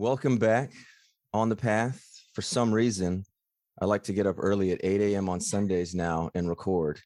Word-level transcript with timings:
Welcome 0.00 0.36
back 0.38 0.70
on 1.34 1.48
the 1.48 1.56
path. 1.56 2.04
For 2.32 2.42
some 2.42 2.72
reason, 2.72 3.24
I 3.82 3.84
like 3.84 4.04
to 4.04 4.12
get 4.12 4.26
up 4.28 4.36
early 4.38 4.70
at 4.70 4.78
8 4.84 5.00
a.m. 5.00 5.28
on 5.28 5.40
Sundays 5.40 5.92
now 5.94 6.30
and 6.34 6.48
record. 6.48 7.00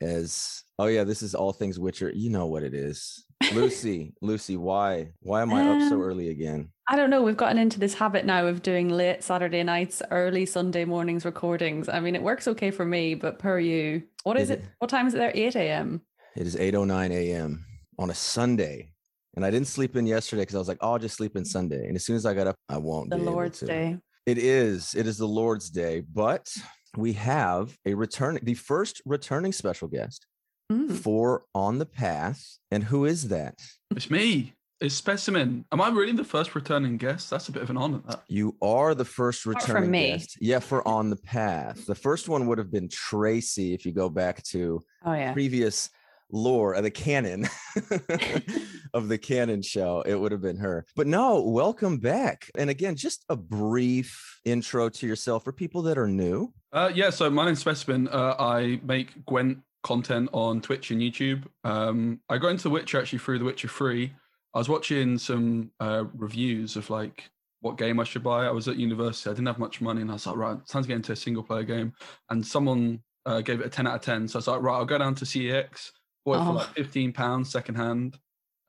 As 0.00 0.64
oh 0.80 0.86
yeah, 0.86 1.04
this 1.04 1.22
is 1.22 1.36
all 1.36 1.52
things 1.52 1.78
Witcher. 1.78 2.10
You 2.12 2.30
know 2.30 2.46
what 2.46 2.64
it 2.64 2.74
is, 2.74 3.24
Lucy. 3.52 4.12
Lucy, 4.22 4.56
why 4.56 5.12
why 5.20 5.42
am 5.42 5.54
I 5.54 5.60
up 5.68 5.88
so 5.88 5.94
Um, 5.94 6.02
early 6.02 6.30
again? 6.30 6.70
I 6.88 6.96
don't 6.96 7.10
know. 7.10 7.22
We've 7.22 7.36
gotten 7.36 7.58
into 7.58 7.78
this 7.78 7.94
habit 7.94 8.26
now 8.26 8.46
of 8.48 8.62
doing 8.62 8.88
late 8.88 9.22
Saturday 9.22 9.62
nights, 9.62 10.02
early 10.10 10.44
Sunday 10.44 10.84
mornings 10.84 11.24
recordings. 11.24 11.88
I 11.88 12.00
mean, 12.00 12.16
it 12.16 12.22
works 12.24 12.48
okay 12.48 12.72
for 12.72 12.84
me, 12.84 13.14
but 13.14 13.38
per 13.38 13.60
you, 13.60 14.02
what 14.24 14.36
is 14.36 14.44
Is 14.44 14.50
it? 14.50 14.58
it- 14.58 14.64
What 14.80 14.90
time 14.90 15.06
is 15.06 15.14
it 15.14 15.18
there? 15.18 15.30
8 15.32 15.54
a.m. 15.54 16.02
It 16.34 16.48
is 16.48 16.56
8:09 16.56 17.12
a.m. 17.12 17.64
on 18.00 18.10
a 18.10 18.14
Sunday, 18.14 18.91
and 19.34 19.44
I 19.44 19.50
didn't 19.50 19.68
sleep 19.68 19.96
in 19.96 20.06
yesterday 20.06 20.42
because 20.42 20.54
I 20.54 20.58
was 20.58 20.68
like, 20.68 20.78
oh, 20.80 20.92
I'll 20.92 20.98
just 20.98 21.16
sleep 21.16 21.36
in 21.36 21.44
Sunday. 21.44 21.86
And 21.86 21.96
as 21.96 22.04
soon 22.04 22.16
as 22.16 22.26
I 22.26 22.34
got 22.34 22.46
up, 22.46 22.56
I 22.68 22.76
won't. 22.78 23.10
The 23.10 23.16
be 23.16 23.22
able 23.22 23.32
Lord's 23.32 23.58
to. 23.60 23.66
Day. 23.66 23.98
It 24.26 24.38
is. 24.38 24.94
It 24.94 25.06
is 25.06 25.18
the 25.18 25.26
Lord's 25.26 25.70
Day, 25.70 26.02
but 26.12 26.52
we 26.96 27.14
have 27.14 27.76
a 27.86 27.94
return, 27.94 28.38
the 28.42 28.54
first 28.54 29.00
returning 29.04 29.52
special 29.52 29.88
guest 29.88 30.26
Mm. 30.70 30.96
for 30.96 31.44
On 31.54 31.78
the 31.78 31.84
Path. 31.86 32.56
And 32.70 32.84
who 32.84 33.04
is 33.04 33.28
that? 33.28 33.56
It's 33.94 34.08
me. 34.10 34.54
It's 34.80 34.94
Specimen. 34.94 35.64
Am 35.70 35.80
I 35.80 35.88
really 35.90 36.12
the 36.12 36.24
first 36.24 36.54
returning 36.54 36.96
guest? 36.96 37.28
That's 37.30 37.48
a 37.48 37.52
bit 37.52 37.62
of 37.62 37.68
an 37.70 37.76
honor. 37.76 38.00
That. 38.08 38.22
You 38.28 38.56
are 38.62 38.94
the 38.94 39.04
first 39.04 39.44
Apart 39.44 39.62
from 39.64 39.74
returning 39.74 39.90
me. 39.90 40.10
guest. 40.12 40.38
Yeah, 40.40 40.60
for 40.60 40.86
On 40.88 41.10
the 41.10 41.16
Path. 41.16 41.84
The 41.86 41.94
first 41.94 42.28
one 42.28 42.46
would 42.46 42.58
have 42.58 42.70
been 42.72 42.88
Tracy 42.88 43.74
if 43.74 43.84
you 43.84 43.92
go 43.92 44.08
back 44.08 44.42
to 44.44 44.80
Oh, 45.04 45.12
yeah. 45.12 45.32
previous 45.32 45.90
lore 46.32 46.72
of 46.74 46.82
the 46.82 46.90
canon 46.90 47.46
of 48.94 49.08
the 49.08 49.18
canon 49.18 49.62
show 49.62 50.02
it 50.02 50.14
would 50.14 50.32
have 50.32 50.40
been 50.40 50.56
her 50.56 50.84
but 50.96 51.06
no 51.06 51.42
welcome 51.42 51.98
back 51.98 52.50
and 52.56 52.70
again 52.70 52.96
just 52.96 53.24
a 53.28 53.36
brief 53.36 54.40
intro 54.44 54.88
to 54.88 55.06
yourself 55.06 55.44
for 55.44 55.52
people 55.52 55.82
that 55.82 55.98
are 55.98 56.08
new 56.08 56.52
Uh, 56.72 56.90
yeah, 56.94 57.10
so 57.10 57.28
my 57.28 57.44
name's 57.44 57.58
Specimen. 57.60 58.08
Uh, 58.08 58.34
I 58.38 58.80
make 58.82 59.24
Gwent 59.26 59.58
content 59.82 60.30
on 60.32 60.60
Twitch 60.62 60.90
and 60.90 61.02
YouTube. 61.02 61.44
Um, 61.64 62.20
I 62.30 62.38
got 62.38 62.48
into 62.48 62.62
The 62.64 62.70
Witcher 62.70 62.98
actually 62.98 63.18
through 63.18 63.40
The 63.40 63.44
Witcher 63.44 63.68
3. 63.68 64.10
I 64.54 64.58
was 64.58 64.68
watching 64.70 65.18
some 65.18 65.70
uh, 65.80 66.04
reviews 66.16 66.76
of 66.76 66.88
like 66.88 67.28
what 67.60 67.76
game 67.76 68.00
I 68.00 68.04
should 68.04 68.22
buy. 68.22 68.46
I 68.46 68.50
was 68.50 68.68
at 68.68 68.76
university. 68.76 69.28
I 69.28 69.34
didn't 69.34 69.48
have 69.48 69.58
much 69.58 69.80
money, 69.82 70.00
and 70.00 70.10
I 70.10 70.14
was 70.14 70.26
like, 70.26 70.36
right, 70.36 70.66
time 70.66 70.82
to 70.82 70.88
get 70.88 70.96
into 70.96 71.12
a 71.12 71.16
single 71.16 71.42
player 71.42 71.62
game. 71.62 71.92
And 72.30 72.44
someone 72.46 73.00
uh, 73.26 73.42
gave 73.42 73.60
it 73.60 73.66
a 73.66 73.70
10 73.70 73.86
out 73.86 73.96
of 73.96 74.00
10. 74.02 74.28
So 74.28 74.36
I 74.36 74.38
was 74.38 74.48
like, 74.48 74.62
right, 74.62 74.76
I'll 74.76 74.84
go 74.86 74.96
down 74.98 75.14
to 75.16 75.24
CEX, 75.26 75.90
bought 76.24 76.36
it 76.36 76.44
for 76.44 76.50
Oh. 76.50 76.52
like 76.54 76.74
15 76.74 77.12
pounds 77.12 77.50
secondhand. 77.50 78.18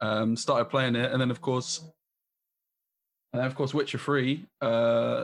Um, 0.02 0.36
started 0.36 0.66
playing 0.66 0.96
it, 0.96 1.12
and 1.12 1.22
then 1.22 1.32
of 1.32 1.40
course, 1.42 1.80
and 3.32 3.40
then 3.40 3.48
of 3.48 3.56
course, 3.56 3.73
Witcher 3.73 3.98
3 3.98 4.46
uh, 4.62 5.23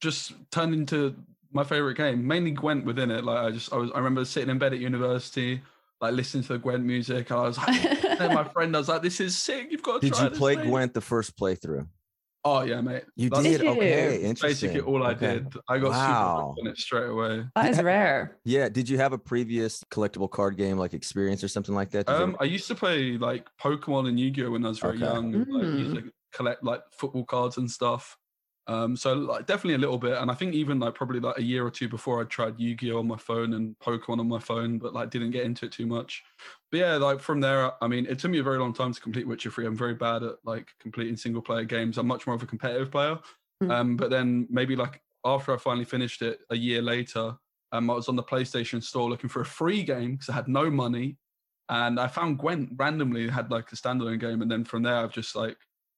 just 0.00 0.32
turned 0.50 0.74
into 0.74 1.16
my 1.50 1.64
favorite 1.64 1.96
game. 1.96 2.26
Mainly 2.26 2.50
Gwent 2.50 2.84
within 2.84 3.10
it. 3.10 3.24
Like 3.24 3.38
I 3.38 3.50
just, 3.50 3.72
I 3.72 3.76
was, 3.76 3.90
I 3.92 3.98
remember 3.98 4.24
sitting 4.24 4.50
in 4.50 4.58
bed 4.58 4.74
at 4.74 4.80
university, 4.80 5.62
like 6.00 6.12
listening 6.12 6.42
to 6.44 6.54
the 6.54 6.58
Gwent 6.58 6.84
music, 6.84 7.30
and 7.30 7.38
I 7.40 7.42
was 7.44 7.56
like, 7.58 8.04
and 8.20 8.34
my 8.34 8.44
friend, 8.44 8.74
I 8.76 8.78
was 8.80 8.88
like, 8.88 9.02
"This 9.02 9.20
is 9.20 9.36
sick! 9.36 9.68
You've 9.70 9.82
got 9.82 10.00
to 10.02 10.06
did 10.08 10.14
try 10.14 10.24
you 10.24 10.30
this, 10.30 10.38
play 10.38 10.56
mate." 10.56 10.66
Gwent 10.66 10.92
the 10.94 11.00
first 11.00 11.36
playthrough 11.38 11.86
Oh 12.46 12.62
yeah, 12.62 12.80
mate. 12.82 13.04
you 13.16 13.30
That's 13.30 13.42
did 13.42 13.60
Did 13.62 13.68
okay 13.68 14.22
interesting 14.22 14.68
Basically, 14.70 14.80
all 14.82 15.02
I 15.02 15.12
Okay. 15.12 15.38
did. 15.40 15.54
I 15.68 15.78
got 15.78 15.92
super 15.92 16.12
Wow. 16.12 16.46
hooked 16.48 16.60
on 16.60 16.66
it 16.66 16.78
straight 16.78 17.08
away. 17.08 17.44
That 17.56 17.70
is 17.70 17.82
rare. 17.82 18.36
yeah 18.44 18.68
did 18.68 18.88
you 18.88 18.98
have 18.98 19.12
a 19.14 19.18
previous 19.18 19.82
collectible 19.84 20.30
card 20.30 20.56
game 20.58 20.76
like 20.76 20.92
experience 20.92 21.42
or 21.42 21.48
something 21.48 21.74
like 21.74 21.90
that 21.92 22.06
Did 22.06 22.14
Um, 22.16 22.30
ever- 22.30 22.36
I 22.42 22.44
used 22.44 22.66
to 22.68 22.74
play 22.74 23.16
like 23.16 23.48
Pokemon 23.58 24.08
and 24.08 24.20
Yu-Gi-Oh 24.20 24.50
when 24.50 24.64
I 24.64 24.68
was 24.68 24.78
very 24.78 24.96
Okay. 24.96 25.06
young. 25.06 25.34
And, 25.34 25.46
like, 25.48 25.64
used 25.78 25.94
Mm. 25.94 26.04
to 26.04 26.12
collect 26.34 26.62
like 26.62 26.82
football 26.92 27.24
cards 27.24 27.56
and 27.56 27.70
stuff. 27.70 28.16
Um, 28.66 28.96
so 28.96 29.12
like 29.12 29.46
definitely 29.46 29.74
a 29.74 29.78
little 29.78 29.98
bit, 29.98 30.16
and 30.16 30.30
I 30.30 30.34
think 30.34 30.54
even 30.54 30.78
like 30.78 30.94
probably 30.94 31.20
like 31.20 31.38
a 31.38 31.42
year 31.42 31.66
or 31.66 31.70
two 31.70 31.88
before 31.88 32.20
I 32.20 32.24
tried 32.24 32.58
Yu-Gi-Oh 32.58 32.98
on 32.98 33.06
my 33.06 33.16
phone 33.16 33.52
and 33.52 33.78
Pokemon 33.78 34.20
on 34.20 34.28
my 34.28 34.38
phone, 34.38 34.78
but 34.78 34.94
like 34.94 35.10
didn't 35.10 35.32
get 35.32 35.44
into 35.44 35.66
it 35.66 35.72
too 35.72 35.86
much. 35.86 36.22
But 36.70 36.80
yeah, 36.80 36.96
like 36.96 37.20
from 37.20 37.40
there, 37.40 37.72
I 37.82 37.88
mean, 37.88 38.06
it 38.06 38.18
took 38.18 38.30
me 38.30 38.38
a 38.38 38.42
very 38.42 38.58
long 38.58 38.72
time 38.72 38.94
to 38.94 39.00
complete 39.00 39.28
Witcher 39.28 39.50
3. 39.50 39.66
I'm 39.66 39.76
very 39.76 39.94
bad 39.94 40.22
at 40.22 40.36
like 40.44 40.68
completing 40.80 41.16
single 41.16 41.42
player 41.42 41.64
games. 41.64 41.98
I'm 41.98 42.06
much 42.06 42.26
more 42.26 42.36
of 42.36 42.42
a 42.42 42.46
competitive 42.46 42.90
player. 42.90 43.18
Mm. 43.62 43.70
Um, 43.70 43.96
but 43.96 44.10
then 44.10 44.46
maybe 44.48 44.76
like 44.76 45.02
after 45.24 45.52
I 45.52 45.58
finally 45.58 45.84
finished 45.84 46.22
it 46.22 46.40
a 46.50 46.56
year 46.56 46.80
later, 46.80 47.36
um, 47.72 47.90
I 47.90 47.94
was 47.94 48.08
on 48.08 48.16
the 48.16 48.22
PlayStation 48.22 48.82
store 48.82 49.10
looking 49.10 49.28
for 49.28 49.42
a 49.42 49.46
free 49.46 49.82
game 49.82 50.12
because 50.12 50.28
I 50.28 50.34
had 50.34 50.48
no 50.48 50.70
money, 50.70 51.18
and 51.68 51.98
I 51.98 52.06
found 52.06 52.38
Gwent 52.38 52.70
randomly 52.76 53.28
had 53.28 53.50
like 53.50 53.72
a 53.72 53.76
standalone 53.76 54.20
game, 54.20 54.42
and 54.42 54.50
then 54.50 54.64
from 54.64 54.82
there 54.82 54.96
I've 54.96 55.12
just 55.12 55.34
like 55.34 55.56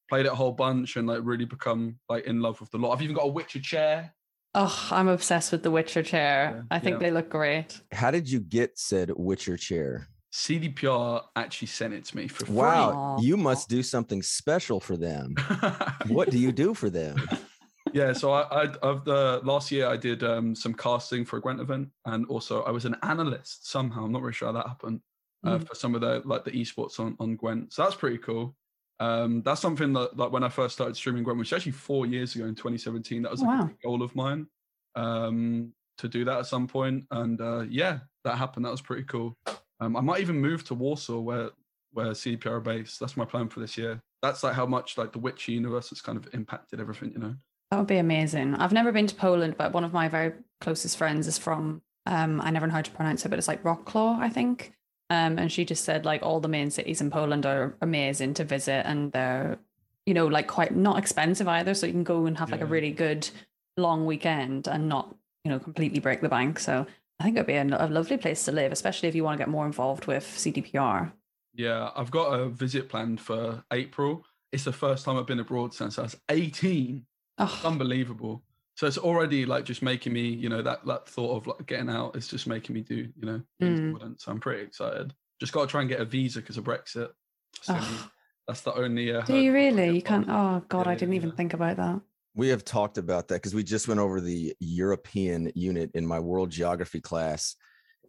played 0.09 0.27
it 0.27 0.33
a 0.33 0.35
whole 0.35 0.53
bunch 0.53 0.97
and 0.97 1.07
like 1.07 1.21
really 1.23 1.45
become 1.45 1.99
like 2.09 2.25
in 2.27 2.41
love 2.41 2.61
with 2.61 2.71
the 2.71 2.79
lot. 2.79 2.93
I've 2.93 3.03
even 3.03 3.17
got 3.17 3.25
a 3.25 3.29
Witcher 3.29 3.61
chair. 3.61 4.15
Oh, 4.55 4.89
I'm 4.91 5.09
obsessed 5.09 5.53
with 5.53 5.63
the 5.63 5.71
Witcher 5.71 6.03
chair. 6.03 6.53
Yeah, 6.57 6.63
I 6.77 6.79
think 6.79 6.95
yeah. 6.95 6.99
they 7.07 7.11
look 7.11 7.29
great. 7.29 7.81
how 7.93 8.11
did 8.11 8.29
you 8.31 8.41
get 8.41 8.79
said 8.79 9.11
witcher 9.17 9.57
chair 9.57 10.09
CDPR 10.33 11.23
actually 11.35 11.69
sent 11.69 11.95
it 11.95 12.05
to 12.07 12.17
me 12.17 12.29
for 12.29 12.47
free. 12.47 12.55
wow 12.55 12.91
Aw. 13.19 13.21
you 13.21 13.37
must 13.37 13.69
do 13.69 13.83
something 13.83 14.23
special 14.23 14.81
for 14.81 14.97
them 14.97 15.35
what 16.09 16.31
do 16.31 16.39
you 16.39 16.53
do 16.53 16.75
for 16.75 16.89
them 16.91 17.17
yeah, 17.93 18.13
so 18.13 18.33
I, 18.33 18.43
I 18.65 18.67
of 18.83 19.05
the 19.05 19.41
last 19.45 19.71
year 19.73 19.87
I 19.89 19.97
did 19.97 20.23
um, 20.23 20.55
some 20.55 20.75
casting 20.75 21.25
for 21.25 21.37
a 21.39 21.41
Gwent 21.41 21.61
event, 21.61 21.89
and 22.05 22.27
also 22.27 22.63
I 22.65 22.71
was 22.71 22.85
an 22.85 22.97
analyst 23.03 23.71
somehow. 23.71 24.05
I'm 24.05 24.13
not 24.13 24.21
really 24.23 24.35
sure 24.35 24.49
how 24.49 24.53
that 24.53 24.67
happened 24.69 25.01
uh, 25.47 25.59
Mm. 25.59 25.69
for 25.69 25.75
some 25.77 25.95
of 25.95 26.01
the 26.01 26.21
like 26.25 26.45
the 26.45 26.51
esports 26.51 26.99
on 27.01 27.17
on 27.21 27.37
Gwent. 27.37 27.73
So 27.73 27.83
that's 27.85 27.95
pretty 27.95 28.19
cool. 28.19 28.57
Um, 28.99 29.43
that's 29.43 29.61
something 29.61 29.93
that 29.93 30.17
like 30.17 30.33
when 30.33 30.43
I 30.45 30.49
first 30.49 30.75
started 30.75 30.97
streaming 30.97 31.23
Gwent, 31.23 31.39
which 31.39 31.49
is 31.49 31.57
actually 31.57 31.73
four 31.73 32.07
years 32.07 32.35
ago 32.35 32.47
in 32.47 32.55
2017, 32.55 33.23
that 33.23 33.31
was 33.31 33.41
like 33.43 33.49
Wow. 33.59 33.65
a 33.65 33.67
big 33.69 33.81
goal 33.83 34.03
of 34.03 34.15
mine 34.17 34.47
um, 34.95 35.73
to 35.99 36.09
do 36.09 36.25
that 36.25 36.39
at 36.39 36.47
some 36.47 36.67
point. 36.67 37.05
And 37.11 37.41
uh, 37.41 37.65
yeah, 37.69 38.01
that 38.25 38.37
happened. 38.39 38.65
That 38.65 38.71
was 38.71 38.81
pretty 38.81 39.05
cool. 39.05 39.37
Um, 39.81 39.97
I 39.97 40.01
might 40.01 40.21
even 40.21 40.41
move 40.41 40.65
to 40.65 40.75
Warsaw 40.75 41.21
where 41.21 41.51
where 41.93 42.09
CDPR 42.13 42.47
are 42.53 42.61
based. 42.61 43.01
That's 43.01 43.17
my 43.17 43.25
plan 43.25 43.49
for 43.49 43.61
this 43.61 43.79
year. 43.79 44.03
That's 44.23 44.43
like 44.43 44.55
how 44.55 44.67
much 44.67 44.99
like 44.99 45.13
the 45.13 45.19
Witcher 45.19 45.53
universe 45.53 45.91
has 45.91 46.01
kind 46.01 46.19
of 46.19 46.29
impacted 46.35 46.81
everything, 46.81 47.13
you 47.13 47.19
know. 47.19 47.35
That 47.71 47.79
would 47.79 47.87
be 47.87 47.97
amazing. 47.99 48.55
I've 48.55 48.73
never 48.73 48.93
been 48.93 49.07
to 49.07 49.15
Poland, 49.15 49.57
but 49.57 49.73
one 49.73 49.85
of 49.85 49.93
my 49.93 50.09
very 50.09 50.33
closest 50.61 50.97
friends 50.97 51.27
is 51.27 51.39
from. 51.39 51.83
Um, 52.07 52.41
I 52.41 52.51
never 52.51 52.67
know 52.67 52.75
how 52.75 52.83
to 52.83 52.91
pronounce 52.91 53.25
it, 53.25 53.29
but 53.31 53.39
it's 53.39 53.49
like 53.49 53.63
Wrocław, 53.65 54.19
I 54.21 54.29
think. 54.29 54.73
Um, 55.09 55.39
and 55.39 55.53
she 55.53 55.65
just 55.65 55.85
said 55.85 56.05
like 56.05 56.23
all 56.23 56.41
the 56.41 56.49
main 56.49 56.71
cities 56.71 57.01
in 57.01 57.11
Poland 57.11 57.47
are 57.47 57.77
amazing 57.81 58.35
to 58.35 58.45
visit, 58.45 58.87
and 58.87 59.13
they're, 59.13 59.59
you 60.05 60.15
know, 60.15 60.27
like 60.27 60.49
quite 60.49 60.75
not 60.75 60.99
expensive 60.99 61.49
either. 61.49 61.75
So 61.75 61.87
you 61.87 61.93
can 61.93 62.05
go 62.05 62.27
and 62.27 62.37
have 62.39 62.51
like 62.51 62.61
a 62.61 62.67
really 62.67 62.91
good 62.91 63.29
long 63.77 64.07
weekend 64.07 64.67
and 64.67 64.89
not, 64.89 65.15
you 65.45 65.51
know, 65.51 65.59
completely 65.59 66.01
break 66.01 66.23
the 66.23 66.29
bank. 66.29 66.59
So 66.59 66.87
I 67.21 67.25
think 67.25 67.37
it'd 67.37 67.47
be 67.47 67.55
a, 67.55 67.65
a 67.65 67.89
lovely 67.89 68.17
place 68.17 68.45
to 68.45 68.53
live, 68.53 68.73
especially 68.73 69.09
if 69.09 69.15
you 69.15 69.25
want 69.25 69.39
to 69.39 69.43
get 69.45 69.49
more 69.49 69.67
involved 69.67 70.07
with 70.07 70.25
CDPR. 70.25 71.13
Yeah, 71.55 71.91
I've 71.97 72.11
got 72.11 72.39
a 72.39 72.49
visit 72.49 72.89
planned 72.89 73.21
for 73.21 73.65
April. 73.73 74.25
It's 74.53 74.65
the 74.65 74.73
first 74.73 75.05
time 75.05 75.17
I've 75.17 75.27
been 75.27 75.41
abroad 75.41 75.73
since 75.73 75.99
I 75.99 76.03
was 76.03 76.17
18. 76.29 77.05
Oh, 77.39 77.61
unbelievable. 77.65 78.43
So 78.77 78.87
it's 78.87 78.99
already 78.99 79.47
like 79.47 79.65
just 79.65 79.83
making 79.83 80.13
me, 80.13 80.29
you 80.29 80.49
know, 80.51 80.61
that 80.63 80.85
that 80.87 81.09
thought 81.09 81.37
of 81.39 81.47
like 81.47 81.67
getting 81.67 81.89
out 81.89 82.15
is 82.15 82.29
just 82.29 82.47
making 82.47 82.75
me 82.75 82.83
do, 82.83 82.95
you 83.17 83.27
know, 83.27 83.41
things 83.59 83.81
I 83.81 83.83
Mm. 83.83 83.93
wouldn't. 83.95 84.21
So 84.21 84.31
I'm 84.31 84.39
pretty 84.41 84.63
excited. 84.63 85.15
Just 85.41 85.53
got 85.53 85.63
to 85.63 85.67
try 85.67 85.81
and 85.81 85.89
get 85.89 86.01
a 86.01 86.05
visa 86.05 86.41
because 86.41 86.59
of 86.59 86.65
Brexit. 86.65 87.11
That's, 87.55 87.67
the 87.67 87.73
only- 87.75 87.87
Oh. 87.89 88.11
that's 88.47 88.61
the 88.61 88.75
only. 88.75 89.13
Uh, 89.15 89.23
do 89.23 89.37
you 89.39 89.51
hurdle 89.51 89.69
I've 89.69 89.73
got 89.73 89.77
to 89.77 89.81
really? 89.83 89.97
You 89.97 90.03
can't. 90.03 90.27
Oh 90.29 90.63
God, 90.69 90.87
Yeah, 90.87 90.93
I 90.93 90.95
didn't 90.95 91.15
yeah, 91.15 91.21
even 91.21 91.33
think 91.33 91.55
about 91.55 91.77
that. 91.79 92.01
We 92.35 92.49
have 92.49 92.65
talked 92.67 92.99
about 92.99 93.29
that 93.29 93.37
because 93.37 93.55
we 93.55 93.65
just 93.65 93.89
went 93.89 93.99
over 93.99 94.21
the 94.21 94.55
European 94.61 95.51
unit 95.55 95.91
in 95.95 96.07
my 96.07 96.21
world 96.21 96.51
geography 96.51 97.01
class. 97.01 97.57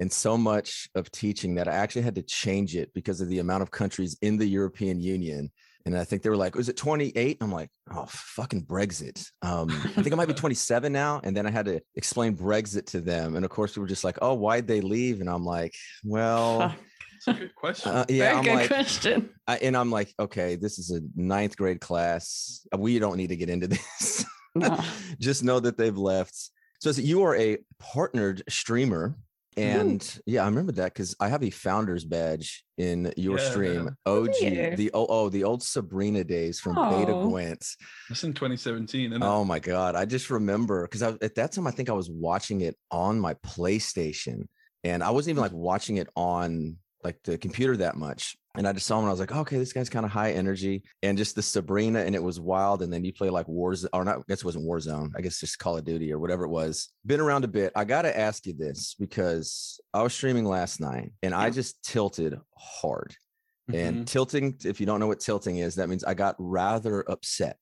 And 0.01 0.11
so 0.11 0.37
much 0.37 0.89
of 0.95 1.09
teaching 1.11 1.55
that 1.55 1.69
I 1.69 1.71
actually 1.75 2.01
had 2.03 2.15
to 2.15 2.21
change 2.21 2.75
it 2.75 2.93
because 2.93 3.21
of 3.21 3.29
the 3.29 3.39
amount 3.39 3.63
of 3.63 3.71
countries 3.71 4.17
in 4.21 4.37
the 4.37 4.45
European 4.45 4.99
Union. 4.99 5.49
And 5.87 5.97
I 5.97 6.03
think 6.03 6.21
they 6.21 6.29
were 6.29 6.35
like, 6.37 6.55
was 6.55 6.67
it 6.69 6.75
28? 6.77 7.37
I'm 7.39 7.51
like, 7.51 7.69
oh, 7.91 8.05
fucking 8.09 8.65
Brexit. 8.65 9.25
Um, 9.41 9.69
I 9.71 9.87
think 10.01 10.07
it 10.07 10.15
might 10.17 10.27
be 10.27 10.33
27 10.45 10.91
now. 10.91 11.21
And 11.23 11.35
then 11.35 11.45
I 11.47 11.49
had 11.49 11.65
to 11.65 11.81
explain 11.95 12.35
Brexit 12.35 12.87
to 12.87 12.99
them. 13.01 13.35
And 13.37 13.45
of 13.45 13.51
course, 13.51 13.75
we 13.75 13.81
were 13.81 13.87
just 13.87 14.03
like, 14.03 14.17
oh, 14.21 14.33
why'd 14.33 14.67
they 14.67 14.81
leave? 14.81 15.21
And 15.21 15.29
I'm 15.29 15.45
like, 15.45 15.73
well, 16.03 16.59
Fuck. 16.69 16.77
It's 17.15 17.27
a 17.27 17.33
good 17.33 17.55
question. 17.55 17.91
uh, 17.93 18.05
yeah, 18.09 18.17
Very 18.25 18.35
I'm 18.37 18.43
good 18.43 18.55
like, 18.55 18.67
question. 18.67 19.29
I, 19.47 19.57
and 19.57 19.75
I'm 19.77 19.89
like, 19.89 20.13
okay, 20.19 20.55
this 20.55 20.77
is 20.77 20.91
a 20.91 20.99
ninth 21.15 21.55
grade 21.57 21.79
class. 21.81 22.67
We 22.77 22.99
don't 22.99 23.17
need 23.17 23.29
to 23.29 23.35
get 23.37 23.49
into 23.49 23.67
this. 23.69 24.25
No. 24.55 24.79
Just 25.19 25.43
know 25.43 25.59
that 25.59 25.77
they've 25.77 25.97
left. 25.97 26.35
So 26.79 26.89
is 26.89 26.99
it- 26.99 27.05
you 27.05 27.23
are 27.23 27.35
a 27.35 27.57
partnered 27.79 28.43
streamer. 28.49 29.15
And 29.57 30.19
yeah, 30.25 30.43
I 30.43 30.45
remember 30.45 30.71
that 30.73 30.93
because 30.93 31.15
I 31.19 31.29
have 31.29 31.43
a 31.43 31.49
founder's 31.49 32.05
badge 32.05 32.63
in 32.77 33.11
your 33.17 33.39
Yeah, 33.39 33.49
stream. 33.49 33.89
yeah. 34.05 34.11
OG, 34.11 34.35
you? 34.41 34.75
the 34.75 34.91
oh, 34.93 35.07
oh, 35.09 35.29
the 35.29 35.43
old 35.43 35.63
Sabrina 35.63 36.23
days 36.23 36.59
from 36.59 36.75
Beta 36.75 37.13
Oh. 37.15 37.27
Gwent. 37.27 37.65
That's 38.07 38.23
in 38.23 38.33
2017, 38.33 39.11
isn't 39.11 39.23
it? 39.23 39.25
Oh 39.25 39.43
my 39.43 39.59
god, 39.59 39.95
I 39.95 40.05
just 40.05 40.29
remember 40.29 40.83
because 40.83 41.01
at 41.01 41.35
that 41.35 41.51
time 41.51 41.65
I 41.67 41.71
think 41.71 41.89
I 41.89 41.93
was 41.93 42.09
watching 42.09 42.61
it 42.61 42.75
on 42.91 43.19
my 43.19 43.33
PlayStation, 43.35 44.47
and 44.83 45.03
I 45.03 45.09
wasn't 45.09 45.31
even 45.31 45.41
like 45.41 45.53
watching 45.53 45.97
it 45.97 46.07
on 46.15 46.77
like 47.03 47.17
the 47.23 47.37
computer 47.37 47.77
that 47.77 47.95
much. 47.95 48.35
And 48.57 48.67
I 48.67 48.73
just 48.73 48.87
saw 48.87 48.95
him 48.97 49.03
and 49.03 49.09
I 49.09 49.11
was 49.11 49.19
like, 49.19 49.31
okay, 49.31 49.57
this 49.57 49.71
guy's 49.71 49.89
kind 49.89 50.03
of 50.05 50.11
high 50.11 50.31
energy. 50.31 50.83
And 51.03 51.15
just 51.17 51.35
the 51.35 51.43
Sabrina 51.43 51.99
and 51.99 52.15
it 52.15 52.23
was 52.23 52.39
wild. 52.39 52.81
And 52.81 52.91
then 52.91 53.05
you 53.05 53.13
play 53.13 53.29
like 53.29 53.45
Warzone, 53.45 53.89
or 53.93 54.03
not, 54.03 54.17
I 54.17 54.21
guess 54.27 54.39
it 54.39 54.45
wasn't 54.45 54.65
Warzone. 54.65 55.11
I 55.15 55.21
guess 55.21 55.39
just 55.39 55.59
Call 55.59 55.77
of 55.77 55.85
Duty 55.85 56.11
or 56.11 56.17
whatever 56.17 56.43
it 56.43 56.49
was. 56.49 56.89
Been 57.05 57.19
around 57.19 57.43
a 57.43 57.47
bit. 57.47 57.71
I 57.75 57.85
got 57.85 58.01
to 58.01 58.17
ask 58.17 58.47
you 58.47 58.53
this 58.53 58.95
because 58.99 59.79
I 59.93 60.01
was 60.01 60.13
streaming 60.13 60.45
last 60.45 60.81
night 60.81 61.11
and 61.21 61.35
I 61.35 61.51
just 61.51 61.83
tilted 61.83 62.35
hard. 62.57 63.15
And 63.71 63.97
Mhm. 63.97 64.05
tilting, 64.07 64.55
if 64.65 64.79
you 64.79 64.85
don't 64.85 64.99
know 64.99 65.07
what 65.07 65.19
tilting 65.19 65.57
is, 65.57 65.75
that 65.75 65.89
means 65.89 66.03
I 66.03 66.13
got 66.15 66.35
rather 66.39 67.01
upset. 67.09 67.59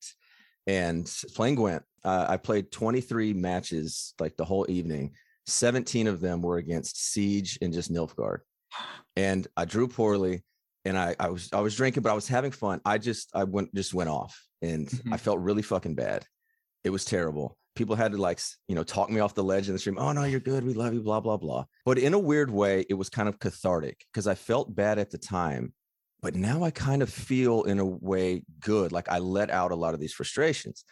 And 0.68 1.12
playing 1.34 1.56
Gwent, 1.56 1.84
uh, 2.04 2.26
I 2.30 2.38
played 2.38 2.72
23 2.72 3.34
matches 3.34 4.14
like 4.20 4.38
the 4.38 4.46
whole 4.46 4.66
evening. 4.70 5.14
17 5.46 6.08
of 6.08 6.22
them 6.22 6.42
were 6.42 6.58
against 6.58 7.12
Siege 7.12 7.58
and 7.62 7.74
just 7.74 7.92
Nilfgaard. 7.92 8.40
And 9.16 9.48
I 9.58 9.66
drew 9.66 9.88
poorly 9.88 10.44
and 10.86 10.98
I, 10.98 11.16
I 11.20 11.30
was 11.30 11.50
I 11.52 11.60
was 11.62 11.76
drinking, 11.76 12.04
but 12.04 12.12
I 12.12 12.16
was 12.16 12.28
having 12.28 12.52
fun. 12.52 12.80
I 12.86 12.98
just 12.98 13.30
I 13.34 13.44
went 13.44 13.74
just 13.74 13.94
went 13.94 14.10
off 14.10 14.40
and 14.62 14.88
I 15.12 15.18
Mhm. 15.18 15.20
felt 15.20 15.40
really 15.40 15.62
fucking 15.62 15.96
bad. 15.96 16.26
It 16.84 16.92
was 16.92 17.04
terrible. 17.06 17.58
People 17.76 17.96
had 17.96 18.12
to 18.14 18.18
like, 18.18 18.40
you 18.70 18.76
know, 18.76 18.84
talk 18.84 19.10
me 19.10 19.20
off 19.20 19.34
the 19.34 19.44
ledge 19.44 19.68
in 19.68 19.74
the 19.74 19.80
stream. 19.80 19.98
Oh 19.98 20.12
no, 20.14 20.24
you're 20.24 20.40
good. 20.40 20.64
We 20.64 20.74
love 20.74 20.94
you, 20.94 21.02
blah, 21.02 21.20
blah, 21.20 21.38
blah. 21.38 21.66
But 21.86 21.98
in 21.98 22.14
a 22.14 22.20
weird 22.20 22.50
way, 22.52 22.86
it 22.90 22.94
was 22.94 23.10
kind 23.10 23.28
of 23.28 23.40
cathartic 23.40 24.06
because 24.14 24.28
I 24.28 24.36
felt 24.36 24.74
bad 24.76 24.98
at 25.00 25.10
the 25.12 25.18
time. 25.18 25.74
But 26.22 26.36
now 26.36 26.64
I 26.64 26.72
kind 26.72 27.02
of 27.02 27.10
feel 27.10 27.64
in 27.64 27.80
a 27.80 27.86
way 27.86 28.44
good. 28.60 28.92
Like 28.92 29.10
I 29.10 29.20
let 29.20 29.50
out 29.50 29.72
a 29.72 29.76
lot 29.76 29.94
of 29.94 30.00
these 30.00 30.14
frustrations. 30.14 30.86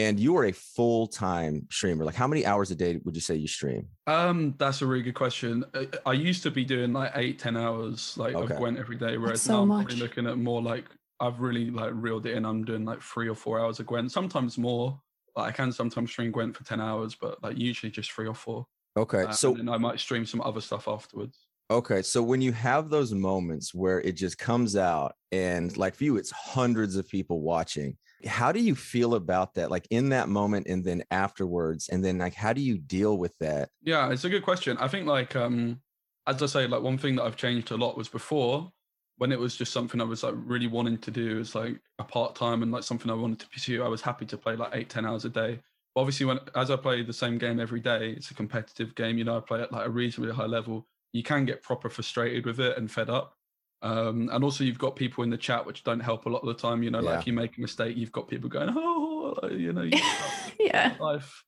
And 0.00 0.18
you 0.18 0.34
are 0.38 0.46
a 0.46 0.52
full-time 0.52 1.66
streamer. 1.70 2.04
Like 2.04 2.14
how 2.14 2.26
many 2.26 2.46
hours 2.46 2.70
a 2.70 2.74
day 2.74 2.98
would 3.04 3.14
you 3.14 3.20
say 3.20 3.34
you 3.34 3.48
stream? 3.48 3.88
Um, 4.06 4.54
that's 4.58 4.80
a 4.82 4.86
really 4.86 5.02
good 5.02 5.14
question. 5.14 5.64
I, 5.74 5.88
I 6.06 6.12
used 6.14 6.42
to 6.44 6.50
be 6.50 6.64
doing 6.64 6.92
like 6.92 7.12
eight, 7.16 7.38
ten 7.38 7.56
hours 7.56 8.16
like 8.16 8.34
Okay. 8.34 8.54
of 8.54 8.58
Gwent 8.58 8.78
every 8.78 8.96
day, 8.96 9.18
whereas 9.18 9.42
so 9.42 9.52
now 9.52 9.62
I'm 9.62 9.68
much. 9.68 9.86
probably 9.88 10.02
looking 10.02 10.26
at 10.26 10.38
more 10.38 10.62
like 10.62 10.86
I've 11.20 11.40
really 11.40 11.70
like 11.70 11.92
reeled 11.94 12.24
it 12.26 12.34
in. 12.36 12.46
I'm 12.46 12.64
doing 12.64 12.84
like 12.86 13.02
three 13.02 13.28
or 13.28 13.34
four 13.34 13.60
hours 13.60 13.78
of 13.78 13.86
Gwent, 13.86 14.10
sometimes 14.10 14.56
more. 14.56 14.98
Like 15.36 15.48
I 15.48 15.52
can 15.52 15.70
sometimes 15.72 16.10
stream 16.10 16.30
Gwent 16.32 16.56
for 16.56 16.64
ten 16.64 16.80
hours, 16.80 17.14
but 17.14 17.42
like 17.42 17.58
usually 17.58 17.90
just 17.92 18.10
three 18.10 18.26
or 18.26 18.34
four. 18.34 18.66
Okay. 18.96 19.24
Uh, 19.24 19.32
so 19.32 19.50
and 19.50 19.58
then 19.58 19.68
I 19.68 19.76
might 19.76 20.00
stream 20.00 20.24
some 20.24 20.40
other 20.40 20.60
stuff 20.62 20.88
afterwards. 20.88 21.46
Okay, 21.70 22.02
so 22.02 22.20
when 22.20 22.40
you 22.40 22.50
have 22.50 22.90
those 22.90 23.14
moments 23.14 23.72
where 23.72 24.00
it 24.00 24.16
just 24.16 24.38
comes 24.38 24.74
out 24.74 25.14
and 25.30 25.76
like 25.76 25.94
for 25.94 26.02
you 26.02 26.16
it's 26.16 26.32
hundreds 26.32 26.96
of 26.96 27.08
people 27.08 27.42
watching, 27.42 27.96
how 28.26 28.50
do 28.50 28.60
you 28.60 28.74
feel 28.74 29.14
about 29.14 29.54
that? 29.54 29.70
Like 29.70 29.86
in 29.88 30.08
that 30.08 30.28
moment 30.28 30.66
and 30.66 30.84
then 30.84 31.04
afterwards 31.12 31.88
and 31.88 32.04
then 32.04 32.18
like 32.18 32.34
how 32.34 32.52
do 32.52 32.60
you 32.60 32.76
deal 32.76 33.16
with 33.18 33.38
that? 33.38 33.68
Yeah, 33.82 34.10
it's 34.10 34.24
a 34.24 34.28
good 34.28 34.42
question. 34.42 34.76
I 34.78 34.88
think 34.88 35.06
like 35.06 35.36
um 35.36 35.80
as 36.26 36.42
I 36.42 36.46
say, 36.46 36.66
like 36.66 36.82
one 36.82 36.98
thing 36.98 37.14
that 37.16 37.22
I've 37.22 37.36
changed 37.36 37.70
a 37.70 37.76
lot 37.76 37.96
was 37.96 38.08
before 38.08 38.72
when 39.18 39.30
it 39.30 39.38
was 39.38 39.54
just 39.54 39.72
something 39.72 40.00
I 40.00 40.04
was 40.04 40.24
like 40.24 40.34
really 40.36 40.66
wanting 40.66 40.98
to 40.98 41.10
do 41.12 41.38
as 41.38 41.54
like 41.54 41.80
a 42.00 42.04
part 42.04 42.34
time 42.34 42.64
and 42.64 42.72
like 42.72 42.82
something 42.82 43.10
I 43.10 43.14
wanted 43.14 43.38
to 43.40 43.48
pursue. 43.48 43.84
I 43.84 43.88
was 43.88 44.00
happy 44.00 44.26
to 44.26 44.36
play 44.36 44.56
like 44.56 44.74
eight, 44.74 44.88
ten 44.88 45.06
hours 45.06 45.24
a 45.24 45.28
day. 45.28 45.60
But 45.94 46.00
obviously, 46.00 46.26
when 46.26 46.40
as 46.56 46.70
I 46.72 46.76
play 46.76 47.02
the 47.02 47.12
same 47.12 47.38
game 47.38 47.60
every 47.60 47.80
day, 47.80 48.10
it's 48.10 48.30
a 48.32 48.34
competitive 48.34 48.94
game. 48.96 49.18
You 49.18 49.24
know, 49.24 49.36
I 49.36 49.40
play 49.40 49.60
at 49.60 49.70
like 49.72 49.86
a 49.86 49.90
reasonably 49.90 50.34
high 50.34 50.46
level. 50.46 50.88
You 51.12 51.22
can 51.22 51.44
get 51.44 51.62
proper 51.62 51.88
frustrated 51.88 52.46
with 52.46 52.60
it 52.60 52.76
and 52.78 52.90
fed 52.90 53.10
up. 53.10 53.34
Um, 53.82 54.28
and 54.32 54.44
also, 54.44 54.62
you've 54.62 54.78
got 54.78 54.94
people 54.94 55.24
in 55.24 55.30
the 55.30 55.38
chat 55.38 55.64
which 55.64 55.84
don't 55.84 56.00
help 56.00 56.26
a 56.26 56.28
lot 56.28 56.42
of 56.42 56.48
the 56.48 56.54
time. 56.54 56.82
You 56.82 56.90
know, 56.90 57.00
like 57.00 57.14
Yeah. 57.14 57.20
if 57.20 57.26
you 57.26 57.32
make 57.32 57.56
a 57.56 57.60
mistake, 57.60 57.96
you've 57.96 58.12
got 58.12 58.28
people 58.28 58.50
going, 58.50 58.68
"Oh, 58.76 59.38
you 59.50 59.72
know, 59.72 59.88
yeah. 60.60 60.96
life." 61.00 61.42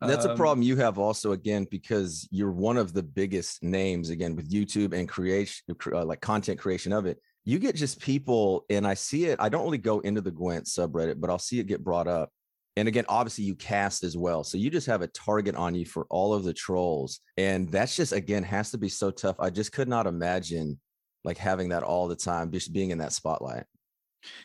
That's 0.00 0.24
a 0.24 0.30
Um, 0.30 0.36
problem 0.36 0.62
you 0.62 0.76
have 0.76 0.96
also 0.98 1.32
again 1.32 1.66
because 1.70 2.28
you're 2.30 2.52
one 2.52 2.76
of 2.76 2.92
the 2.92 3.02
biggest 3.02 3.62
names 3.64 4.10
again 4.10 4.36
with 4.36 4.48
YouTube 4.50 4.92
and 4.92 5.08
creation 5.08 5.64
uh, 5.92 6.04
like 6.04 6.20
content 6.20 6.58
creation 6.58 6.92
of 6.92 7.04
it. 7.06 7.20
You 7.44 7.58
get 7.58 7.74
just 7.74 8.00
people 8.00 8.64
and 8.70 8.86
I 8.86 8.94
see 8.94 9.24
it 9.24 9.40
I 9.40 9.48
don't 9.48 9.64
really 9.64 9.78
go 9.78 9.98
into 10.00 10.20
the 10.20 10.30
Gwent 10.30 10.66
subreddit, 10.66 11.20
but 11.20 11.30
I'll 11.30 11.38
see 11.40 11.58
it 11.58 11.66
get 11.66 11.82
brought 11.82 12.06
up. 12.06 12.30
And 12.78 12.88
again, 12.88 13.04
obviously 13.08 13.44
you 13.44 13.54
cast 13.54 14.04
as 14.04 14.16
well. 14.16 14.44
So 14.44 14.56
you 14.58 14.70
just 14.70 14.86
have 14.86 15.02
a 15.02 15.08
target 15.08 15.54
on 15.54 15.74
you 15.74 15.84
for 15.84 16.06
all 16.10 16.32
of 16.34 16.44
the 16.44 16.52
trolls. 16.54 17.20
And 17.36 17.70
that's 17.70 17.96
just 17.96 18.12
again 18.12 18.42
has 18.44 18.70
to 18.70 18.78
be 18.78 18.88
so 18.88 19.10
tough. 19.10 19.36
I 19.38 19.50
just 19.50 19.72
could 19.72 19.88
not 19.88 20.06
imagine 20.06 20.78
like 21.24 21.38
having 21.38 21.70
that 21.70 21.82
all 21.82 22.08
the 22.08 22.16
time, 22.16 22.50
just 22.52 22.72
being 22.72 22.90
in 22.90 22.98
that 22.98 23.12
spotlight. 23.12 23.64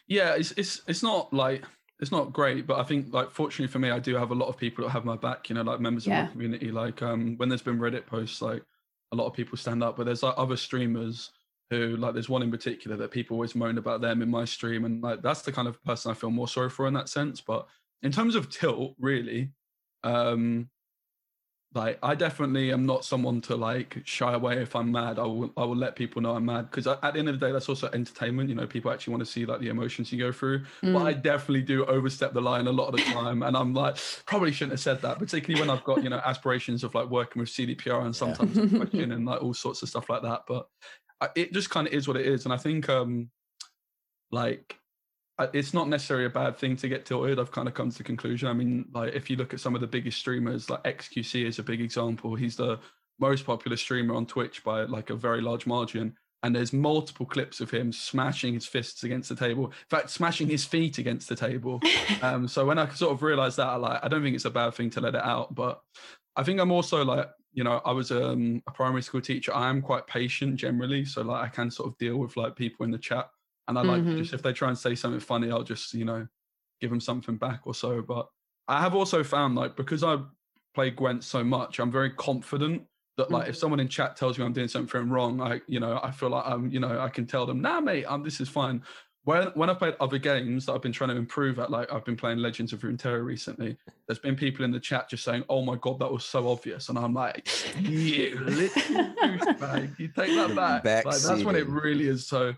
yeah 0.07 0.35
it's 0.35 0.51
it's 0.51 0.81
it's 0.87 1.03
not 1.03 1.33
like 1.33 1.63
it's 1.99 2.11
not 2.11 2.31
great 2.33 2.67
but 2.67 2.79
i 2.79 2.83
think 2.83 3.11
like 3.13 3.31
fortunately 3.31 3.71
for 3.71 3.79
me 3.79 3.89
i 3.89 3.99
do 3.99 4.15
have 4.15 4.31
a 4.31 4.35
lot 4.35 4.47
of 4.47 4.57
people 4.57 4.83
that 4.83 4.91
have 4.91 5.05
my 5.05 5.15
back 5.15 5.49
you 5.49 5.55
know 5.55 5.61
like 5.61 5.79
members 5.79 6.05
of 6.05 6.13
the 6.13 6.31
community 6.31 6.71
like 6.71 7.01
um 7.01 7.35
when 7.37 7.49
there's 7.49 7.61
been 7.61 7.79
reddit 7.79 8.05
posts 8.05 8.41
like 8.41 8.61
a 9.11 9.15
lot 9.15 9.25
of 9.25 9.33
people 9.33 9.57
stand 9.57 9.83
up 9.83 9.95
but 9.97 10.05
there's 10.05 10.23
like 10.23 10.33
other 10.37 10.57
streamers 10.57 11.31
who 11.69 11.95
like 11.97 12.13
there's 12.13 12.29
one 12.29 12.43
in 12.43 12.51
particular 12.51 12.97
that 12.97 13.11
people 13.11 13.35
always 13.35 13.55
moan 13.55 13.77
about 13.77 14.01
them 14.01 14.21
in 14.21 14.29
my 14.29 14.45
stream 14.45 14.85
and 14.85 15.01
like 15.01 15.21
that's 15.21 15.41
the 15.41 15.51
kind 15.51 15.67
of 15.67 15.81
person 15.83 16.11
i 16.11 16.13
feel 16.13 16.29
more 16.29 16.47
sorry 16.47 16.69
for 16.69 16.87
in 16.87 16.93
that 16.93 17.09
sense 17.09 17.41
but 17.41 17.67
in 18.03 18.11
terms 18.11 18.35
of 18.35 18.49
tilt 18.49 18.95
really 18.99 19.51
um 20.03 20.69
like 21.75 21.97
I 22.03 22.13
definitely 22.13 22.71
am 22.71 22.85
not 22.85 23.03
someone 23.03 23.41
to 23.41 23.55
like 23.55 23.97
shy 24.05 24.33
away 24.33 24.61
if 24.61 24.75
I'm 24.75 24.91
mad. 24.91 25.17
I 25.17 25.23
will 25.23 25.51
I 25.57 25.63
will 25.63 25.75
let 25.75 25.95
people 25.95 26.21
know 26.21 26.35
I'm 26.35 26.45
mad 26.45 26.69
because 26.69 26.85
at 26.85 27.01
the 27.01 27.17
end 27.17 27.29
of 27.29 27.39
the 27.39 27.45
day 27.47 27.51
that's 27.51 27.67
also 27.67 27.89
entertainment. 27.93 28.49
You 28.49 28.55
know, 28.55 28.67
people 28.67 28.91
actually 28.91 29.13
want 29.13 29.25
to 29.25 29.31
see 29.31 29.45
like 29.45 29.59
the 29.59 29.69
emotions 29.69 30.11
you 30.11 30.19
go 30.19 30.31
through. 30.31 30.65
But 30.81 30.89
Mm. 30.89 31.05
I 31.05 31.13
definitely 31.13 31.63
do 31.63 31.83
overstep 31.85 32.33
the 32.33 32.41
line 32.41 32.67
a 32.67 32.71
lot 32.71 32.89
of 32.89 32.97
the 32.97 33.03
time, 33.11 33.41
and 33.41 33.57
I'm 33.57 33.73
like 33.73 33.97
probably 34.27 34.51
shouldn't 34.51 34.73
have 34.73 34.81
said 34.81 35.01
that, 35.01 35.17
particularly 35.17 35.59
when 35.59 35.75
I've 35.75 35.83
got 35.83 36.03
you 36.03 36.09
know 36.11 36.21
aspirations 36.23 36.83
of 36.83 36.93
like 36.93 37.09
working 37.09 37.39
with 37.39 37.49
CDPR 37.49 38.05
and 38.05 38.15
sometimes 38.15 38.55
I'm 38.55 38.69
questioning 38.69 39.25
like 39.31 39.41
all 39.41 39.55
sorts 39.55 39.81
of 39.81 39.89
stuff 39.89 40.09
like 40.11 40.21
that. 40.21 40.43
But 40.47 40.67
I, 41.21 41.29
it 41.35 41.53
just 41.53 41.71
kind 41.71 41.87
of 41.87 41.93
is 41.93 42.07
what 42.07 42.17
it 42.17 42.27
is, 42.27 42.45
and 42.45 42.53
I 42.53 42.57
think 42.57 42.87
um 42.87 43.31
like 44.31 44.77
it's 45.53 45.73
not 45.73 45.89
necessarily 45.89 46.25
a 46.25 46.29
bad 46.29 46.57
thing 46.57 46.75
to 46.77 46.87
get 46.87 47.05
tilted. 47.05 47.39
I've 47.39 47.51
kind 47.51 47.67
of 47.67 47.73
come 47.73 47.89
to 47.89 47.97
the 47.97 48.03
conclusion. 48.03 48.47
I 48.47 48.53
mean, 48.53 48.85
like 48.93 49.13
if 49.13 49.29
you 49.29 49.35
look 49.35 49.53
at 49.53 49.59
some 49.59 49.75
of 49.75 49.81
the 49.81 49.87
biggest 49.87 50.19
streamers, 50.19 50.69
like 50.69 50.83
XQC 50.83 51.45
is 51.45 51.59
a 51.59 51.63
big 51.63 51.81
example. 51.81 52.35
He's 52.35 52.55
the 52.55 52.79
most 53.19 53.45
popular 53.45 53.77
streamer 53.77 54.15
on 54.15 54.25
Twitch 54.25 54.63
by 54.63 54.83
like 54.83 55.09
a 55.09 55.15
very 55.15 55.41
large 55.41 55.65
margin. 55.65 56.15
And 56.43 56.53
there's 56.53 56.73
multiple 56.73 57.25
clips 57.25 57.61
of 57.61 57.71
him 57.71 57.93
smashing 57.93 58.53
his 58.53 58.65
fists 58.65 59.03
against 59.03 59.29
the 59.29 59.35
table. 59.35 59.67
In 59.67 59.71
fact, 59.89 60.09
smashing 60.09 60.49
his 60.49 60.65
feet 60.65 60.97
against 60.97 61.29
the 61.29 61.35
table. 61.35 61.81
Um, 62.21 62.47
so 62.47 62.65
when 62.65 62.77
I 62.77 62.87
sort 62.93 63.11
of 63.11 63.21
realized 63.21 63.57
that, 63.57 63.67
I 63.67 63.75
like 63.75 63.99
I 64.01 64.07
don't 64.07 64.23
think 64.23 64.35
it's 64.35 64.45
a 64.45 64.49
bad 64.49 64.73
thing 64.75 64.89
to 64.91 65.01
let 65.01 65.13
it 65.13 65.21
out, 65.21 65.53
but 65.53 65.81
I 66.37 66.43
think 66.43 66.61
I'm 66.61 66.71
also 66.71 67.03
like 67.03 67.27
you 67.51 67.65
know 67.65 67.81
I 67.83 67.91
was 67.91 68.11
um, 68.11 68.61
a 68.65 68.71
primary 68.71 69.01
school 69.01 69.19
teacher. 69.19 69.53
I 69.53 69.69
am 69.69 69.81
quite 69.81 70.07
patient 70.07 70.55
generally, 70.55 71.03
so 71.03 71.21
like 71.21 71.43
I 71.43 71.49
can 71.49 71.69
sort 71.69 71.89
of 71.89 71.97
deal 71.97 72.15
with 72.17 72.37
like 72.37 72.55
people 72.55 72.85
in 72.85 72.91
the 72.91 72.97
chat, 72.97 73.29
and 73.67 73.77
I 73.79 73.81
like 73.81 74.03
Mhm. 74.03 74.13
just 74.15 74.33
if 74.33 74.41
they 74.41 74.53
try 74.53 74.69
and 74.69 74.77
say 74.77 74.95
something 74.95 75.19
funny, 75.19 75.51
I'll 75.51 75.63
just 75.63 75.93
you 75.93 76.05
know 76.05 76.27
give 76.81 76.89
them 76.89 76.99
something 77.01 77.37
back 77.37 77.61
or 77.65 77.73
so. 77.73 78.01
But 78.01 78.27
I 78.67 78.81
have 78.81 78.95
also 78.95 79.23
found 79.23 79.55
like 79.55 79.75
because 79.75 80.03
I 80.03 80.23
play 80.73 80.91
Gwent 80.91 81.23
so 81.23 81.43
much, 81.43 81.79
I'm 81.79 81.91
very 81.91 82.11
confident 82.11 82.87
that 83.17 83.31
like 83.31 83.47
if 83.49 83.55
Mhm. 83.55 83.57
someone 83.57 83.79
in 83.79 83.87
chat 83.87 84.15
tells 84.15 84.39
me 84.39 84.45
I'm 84.45 84.53
doing 84.53 84.67
something 84.67 85.09
wrong, 85.09 85.41
I 85.41 85.61
you 85.67 85.79
know 85.79 85.99
I 86.03 86.11
feel 86.11 86.29
like 86.29 86.45
I'm 86.45 86.69
you 86.69 86.79
know 86.79 86.99
I 86.99 87.09
can 87.09 87.25
tell 87.27 87.45
them, 87.45 87.61
nah 87.61 87.79
mate, 87.79 88.05
um, 88.05 88.23
this 88.23 88.41
is 88.41 88.49
fine 88.49 88.83
when 89.23 89.47
when 89.49 89.69
I've 89.69 89.79
played 89.79 89.95
other 89.99 90.17
games 90.17 90.65
that 90.65 90.73
I've 90.73 90.81
been 90.81 90.91
trying 90.91 91.09
to 91.11 91.15
improve 91.15 91.59
at, 91.59 91.71
like 91.71 91.91
I've 91.91 92.05
been 92.05 92.17
playing 92.17 92.39
Legends 92.39 92.73
of 92.73 92.81
Runeterra 92.81 93.23
recently, 93.23 93.77
there's 94.07 94.19
been 94.19 94.35
people 94.35 94.65
in 94.65 94.71
the 94.71 94.79
chat 94.79 95.09
just 95.09 95.23
saying, 95.23 95.45
"Oh 95.49 95.63
my 95.63 95.77
god, 95.77 95.99
that 95.99 96.11
was 96.11 96.25
so 96.25 96.47
obvious," 96.49 96.89
and 96.89 96.97
I'm 96.97 97.13
like, 97.13 97.45
"You 97.73 98.37
little 98.39 99.05
douchebag, 99.23 99.97
you 99.97 100.09
take 100.09 100.35
that 100.35 100.55
back." 100.55 100.89
Like, 101.03 101.21
that's 101.21 101.45
when 101.45 101.55
it 101.55 101.67
really 101.67 102.07
is. 102.07 102.27
So 102.27 102.53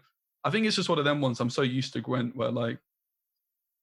I 0.45 0.51
think 0.51 0.67
it's 0.67 0.75
just 0.75 0.89
one 0.89 0.99
of 0.99 1.05
them 1.05 1.21
ones. 1.21 1.39
I'm 1.39 1.49
so 1.49 1.63
used 1.63 1.93
to 1.93 2.01
Gwent 2.01 2.35
where 2.35 2.51
like 2.51 2.77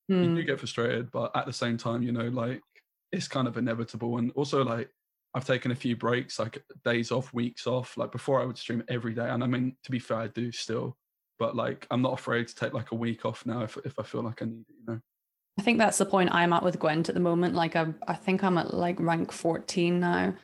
you 0.09 0.23
do 0.23 0.41
hmm. 0.41 0.47
get 0.47 0.59
frustrated, 0.59 1.11
but 1.11 1.35
at 1.37 1.47
the 1.47 1.53
same 1.53 1.77
time, 1.77 2.03
you 2.03 2.13
know, 2.13 2.29
like 2.29 2.63
it's 3.11 3.29
kind 3.29 3.49
of 3.49 3.57
inevitable. 3.57 4.19
And 4.19 4.31
also, 4.33 4.65
like 4.65 4.89
I've 5.35 5.45
taken 5.45 5.71
a 5.71 5.77
few 5.77 5.97
breaks, 5.97 6.39
like 6.39 6.63
days 6.85 7.11
off, 7.11 7.33
weeks 7.33 7.67
off. 7.67 7.97
Like 7.97 8.13
before, 8.13 8.41
I 8.41 8.45
would 8.45 8.59
stream 8.59 8.83
every 8.89 9.13
day, 9.13 9.29
and 9.29 9.43
I 9.43 9.47
mean, 9.47 9.77
to 9.85 9.91
be 9.91 9.99
fair, 9.99 10.19
I 10.19 10.27
do 10.29 10.53
still. 10.53 10.97
But 11.39 11.57
like, 11.57 11.87
I'm 11.91 12.03
not 12.03 12.13
afraid 12.13 12.47
to 12.49 12.55
take 12.55 12.75
like 12.75 12.93
a 12.93 12.97
week 12.97 13.25
off 13.25 13.45
now 13.45 13.63
if 13.63 13.77
if 13.85 13.99
I 13.99 14.03
feel 14.03 14.23
like 14.23 14.43
I 14.43 14.47
need 14.47 14.65
it. 14.69 14.77
You 14.79 14.95
know. 14.95 15.01
I 15.59 15.63
think 15.63 15.79
that's 15.79 15.99
the 15.99 16.07
point 16.07 16.33
I'm 16.33 16.53
at 16.53 16.63
with 16.63 16.79
Gwent 16.79 17.09
at 17.09 17.15
the 17.15 17.21
moment. 17.21 17.55
Like 17.55 17.77
I, 17.77 17.89
I 18.07 18.15
think 18.15 18.43
I'm 18.43 18.57
at 18.57 18.73
like 18.73 19.01
rank 19.01 19.33
14 19.33 19.99
now, 19.99 20.35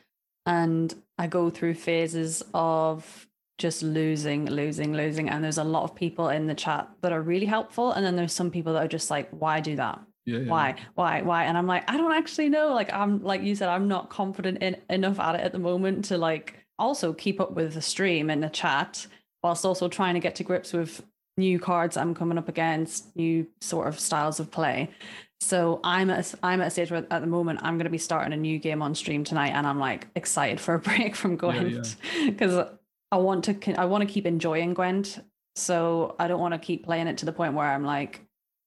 and 0.45 0.93
I 1.17 1.27
go 1.27 1.49
through 1.49 1.75
phases 1.75 2.43
of 2.53 3.28
just 3.59 3.83
losing, 3.83 4.47
losing, 4.47 4.93
losing. 4.93 5.29
And 5.29 5.43
there's 5.43 5.59
a 5.59 5.63
lot 5.63 5.83
of 5.83 5.93
people 5.93 6.29
in 6.29 6.47
the 6.47 6.55
chat 6.55 6.89
that 7.01 7.11
are 7.11 7.21
really 7.21 7.45
helpful, 7.45 7.91
and 7.91 8.03
then 8.03 8.15
there's 8.15 8.33
some 8.33 8.49
people 8.49 8.73
that 8.73 8.83
are 8.83 8.87
just 8.87 9.11
like, 9.11 9.29
"Why 9.29 9.59
do 9.59 9.75
that? 9.75 9.99
Yeah. 10.25 10.39
yeah. 10.39 10.49
Why? 10.49 10.75
Why? 10.95 11.21
Why?" 11.21 11.43
And 11.43 11.57
I'm 11.57 11.67
like, 11.67 11.89
I 11.89 11.97
don't 11.97 12.13
actually 12.13 12.49
know. 12.49 12.73
Like 12.73 12.91
I'm 12.91 13.21
like 13.23 13.43
you 13.43 13.53
said, 13.53 13.69
I'm 13.69 13.87
not 13.87 14.09
confident 14.09 14.63
in 14.63 14.77
enough 14.89 15.19
at 15.19 15.35
it 15.35 15.41
at 15.41 15.51
the 15.51 15.59
moment 15.59 16.05
to 16.05 16.17
like 16.17 16.65
also 16.79 17.13
keep 17.13 17.39
up 17.39 17.51
with 17.51 17.75
the 17.75 17.81
stream 17.81 18.29
and 18.29 18.41
the 18.41 18.49
chat, 18.49 19.05
whilst 19.43 19.65
also 19.65 19.87
trying 19.87 20.15
to 20.15 20.19
get 20.19 20.35
to 20.35 20.43
grips 20.43 20.73
with 20.73 21.03
new 21.37 21.59
cards 21.59 21.97
I'm 21.97 22.13
coming 22.15 22.37
up 22.37 22.49
against, 22.49 23.15
new 23.15 23.47
sort 23.61 23.87
of 23.87 23.99
styles 23.99 24.39
of 24.39 24.51
play. 24.51 24.89
So 25.41 25.79
I'm 25.83 26.09
at 26.09 26.33
a, 26.33 26.37
I'm 26.43 26.61
at 26.61 26.67
a 26.67 26.69
stage 26.69 26.91
where 26.91 27.05
at 27.09 27.21
the 27.21 27.27
moment 27.27 27.59
I'm 27.61 27.75
going 27.75 27.85
to 27.85 27.89
be 27.89 27.97
starting 27.97 28.33
a 28.33 28.37
new 28.37 28.59
game 28.59 28.81
on 28.81 28.93
stream 28.93 29.23
tonight, 29.23 29.51
and 29.51 29.65
I'm 29.65 29.79
like 29.79 30.07
excited 30.15 30.59
for 30.59 30.75
a 30.75 30.79
break 30.89 31.15
from 31.15 31.37
Yeah, 31.41 31.81
yeah. 32.17 32.69
Gwent 33.11 33.45
because 33.45 33.75
I 33.75 33.75
want 33.75 33.75
to 33.75 33.81
I 33.81 33.85
want 33.85 34.07
to 34.07 34.13
keep 34.13 34.25
enjoying 34.25 34.73
Gwent, 34.73 35.19
so 35.55 36.15
I 36.19 36.27
don't 36.27 36.39
want 36.39 36.53
to 36.53 36.59
keep 36.59 36.85
playing 36.85 37.07
it 37.07 37.17
to 37.19 37.25
the 37.25 37.31
point 37.31 37.53
where 37.53 37.65
I'm 37.65 37.83
like 37.83 38.21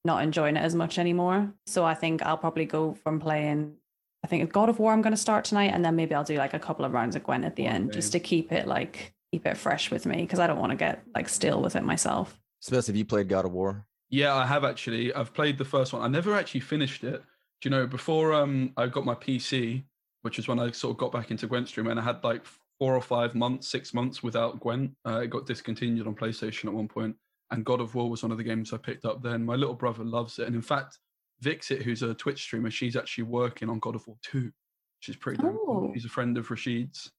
not 0.05 0.23
enjoying 0.23 0.57
it 0.57 0.61
as 0.61 0.75
much 0.75 0.97
anymore. 0.97 1.53
So 1.65 1.85
I 1.85 1.93
think 1.93 2.21
I'll 2.21 2.37
probably 2.37 2.65
go 2.65 2.93
from 2.93 3.19
playing. 3.19 3.75
I 4.23 4.27
think 4.27 4.51
God 4.53 4.69
of 4.69 4.79
War 4.79 4.93
I'm 4.93 5.01
going 5.01 5.11
to 5.13 5.17
start 5.17 5.45
tonight, 5.45 5.71
and 5.73 5.83
then 5.83 5.95
maybe 5.95 6.15
I'll 6.15 6.23
do 6.23 6.37
like 6.37 6.53
a 6.53 6.59
couple 6.59 6.85
of 6.85 6.93
rounds 6.93 7.15
of 7.15 7.23
Gwent 7.23 7.45
at 7.45 7.55
the 7.55 7.65
end 7.65 7.93
just 7.93 8.11
to 8.13 8.19
keep 8.19 8.51
it 8.51 8.67
like 8.67 9.13
keep 9.31 9.45
it 9.45 9.57
fresh 9.57 9.89
with 9.91 10.05
me 10.05 10.17
because 10.17 10.39
I 10.39 10.47
don't 10.47 10.59
want 10.59 10.71
to 10.71 10.75
get 10.77 11.03
like 11.15 11.27
still 11.27 11.61
with 11.61 11.75
it 11.75 11.83
myself. 11.83 12.39
Spence, 12.61 12.87
have 12.87 12.95
you 12.95 13.05
played 13.05 13.27
God 13.27 13.45
of 13.45 13.51
War? 13.51 13.85
Yeah, 14.09 14.35
I 14.35 14.45
have 14.45 14.63
actually. 14.63 15.13
I've 15.13 15.33
played 15.33 15.57
the 15.57 15.65
first 15.65 15.91
one. 15.91 16.01
I 16.01 16.07
never 16.07 16.35
actually 16.35 16.61
finished 16.61 17.03
it. 17.03 17.21
Do 17.61 17.69
you 17.69 17.71
know 17.71 17.87
before 17.87 18.33
um 18.33 18.73
I 18.77 18.87
got 18.87 19.05
my 19.05 19.15
PC, 19.15 19.83
which 20.21 20.37
was 20.37 20.47
when 20.47 20.59
I 20.59 20.71
sort 20.71 20.91
of 20.91 20.97
got 20.97 21.11
back 21.11 21.31
into 21.31 21.47
Gwent 21.47 21.67
stream, 21.67 21.87
and 21.87 21.99
I 21.99 22.03
had 22.03 22.23
like 22.23 22.45
four 22.79 22.95
or 22.95 23.01
five 23.01 23.35
months, 23.35 23.67
six 23.67 23.93
months 23.93 24.23
without 24.23 24.59
Gwent. 24.59 24.91
Uh, 25.07 25.21
it 25.21 25.29
got 25.29 25.45
discontinued 25.45 26.07
on 26.07 26.15
PlayStation 26.15 26.65
at 26.65 26.73
one 26.73 26.87
point, 26.87 27.15
and 27.51 27.63
God 27.65 27.81
of 27.81 27.95
War 27.95 28.09
was 28.09 28.23
one 28.23 28.31
of 28.31 28.37
the 28.37 28.43
games 28.43 28.73
I 28.73 28.77
picked 28.77 29.05
up 29.05 29.21
then. 29.23 29.45
My 29.45 29.55
little 29.55 29.75
brother 29.75 30.03
loves 30.03 30.39
it, 30.39 30.47
and 30.47 30.55
in 30.55 30.61
fact, 30.61 30.99
Vixit, 31.41 31.81
who's 31.81 32.03
a 32.03 32.13
Twitch 32.13 32.41
streamer, 32.41 32.71
she's 32.71 32.95
actually 32.95 33.25
working 33.25 33.69
on 33.69 33.79
God 33.79 33.95
of 33.95 34.05
War 34.07 34.17
2, 34.23 34.51
She's 34.99 35.17
pretty 35.17 35.41
damn 35.41 35.57
cool. 35.57 35.87
Oh. 35.89 35.93
She's 35.93 36.05
a 36.05 36.09
friend 36.09 36.37
of 36.37 36.47
Rashid's. 36.49 37.11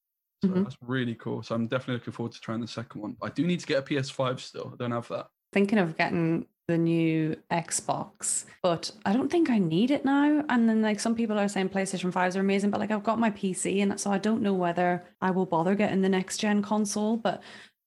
So 0.43 0.49
Mhm. 0.51 0.65
that's 0.65 0.77
really 0.81 1.15
cool. 1.17 1.43
So 1.43 1.55
I'm 1.55 1.67
definitely 1.67 1.97
looking 1.97 2.15
forward 2.15 2.33
to 2.33 2.41
trying 2.41 2.63
the 2.63 2.67
second 2.67 3.03
one. 3.03 3.17
I 3.23 3.29
do 3.29 3.47
need 3.47 3.61
to 3.61 3.67
get 3.67 3.79
a 3.79 3.83
PS5 3.83 4.41
still. 4.41 4.71
I 4.73 4.77
don't 4.77 4.91
have 4.91 5.07
that. 5.09 5.27
Thinking 5.53 5.79
of 5.79 5.95
getting 5.99 6.47
the 6.67 6.79
new 6.79 7.37
Xbox, 7.51 8.45
but 8.63 8.91
I 9.05 9.13
don't 9.13 9.31
think 9.31 9.51
I 9.51 9.59
need 9.59 9.91
it 9.91 10.05
now. 10.05 10.45
And 10.49 10.69
then 10.69 10.81
like 10.81 10.99
some 10.99 11.15
people 11.15 11.39
are 11.39 11.49
saying 11.49 11.69
PlayStation 11.69 12.11
5s 12.13 12.37
are 12.37 12.41
amazing, 12.41 12.71
but 12.71 12.81
like 12.81 12.91
I've 12.91 13.05
got 13.05 13.19
my 13.19 13.31
PC 13.31 13.83
and 13.83 13.99
so 14.01 14.11
I 14.11 14.19
don't 14.19 14.43
know 14.43 14.55
whether 14.55 15.05
I 15.21 15.31
will 15.31 15.47
bother 15.47 15.75
getting 15.75 16.01
the 16.01 16.09
next 16.09 16.39
gen 16.39 16.63
console. 16.63 17.17
But 17.17 17.43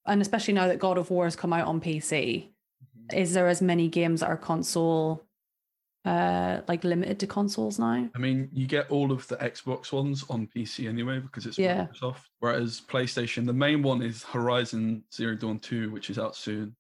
and 0.06 0.22
especially 0.22 0.54
now 0.54 0.68
that 0.68 0.80
God 0.80 0.98
of 0.98 1.10
War 1.10 1.26
has 1.26 1.36
come 1.36 1.54
out 1.54 1.68
on 1.68 1.82
PC, 1.82 2.50
is 3.14 3.34
there 3.34 3.48
as 3.48 3.62
many 3.62 3.88
games 3.88 4.20
that 4.20 4.28
are 4.30 4.38
console 4.38 5.24
uh 6.06 6.62
like 6.68 6.84
limited 6.84 7.20
to 7.20 7.28
consoles 7.28 7.80
now? 7.80 8.08
I 8.16 8.20
mean, 8.20 8.48
you 8.54 8.68
get 8.68 8.92
all 8.92 9.12
of 9.12 9.28
the 9.28 9.38
Xbox 9.38 9.92
ones 9.92 10.24
on 10.30 10.48
PC 10.56 10.88
anyway 10.88 11.20
because 11.20 11.48
it's 11.48 11.58
Yeah. 11.58 11.88
Microsoft. 11.88 12.26
Whereas 12.40 12.80
PlayStation, 12.88 13.48
the 13.48 13.54
main 13.54 13.82
one 13.82 14.04
is 14.04 14.24
Horizon 14.24 15.04
Zero 15.12 15.36
Dawn 15.36 15.58
2, 15.58 15.90
which 15.90 16.12
is 16.12 16.20
out 16.20 16.36
soon. 16.36 16.76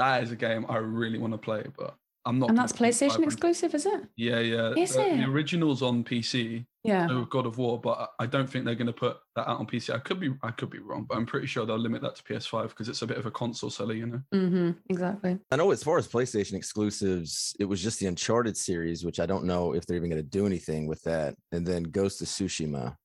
That 0.00 0.22
is 0.24 0.30
a 0.32 0.36
game 0.36 0.64
I 0.68 0.78
really 0.78 1.18
want 1.18 1.32
to 1.34 1.38
play, 1.38 1.62
but 1.78 1.94
I'm 2.26 2.38
not. 2.38 2.50
And 2.50 2.58
that's 2.58 2.72
PlayStation 2.72 3.22
exclusive, 3.24 3.74
is 3.74 3.86
it? 3.86 4.00
Yeah, 4.16 4.40
yeah. 4.40 4.72
Is 4.76 4.94
the, 4.94 5.06
it? 5.06 5.16
the 5.18 5.24
original's 5.24 5.80
on 5.82 6.04
PC, 6.04 6.66
Yeah. 6.84 7.08
so 7.08 7.24
God 7.24 7.46
of 7.46 7.56
War, 7.56 7.80
but 7.80 7.96
I 7.98 8.24
I 8.24 8.26
don't 8.26 8.48
think 8.50 8.64
they're 8.66 8.74
going 8.82 8.94
to 8.94 9.00
put 9.06 9.16
that 9.36 9.48
out 9.48 9.58
on 9.60 9.66
PC. 9.66 9.94
I 9.94 9.98
could 10.06 10.20
be, 10.20 10.30
I 10.42 10.50
could 10.50 10.68
be 10.70 10.78
wrong, 10.80 11.06
but 11.08 11.16
I'm 11.16 11.24
pretty 11.24 11.46
sure 11.46 11.64
they'll 11.64 11.78
limit 11.78 12.02
that 12.02 12.16
to 12.16 12.22
PS5 12.22 12.68
because 12.70 12.88
it's 12.90 13.00
a 13.02 13.06
bit 13.06 13.16
of 13.16 13.24
a 13.26 13.30
console 13.30 13.70
seller, 13.70 13.94
you 13.94 14.06
know. 14.06 14.20
Mm-hmm. 14.34 14.70
Exactly. 14.90 15.38
I 15.50 15.56
know 15.56 15.70
as 15.70 15.82
far 15.82 15.96
as 15.96 16.06
PlayStation 16.08 16.54
exclusives, 16.54 17.56
it 17.58 17.64
was 17.64 17.82
just 17.82 17.98
the 18.00 18.06
Uncharted 18.06 18.56
series, 18.56 19.04
which 19.04 19.18
I 19.20 19.26
don't 19.26 19.44
know 19.44 19.74
if 19.74 19.86
they're 19.86 19.96
even 19.96 20.10
going 20.10 20.22
to 20.22 20.28
do 20.38 20.44
anything 20.46 20.86
with 20.86 21.02
that. 21.04 21.34
And 21.52 21.66
then 21.66 21.84
Ghost 21.84 22.20
of 22.22 22.28
Tsushima. 22.28 22.96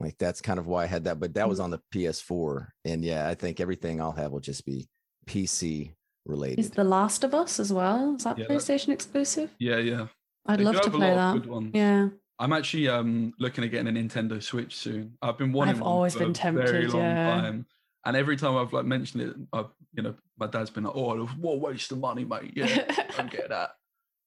Like 0.00 0.16
that's 0.18 0.40
kind 0.42 0.58
of 0.60 0.66
why 0.66 0.84
I 0.84 0.86
had 0.86 1.04
that, 1.04 1.18
but 1.20 1.32
that 1.34 1.46
Mm. 1.46 1.48
was 1.48 1.60
on 1.60 1.70
the 1.70 1.80
PS4. 1.94 2.68
And 2.84 3.02
yeah, 3.04 3.28
I 3.28 3.34
think 3.34 3.60
everything 3.60 4.00
I'll 4.00 4.12
have 4.12 4.30
will 4.30 4.40
just 4.52 4.64
be 4.66 4.88
PC 5.26 5.92
related. 6.28 6.58
Is 6.60 6.70
The 6.70 6.84
Last 6.84 7.24
of 7.24 7.34
Us 7.34 7.58
as 7.58 7.72
well? 7.72 8.14
Is 8.16 8.24
that 8.24 8.38
Yeah, 8.38 8.44
that- 8.46 8.54
PlayStation 8.54 8.90
exclusive? 8.90 9.50
Yeah, 9.58 9.78
yeah. 9.78 10.06
I'd 10.46 10.60
They 10.60 10.64
love 10.64 10.80
to 10.82 10.90
play 10.90 11.10
that. 11.14 11.36
of 11.36 11.42
good 11.42 11.50
ones. 11.50 11.70
Yeah. 11.74 12.08
I'm 12.38 12.52
actually 12.52 12.88
um 12.88 13.32
looking 13.40 13.64
at 13.64 13.70
getting 13.72 13.88
a 13.96 14.00
Nintendo 14.00 14.40
Switch 14.40 14.76
soon. 14.76 15.18
I've 15.20 15.36
been 15.36 15.52
wanting. 15.52 15.74
I've 15.74 15.80
one 15.80 15.90
always 15.90 16.12
for 16.12 16.20
been 16.20 16.30
a 16.30 16.34
very 16.52 16.66
tempted, 16.66 16.92
long 16.92 17.02
yeah. 17.02 17.40
time, 17.40 17.66
and 18.04 18.16
every 18.16 18.36
time 18.36 18.56
I've 18.56 18.72
like 18.72 18.84
mentioned 18.84 19.22
it, 19.24 19.36
I've 19.52 19.66
you 19.92 20.04
know 20.04 20.14
my 20.38 20.46
dad's 20.46 20.70
been 20.70 20.84
like, 20.84 20.94
"Oh, 20.94 21.26
what 21.40 21.54
a 21.54 21.58
waste 21.58 21.90
of 21.90 21.98
money, 21.98 22.24
mate." 22.24 22.52
Yeah, 22.54 22.84
don't 23.16 23.28
get 23.30 23.48
that. 23.48 23.70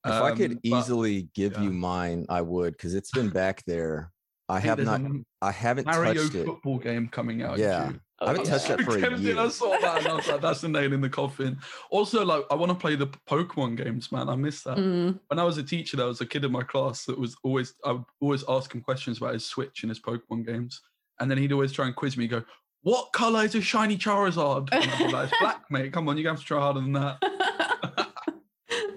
if 0.05 0.11
I 0.11 0.31
could 0.35 0.51
Um, 0.51 0.59
but 0.61 0.77
easily 0.79 1.29
give 1.33 1.53
yeah. 1.53 1.61
you 1.61 1.71
mine, 1.71 2.25
I 2.27 2.41
would, 2.41 2.73
because 2.73 2.95
it's 2.95 3.11
been 3.11 3.29
back 3.29 3.63
there. 3.65 4.11
I 4.49 4.55
think 4.55 4.65
have 4.65 4.77
there's 4.79 4.89
a 4.89 4.91
not, 4.99 5.05
M- 5.05 5.25
I 5.41 5.51
haven't 5.53 5.85
Mario 5.85 6.13
touched 6.15 6.35
it. 6.35 6.45
football 6.45 6.79
game 6.79 7.07
coming 7.07 7.41
out. 7.43 7.55
in 7.59 7.61
Yeah. 7.63 7.87
June. 7.87 8.01
I 8.21 8.27
haven't 8.27 8.41
Oh, 8.41 8.45
touched 8.51 8.69
yeah. 8.69 8.75
that 8.75 8.85
for 8.85 8.97
a 8.97 9.17
year. 9.19 9.39
I 9.39 9.47
saw 9.49 9.75
that 9.81 9.97
and 9.97 10.07
I 10.07 10.13
was 10.15 10.27
like, 10.27 10.41
that's 10.41 10.61
the 10.61 10.67
nail 10.69 10.93
in 10.93 11.01
the 11.01 11.09
coffin. 11.09 11.57
Also, 11.89 12.23
like, 12.23 12.43
I 12.51 12.55
want 12.55 12.69
to 12.69 12.75
play 12.75 12.95
the 12.95 13.07
Pokemon 13.27 13.77
games, 13.83 14.11
man. 14.11 14.29
I 14.29 14.35
miss 14.35 14.61
that. 14.63 14.77
Mm. 14.77 15.19
When 15.27 15.39
I 15.39 15.43
was 15.43 15.57
a 15.57 15.63
teacher, 15.63 15.97
there 15.97 16.05
was 16.05 16.21
a 16.21 16.25
kid 16.25 16.45
in 16.45 16.51
my 16.51 16.61
class 16.61 17.05
that 17.05 17.17
was 17.17 17.35
always, 17.43 17.73
I 17.83 17.93
would 17.93 18.03
always 18.21 18.43
ask 18.47 18.73
him 18.73 18.81
questions 18.81 19.17
about 19.17 19.33
his 19.33 19.45
Switch 19.45 19.81
and 19.83 19.89
his 19.89 19.99
Pokemon 19.99 20.45
games. 20.45 20.81
And 21.19 21.29
then 21.31 21.37
he'd 21.39 21.51
always 21.51 21.71
try 21.71 21.87
and 21.87 21.95
quiz 21.95 22.15
me, 22.15 22.27
go, 22.27 22.43
What 22.83 23.11
color 23.11 23.43
is 23.43 23.55
a 23.55 23.61
shiny 23.61 23.97
Charizard? 23.97 24.69
And 24.71 24.89
I'd 24.91 24.97
be 24.99 25.07
like, 25.11 25.29
It's 25.29 25.39
black, 25.41 25.63
mate. 25.71 25.91
Come 25.91 26.07
on, 26.07 26.17
you 26.17 26.27
have 26.27 26.39
to 26.39 26.45
try 26.45 26.59
harder 26.59 26.81
than 26.81 26.93
that. 26.93 27.17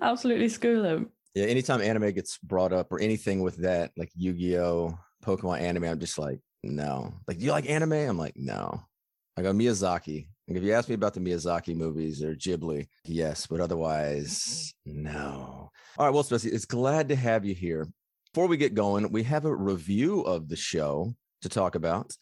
Absolutely 0.02 0.48
school 0.48 0.84
him. 0.84 1.08
Yeah, 1.34 1.46
anytime 1.46 1.80
anime 1.80 2.12
gets 2.12 2.38
brought 2.38 2.72
up 2.72 2.92
or 2.92 3.00
anything 3.00 3.40
with 3.42 3.56
that, 3.56 3.90
like 3.96 4.10
Yu-Gi-Oh, 4.14 4.96
Pokemon 5.24 5.60
anime, 5.60 5.84
I'm 5.84 5.98
just 5.98 6.18
like, 6.18 6.38
no. 6.62 7.14
Like, 7.26 7.38
do 7.38 7.44
you 7.44 7.50
like 7.50 7.68
anime? 7.68 7.92
I'm 7.94 8.18
like, 8.18 8.34
no. 8.36 8.82
I 9.36 9.42
go 9.42 9.52
Miyazaki. 9.52 10.28
If 10.46 10.62
you 10.62 10.72
ask 10.72 10.88
me 10.88 10.94
about 10.94 11.14
the 11.14 11.20
Miyazaki 11.20 11.74
movies 11.74 12.22
or 12.22 12.36
Ghibli, 12.36 12.86
yes, 13.04 13.46
but 13.46 13.60
otherwise, 13.60 14.74
no. 14.84 15.70
All 15.98 16.06
right, 16.06 16.14
well, 16.14 16.22
Spencer, 16.22 16.50
it's 16.52 16.66
glad 16.66 17.08
to 17.08 17.16
have 17.16 17.44
you 17.44 17.54
here. 17.54 17.88
Before 18.32 18.46
we 18.46 18.56
get 18.56 18.74
going, 18.74 19.10
we 19.10 19.22
have 19.24 19.44
a 19.44 19.54
review 19.54 20.20
of 20.20 20.48
the 20.48 20.56
show 20.56 21.14
to 21.42 21.48
talk 21.48 21.74
about. 21.74 22.14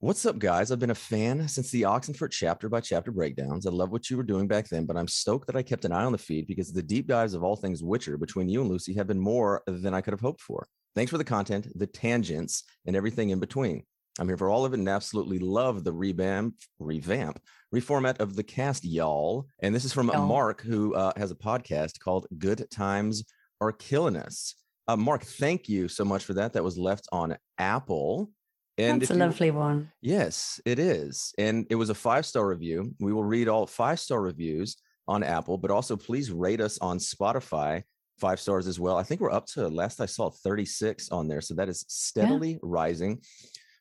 What's 0.00 0.24
up, 0.26 0.38
guys? 0.38 0.72
I've 0.72 0.78
been 0.78 0.90
a 0.90 0.94
fan 0.94 1.46
since 1.46 1.70
the 1.70 1.82
Oxenfurt 1.82 2.30
chapter 2.32 2.68
by 2.68 2.80
chapter 2.80 3.12
breakdowns. 3.12 3.66
I 3.66 3.70
love 3.70 3.92
what 3.92 4.08
you 4.08 4.16
were 4.16 4.22
doing 4.22 4.48
back 4.48 4.66
then, 4.68 4.86
but 4.86 4.96
I'm 4.96 5.08
stoked 5.08 5.46
that 5.46 5.56
I 5.56 5.62
kept 5.62 5.84
an 5.84 5.92
eye 5.92 6.04
on 6.04 6.12
the 6.12 6.18
feed 6.18 6.46
because 6.46 6.72
the 6.72 6.82
deep 6.82 7.06
dives 7.06 7.34
of 7.34 7.44
all 7.44 7.54
things 7.54 7.84
Witcher 7.84 8.16
between 8.16 8.48
you 8.48 8.62
and 8.62 8.70
Lucy 8.70 8.94
have 8.94 9.06
been 9.06 9.20
more 9.20 9.62
than 9.66 9.92
I 9.92 10.00
could 10.00 10.14
have 10.14 10.20
hoped 10.20 10.40
for. 10.40 10.66
Thanks 10.96 11.10
for 11.10 11.18
the 11.18 11.24
content, 11.24 11.68
the 11.76 11.86
tangents, 11.86 12.64
and 12.86 12.96
everything 12.96 13.30
in 13.30 13.38
between. 13.38 13.84
I'm 14.18 14.26
here 14.26 14.36
for 14.36 14.50
all 14.50 14.64
of 14.64 14.72
it 14.72 14.78
and 14.78 14.88
absolutely 14.88 15.38
love 15.38 15.84
the 15.84 15.92
revamp, 15.92 16.56
revamp, 16.78 17.40
reformat 17.74 18.20
of 18.20 18.34
the 18.36 18.42
cast, 18.42 18.84
y'all. 18.84 19.46
And 19.60 19.74
this 19.74 19.84
is 19.84 19.92
from 19.92 20.10
uh. 20.10 20.26
Mark, 20.26 20.62
who 20.62 20.94
uh, 20.94 21.12
has 21.16 21.30
a 21.30 21.36
podcast 21.36 22.00
called 22.00 22.26
Good 22.38 22.66
Times 22.70 23.24
Are 23.60 23.72
Killing 23.72 24.16
Us. 24.16 24.54
Uh, 24.88 24.96
Mark, 24.96 25.22
thank 25.22 25.68
you 25.68 25.86
so 25.86 26.04
much 26.04 26.24
for 26.24 26.34
that. 26.34 26.52
That 26.54 26.64
was 26.64 26.76
left 26.76 27.06
on 27.12 27.36
Apple. 27.58 28.30
And 28.76 29.00
That's 29.00 29.10
a 29.10 29.14
you- 29.14 29.20
lovely 29.20 29.50
one. 29.50 29.92
Yes, 30.00 30.60
it 30.64 30.78
is. 30.78 31.32
And 31.38 31.66
it 31.70 31.76
was 31.76 31.90
a 31.90 31.94
five 31.94 32.26
star 32.26 32.46
review. 32.46 32.94
We 32.98 33.12
will 33.12 33.24
read 33.24 33.48
all 33.48 33.66
five 33.66 34.00
star 34.00 34.20
reviews 34.20 34.76
on 35.06 35.22
Apple, 35.22 35.58
but 35.58 35.70
also 35.70 35.96
please 35.96 36.30
rate 36.32 36.60
us 36.60 36.78
on 36.78 36.98
Spotify 36.98 37.82
five 38.20 38.38
stars 38.38 38.66
as 38.66 38.78
well. 38.78 38.96
I 38.96 39.02
think 39.02 39.20
we're 39.20 39.32
up 39.32 39.46
to 39.46 39.66
last 39.68 40.00
I 40.00 40.06
saw 40.06 40.30
36 40.30 41.08
on 41.10 41.26
there. 41.26 41.40
So 41.40 41.54
that 41.54 41.68
is 41.68 41.84
steadily 41.88 42.58
rising. 42.62 43.22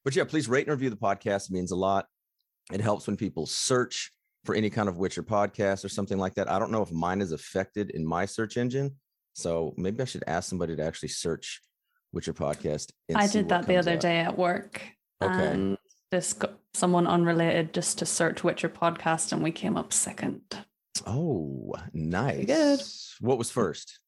But 0.03 0.15
yeah, 0.15 0.23
please 0.23 0.47
rate 0.47 0.67
and 0.67 0.71
review 0.71 0.89
the 0.89 0.95
podcast. 0.95 1.49
It 1.49 1.53
means 1.53 1.71
a 1.71 1.75
lot. 1.75 2.05
It 2.71 2.81
helps 2.81 3.07
when 3.07 3.17
people 3.17 3.45
search 3.45 4.11
for 4.45 4.55
any 4.55 4.69
kind 4.69 4.87
of 4.87 4.97
Witcher 4.97 5.23
podcast 5.23 5.83
or 5.83 5.89
something 5.89 6.17
like 6.17 6.35
that. 6.35 6.49
I 6.49 6.59
don't 6.59 6.71
know 6.71 6.81
if 6.81 6.91
mine 6.91 7.21
is 7.21 7.31
affected 7.31 7.91
in 7.91 8.05
my 8.05 8.25
search 8.25 8.57
engine. 8.57 8.95
So 9.33 9.73
maybe 9.77 10.01
I 10.01 10.05
should 10.05 10.23
ask 10.27 10.49
somebody 10.49 10.75
to 10.75 10.83
actually 10.83 11.09
search 11.09 11.61
Witcher 12.11 12.33
podcast. 12.33 12.91
I 13.13 13.27
did 13.27 13.49
that 13.49 13.67
the 13.67 13.77
other 13.77 13.93
up. 13.93 13.99
day 13.99 14.19
at 14.19 14.37
work. 14.37 14.81
Okay. 15.21 15.47
And 15.47 15.77
this 16.11 16.33
got 16.33 16.53
someone 16.73 17.07
unrelated 17.07 17.73
just 17.73 17.99
to 17.99 18.05
search 18.05 18.43
Witcher 18.43 18.69
podcast, 18.69 19.31
and 19.31 19.43
we 19.43 19.51
came 19.51 19.77
up 19.77 19.93
second. 19.93 20.41
Oh, 21.05 21.73
nice. 21.93 22.45
good. 22.45 22.81
What 23.19 23.37
was 23.37 23.51
first? 23.51 23.99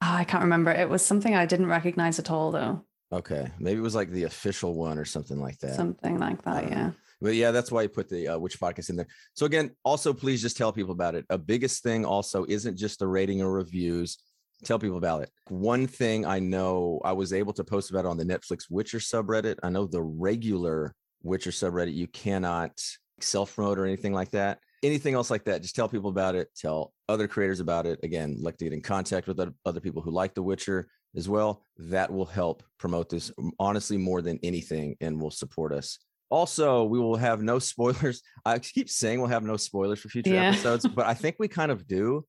Ah, 0.00 0.16
I 0.16 0.24
can't 0.24 0.44
remember. 0.44 0.70
It 0.70 0.88
was 0.88 1.04
something 1.04 1.34
I 1.34 1.46
didn't 1.46 1.66
recognize 1.66 2.18
at 2.18 2.30
all, 2.30 2.50
though. 2.50 2.84
Okay, 3.12 3.50
maybe 3.58 3.78
it 3.78 3.82
was 3.82 3.94
like 3.94 4.10
the 4.10 4.24
official 4.24 4.74
one 4.74 4.98
or 4.98 5.04
something 5.04 5.38
like 5.38 5.58
that. 5.58 5.74
Something 5.74 6.18
like 6.18 6.42
that. 6.44 6.64
Uh, 6.64 6.68
Yeah. 6.68 6.90
But 7.20 7.34
yeah, 7.36 7.52
that's 7.52 7.70
why 7.70 7.82
I 7.82 7.86
put 7.86 8.08
the 8.08 8.28
uh, 8.28 8.38
which 8.38 8.58
podcast 8.58 8.90
in 8.90 8.96
there. 8.96 9.06
So 9.34 9.46
again, 9.46 9.70
also 9.84 10.12
please 10.12 10.42
just 10.42 10.56
tell 10.56 10.72
people 10.72 10.92
about 10.92 11.14
it. 11.14 11.24
A 11.30 11.38
biggest 11.38 11.82
thing 11.82 12.04
also 12.04 12.44
isn't 12.48 12.76
just 12.76 12.98
the 12.98 13.06
rating 13.06 13.42
or 13.42 13.52
reviews. 13.52 14.18
Tell 14.64 14.78
people 14.78 14.96
about 14.96 15.22
it. 15.22 15.30
One 15.48 15.86
thing 15.86 16.24
I 16.24 16.40
know 16.40 17.00
I 17.04 17.12
was 17.12 17.32
able 17.32 17.52
to 17.54 17.64
post 17.64 17.90
about 17.90 18.06
it 18.06 18.08
on 18.08 18.16
the 18.16 18.24
Netflix 18.24 18.70
Witcher 18.70 18.98
subreddit. 18.98 19.56
I 19.62 19.70
know 19.70 19.86
the 19.86 20.02
regular 20.02 20.94
Witcher 21.22 21.50
subreddit 21.50 21.94
you 21.94 22.08
cannot 22.08 22.72
self 23.20 23.54
promote 23.54 23.78
or 23.78 23.86
anything 23.86 24.12
like 24.12 24.30
that. 24.32 24.58
Anything 24.82 25.14
else 25.14 25.30
like 25.30 25.44
that, 25.44 25.62
just 25.62 25.76
tell 25.76 25.88
people 25.88 26.10
about 26.10 26.34
it. 26.34 26.48
Tell 26.56 26.92
other 27.08 27.28
creators 27.28 27.60
about 27.60 27.86
it. 27.86 28.00
Again, 28.02 28.36
like 28.40 28.56
to 28.58 28.64
get 28.64 28.72
in 28.72 28.82
contact 28.82 29.26
with 29.28 29.38
other- 29.64 29.80
people 29.80 30.02
who 30.02 30.10
like 30.10 30.34
The 30.34 30.42
Witcher 30.42 30.88
as 31.16 31.28
well. 31.28 31.64
That 31.78 32.12
will 32.12 32.24
help 32.26 32.62
promote 32.78 33.08
this 33.08 33.30
honestly 33.58 33.96
more 33.96 34.22
than 34.22 34.38
anything 34.42 34.96
and 35.00 35.20
will 35.20 35.30
support 35.30 35.72
us. 35.72 35.98
Also, 36.30 36.84
we 36.84 36.98
will 36.98 37.16
have 37.16 37.42
no 37.42 37.58
spoilers. 37.70 38.22
I 38.44 38.58
keep 38.58 38.88
saying 38.90 39.20
we'll 39.20 39.28
have 39.28 39.44
no 39.44 39.56
spoilers 39.56 40.00
for 40.00 40.08
future 40.08 40.30
Yeah. 40.34 40.48
episodes, 40.50 40.86
but 40.86 41.06
I 41.06 41.14
think 41.22 41.36
we 41.38 41.46
kind 41.48 41.70
of 41.70 41.86
do. 41.86 42.24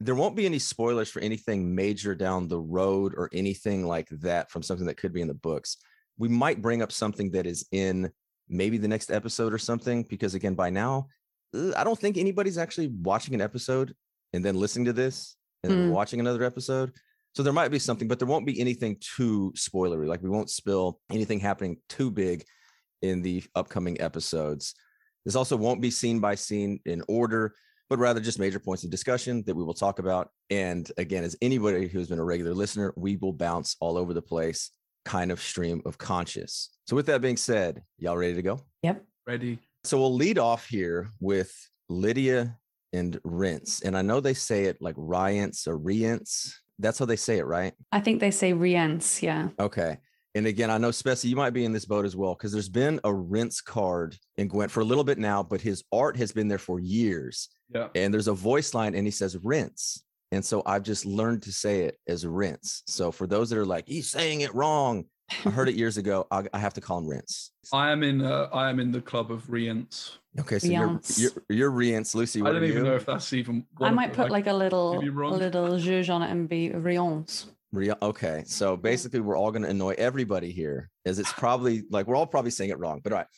There 0.00 0.14
won't 0.14 0.36
be 0.36 0.46
any 0.46 0.60
spoilers 0.60 1.10
for 1.10 1.18
anything 1.20 1.74
major 1.74 2.14
down 2.14 2.46
the 2.46 2.60
road 2.60 3.14
or 3.16 3.28
anything 3.32 3.84
like 3.84 4.08
that 4.20 4.50
from 4.52 4.62
something 4.62 4.86
that 4.86 4.96
could 4.98 5.12
be 5.12 5.22
in 5.22 5.26
the 5.26 5.34
books. 5.34 5.78
We 6.18 6.28
might 6.28 6.62
bring 6.62 6.82
up 6.82 6.92
something 6.92 7.32
that 7.32 7.46
is 7.46 7.66
in 7.72 8.12
maybe 8.48 8.78
the 8.78 8.86
next 8.86 9.10
episode 9.10 9.52
or 9.52 9.58
something. 9.58 10.04
Because 10.08 10.34
again, 10.34 10.54
by 10.54 10.70
now, 10.70 11.08
I 11.54 11.84
don't 11.84 11.98
think 11.98 12.16
anybody's 12.16 12.58
actually 12.58 12.88
watching 12.88 13.34
an 13.34 13.40
episode 13.40 13.94
and 14.32 14.44
then 14.44 14.54
listening 14.56 14.84
to 14.86 14.92
this 14.92 15.36
and 15.62 15.72
then 15.72 15.88
Mm. 15.88 15.92
watching 15.92 16.20
another 16.20 16.44
episode. 16.44 16.92
So 17.34 17.42
there 17.42 17.52
might 17.52 17.68
be 17.70 17.78
something, 17.78 18.08
but 18.08 18.18
there 18.18 18.28
won't 18.28 18.46
be 18.46 18.60
anything 18.60 18.96
too 19.00 19.52
spoilery. 19.56 20.06
Like 20.06 20.22
we 20.22 20.28
won't 20.28 20.50
spill 20.50 21.00
anything 21.10 21.40
happening 21.40 21.78
too 21.88 22.10
big 22.10 22.44
in 23.02 23.22
the 23.22 23.42
upcoming 23.54 24.00
episodes. 24.00 24.74
This 25.24 25.36
also 25.36 25.56
won't 25.56 25.80
be 25.80 25.90
scene 25.90 26.20
by 26.20 26.34
scene 26.34 26.80
in 26.84 27.02
order, 27.08 27.54
but 27.88 27.98
rather 27.98 28.20
just 28.20 28.38
major 28.38 28.58
points 28.58 28.82
of 28.84 28.90
discussion 28.90 29.42
that 29.46 29.54
we 29.54 29.62
will 29.62 29.74
talk 29.74 29.98
about. 29.98 30.30
And 30.50 30.90
again, 30.98 31.22
as 31.24 31.36
anybody 31.40 31.86
who's 31.86 32.08
been 32.08 32.18
a 32.18 32.24
regular 32.24 32.54
listener, 32.54 32.92
we 32.96 33.16
will 33.16 33.32
bounce 33.32 33.76
all 33.80 33.96
over 33.96 34.12
the 34.14 34.22
place, 34.22 34.70
kind 35.04 35.30
of 35.30 35.40
stream 35.40 35.80
of 35.86 35.96
conscious. 35.96 36.70
So 36.86 36.96
with 36.96 37.06
that 37.06 37.20
being 37.20 37.36
said, 37.36 37.82
y'all 37.98 38.16
ready 38.16 38.34
to 38.34 38.42
go? 38.42 38.60
Yep. 38.82 39.04
Ready? 39.26 39.58
So 39.88 39.98
we'll 39.98 40.14
lead 40.14 40.38
off 40.38 40.66
here 40.66 41.08
with 41.18 41.50
Lydia 41.88 42.58
and 42.92 43.18
Rince. 43.24 43.80
And 43.80 43.96
I 43.96 44.02
know 44.02 44.20
they 44.20 44.34
say 44.34 44.64
it 44.64 44.76
like 44.82 44.94
Ryance 44.98 45.66
or 45.66 45.78
Rience. 45.78 46.60
That's 46.78 46.98
how 46.98 47.06
they 47.06 47.16
say 47.16 47.38
it, 47.38 47.46
right? 47.46 47.72
I 47.90 48.00
think 48.00 48.20
they 48.20 48.30
say 48.30 48.52
rience. 48.52 49.22
Yeah. 49.22 49.48
Okay. 49.58 49.96
And 50.34 50.46
again, 50.46 50.70
I 50.70 50.76
know 50.76 50.90
Spessy, 50.90 51.30
you 51.30 51.36
might 51.36 51.54
be 51.54 51.64
in 51.64 51.72
this 51.72 51.86
boat 51.86 52.04
as 52.04 52.14
well, 52.14 52.34
because 52.34 52.52
there's 52.52 52.68
been 52.68 53.00
a 53.02 53.12
Rince 53.12 53.62
card 53.62 54.14
in 54.36 54.46
Gwent 54.46 54.70
for 54.70 54.80
a 54.80 54.84
little 54.84 55.04
bit 55.04 55.16
now, 55.16 55.42
but 55.42 55.62
his 55.62 55.82
art 55.90 56.18
has 56.18 56.32
been 56.32 56.48
there 56.48 56.58
for 56.58 56.78
years. 56.78 57.48
Yeah. 57.74 57.88
And 57.94 58.12
there's 58.12 58.28
a 58.28 58.34
voice 58.34 58.74
line 58.74 58.94
and 58.94 59.06
he 59.06 59.10
says 59.10 59.38
rinse. 59.42 60.04
And 60.32 60.44
so 60.44 60.62
I've 60.66 60.82
just 60.82 61.06
learned 61.06 61.44
to 61.44 61.52
say 61.52 61.84
it 61.84 61.98
as 62.06 62.26
rinse. 62.26 62.82
So 62.86 63.10
for 63.10 63.26
those 63.26 63.48
that 63.48 63.58
are 63.58 63.64
like, 63.64 63.88
he's 63.88 64.10
saying 64.10 64.42
it 64.42 64.54
wrong, 64.54 65.06
I 65.44 65.50
heard 65.50 65.68
it 65.68 65.74
years 65.76 65.96
ago. 65.96 66.26
I, 66.30 66.44
I 66.52 66.58
have 66.58 66.74
to 66.74 66.80
call 66.80 66.98
him 66.98 67.06
rinse. 67.06 67.50
I 67.72 67.90
am 67.90 68.02
in. 68.02 68.22
Uh, 68.22 68.48
I 68.52 68.70
am 68.70 68.80
in 68.80 68.92
the 68.92 69.00
club 69.00 69.30
of 69.30 69.48
Rience. 69.50 70.18
Okay, 70.38 70.58
so 70.58 70.68
you're, 70.68 70.86
Rience. 70.86 71.18
you're 71.18 71.30
you're 71.48 71.70
rinse, 71.70 72.14
Lucy. 72.14 72.40
I 72.40 72.44
don't 72.46 72.56
are 72.56 72.64
even 72.64 72.78
you? 72.78 72.84
know 72.84 72.96
if 72.96 73.06
that's 73.06 73.32
even. 73.32 73.66
I 73.80 73.90
might 73.90 74.12
put 74.12 74.30
like 74.30 74.46
a 74.46 74.52
little, 74.52 74.94
maybe 74.94 75.08
a 75.08 75.12
wrong. 75.12 75.38
little 75.38 75.68
zhuzh 75.70 76.12
on 76.12 76.22
it 76.22 76.30
and 76.30 76.48
be 76.48 76.70
rience. 76.70 77.46
Ria- 77.72 77.98
okay, 78.00 78.44
so 78.46 78.76
basically, 78.76 79.20
we're 79.20 79.36
all 79.36 79.50
going 79.50 79.62
to 79.62 79.68
annoy 79.68 79.94
everybody 79.98 80.50
here, 80.50 80.90
as 81.04 81.18
it's 81.18 81.32
probably 81.36 81.84
like 81.90 82.06
we're 82.06 82.16
all 82.16 82.26
probably 82.26 82.50
saying 82.50 82.70
it 82.70 82.78
wrong. 82.78 83.00
But 83.02 83.12
all 83.12 83.18
right, 83.18 83.28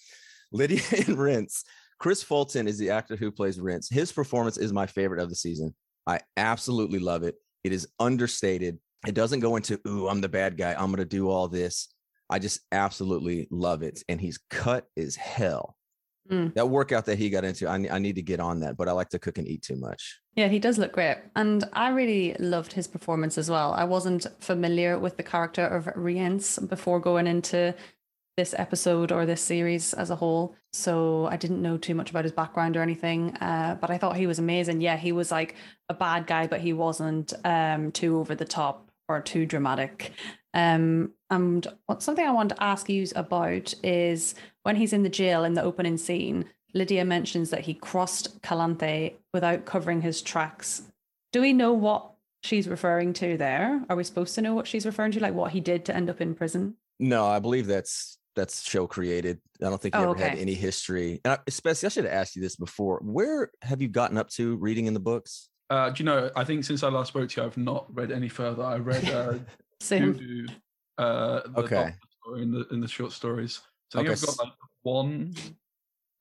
Lydia 0.52 0.82
and 1.06 1.18
Rince. 1.18 1.64
Chris 1.98 2.22
Fulton 2.22 2.66
is 2.66 2.78
the 2.78 2.90
actor 2.90 3.14
who 3.14 3.30
plays 3.30 3.60
Rince. 3.60 3.90
His 3.90 4.10
performance 4.10 4.56
is 4.56 4.72
my 4.72 4.86
favorite 4.86 5.20
of 5.20 5.28
the 5.28 5.34
season. 5.34 5.74
I 6.06 6.20
absolutely 6.36 6.98
love 6.98 7.24
it. 7.24 7.34
It 7.62 7.72
is 7.74 7.86
understated. 7.98 8.78
It 9.06 9.14
doesn't 9.14 9.40
go 9.40 9.56
into, 9.56 9.80
ooh, 9.86 10.08
I'm 10.08 10.20
the 10.20 10.28
bad 10.28 10.56
guy. 10.56 10.74
I'm 10.74 10.86
going 10.86 10.96
to 10.96 11.04
do 11.04 11.28
all 11.28 11.48
this. 11.48 11.88
I 12.28 12.38
just 12.38 12.60
absolutely 12.70 13.48
love 13.50 13.82
it. 13.82 14.02
And 14.08 14.20
he's 14.20 14.38
cut 14.50 14.86
as 14.96 15.16
hell. 15.16 15.76
Mm. 16.30 16.54
That 16.54 16.68
workout 16.68 17.06
that 17.06 17.18
he 17.18 17.30
got 17.30 17.44
into, 17.44 17.66
I, 17.66 17.88
I 17.90 17.98
need 17.98 18.14
to 18.16 18.22
get 18.22 18.40
on 18.40 18.60
that, 18.60 18.76
but 18.76 18.88
I 18.88 18.92
like 18.92 19.08
to 19.10 19.18
cook 19.18 19.38
and 19.38 19.48
eat 19.48 19.62
too 19.62 19.76
much. 19.76 20.20
Yeah, 20.36 20.48
he 20.48 20.58
does 20.58 20.78
look 20.78 20.92
great. 20.92 21.16
And 21.34 21.64
I 21.72 21.88
really 21.88 22.36
loved 22.38 22.72
his 22.72 22.86
performance 22.86 23.36
as 23.36 23.50
well. 23.50 23.72
I 23.72 23.84
wasn't 23.84 24.26
familiar 24.38 24.98
with 24.98 25.16
the 25.16 25.22
character 25.22 25.66
of 25.66 25.88
Rience 25.96 26.58
before 26.58 27.00
going 27.00 27.26
into 27.26 27.74
this 28.36 28.54
episode 28.56 29.10
or 29.10 29.26
this 29.26 29.42
series 29.42 29.92
as 29.92 30.10
a 30.10 30.16
whole. 30.16 30.54
So 30.72 31.26
I 31.26 31.36
didn't 31.36 31.62
know 31.62 31.76
too 31.76 31.94
much 31.94 32.10
about 32.10 32.24
his 32.24 32.32
background 32.32 32.76
or 32.76 32.82
anything. 32.82 33.36
Uh, 33.38 33.76
but 33.80 33.90
I 33.90 33.98
thought 33.98 34.16
he 34.16 34.28
was 34.28 34.38
amazing. 34.38 34.80
Yeah, 34.80 34.96
he 34.96 35.10
was 35.10 35.32
like 35.32 35.56
a 35.88 35.94
bad 35.94 36.28
guy, 36.28 36.46
but 36.46 36.60
he 36.60 36.72
wasn't 36.72 37.32
um, 37.44 37.90
too 37.90 38.18
over 38.18 38.36
the 38.36 38.44
top 38.44 38.89
or 39.16 39.20
too 39.20 39.46
dramatic. 39.46 40.12
Um, 40.54 41.12
and 41.30 41.66
what 41.86 42.02
something 42.02 42.26
I 42.26 42.32
want 42.32 42.50
to 42.50 42.62
ask 42.62 42.88
you 42.88 43.06
about 43.14 43.74
is 43.82 44.34
when 44.62 44.76
he's 44.76 44.92
in 44.92 45.02
the 45.02 45.08
jail 45.08 45.44
in 45.44 45.54
the 45.54 45.62
opening 45.62 45.96
scene, 45.96 46.46
Lydia 46.74 47.04
mentions 47.04 47.50
that 47.50 47.62
he 47.62 47.74
crossed 47.74 48.40
Calanthe 48.42 49.14
without 49.32 49.64
covering 49.64 50.02
his 50.02 50.22
tracks. 50.22 50.82
Do 51.32 51.40
we 51.40 51.52
know 51.52 51.72
what 51.72 52.10
she's 52.42 52.68
referring 52.68 53.12
to 53.14 53.36
there? 53.36 53.84
Are 53.88 53.96
we 53.96 54.04
supposed 54.04 54.34
to 54.36 54.42
know 54.42 54.54
what 54.54 54.66
she's 54.66 54.86
referring 54.86 55.12
to, 55.12 55.20
like 55.20 55.34
what 55.34 55.52
he 55.52 55.60
did 55.60 55.84
to 55.86 55.94
end 55.94 56.10
up 56.10 56.20
in 56.20 56.34
prison? 56.34 56.76
No, 56.98 57.26
I 57.26 57.38
believe 57.38 57.66
that's 57.66 58.18
that's 58.36 58.62
show 58.62 58.86
created. 58.86 59.40
I 59.60 59.64
don't 59.68 59.80
think 59.80 59.94
he 59.94 60.00
Oh, 60.00 60.12
ever 60.12 60.20
had 60.20 60.38
any 60.38 60.54
history. 60.54 61.20
And 61.24 61.34
I, 61.34 61.38
especially, 61.46 61.86
I 61.86 61.90
should 61.90 62.04
have 62.04 62.12
asked 62.12 62.36
you 62.36 62.42
this 62.42 62.56
before. 62.56 63.00
Where 63.02 63.50
have 63.62 63.82
you 63.82 63.88
gotten 63.88 64.16
up 64.16 64.30
to 64.30 64.56
reading 64.56 64.86
in 64.86 64.94
the 64.94 65.00
books? 65.00 65.49
Uh, 65.70 65.88
do 65.90 66.02
you 66.02 66.04
know? 66.04 66.30
I 66.34 66.42
think 66.44 66.64
since 66.64 66.82
I 66.82 66.88
last 66.88 67.08
spoke 67.08 67.28
to 67.30 67.40
you, 67.40 67.46
I've 67.46 67.56
not 67.56 67.86
read 67.94 68.10
any 68.10 68.28
further. 68.28 68.62
I 68.64 68.76
read 68.78 69.08
uh, 69.08 69.34
Same. 69.80 70.14
Dudu, 70.14 70.50
uh, 70.98 71.40
the 71.46 71.60
Okay. 71.62 71.94
story 72.22 72.42
in 72.42 72.50
the 72.50 72.66
in 72.72 72.80
the 72.80 72.88
short 72.88 73.12
stories. 73.12 73.60
So 73.90 74.00
I 74.00 74.02
think 74.02 74.10
Okay, 74.12 74.20
I've 74.20 74.36
got 74.36 74.44
like 74.44 74.54
one 74.82 75.34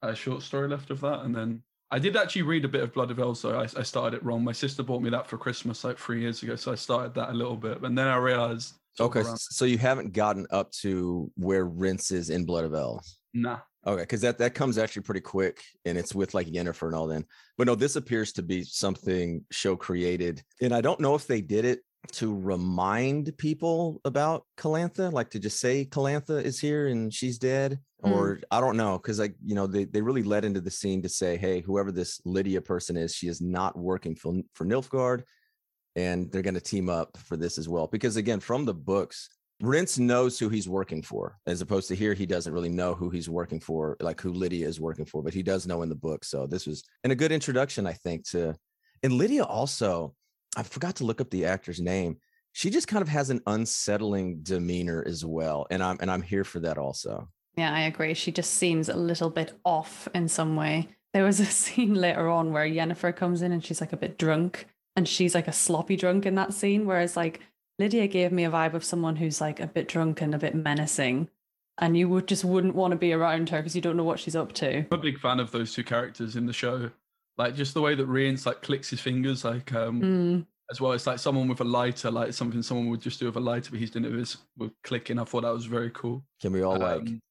uh, 0.03 0.13
short 0.13 0.43
story 0.43 0.67
left 0.69 0.91
of 0.91 1.01
that, 1.01 1.21
and 1.21 1.35
then 1.35 1.63
I 1.91 1.97
did 1.97 2.15
actually 2.15 2.43
read 2.43 2.63
a 2.63 2.67
bit 2.67 2.83
of 2.83 2.93
Blood 2.93 3.09
of 3.09 3.17
Elves. 3.19 3.41
Though 3.41 3.59
I, 3.59 3.63
I 3.63 3.83
started 3.83 4.17
it 4.17 4.23
wrong. 4.23 4.43
My 4.43 4.51
sister 4.51 4.83
bought 4.83 5.01
me 5.01 5.09
that 5.09 5.27
for 5.27 5.37
Christmas 5.37 5.83
like 5.83 5.97
three 5.97 6.21
years 6.21 6.43
ago, 6.43 6.55
so 6.55 6.71
I 6.71 6.75
started 6.75 7.15
that 7.15 7.29
a 7.29 7.33
little 7.33 7.57
bit, 7.57 7.81
and 7.81 7.97
then 7.97 8.07
I 8.07 8.17
realized. 8.17 8.75
Okay, 8.99 9.21
around- 9.21 9.39
so 9.39 9.65
you 9.65 9.77
haven't 9.79 10.13
gotten 10.13 10.45
up 10.51 10.71
to 10.83 11.31
where 11.35 11.65
Rince 11.65 12.11
is 12.11 12.29
in 12.29 12.45
Blood 12.45 12.65
of 12.65 12.73
Elves. 12.75 13.17
Nah. 13.33 13.59
Okay, 13.87 14.01
because 14.03 14.21
that 14.21 14.37
that 14.39 14.55
comes 14.55 14.77
actually 14.77 15.03
pretty 15.03 15.21
quick, 15.21 15.61
and 15.85 15.97
it's 15.97 16.13
with 16.13 16.33
like 16.33 16.47
Yennefer 16.47 16.87
and 16.87 16.95
all. 16.95 17.07
Then, 17.07 17.25
but 17.57 17.67
no, 17.67 17.75
this 17.75 17.95
appears 17.95 18.33
to 18.33 18.41
be 18.41 18.63
something 18.63 19.45
show 19.51 19.75
created, 19.75 20.43
and 20.61 20.73
I 20.73 20.81
don't 20.81 20.99
know 20.99 21.15
if 21.15 21.27
they 21.27 21.41
did 21.41 21.63
it 21.65 21.79
to 22.13 22.37
remind 22.37 23.37
people 23.37 24.01
about 24.05 24.45
Calanthe, 24.57 25.11
like 25.11 25.29
to 25.31 25.39
just 25.39 25.59
say 25.59 25.85
Calanthe 25.85 26.41
is 26.43 26.59
here 26.59 26.87
and 26.87 27.13
she's 27.13 27.37
dead, 27.37 27.79
Mm. 28.03 28.11
or 28.11 28.39
I 28.49 28.61
don't 28.61 28.77
know, 28.77 28.97
because 28.97 29.19
like 29.19 29.35
you 29.45 29.55
know 29.55 29.67
they 29.67 29.83
they 29.85 30.01
really 30.01 30.23
led 30.23 30.45
into 30.45 30.61
the 30.61 30.71
scene 30.71 31.01
to 31.03 31.09
say, 31.09 31.37
hey, 31.37 31.61
whoever 31.61 31.91
this 31.91 32.21
Lydia 32.25 32.61
person 32.61 32.95
is, 32.97 33.13
she 33.15 33.27
is 33.27 33.41
not 33.41 33.77
working 33.77 34.15
for 34.15 34.41
for 34.53 34.65
Nilfgaard, 34.65 35.23
and 35.95 36.31
they're 36.31 36.41
going 36.41 36.53
to 36.53 36.61
team 36.61 36.89
up 36.89 37.17
for 37.17 37.35
this 37.37 37.57
as 37.57 37.67
well. 37.69 37.87
Because 37.87 38.15
again, 38.17 38.39
from 38.39 38.65
the 38.65 38.73
books, 38.73 39.29
Rince 39.61 39.99
knows 39.99 40.39
who 40.39 40.47
he's 40.47 40.69
working 40.69 41.01
for, 41.01 41.37
as 41.45 41.61
opposed 41.61 41.89
to 41.89 41.95
here, 41.95 42.13
he 42.13 42.25
doesn't 42.25 42.53
really 42.53 42.69
know 42.69 42.93
who 42.93 43.09
he's 43.09 43.29
working 43.29 43.59
for, 43.59 43.97
like 43.99 44.21
who 44.21 44.31
Lydia 44.31 44.67
is 44.67 44.79
working 44.79 45.05
for, 45.05 45.21
but 45.21 45.33
he 45.33 45.43
does 45.43 45.67
know 45.67 45.81
in 45.81 45.89
the 45.89 45.95
book. 45.95 46.23
So 46.23 46.47
this 46.47 46.65
was 46.65 46.83
and 47.03 47.11
a 47.11 47.15
good 47.15 47.31
introduction, 47.31 47.85
I 47.85 47.93
think, 47.93 48.27
to 48.29 48.55
and 49.03 49.13
Lydia 49.13 49.43
also, 49.43 50.15
I 50.57 50.63
forgot 50.63 50.95
to 50.97 51.03
look 51.03 51.21
up 51.21 51.29
the 51.29 51.45
actor's 51.45 51.79
name. 51.79 52.17
She 52.53 52.69
just 52.69 52.87
kind 52.87 53.01
of 53.01 53.07
has 53.07 53.29
an 53.29 53.41
unsettling 53.47 54.39
demeanor 54.41 55.03
as 55.05 55.23
well. 55.25 55.67
And 55.69 55.83
I'm 55.83 55.97
and 56.01 56.09
I'm 56.09 56.21
here 56.21 56.43
for 56.43 56.59
that 56.61 56.77
also. 56.77 57.29
Yeah, 57.55 57.73
I 57.73 57.81
agree. 57.81 58.13
She 58.13 58.31
just 58.31 58.55
seems 58.55 58.89
a 58.89 58.95
little 58.95 59.29
bit 59.29 59.53
off 59.63 60.07
in 60.15 60.27
some 60.27 60.55
way. 60.55 60.89
There 61.13 61.23
was 61.23 61.39
a 61.39 61.45
scene 61.61 61.95
later 61.95 62.29
on 62.29 62.51
where 62.51 62.67
Yennefer 62.67 63.15
comes 63.15 63.41
in 63.41 63.51
and 63.51 63.63
she's 63.63 63.81
like 63.81 63.93
a 63.93 63.97
bit 63.97 64.17
drunk 64.17 64.67
and 64.95 65.07
she's 65.07 65.35
like 65.35 65.47
a 65.47 65.53
sloppy 65.53 65.95
drunk 65.95 66.25
in 66.25 66.35
that 66.35 66.53
scene. 66.53 66.85
Whereas 66.85 67.15
like 67.15 67.39
Lydia 67.79 68.07
gave 68.07 68.31
me 68.31 68.43
a 68.43 68.51
vibe 68.51 68.73
of 68.73 68.83
someone 68.83 69.15
who's 69.15 69.39
like 69.39 69.59
a 69.59 69.67
bit 69.67 69.87
drunk 69.87 70.21
and 70.21 70.35
a 70.35 70.37
bit 70.37 70.53
menacing. 70.53 71.29
And 71.77 71.97
you 71.97 72.09
would 72.09 72.27
just 72.27 72.43
wouldn't 72.43 72.75
want 72.75 72.91
to 72.91 72.97
be 72.97 73.13
around 73.13 73.49
her 73.49 73.59
because 73.59 73.73
you 73.73 73.81
don't 73.81 73.95
know 73.95 74.03
what 74.03 74.19
she's 74.19 74.35
up 74.35 74.51
to. 74.53 74.79
I'm 74.79 74.87
a 74.91 74.97
big 74.97 75.17
fan 75.17 75.39
of 75.39 75.51
those 75.51 75.73
two 75.73 75.85
characters 75.85 76.35
in 76.35 76.45
the 76.45 76.51
show. 76.51 76.91
Like 77.37 77.55
just 77.55 77.73
the 77.73 77.81
way 77.81 77.95
that 77.95 78.05
Rience 78.05 78.45
like 78.45 78.61
clicks 78.61 78.89
his 78.89 78.99
fingers, 78.99 79.45
like 79.45 79.73
um 79.73 80.01
Mm, 80.01 80.45
as 80.69 80.81
well. 80.81 80.91
It's 80.91 81.07
like 81.07 81.19
someone 81.19 81.47
with 81.47 81.61
a 81.61 81.63
lighter, 81.63 82.11
like 82.11 82.33
something 82.33 82.61
someone 82.61 82.89
would 82.89 83.01
just 83.01 83.17
do 83.17 83.27
with 83.27 83.37
a 83.37 83.39
lighter, 83.39 83.71
but 83.71 83.79
he's 83.79 83.91
doing 83.91 84.03
it 84.03 84.09
with, 84.09 84.19
his, 84.19 84.37
with 84.57 84.71
clicking. 84.83 85.17
I 85.17 85.23
thought 85.23 85.43
that 85.43 85.53
was 85.53 85.65
very 85.65 85.89
cool. 85.91 86.21
Can 86.41 86.51
we 86.51 86.61
all 86.63 86.77
like 86.77 86.99
Um, 86.99 87.21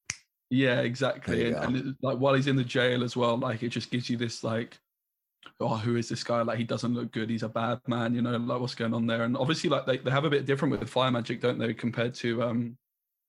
yeah, 0.50 0.80
exactly. 0.80 1.52
And, 1.52 1.56
and 1.56 1.76
it, 1.76 1.96
like 2.00 2.16
while 2.16 2.32
he's 2.32 2.46
in 2.46 2.56
the 2.56 2.64
jail 2.64 3.04
as 3.04 3.14
well, 3.14 3.36
like 3.36 3.62
it 3.62 3.68
just 3.68 3.90
gives 3.90 4.08
you 4.08 4.16
this 4.16 4.42
like, 4.42 4.78
oh, 5.60 5.76
who 5.76 5.96
is 5.96 6.08
this 6.08 6.24
guy? 6.24 6.42
Like 6.42 6.58
he 6.58 6.64
doesn't 6.64 6.94
look 6.94 7.12
good. 7.12 7.30
He's 7.30 7.42
a 7.42 7.48
bad 7.48 7.80
man. 7.86 8.14
You 8.14 8.22
know, 8.22 8.36
like 8.36 8.60
what's 8.60 8.74
going 8.74 8.94
on 8.94 9.06
there? 9.06 9.24
And 9.24 9.36
obviously, 9.36 9.70
like 9.70 9.86
they, 9.86 9.98
they 9.98 10.10
have 10.10 10.24
a 10.24 10.30
bit 10.30 10.46
different 10.46 10.78
with 10.78 10.88
fire 10.88 11.10
magic, 11.10 11.40
don't 11.40 11.58
they, 11.58 11.74
compared 11.74 12.14
to 12.14 12.42
um 12.42 12.76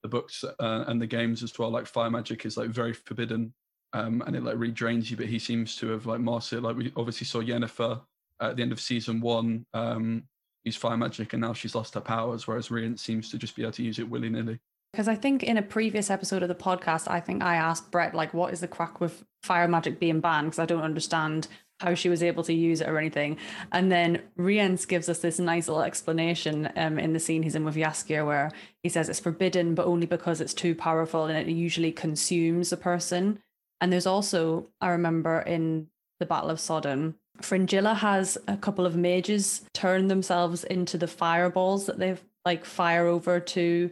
the 0.03 0.09
books 0.09 0.43
uh, 0.43 0.83
and 0.87 1.01
the 1.01 1.07
games 1.07 1.43
as 1.43 1.57
well. 1.57 1.69
Like 1.69 1.85
fire 1.85 2.09
magic 2.09 2.45
is 2.45 2.57
like 2.57 2.69
very 2.69 2.93
forbidden, 2.93 3.53
um, 3.93 4.23
and 4.25 4.35
it 4.35 4.43
like 4.43 4.57
really 4.57 4.73
drains 4.73 5.09
you. 5.11 5.17
But 5.17 5.27
he 5.27 5.39
seems 5.39 5.75
to 5.77 5.89
have 5.89 6.05
like 6.05 6.21
mastered. 6.21 6.63
Like 6.63 6.77
we 6.77 6.93
obviously 6.95 7.25
saw 7.25 7.41
Yennefer 7.41 8.01
at 8.41 8.55
the 8.55 8.61
end 8.61 8.71
of 8.71 8.79
season 8.79 9.21
one. 9.21 9.65
Um, 9.73 10.23
use 10.63 10.75
fire 10.75 10.97
magic, 10.97 11.33
and 11.33 11.41
now 11.41 11.53
she's 11.53 11.75
lost 11.75 11.93
her 11.95 12.01
powers, 12.01 12.47
whereas 12.47 12.69
Rience 12.69 13.01
seems 13.01 13.29
to 13.31 13.37
just 13.37 13.55
be 13.55 13.63
able 13.63 13.71
to 13.73 13.83
use 13.83 13.99
it 13.99 14.09
willy 14.09 14.29
nilly. 14.29 14.59
Because 14.91 15.07
I 15.07 15.15
think 15.15 15.43
in 15.43 15.57
a 15.57 15.61
previous 15.61 16.09
episode 16.09 16.41
of 16.41 16.49
the 16.49 16.55
podcast, 16.55 17.09
I 17.09 17.19
think 17.19 17.43
I 17.43 17.55
asked 17.55 17.91
Brett, 17.91 18.15
like, 18.15 18.33
what 18.33 18.53
is 18.53 18.61
the 18.61 18.67
crack 18.67 18.99
with 18.99 19.23
fire 19.43 19.67
magic 19.67 19.99
being 19.99 20.19
banned? 20.19 20.47
Because 20.47 20.59
I 20.59 20.65
don't 20.65 20.83
understand 20.83 21.47
how 21.79 21.93
she 21.93 22.09
was 22.09 22.21
able 22.21 22.43
to 22.43 22.53
use 22.53 22.81
it 22.81 22.89
or 22.89 22.97
anything. 22.97 23.37
And 23.71 23.91
then 23.91 24.21
Rience 24.35 24.85
gives 24.85 25.07
us 25.07 25.19
this 25.19 25.39
nice 25.39 25.67
little 25.67 25.83
explanation 25.83 26.69
um, 26.75 26.99
in 26.99 27.13
the 27.13 27.19
scene 27.19 27.43
he's 27.43 27.55
in 27.55 27.63
with 27.63 27.75
Jaskier, 27.75 28.25
where 28.25 28.51
he 28.83 28.89
says 28.89 29.09
it's 29.09 29.19
forbidden, 29.19 29.75
but 29.75 29.85
only 29.85 30.05
because 30.05 30.41
it's 30.41 30.53
too 30.53 30.75
powerful 30.75 31.25
and 31.25 31.37
it 31.37 31.53
usually 31.53 31.91
consumes 31.91 32.73
a 32.73 32.77
person. 32.77 33.39
And 33.79 33.93
there's 33.93 34.07
also, 34.07 34.67
I 34.81 34.89
remember 34.89 35.39
in 35.39 35.87
the 36.19 36.25
Battle 36.25 36.49
of 36.49 36.59
Sodden, 36.59 37.15
Fringilla 37.41 37.93
has 37.93 38.37
a 38.47 38.57
couple 38.57 38.85
of 38.85 38.97
mages 38.97 39.61
turn 39.73 40.07
themselves 40.07 40.65
into 40.65 40.97
the 40.97 41.07
fireballs 41.07 41.85
that 41.85 41.97
they've 41.97 42.21
like 42.45 42.65
fire 42.65 43.05
over 43.05 43.39
to 43.39 43.91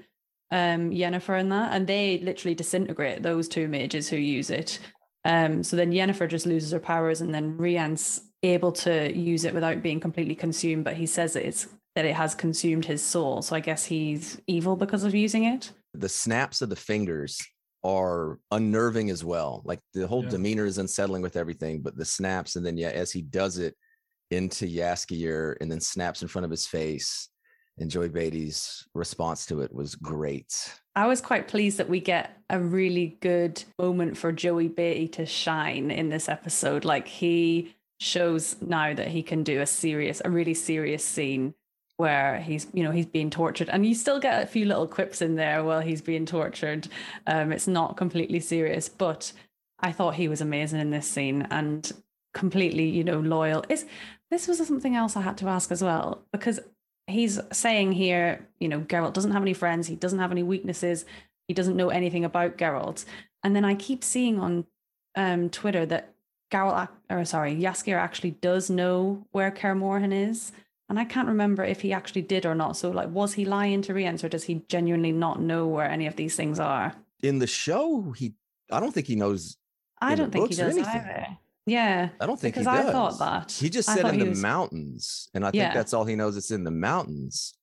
um 0.52 0.92
Yennefer 0.92 1.40
and 1.40 1.52
that, 1.52 1.74
and 1.74 1.88
they 1.88 2.20
literally 2.20 2.56
disintegrate 2.56 3.24
those 3.24 3.48
two 3.48 3.68
mages 3.68 4.10
who 4.10 4.18
use 4.18 4.50
it. 4.50 4.80
Um, 5.26 5.64
so 5.64 5.76
then 5.76 5.92
Yennefer 5.92 6.30
just 6.30 6.46
loses 6.46 6.72
her 6.72 6.80
powers, 6.80 7.22
and 7.22 7.34
then 7.34 7.58
Rien's 7.58 8.22
able 8.44 8.72
to 8.72 9.16
use 9.18 9.44
it 9.44 9.54
without 9.54 9.82
being 9.82 10.00
completely 10.00 10.36
consumed. 10.36 10.84
But 10.84 10.96
he 10.96 11.06
says 11.06 11.34
that 11.34 11.46
it's 11.46 11.68
that 11.96 12.06
it 12.06 12.16
has 12.16 12.36
consumed 12.36 12.86
his 12.86 13.04
soul. 13.04 13.42
So 13.42 13.56
I 13.56 13.60
guess 13.60 13.84
he's 13.86 14.40
evil 14.46 14.76
because 14.76 15.04
of 15.04 15.16
using 15.16 15.46
it. 15.46 15.72
The 15.96 16.08
snaps 16.08 16.62
of 16.62 16.70
the 16.70 16.76
fingers 16.76 17.42
are 17.84 18.38
unnerving 18.52 19.10
as 19.10 19.26
well. 19.26 19.64
Like 19.66 19.80
the 19.94 20.08
whole 20.08 20.24
Yeah. 20.24 20.30
demeanor 20.30 20.66
is 20.66 20.78
unsettling 20.78 21.24
with 21.24 21.36
everything, 21.36 21.82
but 21.82 21.98
the 21.98 22.06
snaps, 22.06 22.56
and 22.56 22.66
then 22.66 22.78
yeah, 22.78 22.90
as 22.90 23.12
he 23.12 23.22
does 23.22 23.58
it 23.58 23.76
into 24.30 24.66
Jaskier 24.68 25.56
and 25.60 25.72
then 25.72 25.80
snaps 25.80 26.22
in 26.22 26.28
front 26.28 26.46
of 26.46 26.52
his 26.52 26.68
face, 26.68 27.30
and 27.78 27.92
Joey 27.92 28.10
Batey's 28.10 28.88
response 28.94 29.46
to 29.48 29.62
it 29.62 29.74
was 29.74 29.96
great. 29.96 30.80
I 30.96 31.08
was 31.08 31.22
quite 31.22 31.48
pleased 31.48 31.78
that 31.78 31.90
we 31.90 32.00
get 32.00 32.38
a 32.50 32.60
really 32.60 33.18
good 33.22 33.63
moment 33.78 34.18
for 34.18 34.32
Joey 34.32 34.68
Beatty 34.68 35.08
to 35.10 35.26
shine 35.26 35.92
in 35.92 36.10
this 36.10 36.28
episode. 36.28 36.86
Like 36.86 37.08
he 37.08 37.76
shows 38.00 38.56
now 38.62 38.94
that 38.94 39.10
he 39.10 39.22
can 39.22 39.44
do 39.44 39.62
a 39.62 39.66
serious, 39.66 40.22
a 40.26 40.30
really 40.30 40.54
serious 40.54 41.04
scene 41.04 41.54
where 41.98 42.40
he's, 42.40 42.68
you 42.74 42.84
know, 42.84 42.92
he's 42.92 43.08
being 43.08 43.30
tortured, 43.30 43.70
and 43.70 43.86
you 43.86 43.96
still 43.96 44.20
get 44.20 44.44
a 44.44 44.48
few 44.48 44.66
little 44.66 44.88
quips 44.88 45.22
in 45.22 45.36
there 45.36 45.63
while 45.63 45.82
he's 45.82 46.02
being 46.02 46.26
tortured. 46.28 46.88
Um, 47.26 47.52
it's 47.52 47.68
not 47.68 47.98
completely 47.98 48.40
serious, 48.40 48.88
but 48.88 49.34
I 49.80 49.92
thought 49.92 50.16
he 50.16 50.28
was 50.28 50.42
amazing 50.42 50.80
in 50.80 50.92
this 50.92 51.08
scene 51.08 51.48
and 51.50 51.92
completely, 52.34 52.88
you 52.88 53.04
know, 53.04 53.20
loyal. 53.20 53.63
Is 53.70 53.86
this 54.30 54.48
was 54.48 54.66
something 54.66 54.96
else 54.96 55.16
I 55.16 55.22
had 55.22 55.38
to 55.40 55.48
ask 55.48 55.72
as 55.72 55.84
well 55.84 56.24
because 56.32 56.60
he's 57.08 57.39
saying 57.52 57.93
here, 57.93 58.46
you 58.60 58.67
know, 58.67 58.82
Geralt 58.82 59.13
doesn't 59.13 59.32
have 59.32 59.41
any 59.41 59.54
friends, 59.54 59.88
he 59.88 59.96
doesn't 59.96 60.20
have 60.20 60.32
any 60.32 60.43
weaknesses, 60.43 61.06
he 61.48 61.54
doesn't 61.54 61.78
know 61.78 61.89
anything 61.89 62.26
about 62.26 62.58
Geralt. 62.58 63.06
And 63.43 63.56
then 63.56 63.65
I 63.65 63.76
keep 63.76 64.04
seeing 64.04 64.39
on 64.39 64.65
um, 65.15 65.50
Twitter 65.50 65.86
that 65.86 66.13
Geralt, 66.52 66.89
or 67.10 67.26
sorry, 67.26 67.56
Jaskier 67.56 67.98
actually 67.98 68.32
does 68.32 68.70
know 68.70 69.26
where 69.32 69.52
Kaer 69.52 69.76
Morhen 69.76 70.13
is. 70.30 70.52
And 70.89 70.98
I 70.98 71.04
can't 71.04 71.28
remember 71.28 71.65
if 71.65 71.82
he 71.82 71.91
actually 71.91 72.22
did 72.22 72.46
or 72.46 72.56
not. 72.56 72.78
So, 72.78 72.91
like, 72.91 73.10
was 73.10 73.34
he 73.34 73.43
lying 73.43 73.82
to 73.84 73.93
Rience 73.93 74.24
or 74.24 74.30
does 74.30 74.46
he 74.46 74.63
genuinely 74.70 75.12
not 75.12 75.41
know 75.41 75.67
where 75.67 75.89
any 75.89 76.08
of 76.08 76.15
these 76.15 76.36
things 76.36 76.60
are? 76.60 76.96
In 77.22 77.39
the 77.39 77.48
show, 77.48 78.13
he 78.13 78.36
I 78.72 78.80
don't 78.80 78.93
think 78.93 79.08
he 79.08 79.15
knows. 79.15 79.58
I 80.00 80.15
don't 80.15 80.32
think 80.32 80.50
he 80.50 80.56
does 80.56 80.76
anything. 80.76 80.93
either. 80.93 81.38
Yeah. 81.68 82.10
I 82.20 82.26
don't 82.26 82.40
think 82.40 82.56
Because 82.56 82.66
he 82.74 82.80
I 82.80 82.84
does. 82.84 82.92
thought 82.94 83.20
that. 83.20 83.52
He 83.52 83.70
just 83.70 83.88
I 83.90 83.96
said 83.98 84.14
in 84.14 84.20
the 84.20 84.30
was- 84.30 84.42
mountains, 84.42 85.30
and 85.36 85.46
I 85.46 85.52
think 85.52 85.62
Yeah. 85.62 85.74
that's 85.74 85.94
all 85.94 86.06
he 86.06 86.16
knows. 86.16 86.36
It's 86.38 86.50
in 86.52 86.64
the 86.64 86.72
mountains. 86.72 87.54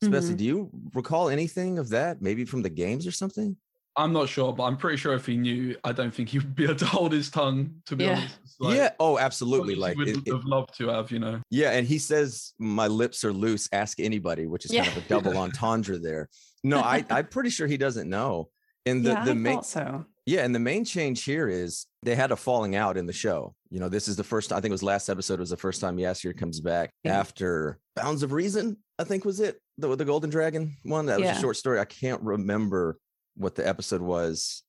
Especially, 0.00 0.34
Mhm. 0.34 0.38
do 0.38 0.44
you 0.44 0.70
recall 0.94 1.28
anything 1.28 1.78
of 1.78 1.88
that? 1.90 2.22
Maybe 2.22 2.44
from 2.44 2.62
the 2.62 2.70
games 2.70 3.04
or 3.06 3.10
something? 3.10 3.56
I'm 3.96 4.12
not 4.12 4.28
sure, 4.28 4.52
but 4.52 4.62
I'm 4.62 4.76
pretty 4.76 4.96
sure 4.96 5.12
if 5.14 5.26
he 5.26 5.36
knew, 5.36 5.74
I 5.82 5.90
don't 5.90 6.14
think 6.14 6.28
he 6.28 6.38
would 6.38 6.54
be 6.54 6.62
able 6.64 6.76
to 6.76 6.86
hold 6.86 7.10
his 7.12 7.30
tongue. 7.30 7.82
To 7.86 7.96
be 7.96 8.04
Yeah. 8.04 8.18
honest, 8.18 8.36
like, 8.60 8.76
yeah. 8.76 8.90
Oh, 9.00 9.18
absolutely. 9.18 9.74
Like, 9.74 9.96
he 9.96 10.02
it- 10.10 10.16
would 10.16 10.28
it- 10.28 10.32
have 10.32 10.44
loved 10.44 10.76
to 10.78 10.86
have, 10.86 11.10
you 11.10 11.18
know. 11.18 11.40
yeah. 11.50 11.72
And 11.72 11.84
he 11.84 11.98
says, 11.98 12.52
"My 12.60 12.86
lips 12.86 13.24
are 13.24 13.32
loose. 13.32 13.68
Ask 13.72 13.98
anybody," 13.98 14.46
which 14.46 14.66
is 14.66 14.70
kind 14.70 14.86
of 14.86 14.96
a 14.98 15.00
double 15.08 15.36
entendre 15.36 15.98
there. 15.98 16.28
No, 16.62 16.78
I, 16.78 17.04
I'm 17.10 17.26
pretty 17.26 17.50
sure 17.50 17.66
he 17.66 17.76
doesn't 17.76 18.08
know. 18.08 18.50
And 18.86 19.04
the 19.04 19.10
yeah, 19.10 19.24
the 19.24 19.30
I 19.32 19.34
main 19.34 19.54
thought 19.56 19.66
so. 19.66 20.04
Yeah, 20.28 20.44
and 20.44 20.54
the 20.54 20.58
main 20.58 20.84
change 20.84 21.24
here 21.24 21.48
is 21.48 21.86
they 22.02 22.14
had 22.14 22.32
a 22.32 22.36
falling 22.36 22.76
out 22.76 22.98
in 22.98 23.06
the 23.06 23.14
show. 23.14 23.54
You 23.70 23.80
know, 23.80 23.88
this 23.88 24.08
is 24.08 24.16
the 24.16 24.24
first. 24.24 24.52
I 24.52 24.56
think 24.56 24.66
it 24.66 24.72
was 24.72 24.82
last 24.82 25.08
episode 25.08 25.34
it 25.34 25.40
was 25.40 25.48
the 25.48 25.56
first 25.56 25.80
time 25.80 25.96
Jaskier 25.96 26.36
comes 26.36 26.60
back 26.60 26.90
Yeah. 27.02 27.18
after 27.18 27.78
Bounds 27.96 28.22
of 28.22 28.32
Reason. 28.32 28.76
I 28.98 29.04
think 29.04 29.24
was 29.24 29.40
it 29.40 29.58
the 29.78 29.96
the 29.96 30.04
Golden 30.04 30.28
Dragon 30.28 30.76
one. 30.82 31.06
That 31.06 31.18
was 31.18 31.28
Yeah. 31.28 31.38
a 31.38 31.40
short 31.40 31.56
story. 31.56 31.80
I 31.80 31.86
can't 31.86 32.20
remember 32.22 32.98
what 33.36 33.54
the 33.54 33.66
episode 33.66 34.02
was, 34.02 34.64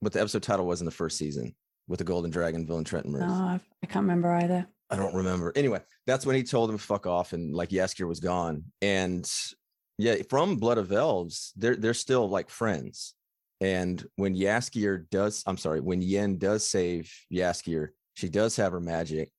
what 0.00 0.14
the 0.14 0.20
episode 0.20 0.42
title 0.44 0.66
was 0.66 0.80
in 0.80 0.86
the 0.86 0.90
first 0.90 1.18
season 1.18 1.54
with 1.88 1.98
the 1.98 2.04
Golden 2.04 2.30
Dragon 2.30 2.66
villain 2.66 2.84
Trenton 2.84 3.12
Murs. 3.12 3.20
No, 3.20 3.28
oh, 3.28 3.44
I 3.48 3.60
I 3.82 3.86
can't 3.86 4.04
remember 4.04 4.30
either. 4.32 4.66
I 4.88 4.96
don't 4.96 5.14
remember. 5.14 5.52
Anyway, 5.54 5.82
that's 6.06 6.24
when 6.24 6.36
he 6.36 6.42
told 6.42 6.70
him 6.70 6.78
fuck 6.78 7.06
off 7.06 7.34
and 7.34 7.54
like 7.54 7.68
Jaskier 7.68 8.08
was 8.08 8.20
gone. 8.20 8.64
And 8.80 9.30
yeah, 9.98 10.16
from 10.30 10.56
Blood 10.56 10.78
of 10.78 10.90
Elves, 10.90 11.52
they're 11.54 11.76
they're 11.76 11.92
still 11.92 12.30
like 12.30 12.48
friends. 12.48 13.14
And 13.62 14.04
when 14.16 14.34
Jaskier 14.34 15.08
does, 15.10 15.44
I'm 15.46 15.56
sorry, 15.56 15.80
when 15.80 16.02
Yen 16.02 16.36
does 16.36 16.68
save 16.68 17.12
Jaskier, 17.32 17.88
she 18.14 18.28
does 18.28 18.56
have 18.56 18.72
her 18.72 18.80
magic. 18.80 19.30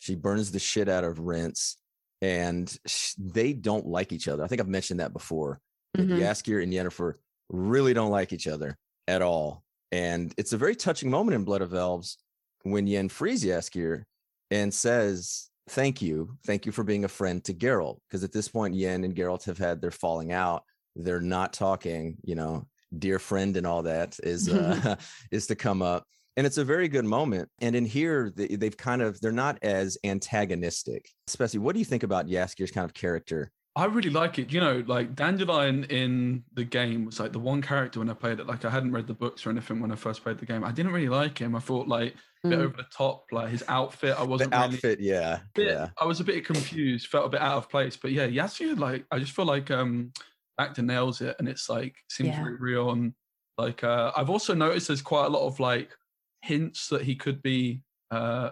She 0.00 0.14
burns 0.14 0.52
the 0.52 0.58
shit 0.58 0.88
out 0.88 1.02
of 1.02 1.18
Rince, 1.18 1.76
and 2.20 2.70
sh- 2.86 3.14
they 3.18 3.54
don't 3.54 3.86
like 3.86 4.12
each 4.12 4.28
other. 4.28 4.44
I 4.44 4.48
think 4.48 4.60
I've 4.60 4.68
mentioned 4.68 5.00
that 5.00 5.14
before. 5.14 5.60
That 5.94 6.06
Mhm. 6.08 6.18
Jaskier 6.18 6.62
and 6.62 6.72
Yennefer 6.72 7.14
really 7.48 7.94
don't 7.94 8.10
like 8.10 8.34
each 8.34 8.46
other 8.46 8.76
at 9.08 9.22
all. 9.22 9.64
And 9.90 10.34
it's 10.36 10.52
a 10.52 10.58
very 10.58 10.76
touching 10.76 11.10
moment 11.10 11.34
in 11.34 11.44
Blood 11.44 11.62
of 11.62 11.72
Elves 11.74 12.18
when 12.62 12.86
Yen 12.86 13.08
frees 13.08 13.42
Jaskier 13.42 14.04
and 14.50 14.72
says, 14.72 15.46
Thank 15.68 16.02
you. 16.02 16.36
Thank 16.44 16.66
you 16.66 16.72
for 16.72 16.82
being 16.82 17.04
a 17.04 17.08
friend 17.08 17.44
to 17.44 17.54
Geralt. 17.54 18.00
Because 18.08 18.24
at 18.24 18.32
this 18.32 18.48
point, 18.48 18.74
Yen 18.74 19.04
and 19.04 19.14
Geralt 19.14 19.44
have 19.44 19.58
had 19.58 19.80
their 19.80 19.92
falling 19.92 20.32
out. 20.32 20.64
They're 20.96 21.20
not 21.20 21.52
talking, 21.52 22.18
you 22.24 22.34
know, 22.34 22.66
dear 22.98 23.18
friend 23.18 23.56
and 23.56 23.66
all 23.66 23.82
that 23.82 24.18
is 24.22 24.48
uh, 24.48 24.96
is 25.30 25.46
to 25.48 25.54
come 25.54 25.82
up. 25.82 26.04
And 26.36 26.46
it's 26.46 26.58
a 26.58 26.64
very 26.64 26.88
good 26.88 27.04
moment. 27.04 27.48
And 27.60 27.74
in 27.76 27.84
here, 27.84 28.32
they, 28.34 28.48
they've 28.48 28.76
kind 28.76 29.02
of 29.02 29.20
they're 29.20 29.32
not 29.32 29.58
as 29.62 29.98
antagonistic. 30.04 31.08
Especially, 31.28 31.58
what 31.58 31.74
do 31.74 31.78
you 31.80 31.84
think 31.84 32.02
about 32.02 32.28
Jaskier's 32.28 32.70
kind 32.70 32.84
of 32.84 32.94
character? 32.94 33.50
I 33.76 33.84
really 33.84 34.10
like 34.10 34.38
it. 34.38 34.52
You 34.52 34.60
know, 34.60 34.82
like 34.86 35.14
Dandelion 35.14 35.84
in 35.84 36.42
the 36.54 36.64
game 36.64 37.04
was 37.04 37.20
like 37.20 37.32
the 37.32 37.38
one 37.38 37.62
character 37.62 38.00
when 38.00 38.10
I 38.10 38.14
played 38.14 38.40
it. 38.40 38.46
Like 38.46 38.64
I 38.64 38.70
hadn't 38.70 38.92
read 38.92 39.06
the 39.06 39.14
books 39.14 39.46
or 39.46 39.50
anything 39.50 39.80
when 39.80 39.92
I 39.92 39.96
first 39.96 40.22
played 40.22 40.38
the 40.38 40.46
game. 40.46 40.64
I 40.64 40.72
didn't 40.72 40.92
really 40.92 41.08
like 41.08 41.38
him. 41.38 41.54
I 41.54 41.60
thought 41.60 41.86
like 41.88 42.14
a 42.44 42.48
bit 42.48 42.58
Mm. 42.58 42.62
over 42.62 42.76
the 42.76 42.86
top, 42.90 43.26
like 43.32 43.50
his 43.50 43.62
outfit. 43.68 44.16
I 44.18 44.22
wasn't 44.22 44.52
really 44.52 44.64
outfit, 44.64 44.98
yeah, 45.00 45.40
bit, 45.54 45.68
yeah. 45.68 45.88
I 46.00 46.04
was 46.06 46.20
a 46.20 46.24
bit 46.24 46.44
confused, 46.46 47.06
felt 47.08 47.26
a 47.26 47.28
bit 47.28 47.40
out 47.40 47.58
of 47.58 47.68
place. 47.68 47.96
But 47.96 48.12
yeah, 48.12 48.26
Yasu, 48.26 48.78
like 48.78 49.04
I 49.10 49.18
just 49.18 49.32
feel 49.32 49.44
like 49.44 49.70
um 49.70 50.12
actor 50.58 50.82
nails 50.82 51.20
it 51.20 51.36
and 51.38 51.48
it's 51.48 51.68
like 51.68 51.96
seems 52.08 52.30
Yeah. 52.30 52.42
very 52.42 52.56
real 52.56 52.90
and 52.90 53.14
like 53.58 53.82
uh 53.84 54.12
I've 54.16 54.30
also 54.30 54.54
noticed 54.54 54.88
there's 54.88 55.02
quite 55.02 55.26
a 55.26 55.30
lot 55.30 55.46
of 55.46 55.60
like 55.60 55.96
hints 56.42 56.88
that 56.88 57.02
he 57.02 57.14
could 57.16 57.42
be 57.42 57.82
uh 58.10 58.50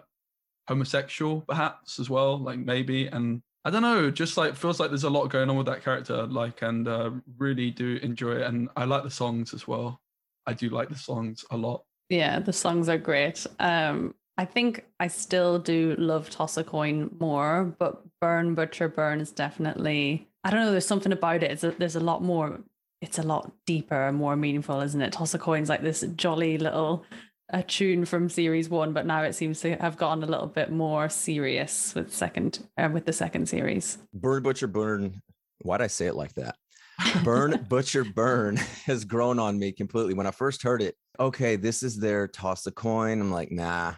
homosexual 0.69 1.41
perhaps 1.43 1.99
as 1.99 2.11
well, 2.11 2.39
like 2.39 2.59
maybe 2.59 3.07
and 3.09 3.43
I 3.65 3.71
don't 3.71 3.83
know, 3.83 4.11
just 4.11 4.37
like 4.37 4.55
feels 4.55 4.81
like 4.81 4.91
there's 4.91 5.05
a 5.05 5.11
lot 5.11 5.27
going 5.29 5.51
on 5.51 5.57
with 5.57 5.67
that 5.67 5.83
character, 5.83 6.27
like 6.27 6.63
and 6.63 6.87
uh 6.89 7.11
really 7.37 7.71
do 7.71 7.97
enjoy 8.03 8.37
it 8.37 8.43
and 8.43 8.69
I 8.77 8.85
like 8.85 9.03
the 9.03 9.11
songs 9.11 9.53
as 9.55 9.67
well. 9.67 10.01
I 10.47 10.55
do 10.55 10.71
like 10.71 10.89
the 10.89 10.95
songs 10.97 11.45
a 11.51 11.57
lot. 11.57 11.85
Yeah, 12.09 12.39
the 12.41 12.53
songs 12.55 12.89
are 12.89 12.97
great. 12.97 13.47
Um, 13.59 14.15
I 14.39 14.45
think 14.47 14.87
I 14.99 15.09
still 15.09 15.59
do 15.59 15.95
love 15.99 16.31
Toss 16.31 16.57
a 16.57 16.65
Coin 16.65 17.15
more, 17.21 17.65
but 17.79 18.03
Burn 18.21 18.55
Butcher 18.55 18.89
Burn 18.89 19.21
is 19.21 19.33
definitely. 19.33 20.28
I 20.45 20.51
don't 20.51 20.61
know. 20.61 20.71
There's 20.71 20.87
something 20.87 21.13
about 21.13 21.43
it. 21.43 21.51
It's 21.51 21.65
a, 21.65 21.71
there's 21.73 21.97
a 21.97 22.01
lot 22.01 22.23
more. 22.23 22.61
It's 23.01 23.19
a 23.19 23.23
lot 23.23 23.53
deeper 23.67 24.09
and 24.09 24.17
more 24.17 24.35
meaningful, 24.37 24.81
isn't 24.81 25.01
it? 25.01 25.13
Toss 25.13 25.35
a 25.35 25.39
Coin's 25.39 25.69
like 25.69 25.83
this 25.83 26.05
jolly 26.17 26.59
little 26.59 27.05
a 27.51 27.63
tune 27.63 28.05
from 28.05 28.29
series 28.29 28.69
one, 28.69 28.93
but 28.93 29.07
now 29.07 29.23
it 29.23 29.35
seems 29.35 29.61
to 29.61 29.77
have 29.77 29.97
gotten 29.97 30.23
a 30.23 30.27
little 30.27 30.47
bit 30.47 30.71
more 30.71 31.09
serious 31.09 31.95
with 31.95 32.13
second 32.13 32.67
uh, 32.77 32.89
with 32.93 33.07
the 33.07 33.13
second 33.13 33.49
series. 33.49 33.99
Burn 34.13 34.43
Butcher 34.43 34.67
Burn. 34.67 35.23
Why'd 35.63 35.81
I 35.81 35.87
say 35.87 36.07
it 36.07 36.15
like 36.15 36.35
that? 36.35 36.57
Burn 37.25 37.65
Butcher 37.69 38.05
Burn 38.05 38.57
has 38.87 39.05
grown 39.05 39.39
on 39.39 39.59
me 39.59 39.73
completely. 39.73 40.15
When 40.15 40.27
I 40.27 40.31
first 40.31 40.63
heard 40.63 40.83
it, 40.83 40.95
okay, 41.19 41.57
this 41.57 41.83
is 41.83 41.97
their 41.97 42.29
toss 42.29 42.67
a 42.67 42.71
coin. 42.71 43.21
I'm 43.21 43.31
like, 43.31 43.51
nah, 43.51 43.95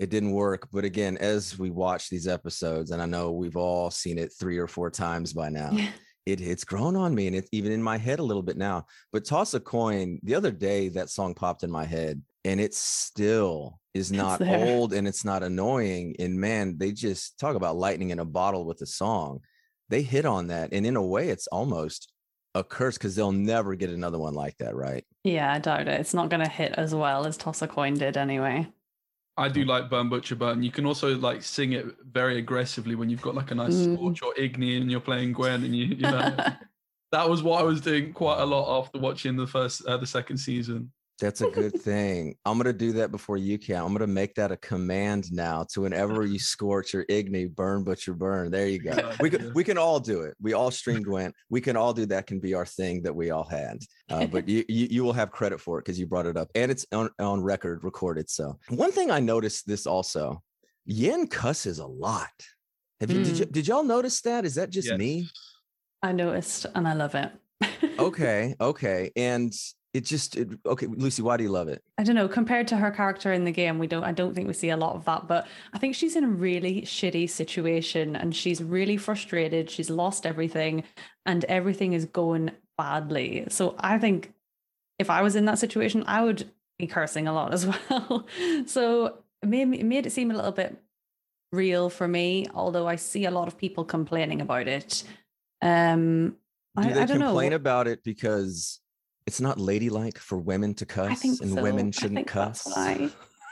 it 0.00 0.08
didn't 0.08 0.32
work. 0.32 0.66
But 0.72 0.84
again, 0.84 1.18
as 1.18 1.58
we 1.58 1.70
watch 1.70 2.08
these 2.08 2.26
episodes, 2.26 2.90
and 2.90 3.02
I 3.02 3.06
know 3.06 3.32
we've 3.32 3.58
all 3.58 3.90
seen 3.90 4.18
it 4.18 4.32
three 4.32 4.56
or 4.56 4.66
four 4.66 4.90
times 4.90 5.34
by 5.34 5.50
now, 5.50 5.70
it 6.26 6.40
it's 6.40 6.64
grown 6.64 6.96
on 6.96 7.14
me 7.14 7.26
and 7.26 7.36
it's 7.36 7.50
even 7.52 7.70
in 7.70 7.82
my 7.82 7.98
head 7.98 8.18
a 8.18 8.24
little 8.24 8.42
bit 8.42 8.56
now. 8.56 8.86
But 9.12 9.26
toss 9.26 9.52
a 9.52 9.60
coin, 9.60 10.18
the 10.22 10.34
other 10.34 10.50
day 10.50 10.88
that 10.88 11.10
song 11.10 11.34
popped 11.34 11.64
in 11.64 11.70
my 11.70 11.84
head 11.84 12.22
and 12.46 12.58
it 12.58 12.74
still 12.74 13.78
is 13.92 14.10
not 14.10 14.40
old 14.40 14.94
and 14.94 15.06
it's 15.06 15.24
not 15.24 15.42
annoying. 15.42 16.16
And 16.18 16.40
man, 16.40 16.78
they 16.78 16.92
just 16.92 17.38
talk 17.38 17.54
about 17.54 17.76
lightning 17.76 18.08
in 18.08 18.20
a 18.20 18.24
bottle 18.24 18.64
with 18.64 18.80
a 18.80 18.86
song. 18.86 19.40
They 19.90 20.00
hit 20.00 20.24
on 20.24 20.46
that. 20.46 20.70
And 20.72 20.86
in 20.86 20.96
a 20.96 21.02
way, 21.02 21.28
it's 21.28 21.46
almost 21.48 22.10
a 22.54 22.64
curse 22.64 22.96
because 22.96 23.14
they'll 23.14 23.32
never 23.32 23.74
get 23.74 23.90
another 23.90 24.18
one 24.18 24.34
like 24.34 24.56
that, 24.58 24.74
right? 24.74 25.04
Yeah, 25.24 25.52
I 25.52 25.58
doubt 25.58 25.88
it. 25.88 26.00
It's 26.00 26.14
not 26.14 26.30
going 26.30 26.42
to 26.42 26.50
hit 26.50 26.72
as 26.72 26.94
well 26.94 27.26
as 27.26 27.36
Toss 27.36 27.60
a 27.60 27.68
Coin 27.68 27.94
did 27.94 28.16
anyway. 28.16 28.66
I 29.36 29.48
do 29.48 29.64
like 29.64 29.88
Burn 29.88 30.08
Butcher 30.08 30.36
Burn. 30.36 30.62
You 30.62 30.70
can 30.70 30.84
also 30.84 31.16
like 31.16 31.42
sing 31.42 31.72
it 31.72 31.86
very 32.12 32.38
aggressively 32.38 32.94
when 32.94 33.08
you've 33.08 33.22
got 33.22 33.34
like 33.34 33.50
a 33.50 33.54
nice 33.54 33.74
Mm. 33.74 33.94
Scorch 33.94 34.22
or 34.22 34.34
Igni 34.34 34.80
and 34.80 34.90
you're 34.90 35.00
playing 35.00 35.32
Gwent 35.32 35.64
and 35.64 35.74
you 35.74 35.86
you 35.86 36.02
know 36.02 36.36
that 37.12 37.28
was 37.28 37.42
what 37.42 37.60
I 37.60 37.64
was 37.64 37.80
doing 37.80 38.12
quite 38.12 38.40
a 38.40 38.44
lot 38.44 38.80
after 38.80 38.98
watching 38.98 39.36
the 39.36 39.46
first 39.46 39.84
uh, 39.86 39.96
the 39.96 40.06
second 40.06 40.36
season. 40.36 40.92
That's 41.20 41.42
a 41.42 41.46
good 41.50 41.78
thing. 41.78 42.34
I'm 42.46 42.56
gonna 42.56 42.72
do 42.72 42.92
that 42.92 43.10
before 43.10 43.36
you 43.36 43.58
can. 43.58 43.76
I'm 43.76 43.92
gonna 43.92 44.06
make 44.06 44.34
that 44.36 44.50
a 44.50 44.56
command 44.56 45.30
now. 45.30 45.66
To 45.72 45.82
whenever 45.82 46.24
you 46.24 46.38
scorch 46.38 46.94
or 46.94 47.04
Igni, 47.04 47.54
burn, 47.54 47.84
butcher, 47.84 48.14
burn. 48.14 48.50
There 48.50 48.66
you 48.66 48.78
go. 48.78 49.12
We 49.20 49.28
can 49.28 49.52
we 49.54 49.62
can 49.62 49.76
all 49.76 50.00
do 50.00 50.22
it. 50.22 50.34
We 50.40 50.54
all 50.54 50.70
streamed 50.70 51.04
Gwent. 51.04 51.34
We 51.50 51.60
can 51.60 51.76
all 51.76 51.92
do 51.92 52.06
that. 52.06 52.26
Can 52.26 52.40
be 52.40 52.54
our 52.54 52.64
thing 52.64 53.02
that 53.02 53.14
we 53.14 53.30
all 53.30 53.44
had. 53.44 53.78
Uh, 54.10 54.26
but 54.26 54.48
you, 54.48 54.64
you 54.68 54.88
you 54.90 55.04
will 55.04 55.12
have 55.12 55.30
credit 55.30 55.60
for 55.60 55.78
it 55.78 55.84
because 55.84 56.00
you 56.00 56.06
brought 56.06 56.26
it 56.26 56.36
up 56.36 56.48
and 56.54 56.70
it's 56.70 56.86
on 56.92 57.10
on 57.18 57.42
record, 57.42 57.84
recorded. 57.84 58.30
So 58.30 58.58
one 58.68 58.90
thing 58.90 59.10
I 59.10 59.20
noticed 59.20 59.66
this 59.66 59.86
also, 59.86 60.42
Yen 60.86 61.26
cusses 61.26 61.78
a 61.78 61.86
lot. 61.86 62.30
Have 63.00 63.10
you 63.10 63.22
did, 63.22 63.38
you, 63.38 63.44
did 63.44 63.68
y'all 63.68 63.84
notice 63.84 64.20
that? 64.22 64.44
Is 64.44 64.54
that 64.54 64.70
just 64.70 64.88
Yes. 64.88 64.98
me? 64.98 65.28
I 66.02 66.12
noticed 66.12 66.66
and 66.74 66.88
I 66.88 66.94
love 66.94 67.14
it. 67.14 67.30
Okay, 67.98 68.54
okay, 68.58 69.10
and 69.14 69.52
it 69.92 70.04
just 70.04 70.36
it, 70.36 70.48
okay. 70.64 70.86
Lucy, 70.86 71.22
why 71.22 71.36
do 71.36 71.42
you 71.42 71.50
love 71.50 71.68
it? 71.68 71.82
I 71.98 72.04
don't 72.04 72.14
know. 72.14 72.28
Compared 72.28 72.68
to 72.68 72.76
her 72.76 72.90
character 72.90 73.32
in 73.32 73.44
the 73.44 73.50
game, 73.50 73.78
we 73.78 73.86
don't. 73.86 74.04
I 74.04 74.12
don't 74.12 74.34
think 74.34 74.46
we 74.46 74.54
see 74.54 74.70
a 74.70 74.76
lot 74.76 74.94
of 74.94 75.04
that. 75.06 75.26
But 75.26 75.46
I 75.72 75.78
think 75.78 75.94
she's 75.94 76.14
in 76.16 76.24
a 76.24 76.28
really 76.28 76.82
shitty 76.82 77.28
situation, 77.28 78.14
and 78.14 78.34
she's 78.34 78.62
really 78.62 78.96
frustrated. 78.96 79.68
She's 79.70 79.90
lost 79.90 80.26
everything, 80.26 80.84
and 81.26 81.44
everything 81.46 81.92
is 81.92 82.04
going 82.04 82.52
badly. 82.78 83.46
So 83.48 83.74
I 83.78 83.98
think 83.98 84.32
if 84.98 85.10
I 85.10 85.22
was 85.22 85.34
in 85.34 85.46
that 85.46 85.58
situation, 85.58 86.04
I 86.06 86.22
would 86.22 86.50
be 86.78 86.86
cursing 86.86 87.26
a 87.26 87.32
lot 87.32 87.52
as 87.52 87.66
well. 87.90 88.26
so 88.66 89.18
it 89.42 89.48
made 89.48 89.72
it 89.74 89.84
made 89.84 90.06
it 90.06 90.10
seem 90.12 90.30
a 90.30 90.34
little 90.34 90.52
bit 90.52 90.76
real 91.52 91.90
for 91.90 92.06
me. 92.06 92.46
Although 92.54 92.86
I 92.86 92.96
see 92.96 93.24
a 93.24 93.30
lot 93.30 93.48
of 93.48 93.58
people 93.58 93.84
complaining 93.84 94.40
about 94.40 94.68
it. 94.68 95.02
Um, 95.62 96.36
Do 96.80 96.88
I, 96.88 96.92
they 96.92 97.02
I 97.02 97.06
complain 97.06 97.50
know. 97.50 97.56
about 97.56 97.88
it 97.88 98.02
because 98.04 98.79
it's 99.30 99.40
not 99.40 99.60
ladylike 99.60 100.18
for 100.18 100.36
women 100.38 100.74
to 100.74 100.84
cuss 100.84 101.08
I 101.08 101.14
think 101.14 101.40
and 101.40 101.52
so. 101.52 101.62
women 101.62 101.92
shouldn't 101.92 102.16
think 102.16 102.26
cuss? 102.26 102.64
That's 102.64 102.76
why. 102.76 103.10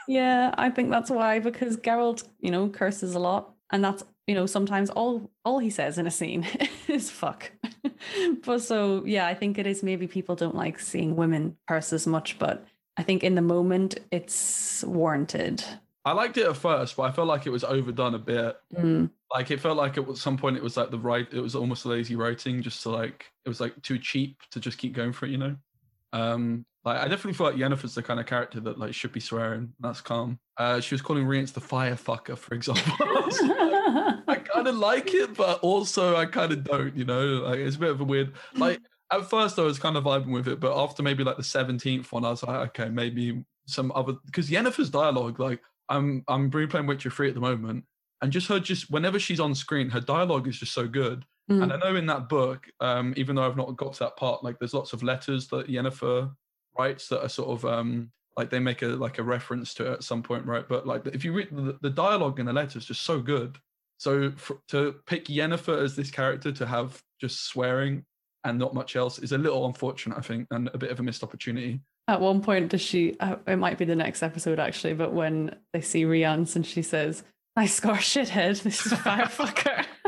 Yeah, 0.09 0.53
I 0.57 0.69
think 0.71 0.89
that's 0.89 1.09
why 1.09 1.39
because 1.39 1.77
Geralt, 1.77 2.27
you 2.41 2.51
know, 2.51 2.67
curses 2.67 3.15
a 3.15 3.19
lot, 3.19 3.53
and 3.71 3.81
that's 3.81 4.03
you 4.27 4.35
know 4.35 4.45
sometimes 4.45 4.89
all 4.89 5.31
all 5.45 5.59
he 5.59 5.69
says 5.69 5.97
in 5.97 6.05
a 6.05 6.11
scene 6.11 6.45
is 6.89 7.09
fuck. 7.09 7.49
but 8.45 8.59
so 8.61 9.05
yeah, 9.05 9.25
I 9.25 9.35
think 9.35 9.57
it 9.57 9.65
is 9.65 9.81
maybe 9.83 10.05
people 10.05 10.35
don't 10.35 10.55
like 10.55 10.79
seeing 10.79 11.15
women 11.15 11.55
curse 11.69 11.93
as 11.93 12.05
much, 12.05 12.37
but 12.39 12.67
I 12.97 13.03
think 13.03 13.23
in 13.23 13.35
the 13.35 13.41
moment 13.41 13.99
it's 14.11 14.83
warranted. 14.83 15.63
I 16.03 16.11
liked 16.11 16.37
it 16.37 16.47
at 16.47 16.57
first, 16.57 16.97
but 16.97 17.03
I 17.03 17.11
felt 17.11 17.27
like 17.27 17.45
it 17.45 17.51
was 17.51 17.63
overdone 17.63 18.15
a 18.15 18.19
bit. 18.19 18.57
Mm. 18.75 19.11
Like 19.33 19.51
it 19.51 19.61
felt 19.61 19.77
like 19.77 19.97
at 19.97 20.17
some 20.17 20.37
point 20.37 20.57
it 20.57 20.63
was 20.63 20.75
like 20.75 20.91
the 20.91 20.99
right, 20.99 21.27
it 21.31 21.39
was 21.39 21.55
almost 21.55 21.85
lazy 21.85 22.15
writing, 22.15 22.61
just 22.61 22.83
to 22.83 22.89
like 22.89 23.31
it 23.45 23.49
was 23.49 23.61
like 23.61 23.79
too 23.83 23.99
cheap 23.99 24.41
to 24.51 24.59
just 24.59 24.77
keep 24.77 24.93
going 24.93 25.13
for 25.13 25.27
it, 25.27 25.31
you 25.31 25.37
know. 25.37 25.55
Um, 26.13 26.65
like 26.85 26.97
I 26.97 27.07
definitely 27.07 27.33
feel 27.33 27.47
like 27.47 27.55
Yennefer's 27.55 27.95
the 27.95 28.03
kind 28.03 28.19
of 28.19 28.25
character 28.25 28.59
that 28.61 28.79
like 28.79 28.93
should 28.93 29.11
be 29.11 29.19
swearing. 29.19 29.73
That's 29.79 30.01
calm. 30.01 30.39
Uh, 30.57 30.79
she 30.79 30.93
was 30.93 31.01
calling 31.01 31.25
Rience 31.25 31.51
the 31.51 31.59
fire 31.59 31.95
fucker, 31.95 32.37
for 32.37 32.55
example. 32.55 32.83
I 34.27 34.41
kind 34.43 34.67
of 34.67 34.75
like 34.75 35.13
it, 35.13 35.35
but 35.35 35.59
also 35.59 36.15
I 36.15 36.25
kind 36.25 36.51
of 36.51 36.63
don't. 36.63 36.95
You 36.95 37.05
know, 37.05 37.25
like 37.43 37.59
it's 37.59 37.75
a 37.75 37.79
bit 37.79 37.91
of 37.91 38.01
a 38.01 38.05
weird. 38.05 38.33
Like 38.55 38.79
at 39.11 39.29
first 39.29 39.59
I 39.59 39.63
was 39.63 39.79
kind 39.79 39.97
of 39.97 40.05
vibing 40.05 40.31
with 40.31 40.47
it, 40.47 40.59
but 40.59 40.77
after 40.81 41.03
maybe 41.03 41.23
like 41.23 41.37
the 41.37 41.43
seventeenth 41.43 42.11
one, 42.11 42.25
I 42.25 42.29
was 42.29 42.43
like, 42.43 42.69
okay, 42.69 42.89
maybe 42.89 43.43
some 43.67 43.91
other 43.93 44.13
because 44.25 44.49
Yennefer's 44.49 44.89
dialogue, 44.89 45.39
like 45.39 45.61
I'm 45.89 46.23
I'm 46.27 46.49
replaying 46.49 46.87
Witcher 46.87 47.09
three 47.09 47.27
at 47.27 47.35
the 47.35 47.41
moment, 47.41 47.83
and 48.21 48.31
just 48.31 48.47
her 48.47 48.59
just 48.59 48.89
whenever 48.89 49.19
she's 49.19 49.39
on 49.39 49.53
screen, 49.53 49.89
her 49.89 50.01
dialogue 50.01 50.47
is 50.47 50.59
just 50.59 50.73
so 50.73 50.87
good. 50.87 51.25
Mm. 51.49 51.63
And 51.63 51.73
I 51.73 51.77
know 51.77 51.95
in 51.95 52.05
that 52.07 52.29
book, 52.29 52.67
um, 52.79 53.13
even 53.17 53.35
though 53.35 53.45
I've 53.45 53.57
not 53.57 53.75
got 53.75 53.93
to 53.93 53.99
that 53.99 54.17
part, 54.17 54.43
like 54.43 54.59
there's 54.59 54.73
lots 54.73 54.93
of 54.93 55.01
letters 55.03 55.47
that 55.47 55.67
Yennefer 55.67 56.31
writes 56.77 57.07
that 57.09 57.23
are 57.23 57.29
sort 57.29 57.49
of 57.49 57.65
um 57.65 58.11
like 58.37 58.49
they 58.49 58.59
make 58.59 58.81
a 58.83 58.87
like 58.87 59.17
a 59.17 59.23
reference 59.23 59.73
to 59.75 59.91
it 59.91 59.93
at 59.93 60.03
some 60.03 60.23
point, 60.23 60.45
right? 60.45 60.67
But 60.67 60.85
like 60.87 61.05
if 61.07 61.25
you 61.25 61.33
read 61.33 61.49
the, 61.51 61.77
the 61.81 61.89
dialogue 61.89 62.39
in 62.39 62.45
the 62.45 62.53
letter 62.53 62.77
is 62.77 62.85
just 62.85 63.01
so 63.01 63.19
good. 63.19 63.57
So 63.97 64.31
for, 64.37 64.61
to 64.69 64.95
pick 65.07 65.25
Yennefer 65.25 65.83
as 65.83 65.95
this 65.95 66.09
character 66.09 66.51
to 66.53 66.65
have 66.65 67.01
just 67.19 67.45
swearing 67.47 68.05
and 68.45 68.57
not 68.57 68.73
much 68.73 68.95
else 68.95 69.19
is 69.19 69.33
a 69.33 69.37
little 69.37 69.65
unfortunate, 69.65 70.17
I 70.17 70.21
think, 70.21 70.47
and 70.51 70.69
a 70.73 70.77
bit 70.77 70.91
of 70.91 70.99
a 71.01 71.03
missed 71.03 71.23
opportunity. 71.23 71.81
At 72.07 72.21
one 72.21 72.41
point, 72.41 72.69
does 72.69 72.81
she? 72.81 73.19
Uh, 73.19 73.35
it 73.45 73.57
might 73.57 73.77
be 73.77 73.85
the 73.85 73.95
next 73.95 74.23
episode 74.23 74.59
actually, 74.59 74.93
but 74.93 75.13
when 75.13 75.55
they 75.73 75.81
see 75.81 76.05
Riance 76.05 76.55
and 76.55 76.65
she 76.65 76.81
says, 76.81 77.23
"Nice 77.55 77.73
score, 77.73 77.95
shithead. 77.95 78.61
This 78.63 78.85
is 78.85 78.93
a 78.93 78.95
firefucker." 78.95 79.85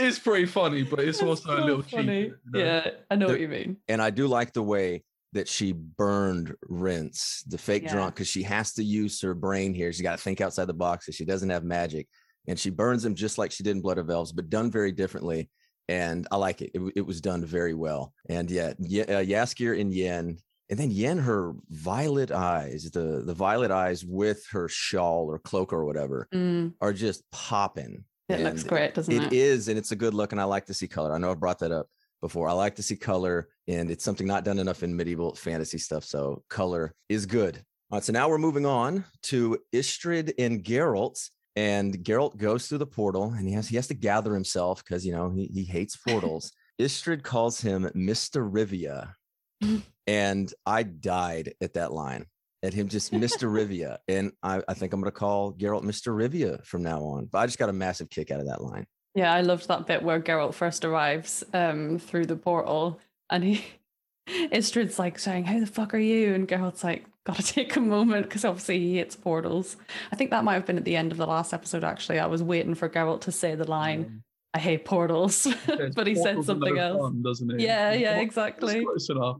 It 0.00 0.06
is 0.06 0.18
pretty 0.18 0.46
funny, 0.46 0.82
but 0.82 1.00
it's 1.00 1.22
also 1.22 1.56
a 1.56 1.60
little 1.64 1.82
funny. 1.82 2.24
cheap. 2.24 2.32
you 2.54 2.60
know? 2.62 2.64
Yeah, 2.64 2.90
I 3.10 3.16
know 3.16 3.26
The- 3.26 3.32
what 3.34 3.40
you 3.40 3.48
mean. 3.48 3.76
And 3.88 4.00
I 4.00 4.10
do 4.10 4.26
like 4.26 4.52
the 4.52 4.62
way 4.62 5.04
that 5.32 5.46
she 5.46 5.72
burned 5.72 6.54
Rince, 6.68 7.44
the 7.46 7.58
fake 7.58 7.84
Yeah. 7.84 7.92
drunk, 7.92 8.14
because 8.14 8.26
she 8.28 8.42
has 8.44 8.72
to 8.74 8.82
use 8.82 9.20
her 9.20 9.34
brain 9.34 9.74
here. 9.74 9.92
She 9.92 10.02
got 10.02 10.16
to 10.18 10.22
think 10.22 10.40
outside 10.40 10.64
the 10.66 10.72
box 10.74 11.04
because 11.06 11.16
she 11.16 11.24
doesn't 11.24 11.50
have 11.50 11.64
magic. 11.64 12.08
And 12.48 12.58
she 12.58 12.70
burns 12.70 13.04
him 13.04 13.14
just 13.14 13.38
like 13.38 13.52
she 13.52 13.62
did 13.62 13.72
in 13.76 13.82
Blood 13.82 13.98
of 13.98 14.10
Elves, 14.10 14.32
but 14.32 14.50
done 14.50 14.70
very 14.70 14.90
differently. 14.90 15.50
And 15.88 16.26
I 16.32 16.36
like 16.36 16.62
it. 16.62 16.70
It, 16.74 16.80
it 16.96 17.06
was 17.06 17.20
done 17.20 17.44
very 17.44 17.74
well. 17.74 18.12
And 18.28 18.50
yeah, 18.50 18.72
Ye- 18.80 19.02
uh, 19.02 19.22
Jaskier 19.24 19.78
and 19.80 19.92
Yen. 19.92 20.38
And 20.70 20.78
then 20.78 20.90
Yen, 20.92 21.18
her 21.18 21.52
violet 21.68 22.30
eyes, 22.30 22.88
the, 22.92 23.22
the 23.26 23.34
violet 23.34 23.70
eyes 23.72 24.04
with 24.04 24.46
her 24.52 24.68
shawl 24.68 25.26
or 25.28 25.38
cloak 25.40 25.72
or 25.72 25.84
whatever, 25.84 26.28
Mm, 26.32 26.74
are 26.80 26.92
just 26.92 27.22
popping. 27.32 28.04
It 28.30 28.44
looks 28.44 28.62
great, 28.62 28.94
doesn't 28.94 29.12
it? 29.12 29.24
It 29.24 29.32
is, 29.32 29.68
and 29.68 29.78
it's 29.78 29.92
a 29.92 29.96
good 29.96 30.14
look, 30.14 30.32
and 30.32 30.40
I 30.40 30.44
like 30.44 30.66
to 30.66 30.74
see 30.74 30.88
color. 30.88 31.12
I 31.12 31.18
know 31.18 31.30
I've 31.30 31.40
brought 31.40 31.58
that 31.60 31.72
up 31.72 31.88
before. 32.20 32.48
I 32.48 32.52
like 32.52 32.76
to 32.76 32.82
see 32.82 32.96
color, 32.96 33.48
and 33.68 33.90
it's 33.90 34.04
something 34.04 34.26
not 34.26 34.44
done 34.44 34.58
enough 34.58 34.82
in 34.82 34.96
medieval 34.96 35.34
fantasy 35.34 35.78
stuff. 35.78 36.04
So 36.04 36.42
color 36.48 36.94
is 37.08 37.26
good. 37.26 37.56
All 37.90 37.96
right, 37.96 38.04
so 38.04 38.12
now 38.12 38.28
we're 38.28 38.38
moving 38.38 38.66
on 38.66 39.04
to 39.24 39.58
Istredd 39.72 40.32
and 40.38 40.62
Geralt. 40.62 41.30
And 41.56 41.98
Geralt 42.04 42.36
goes 42.36 42.68
through 42.68 42.78
the 42.78 42.86
portal 42.86 43.34
and 43.36 43.46
he 43.46 43.52
has 43.54 43.68
he 43.68 43.74
has 43.74 43.88
to 43.88 43.94
gather 43.94 44.32
himself 44.32 44.84
because 44.84 45.04
you 45.04 45.10
know 45.10 45.30
he, 45.30 45.46
he 45.46 45.64
hates 45.64 45.96
portals. 45.96 46.52
Istredd 46.80 47.24
calls 47.24 47.60
him 47.60 47.90
Mr. 47.94 48.48
Rivia. 48.48 49.14
Mm. 49.62 49.82
and 50.06 50.54
I 50.64 50.84
died 50.84 51.52
at 51.60 51.74
that 51.74 51.92
line. 51.92 52.24
At 52.62 52.74
him 52.74 52.88
just 52.88 53.12
Mr. 53.12 53.48
Rivia. 53.50 53.98
And 54.06 54.32
I, 54.42 54.62
I 54.68 54.74
think 54.74 54.92
I'm 54.92 55.00
gonna 55.00 55.10
call 55.10 55.52
Geralt 55.54 55.82
Mr. 55.84 56.14
Rivia 56.14 56.62
from 56.64 56.82
now 56.82 57.00
on. 57.02 57.24
But 57.26 57.38
I 57.38 57.46
just 57.46 57.58
got 57.58 57.70
a 57.70 57.72
massive 57.72 58.10
kick 58.10 58.30
out 58.30 58.40
of 58.40 58.46
that 58.46 58.62
line. 58.62 58.86
Yeah, 59.14 59.32
I 59.32 59.40
loved 59.40 59.68
that 59.68 59.86
bit 59.86 60.02
where 60.02 60.20
Geralt 60.20 60.54
first 60.54 60.84
arrives 60.84 61.42
um, 61.54 61.98
through 61.98 62.26
the 62.26 62.36
portal 62.36 63.00
and 63.30 63.42
he 63.44 63.64
Istredd's 64.28 64.98
like 64.98 65.18
saying, 65.18 65.44
Who 65.46 65.60
the 65.60 65.66
fuck 65.66 65.94
are 65.94 65.98
you? 65.98 66.34
And 66.34 66.46
Geralt's 66.46 66.84
like, 66.84 67.06
Gotta 67.24 67.42
take 67.54 67.74
a 67.76 67.80
moment 67.80 68.26
because 68.26 68.44
obviously 68.44 68.78
he 68.78 68.96
hates 68.98 69.16
portals. 69.16 69.76
I 70.12 70.16
think 70.16 70.30
that 70.30 70.44
might 70.44 70.54
have 70.54 70.66
been 70.66 70.76
at 70.78 70.84
the 70.84 70.96
end 70.96 71.12
of 71.12 71.18
the 71.18 71.26
last 71.26 71.52
episode, 71.54 71.82
actually. 71.84 72.18
I 72.18 72.26
was 72.26 72.42
waiting 72.42 72.74
for 72.74 72.88
Geralt 72.88 73.22
to 73.22 73.32
say 73.32 73.54
the 73.54 73.68
line, 73.68 74.04
Um, 74.04 74.22
I 74.54 74.58
hate 74.58 74.84
portals. 74.84 75.46
but 75.94 76.06
he 76.06 76.14
said 76.14 76.34
portals 76.36 76.44
are 76.44 76.52
something 76.52 76.78
else. 76.78 77.00
fun, 77.00 77.22
doesn't 77.22 77.50
it? 77.52 77.60
Yeah, 77.60 77.92
yeah, 77.92 78.16
It's 78.16 78.22
exactly. 78.22 78.84
close 78.84 79.08
enough. 79.10 79.36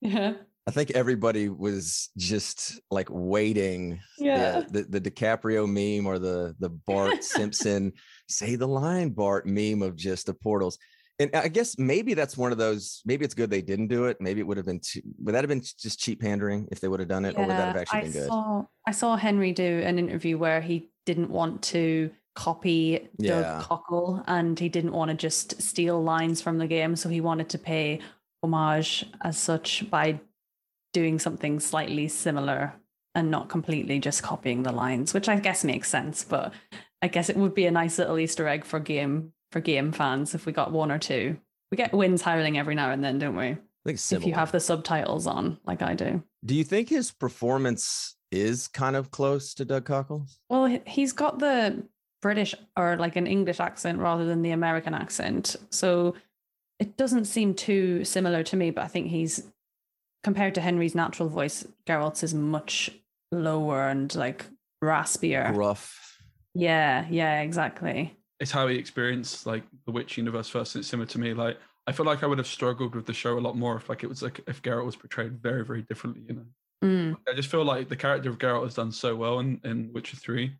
Yeah. 0.00 0.34
I 0.70 0.72
think 0.72 0.92
everybody 0.92 1.48
was 1.48 2.10
just 2.16 2.80
like 2.92 3.08
waiting. 3.10 3.98
Yeah. 4.18 4.60
The, 4.70 4.84
the, 4.84 5.00
the 5.00 5.10
DiCaprio 5.10 5.66
meme 5.66 6.06
or 6.06 6.20
the 6.20 6.54
the 6.60 6.68
Bart 6.68 7.24
Simpson 7.24 7.92
say 8.28 8.54
the 8.54 8.68
line 8.68 9.10
Bart 9.10 9.46
meme 9.46 9.82
of 9.82 9.96
just 9.96 10.26
the 10.26 10.34
portals. 10.34 10.78
And 11.18 11.34
I 11.34 11.48
guess 11.48 11.76
maybe 11.76 12.14
that's 12.14 12.36
one 12.36 12.52
of 12.52 12.58
those. 12.58 13.02
Maybe 13.04 13.24
it's 13.24 13.34
good 13.34 13.50
they 13.50 13.62
didn't 13.62 13.88
do 13.88 14.04
it. 14.04 14.18
Maybe 14.20 14.38
it 14.38 14.46
would 14.46 14.58
have 14.58 14.66
been 14.66 14.78
too. 14.78 15.00
Would 15.24 15.34
that 15.34 15.42
have 15.42 15.48
been 15.48 15.60
just 15.60 15.98
cheap 15.98 16.20
pandering 16.20 16.68
if 16.70 16.78
they 16.78 16.86
would 16.86 17.00
have 17.00 17.08
done 17.08 17.24
it, 17.24 17.36
or 17.36 17.40
would 17.40 17.50
that 17.50 17.74
have 17.74 17.76
actually 17.76 17.98
I 17.98 18.02
been 18.02 18.12
good? 18.12 18.28
Saw, 18.28 18.64
I 18.86 18.92
saw 18.92 19.16
Henry 19.16 19.50
do 19.50 19.82
an 19.84 19.98
interview 19.98 20.38
where 20.38 20.60
he 20.60 20.90
didn't 21.04 21.30
want 21.30 21.62
to 21.62 22.12
copy 22.36 23.08
Yeah. 23.18 23.40
Doug 23.40 23.62
Cockle 23.64 24.24
and 24.28 24.56
he 24.56 24.68
didn't 24.68 24.92
want 24.92 25.10
to 25.10 25.16
just 25.16 25.60
steal 25.60 26.00
lines 26.00 26.40
from 26.40 26.58
the 26.58 26.68
game. 26.68 26.94
So 26.94 27.08
he 27.08 27.20
wanted 27.20 27.48
to 27.48 27.58
pay 27.58 28.00
homage 28.42 29.04
as 29.20 29.36
such 29.36 29.90
by 29.90 30.20
doing 30.92 31.18
something 31.18 31.60
slightly 31.60 32.08
similar 32.08 32.74
and 33.14 33.30
not 33.30 33.48
completely 33.48 33.98
just 33.98 34.22
copying 34.22 34.62
the 34.62 34.72
lines, 34.72 35.12
which 35.14 35.28
I 35.28 35.38
guess 35.38 35.64
makes 35.64 35.88
sense. 35.88 36.24
But 36.24 36.52
I 37.02 37.08
guess 37.08 37.28
it 37.28 37.36
would 37.36 37.54
be 37.54 37.66
a 37.66 37.70
nice 37.70 37.98
little 37.98 38.18
Easter 38.18 38.46
egg 38.48 38.64
for 38.64 38.80
game 38.80 39.32
for 39.52 39.60
game 39.60 39.90
fans 39.92 40.34
if 40.34 40.46
we 40.46 40.52
got 40.52 40.72
one 40.72 40.92
or 40.92 40.98
two. 40.98 41.36
We 41.70 41.76
get 41.76 41.92
wins 41.92 42.22
howling 42.22 42.58
every 42.58 42.74
now 42.74 42.90
and 42.90 43.02
then, 43.02 43.18
don't 43.18 43.36
we? 43.36 43.56
If 43.84 44.26
you 44.26 44.34
have 44.34 44.52
the 44.52 44.60
subtitles 44.60 45.26
on, 45.26 45.58
like 45.64 45.82
I 45.82 45.94
do. 45.94 46.22
Do 46.44 46.54
you 46.54 46.64
think 46.64 46.88
his 46.88 47.10
performance 47.10 48.16
is 48.30 48.68
kind 48.68 48.94
of 48.94 49.10
close 49.10 49.54
to 49.54 49.64
Doug 49.64 49.86
Cockle's? 49.86 50.38
Well, 50.48 50.80
he's 50.86 51.12
got 51.12 51.38
the 51.38 51.84
British 52.20 52.54
or 52.76 52.96
like 52.96 53.16
an 53.16 53.26
English 53.26 53.58
accent 53.58 53.98
rather 53.98 54.26
than 54.26 54.42
the 54.42 54.50
American 54.50 54.94
accent. 54.94 55.56
So 55.70 56.14
it 56.78 56.96
doesn't 56.96 57.24
seem 57.24 57.54
too 57.54 58.04
similar 58.04 58.42
to 58.44 58.56
me, 58.56 58.70
but 58.70 58.84
I 58.84 58.88
think 58.88 59.08
he's 59.08 59.48
compared 60.22 60.54
to 60.56 60.60
Henry's 60.60 60.94
natural 60.94 61.28
voice, 61.28 61.66
Geralt's 61.86 62.22
is 62.22 62.34
much 62.34 62.90
lower 63.32 63.88
and 63.88 64.14
like 64.14 64.46
raspier. 64.82 65.54
Rough. 65.56 66.18
Yeah, 66.54 67.06
yeah, 67.10 67.40
exactly. 67.42 68.16
it's 68.40 68.50
how 68.50 68.66
he 68.66 68.76
experienced 68.76 69.46
like 69.46 69.62
the 69.86 69.92
Witch 69.92 70.16
universe 70.16 70.48
first. 70.48 70.74
and 70.74 70.80
It's 70.82 70.88
similar 70.88 71.06
to 71.08 71.18
me. 71.20 71.34
Like 71.34 71.58
I 71.86 71.92
feel 71.92 72.06
like 72.06 72.22
I 72.22 72.26
would 72.26 72.38
have 72.38 72.46
struggled 72.46 72.94
with 72.94 73.06
the 73.06 73.12
show 73.12 73.38
a 73.38 73.40
lot 73.40 73.56
more 73.56 73.76
if 73.76 73.88
like 73.88 74.02
it 74.04 74.08
was 74.08 74.22
like 74.22 74.40
if 74.46 74.62
Geralt 74.62 74.86
was 74.86 74.96
portrayed 74.96 75.40
very 75.42 75.64
very 75.64 75.82
differently. 75.82 76.22
You 76.28 76.34
know, 76.34 76.44
Mm. 76.82 77.14
I 77.28 77.34
just 77.34 77.50
feel 77.50 77.62
like 77.62 77.90
the 77.90 77.96
character 77.96 78.30
of 78.30 78.38
Geralt 78.38 78.64
has 78.64 78.72
done 78.74 78.90
so 78.90 79.14
well 79.14 79.40
in, 79.40 79.60
in 79.64 79.90
Witcher 79.92 80.16
Three 80.16 80.56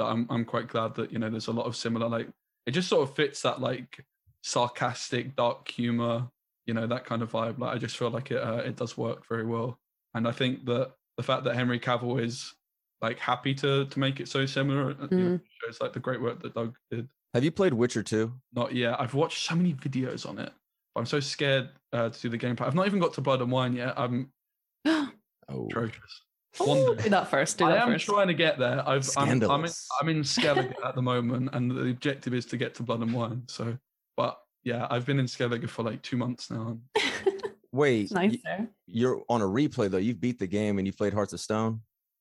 that 0.00 0.06
I'm 0.06 0.26
I'm 0.28 0.44
quite 0.44 0.66
glad 0.66 0.96
that 0.96 1.12
you 1.12 1.20
know 1.20 1.30
there's 1.30 1.46
a 1.46 1.52
lot 1.52 1.66
of 1.66 1.76
similar 1.76 2.08
like 2.08 2.26
it 2.66 2.72
just 2.72 2.88
sort 2.88 3.08
of 3.08 3.14
fits 3.14 3.42
that 3.42 3.60
like 3.60 4.04
sarcastic 4.42 5.36
dark 5.36 5.68
humor 5.70 6.28
you 6.70 6.74
know 6.74 6.86
that 6.86 7.04
kind 7.04 7.20
of 7.20 7.32
vibe 7.32 7.58
like 7.58 7.74
I 7.74 7.78
just 7.78 7.96
feel 7.96 8.10
like 8.10 8.30
it 8.30 8.40
uh, 8.40 8.62
it 8.64 8.76
does 8.76 8.96
work 8.96 9.26
very 9.28 9.44
well 9.44 9.76
and 10.14 10.28
I 10.28 10.30
think 10.30 10.64
that 10.66 10.92
the 11.16 11.24
fact 11.24 11.42
that 11.42 11.56
Henry 11.56 11.80
Cavill 11.80 12.22
is 12.22 12.54
like 13.02 13.18
happy 13.18 13.54
to 13.54 13.86
to 13.86 13.98
make 13.98 14.20
it 14.20 14.28
so 14.28 14.46
similar 14.46 14.92
uh, 14.92 15.08
you 15.10 15.18
know, 15.18 15.40
shows 15.64 15.80
like 15.80 15.92
the 15.92 15.98
great 15.98 16.22
work 16.22 16.40
that 16.42 16.54
Doug 16.54 16.76
did. 16.92 17.08
Have 17.34 17.42
you 17.42 17.50
played 17.50 17.74
Witcher 17.74 18.04
2? 18.04 18.32
Not 18.54 18.72
yet. 18.72 19.00
I've 19.00 19.14
watched 19.14 19.44
so 19.44 19.56
many 19.56 19.74
videos 19.74 20.28
on 20.28 20.38
it. 20.38 20.52
But 20.94 21.00
I'm 21.00 21.06
so 21.06 21.18
scared 21.20 21.70
uh, 21.92 22.10
to 22.10 22.20
do 22.20 22.28
the 22.28 22.38
gameplay. 22.38 22.66
I've 22.66 22.74
not 22.74 22.86
even 22.86 23.00
got 23.00 23.14
to 23.14 23.20
Blood 23.20 23.40
and 23.40 23.50
Wine 23.50 23.72
yet. 23.72 23.94
I'm 23.96 24.30
Oh, 24.86 25.66
atrocious. 25.68 26.22
Ooh, 26.60 26.64
One 26.64 26.96
do 26.96 27.08
that 27.10 27.28
first. 27.28 27.58
Do 27.58 27.64
I 27.66 27.72
that 27.72 27.86
am 27.86 27.92
first. 27.92 28.06
trying 28.06 28.28
to 28.28 28.34
get 28.34 28.58
there. 28.58 28.80
I've, 28.88 29.08
I'm, 29.16 29.24
I'm 29.24 29.30
in, 29.30 29.38
Scandalous. 29.40 29.88
I'm 30.00 30.08
in 30.08 30.22
Skellige 30.22 30.74
at 30.84 30.94
the 30.94 31.02
moment, 31.02 31.50
and 31.52 31.70
the 31.70 31.90
objective 31.90 32.34
is 32.34 32.46
to 32.46 32.56
get 32.56 32.74
to 32.76 32.82
Blood 32.82 33.00
and 33.00 33.12
Wine. 33.12 33.42
So, 33.46 33.76
but 34.16 34.40
yeah, 34.64 34.86
I've 34.90 35.06
been 35.06 35.18
in 35.18 35.26
Skellige 35.26 35.68
for 35.68 35.82
like 35.82 36.02
two 36.02 36.16
months 36.16 36.50
now. 36.50 36.78
wait. 37.72 38.10
nice. 38.12 38.36
You're 38.86 39.22
on 39.28 39.42
a 39.42 39.46
replay 39.46 39.90
though. 39.90 39.98
You've 39.98 40.20
beat 40.20 40.38
the 40.38 40.46
game 40.46 40.78
and 40.78 40.86
you 40.86 40.92
played 40.92 41.14
Hearts 41.14 41.32
of 41.32 41.40
Stone. 41.40 41.80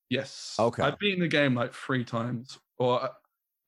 Yes. 0.09 0.55
Okay. 0.57 0.83
I've 0.83 0.97
beaten 0.99 1.19
the 1.19 1.27
game 1.27 1.53
like 1.55 1.73
three 1.73 2.03
times. 2.03 2.57
Or 2.77 3.03
uh, 3.03 3.09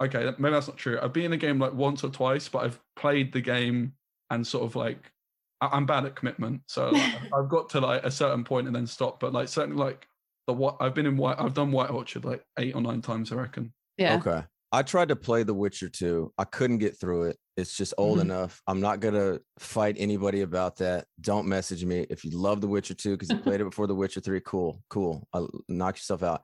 okay, 0.03 0.31
maybe 0.37 0.53
that's 0.53 0.67
not 0.67 0.77
true. 0.77 0.99
I've 1.01 1.13
beaten 1.13 1.31
the 1.31 1.37
game 1.37 1.59
like 1.59 1.73
once 1.73 2.03
or 2.03 2.09
twice, 2.09 2.47
but 2.47 2.59
I've 2.63 2.79
played 2.95 3.33
the 3.33 3.41
game 3.41 3.93
and 4.29 4.45
sort 4.45 4.63
of 4.63 4.75
like 4.75 5.11
I- 5.59 5.69
I'm 5.73 5.85
bad 5.85 6.05
at 6.05 6.15
commitment. 6.15 6.61
So 6.67 6.89
like, 6.89 7.13
I've 7.33 7.49
got 7.49 7.69
to 7.71 7.81
like 7.81 8.03
a 8.03 8.11
certain 8.11 8.43
point 8.43 8.67
and 8.67 8.75
then 8.75 8.87
stop. 8.87 9.19
But 9.19 9.33
like 9.33 9.47
certainly 9.49 9.81
like 9.83 10.07
the 10.47 10.53
what 10.53 10.77
I've 10.79 10.95
been 10.95 11.05
in 11.05 11.17
White 11.17 11.39
I've 11.39 11.53
done 11.53 11.71
White 11.71 11.91
Orchard 11.91 12.25
like 12.25 12.43
eight 12.57 12.73
or 12.73 12.81
nine 12.81 13.01
times, 13.01 13.31
I 13.31 13.35
reckon. 13.35 13.73
Yeah. 13.97 14.15
Okay. 14.15 14.43
I 14.71 14.83
tried 14.83 15.09
to 15.09 15.15
play 15.15 15.43
The 15.43 15.53
Witcher 15.53 15.89
2. 15.89 16.33
I 16.37 16.45
couldn't 16.45 16.77
get 16.77 16.97
through 16.99 17.23
it. 17.23 17.37
It's 17.57 17.75
just 17.75 17.93
old 17.97 18.19
Mhm. 18.19 18.21
enough. 18.21 18.61
I'm 18.67 18.79
not 18.79 19.01
going 19.01 19.13
to 19.15 19.41
fight 19.59 19.95
anybody 19.99 20.41
about 20.41 20.77
that. 20.77 21.07
Don't 21.19 21.47
message 21.47 21.83
me. 21.83 22.07
If 22.09 22.23
you 22.23 22.31
love 22.31 22.61
The 22.61 22.67
Witcher 22.67 22.93
2 22.93 23.11
because 23.17 23.29
you 23.29 23.37
played 23.39 23.59
it 23.59 23.65
before 23.65 23.87
The 23.87 23.95
Witcher 23.95 24.21
3, 24.21 24.39
cool, 24.41 24.81
cool. 24.89 25.27
i 25.33 25.45
knock 25.67 25.97
yourself 25.97 26.23
out. 26.23 26.43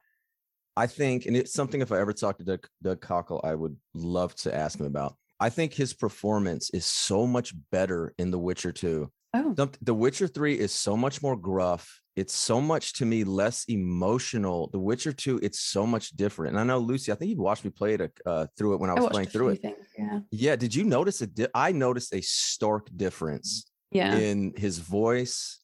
I 0.75 0.87
think, 0.87 1.25
and 1.25 1.35
it's 1.37 1.53
something 1.53 1.81
if 1.81 1.91
I 1.91 1.99
ever 1.99 2.13
talk 2.13 2.37
to 2.37 2.43
Doug, 2.43 2.67
Doug 2.83 3.01
Cockle, 3.01 3.41
I 3.43 3.55
would 3.55 3.77
love 3.93 4.35
to 4.35 4.53
ask 4.53 4.79
him 4.79 4.85
about. 4.85 5.15
I 5.39 5.49
think 5.49 5.73
his 5.73 5.93
performance 5.93 6.69
is 6.71 6.85
so 6.85 7.25
much 7.25 7.53
better 7.71 8.13
in 8.17 8.31
The 8.31 8.39
Witcher 8.39 8.71
2 8.71 9.09
Oh. 9.33 9.53
The 9.81 9.93
Witcher 9.93 10.27
3 10.27 10.57
is 10.59 10.71
so 10.71 10.97
much 10.97 11.21
more 11.21 11.35
gruff. 11.35 12.01
It's 12.17 12.33
so 12.33 12.59
much 12.59 12.93
to 12.93 13.05
me 13.05 13.23
less 13.23 13.63
emotional. 13.65 14.69
The 14.71 14.79
Witcher 14.79 15.13
2, 15.13 15.39
it's 15.43 15.59
so 15.59 15.85
much 15.85 16.09
different. 16.17 16.53
And 16.55 16.59
I 16.59 16.63
know 16.63 16.79
Lucy, 16.79 17.11
I 17.11 17.15
think 17.15 17.29
you 17.29 17.37
watched 17.37 17.63
me 17.63 17.69
play 17.69 17.93
it 17.93 18.11
uh, 18.25 18.47
through 18.57 18.73
it 18.73 18.79
when 18.79 18.89
I 18.89 18.93
I 18.93 18.95
was 18.95 19.03
watched 19.03 19.13
playing 19.13 19.27
through 19.29 19.49
it. 19.49 19.61
things, 19.61 19.75
Yeah. 19.97 20.19
Yeah, 20.31 20.55
did 20.55 20.73
you 20.73 20.83
notice 20.83 21.21
it? 21.21 21.35
di- 21.35 21.47
I 21.53 21.71
noticed 21.71 22.13
a 22.15 22.21
stark 22.21 22.89
difference 22.97 23.69
Yeah. 23.91 24.15
in 24.17 24.53
his 24.57 24.79
voice 24.79 25.59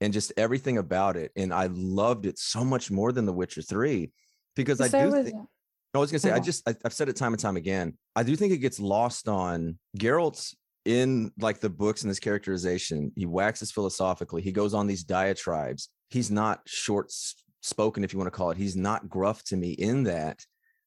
and 0.00 0.12
just 0.12 0.32
everything 0.36 0.78
about 0.78 1.16
it 1.16 1.32
and 1.36 1.52
I 1.52 1.66
loved 1.72 2.24
it 2.26 2.38
so 2.38 2.64
much 2.64 2.90
more 2.90 3.10
than 3.10 3.24
The 3.26 3.32
Witcher 3.32 3.62
3 3.62 4.12
because 4.54 4.80
I 4.80 4.86
do 4.88 5.10
think 5.24 5.34
I 5.92 5.98
was 5.98 6.12
gonna 6.12 6.20
say, 6.20 6.30
I 6.30 6.38
just 6.40 6.68
I, 6.68 6.76
I've 6.84 6.92
said 6.92 7.08
it 7.08 7.16
time 7.16 7.32
and 7.32 7.40
time 7.40 7.56
again. 7.56 7.96
I 8.14 8.22
do 8.22 8.36
think 8.36 8.52
it 8.52 8.58
gets 8.58 8.78
lost 8.78 9.28
on 9.28 9.78
Geralt's 9.98 10.54
in 10.84 11.32
like 11.40 11.58
the 11.58 11.70
books 11.70 12.02
and 12.02 12.08
his 12.10 12.20
characterization. 12.20 13.10
He 13.16 13.26
waxes 13.26 13.72
philosophically. 13.72 14.42
He 14.42 14.52
goes 14.52 14.72
on 14.74 14.86
these 14.86 15.02
diatribes. 15.02 15.88
He's 16.10 16.30
not 16.30 16.62
short 16.66 17.12
spoken, 17.62 18.04
if 18.04 18.12
you 18.12 18.18
want 18.18 18.32
to 18.32 18.36
call 18.36 18.50
it. 18.50 18.56
He's 18.56 18.76
not 18.76 19.08
gruff 19.08 19.42
to 19.44 19.56
me 19.56 19.72
in 19.72 20.04
that. 20.04 20.44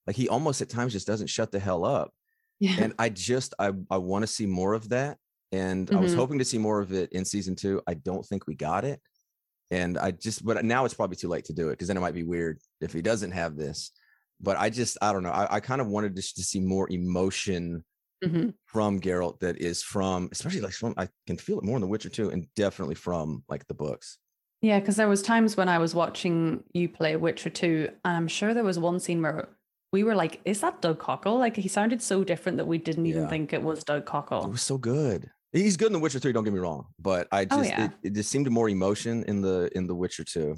Like 0.08 0.16
he 0.16 0.30
almost 0.30 0.62
at 0.62 0.70
times 0.70 0.94
just 0.94 1.08
doesn't 1.08 1.28
shut 1.28 1.52
the 1.52 1.60
hell 1.60 1.86
up. 1.86 2.12
yeah. 2.60 2.76
And 2.78 2.94
I 3.00 3.10
just 3.10 3.54
I 3.60 3.72
I 3.90 3.98
want 3.98 4.24
to 4.24 4.28
see 4.28 4.46
more 4.46 4.74
of 4.74 4.90
that. 4.90 5.18
And 5.52 5.90
I 5.92 6.00
was 6.00 6.12
Mhm. 6.14 6.16
hoping 6.18 6.40
to 6.40 6.46
see 6.46 6.58
more 6.58 6.80
of 6.80 6.92
it 6.94 7.12
in 7.12 7.26
season 7.26 7.56
two. 7.56 7.82
I 7.88 7.94
don't 7.96 8.26
think 8.26 8.48
we 8.48 8.56
got 8.56 8.86
it. 8.86 9.02
And 9.72 9.98
I 9.98 10.12
just, 10.12 10.44
but 10.46 10.64
now 10.66 10.86
it's 10.86 10.94
probably 10.96 11.16
too 11.16 11.28
late 11.28 11.46
to 11.46 11.54
do 11.54 11.70
it 11.70 11.74
because 11.74 11.88
then 11.88 11.98
it 11.98 12.02
might 12.02 12.14
be 12.14 12.24
weird 12.24 12.60
if 12.82 12.92
he 12.94 13.02
doesn't 13.02 13.32
have 13.32 13.56
this. 13.56 13.92
But 14.42 14.58
I 14.58 14.70
just, 14.70 14.98
I 15.02 15.12
don't 15.14 15.24
know. 15.24 15.32
I, 15.32 15.56
I 15.56 15.60
kind 15.60 15.80
of 15.82 15.88
wanted 15.88 16.16
just 16.16 16.36
to 16.38 16.44
see 16.44 16.60
more 16.60 16.90
emotion 16.92 17.84
Mhm. 18.24 18.54
from 18.66 19.00
Geralt 19.00 19.40
that 19.40 19.58
is 19.58 19.82
from, 19.84 20.30
especially 20.32 20.62
like 20.62 20.74
from, 20.74 20.94
I 20.98 21.08
can 21.28 21.38
feel 21.38 21.58
it 21.60 21.64
more 21.66 21.78
in 21.78 21.82
The 21.82 21.88
Witcher 21.88 22.10
too, 22.10 22.30
and 22.30 22.48
definitely 22.56 22.96
from 22.96 23.44
like 23.48 23.66
the 23.68 23.74
books. 23.76 24.18
Yeah, 24.62 24.80
because 24.80 24.98
there 24.98 25.08
was 25.08 25.22
times 25.22 25.56
when 25.56 25.70
I 25.70 25.78
was 25.78 25.96
watching 25.96 26.64
you 26.74 26.90
play 26.90 27.16
Witcher 27.16 27.50
2, 27.50 27.90
and 28.04 28.18
I'm 28.18 28.28
sure 28.28 28.54
there 28.54 28.64
was 28.64 28.78
one 28.78 29.00
scene 29.00 29.22
where 29.22 29.50
we 29.94 30.04
were 30.04 30.16
like, 30.16 30.42
is 30.46 30.62
that 30.62 30.82
Doug 30.82 31.00
Cockle? 31.00 31.38
Like 31.38 31.56
he 31.56 31.68
sounded 31.68 32.02
so 32.02 32.24
different 32.24 32.58
that 32.58 32.66
we 32.66 32.78
didn't 32.78 33.06
even 33.06 33.24
Yeah. 33.24 33.30
think 33.30 33.54
it 33.54 33.64
was 33.64 33.84
Doug 33.84 34.06
Cockle. 34.06 34.44
It 34.46 34.52
was 34.52 34.62
so 34.62 34.78
good. 34.78 35.32
He's 35.52 35.78
good 35.78 35.88
in 35.88 35.94
The 35.94 36.00
Witcher 36.00 36.20
3, 36.20 36.32
don't 36.34 36.44
get 36.44 36.54
me 36.54 36.60
wrong. 36.60 36.88
But 37.00 37.28
I 37.32 37.44
Oh, 37.50 37.58
just, 37.58 37.70
yeah. 37.70 37.86
it, 37.86 37.92
it 38.04 38.14
just 38.14 38.30
seemed 38.30 38.50
more 38.52 38.70
emotion 38.70 39.24
in 39.24 39.42
the, 39.42 39.70
in 39.76 39.88
The 39.88 39.96
Witcher 39.96 40.24
2. 40.24 40.56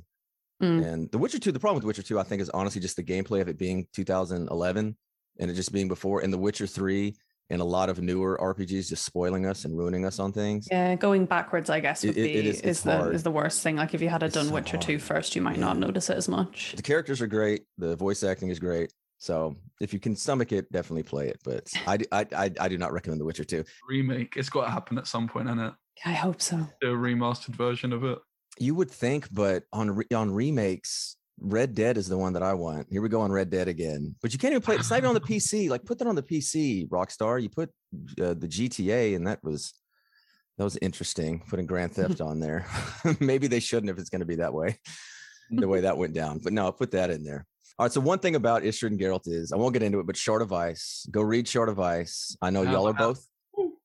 Mm. 0.62 0.86
And 0.86 1.12
The 1.12 1.18
Witcher 1.18 1.40
2, 1.40 1.52
the 1.54 1.60
problem 1.60 1.76
with 1.76 1.84
The 1.84 1.88
Witcher 1.88 2.04
2, 2.04 2.20
I 2.20 2.24
think, 2.24 2.42
is 2.42 2.50
honestly 2.50 2.82
just 2.82 2.98
the 2.98 3.04
gameplay 3.04 3.40
of 3.40 3.48
it 3.48 3.58
being 3.58 3.88
2011 3.94 4.98
and 5.40 5.50
it 5.50 5.54
just 5.54 5.72
being 5.72 5.88
before, 5.88 6.22
and 6.22 6.34
The 6.34 6.38
Witcher 6.38 6.68
3 6.68 7.16
and 7.52 7.62
a 7.62 7.66
lot 7.66 7.90
of 7.90 8.02
newer 8.02 8.38
RPGs 8.42 8.88
just 8.90 9.04
spoiling 9.06 9.46
us 9.46 9.66
and 9.66 9.78
ruining 9.78 10.06
us 10.06 10.20
on 10.20 10.32
things. 10.32 10.68
Yeah, 10.72 10.96
going 10.96 11.26
backwards, 11.26 11.70
I 11.70 11.82
guess, 11.82 12.02
would 12.04 12.12
it- 12.18 12.24
be 12.24 12.34
it 12.36 12.46
is- 12.46 12.62
is, 12.62 12.82
the 12.82 13.10
is 13.12 13.24
the 13.24 13.32
worst 13.32 13.62
thing. 13.62 13.76
Like 13.76 13.94
if 13.94 14.02
you 14.02 14.10
had 14.10 14.24
It's 14.24 14.34
done 14.34 14.48
so 14.48 14.54
Witcher 14.54 14.78
2 14.78 14.94
hard. 14.94 15.02
first, 15.02 15.36
you 15.36 15.42
might 15.42 15.60
not 15.60 15.78
notice 15.78 16.10
it 16.10 16.18
as 16.18 16.28
much. 16.30 16.74
The 16.76 16.82
characters 16.82 17.22
are 17.22 17.28
great. 17.28 17.64
The 17.78 17.96
voice 17.96 18.24
acting 18.24 18.50
is 18.50 18.58
great. 18.60 18.92
So 19.18 19.56
if 19.80 19.94
you 19.94 20.00
can 20.00 20.16
stomach 20.16 20.52
it, 20.52 20.72
definitely 20.72 21.04
play 21.04 21.28
it. 21.28 21.40
But 21.44 21.70
I, 21.88 22.00
I, 22.12 22.26
I, 22.36 22.52
I 22.60 22.70
do 22.70 22.78
not 22.78 22.94
recommend 22.94 23.20
The 23.22 23.26
Witcher 23.26 23.44
2. 23.44 23.64
Remake. 23.90 24.36
It's 24.38 24.50
got 24.50 24.66
to 24.66 24.72
happen 24.72 24.98
at 24.98 25.06
some 25.08 25.28
point, 25.28 25.50
and 25.50 25.60
it 25.60 25.74
I 26.06 26.14
hope 26.14 26.42
so. 26.42 26.68
do 26.80 26.92
a 26.94 26.96
remastered 26.98 27.56
version 27.56 27.92
of 27.94 28.04
it. 28.04 28.18
You 28.60 28.76
would 28.76 28.90
think, 28.92 29.28
but 29.32 29.64
on 29.74 29.92
re- 29.92 30.06
on 30.16 30.32
remakes, 30.32 31.18
Red 31.42 31.74
Dead 31.76 31.98
is 31.98 32.08
the 32.08 32.18
one 32.18 32.34
that 32.34 32.44
I 32.44 32.54
want. 32.54 32.88
Here 32.92 33.02
we 33.02 33.10
go 33.10 33.22
on 33.22 33.32
Red 33.32 33.50
Dead 33.50 33.68
again. 33.68 34.16
But 34.22 34.32
you 34.32 34.40
can't 34.40 34.52
even 34.54 34.62
play 34.62 34.76
it. 34.76 34.80
It's 34.82 34.90
not 34.90 34.98
even 34.98 35.10
on 35.10 35.16
the 35.16 35.22
PC. 35.22 35.70
Like 35.70 35.86
put 35.86 35.98
that 36.00 36.08
on 36.08 36.16
the 36.16 36.24
PC, 36.24 36.88
Rockstar. 36.90 37.42
You 37.42 37.50
put 37.50 37.70
uh, 38.22 38.34
the 38.36 38.48
GTA, 38.48 39.16
and 39.16 39.26
that 39.28 39.44
was 39.44 39.74
that 40.58 40.64
was 40.64 40.78
interesting. 40.82 41.44
Putting 41.50 41.66
Grand 41.66 41.94
Theft 41.94 42.22
on 42.30 42.40
there. 42.40 42.66
Maybe 43.20 43.48
they 43.48 43.60
shouldn't 43.60 43.90
if 43.90 43.98
it's 43.98 44.10
going 44.10 44.20
to 44.22 44.26
be 44.26 44.36
that 44.36 44.54
way. 44.54 44.78
the 45.52 45.68
way 45.68 45.82
that 45.82 45.98
went 45.98 46.14
down. 46.14 46.40
But 46.44 46.54
no, 46.54 46.66
I'll 46.66 46.72
put 46.72 46.92
that 46.92 47.10
in 47.10 47.24
there. 47.24 47.46
All 47.80 47.86
right. 47.86 47.92
So 47.92 48.00
one 48.02 48.20
thing 48.20 48.36
about 48.36 48.64
Istredd 48.64 48.88
and 48.88 49.00
Geralt 49.00 49.28
is 49.28 49.52
I 49.52 49.58
won't 49.58 49.74
get 49.74 49.84
into 49.84 50.00
it, 50.00 50.08
but 50.08 50.16
Shard 50.16 50.42
of 50.42 50.54
Ice. 50.54 51.06
Go 51.12 51.22
read 51.22 51.48
Shard 51.48 51.70
of 51.70 51.80
Ice. 51.80 52.36
I 52.42 52.50
know 52.52 52.62
Yeah, 52.64 52.74
y'all 52.74 52.88
are 52.88 52.94
have. 52.94 52.98
both. 52.98 53.28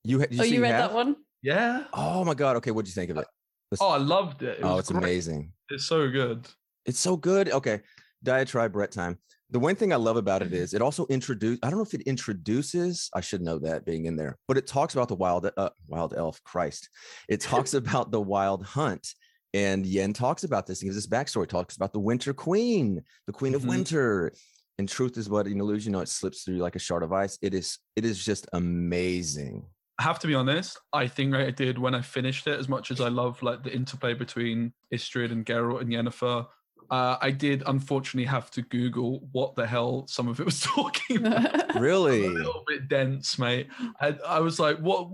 You, 0.04 0.20
you 0.20 0.26
oh, 0.40 0.44
you 0.44 0.62
read 0.62 0.72
have? 0.72 0.90
that 0.90 0.94
one? 0.94 1.16
Yeah. 1.42 1.84
Oh 1.92 2.24
my 2.24 2.34
god. 2.34 2.56
Okay, 2.56 2.70
what'd 2.70 2.88
you 2.88 2.94
think 2.94 3.10
of 3.10 3.16
it? 3.18 3.26
Let's- 3.70 3.80
Oh, 3.82 3.88
I 3.88 3.96
loved 3.98 4.42
it. 4.42 4.58
it 4.58 4.60
oh, 4.62 4.78
it's 4.78 4.90
great. 4.90 5.02
amazing. 5.02 5.52
It's 5.70 5.86
so 5.86 6.08
good. 6.08 6.46
It's 6.86 6.98
so 7.00 7.16
good. 7.16 7.50
Okay. 7.50 7.80
Diatribe 8.22 8.72
Brett 8.72 8.90
time. 8.90 9.18
The 9.50 9.58
one 9.60 9.76
thing 9.76 9.92
I 9.92 9.96
love 9.96 10.16
about 10.16 10.42
it 10.42 10.52
is 10.52 10.74
it 10.74 10.82
also 10.82 11.06
introduce 11.06 11.58
I 11.62 11.70
don't 11.70 11.78
know 11.78 11.84
if 11.84 11.94
it 11.94 12.02
introduces, 12.02 13.08
I 13.14 13.20
should 13.20 13.42
know 13.42 13.58
that 13.60 13.84
being 13.84 14.06
in 14.06 14.16
there, 14.16 14.38
but 14.48 14.56
it 14.56 14.66
talks 14.66 14.94
about 14.94 15.06
the 15.08 15.14
wild 15.14 15.48
uh, 15.56 15.70
wild 15.86 16.14
elf 16.16 16.42
Christ. 16.42 16.88
It 17.28 17.40
talks 17.40 17.74
about 17.80 18.10
the 18.10 18.20
wild 18.20 18.64
hunt. 18.64 19.14
And 19.54 19.86
Yen 19.86 20.12
talks 20.12 20.42
about 20.44 20.66
this 20.66 20.82
and 20.82 20.88
gives 20.88 20.96
this 20.96 21.06
backstory, 21.06 21.48
talks 21.48 21.76
about 21.76 21.92
the 21.92 22.00
winter 22.00 22.34
queen, 22.34 23.02
the 23.26 23.32
queen 23.32 23.54
of 23.54 23.62
Mhm. 23.62 23.68
winter. 23.68 24.32
And 24.78 24.86
truth 24.88 25.16
is 25.16 25.30
what 25.30 25.46
an 25.46 25.58
illusion, 25.58 25.92
you 25.92 25.96
know, 25.96 26.02
it 26.02 26.08
slips 26.08 26.42
through 26.42 26.58
like 26.58 26.76
a 26.76 26.80
shard 26.80 27.02
of 27.02 27.12
ice. 27.12 27.38
It 27.40 27.54
is, 27.54 27.78
it 27.94 28.04
is 28.04 28.22
just 28.22 28.46
amazing. 28.52 29.64
I 29.98 30.02
have 30.02 30.18
to 30.18 30.26
be 30.26 30.34
honest. 30.34 30.78
I 30.92 31.08
think 31.08 31.34
I 31.34 31.50
did 31.50 31.78
when 31.78 31.94
I 31.94 32.02
finished 32.02 32.46
it. 32.46 32.58
As 32.58 32.68
much 32.68 32.90
as 32.90 33.00
I 33.00 33.08
love 33.08 33.42
like 33.42 33.62
the 33.62 33.74
interplay 33.74 34.12
between 34.12 34.74
Istredd 34.92 35.32
and 35.32 35.46
Geralt 35.46 35.80
and 35.80 35.88
Yennefer, 35.90 36.46
uh, 36.90 37.16
I 37.20 37.30
did 37.30 37.62
unfortunately 37.66 38.26
have 38.26 38.50
to 38.52 38.62
Google 38.62 39.28
what 39.32 39.54
the 39.54 39.66
hell 39.66 40.06
some 40.08 40.28
of 40.28 40.40
it 40.40 40.46
was 40.46 40.60
talking 40.74 41.18
about. 41.26 41.74
Really? 41.74 42.26
a 42.26 42.30
little 42.30 42.64
bit 42.66 42.88
dense, 42.88 43.38
mate. 43.38 43.68
I, 44.00 44.16
I 44.26 44.40
was 44.40 44.58
like, 44.58 44.78
what 44.78 45.08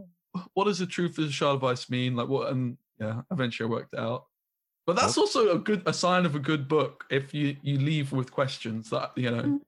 what 0.54 0.64
does 0.64 0.78
the 0.78 0.87
truth 0.87 1.18
of 1.18 1.26
the 1.26 1.32
shard 1.32 1.56
of 1.56 1.64
ice 1.64 1.90
mean? 1.90 2.16
Like 2.16 2.28
what 2.28 2.50
and 2.52 2.76
yeah, 3.00 3.22
eventually 3.30 3.68
I 3.68 3.70
worked 3.70 3.94
out. 3.94 4.26
But 4.87 4.96
that's 4.96 5.16
also 5.16 5.52
a 5.52 5.58
good 5.58 5.82
a 5.87 5.92
sign 5.92 6.26
of 6.26 6.35
a 6.35 6.40
good 6.40 6.66
book 6.68 7.04
if 7.11 7.32
you 7.35 7.56
you 7.62 7.78
leave 7.78 8.12
with 8.12 8.32
questions 8.32 8.90
that 8.90 9.12
you 9.16 9.30
know 9.30 9.42
Mm. 9.42 9.61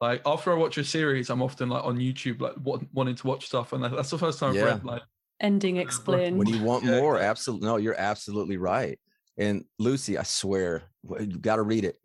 like 0.00 0.22
after 0.26 0.52
I 0.52 0.56
watch 0.56 0.78
a 0.78 0.84
series, 0.84 1.30
I'm 1.30 1.42
often 1.42 1.68
like 1.68 1.84
on 1.84 1.98
YouTube 1.98 2.40
like 2.40 2.54
wa- 2.62 2.80
wanting 2.92 3.14
to 3.16 3.26
watch 3.26 3.46
stuff, 3.46 3.72
and 3.72 3.82
that's 3.84 4.10
the 4.10 4.18
first 4.18 4.38
time 4.38 4.50
I've 4.56 4.62
read 4.62 4.84
like 4.84 5.02
Ending 5.40 5.76
explained. 5.84 6.38
when 6.38 6.48
you 6.48 6.62
want 6.62 6.84
more 6.84 7.16
exactly. 7.16 7.28
absolutely 7.28 7.68
no 7.68 7.76
you're 7.76 7.98
absolutely 8.00 8.56
right 8.56 8.98
and 9.38 9.64
lucy 9.78 10.16
i 10.18 10.22
swear 10.22 10.82
you 11.20 11.38
got 11.38 11.56
to 11.56 11.62
read 11.62 11.84
it 11.84 11.98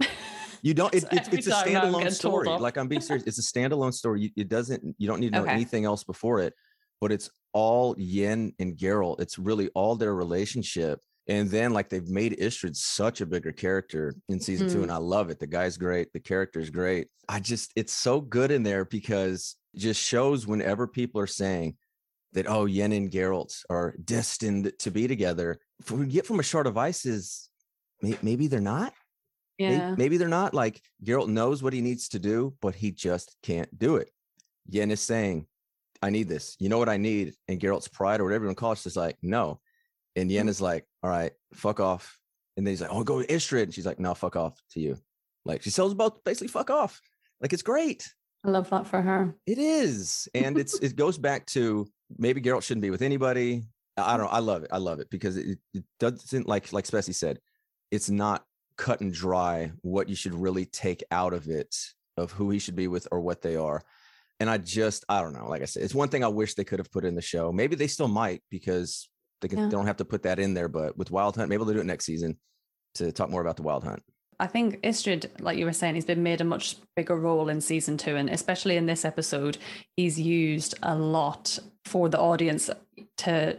you 0.62 0.74
don't 0.74 0.94
it, 0.94 1.02
So 1.02 1.08
it's, 1.12 1.46
a 1.46 1.50
time 1.50 1.72
now 1.72 1.82
I'm 1.84 1.92
standalone 1.92 2.12
story 2.12 2.48
like 2.48 2.76
i'm 2.76 2.88
being 2.88 3.00
serious 3.00 3.24
it's 3.26 3.38
a 3.38 3.42
standalone 3.42 3.94
story 3.94 4.22
you, 4.22 4.30
it 4.36 4.48
doesn't 4.48 4.94
you 4.98 5.06
don't 5.08 5.20
need 5.20 5.32
to 5.32 5.38
know 5.38 5.42
Okay. 5.44 5.52
anything 5.52 5.84
else 5.84 6.04
before 6.04 6.40
it 6.40 6.54
but 7.00 7.12
it's 7.12 7.30
all 7.52 7.94
Yen 7.96 8.52
and 8.58 8.76
Geralt. 8.76 9.20
It's 9.20 9.38
really 9.38 9.68
all 9.74 9.96
their 9.96 10.14
relationship. 10.14 11.00
And 11.28 11.48
then 11.48 11.72
like 11.72 11.88
they've 11.88 12.08
made 12.08 12.36
Istredd 12.38 12.76
such 12.76 13.20
a 13.20 13.26
bigger 13.26 13.52
character 13.52 14.14
in 14.28 14.40
season 14.40 14.68
two, 14.68 14.80
Mm. 14.80 14.82
and 14.84 14.92
I 14.92 14.96
love 14.96 15.30
it. 15.30 15.38
The 15.38 15.46
guy's 15.46 15.76
great, 15.76 16.12
the 16.12 16.20
character's 16.20 16.70
great. 16.70 17.08
I 17.28 17.40
just 17.40 17.72
it's 17.76 17.92
so 17.92 18.20
good 18.20 18.50
in 18.50 18.62
there 18.64 18.84
because 18.84 19.56
it 19.74 19.78
just 19.80 20.00
shows 20.02 20.46
whenever 20.46 20.86
people 20.86 21.20
are 21.20 21.26
saying 21.26 21.76
that 22.32 22.48
oh 22.48 22.66
Yen 22.66 22.92
and 22.92 23.10
Geralt 23.10 23.64
are 23.70 23.94
destined 24.04 24.72
to 24.80 24.90
be 24.90 25.08
together. 25.08 25.58
If 25.80 25.90
we 25.90 26.06
get 26.06 26.26
from 26.26 26.40
a 26.40 26.42
shard 26.44 26.66
of 26.66 26.76
ice 26.76 27.06
is 27.06 27.48
may- 28.02 28.18
maybe 28.22 28.46
they're 28.46 28.60
not. 28.60 28.92
Yeah. 29.58 29.94
Maybe 29.96 30.18
they're 30.18 30.28
not. 30.28 30.54
Like 30.54 30.80
Geralt 31.04 31.28
knows 31.28 31.62
what 31.62 31.72
he 31.72 31.80
needs 31.80 32.08
to 32.10 32.18
do, 32.18 32.54
but 32.60 32.74
he 32.74 32.92
just 32.92 33.36
can't 33.42 33.76
do 33.76 33.96
it. 33.96 34.10
Yen 34.68 34.90
is 34.90 35.00
saying, 35.00 35.46
I 36.00 36.10
need 36.10 36.28
this. 36.28 36.56
You 36.60 36.68
know 36.68 36.78
what 36.78 36.88
I 36.88 36.96
need? 36.96 37.34
And 37.48 37.58
Geralt's 37.58 37.88
pride 37.88 38.20
or 38.20 38.24
whatever 38.24 38.44
you 38.44 38.48
want 38.48 38.58
to 38.58 38.60
call 38.60 38.72
it 38.72 38.86
is 38.86 38.96
like, 38.96 39.16
no. 39.22 39.60
And 40.14 40.30
Yen 40.30 40.46
mm. 40.46 40.50
is 40.50 40.60
like, 40.60 40.86
all 41.02 41.10
right, 41.10 41.32
fuck 41.54 41.80
off. 41.80 42.18
And 42.56 42.66
then 42.66 42.72
he's 42.72 42.80
like, 42.80 42.92
oh, 42.92 43.02
go 43.02 43.22
to 43.22 43.26
Istredd. 43.26 43.64
And 43.64 43.74
she's 43.74 43.86
like, 43.86 43.98
no, 43.98 44.14
fuck 44.14 44.36
off 44.36 44.60
to 44.72 44.80
you. 44.80 44.96
Like 45.44 45.62
she 45.62 45.70
sells 45.70 45.94
both 45.94 46.22
basically 46.24 46.48
fuck 46.48 46.70
off. 46.70 47.00
Like 47.40 47.52
it's 47.52 47.62
great. 47.62 48.12
I 48.48 48.50
love 48.50 48.70
that 48.70 48.86
for 48.86 49.02
her. 49.02 49.34
It 49.46 49.58
is. 49.58 50.26
And 50.34 50.56
it's 50.56 50.78
it 50.78 50.96
goes 50.96 51.18
back 51.18 51.44
to 51.48 51.86
maybe 52.16 52.40
Geralt 52.40 52.62
shouldn't 52.62 52.80
be 52.80 52.88
with 52.88 53.02
anybody. 53.02 53.64
I 53.98 54.16
don't 54.16 54.24
know. 54.24 54.32
I 54.32 54.38
love 54.38 54.62
it. 54.62 54.70
I 54.72 54.78
love 54.78 55.00
it 55.00 55.10
because 55.10 55.36
it, 55.36 55.58
it 55.74 55.84
doesn't 56.00 56.48
like 56.48 56.72
like 56.72 56.86
Spessy 56.86 57.14
said, 57.14 57.40
it's 57.90 58.08
not 58.08 58.44
cut 58.78 59.02
and 59.02 59.12
dry 59.12 59.72
what 59.82 60.08
you 60.08 60.14
should 60.14 60.32
really 60.34 60.64
take 60.64 61.04
out 61.10 61.34
of 61.34 61.48
it 61.48 61.76
of 62.16 62.32
who 62.32 62.48
he 62.48 62.58
should 62.58 62.74
be 62.76 62.88
with 62.88 63.06
or 63.12 63.20
what 63.20 63.42
they 63.42 63.54
are. 63.54 63.82
And 64.40 64.48
I 64.48 64.56
just 64.56 65.04
I 65.10 65.20
don't 65.20 65.34
know. 65.34 65.46
Like 65.46 65.60
I 65.60 65.66
said, 65.66 65.82
it's 65.82 65.94
one 65.94 66.08
thing 66.08 66.24
I 66.24 66.28
wish 66.28 66.54
they 66.54 66.64
could 66.64 66.78
have 66.78 66.90
put 66.90 67.04
in 67.04 67.16
the 67.16 67.20
show. 67.20 67.52
Maybe 67.52 67.76
they 67.76 67.86
still 67.86 68.08
might 68.08 68.42
because 68.50 69.10
they, 69.42 69.48
can, 69.48 69.58
Yeah. 69.58 69.64
they 69.66 69.72
don't 69.72 69.86
have 69.86 69.98
to 69.98 70.06
put 70.06 70.22
that 70.22 70.38
in 70.38 70.54
there. 70.54 70.68
But 70.68 70.96
with 70.96 71.10
Wild 71.10 71.36
Hunt, 71.36 71.50
maybe 71.50 71.64
they'll 71.64 71.74
do 71.74 71.80
it 71.80 71.84
next 71.86 72.06
season 72.06 72.38
to 72.94 73.12
talk 73.12 73.28
more 73.28 73.42
about 73.42 73.56
the 73.58 73.62
Wild 73.62 73.84
Hunt. 73.84 74.02
I 74.40 74.46
think 74.46 74.80
Istredd, 74.82 75.40
like 75.40 75.58
you 75.58 75.64
were 75.64 75.72
saying, 75.72 75.96
he's 75.96 76.04
been 76.04 76.22
made 76.22 76.40
a 76.40 76.44
much 76.44 76.76
bigger 76.94 77.16
role 77.16 77.48
in 77.48 77.60
season 77.60 77.98
two, 77.98 78.16
and 78.16 78.30
especially 78.30 78.76
in 78.76 78.86
this 78.86 79.04
episode, 79.04 79.58
he's 79.96 80.20
used 80.20 80.74
a 80.82 80.94
lot 80.94 81.58
for 81.84 82.08
the 82.08 82.20
audience 82.20 82.70
to 83.18 83.58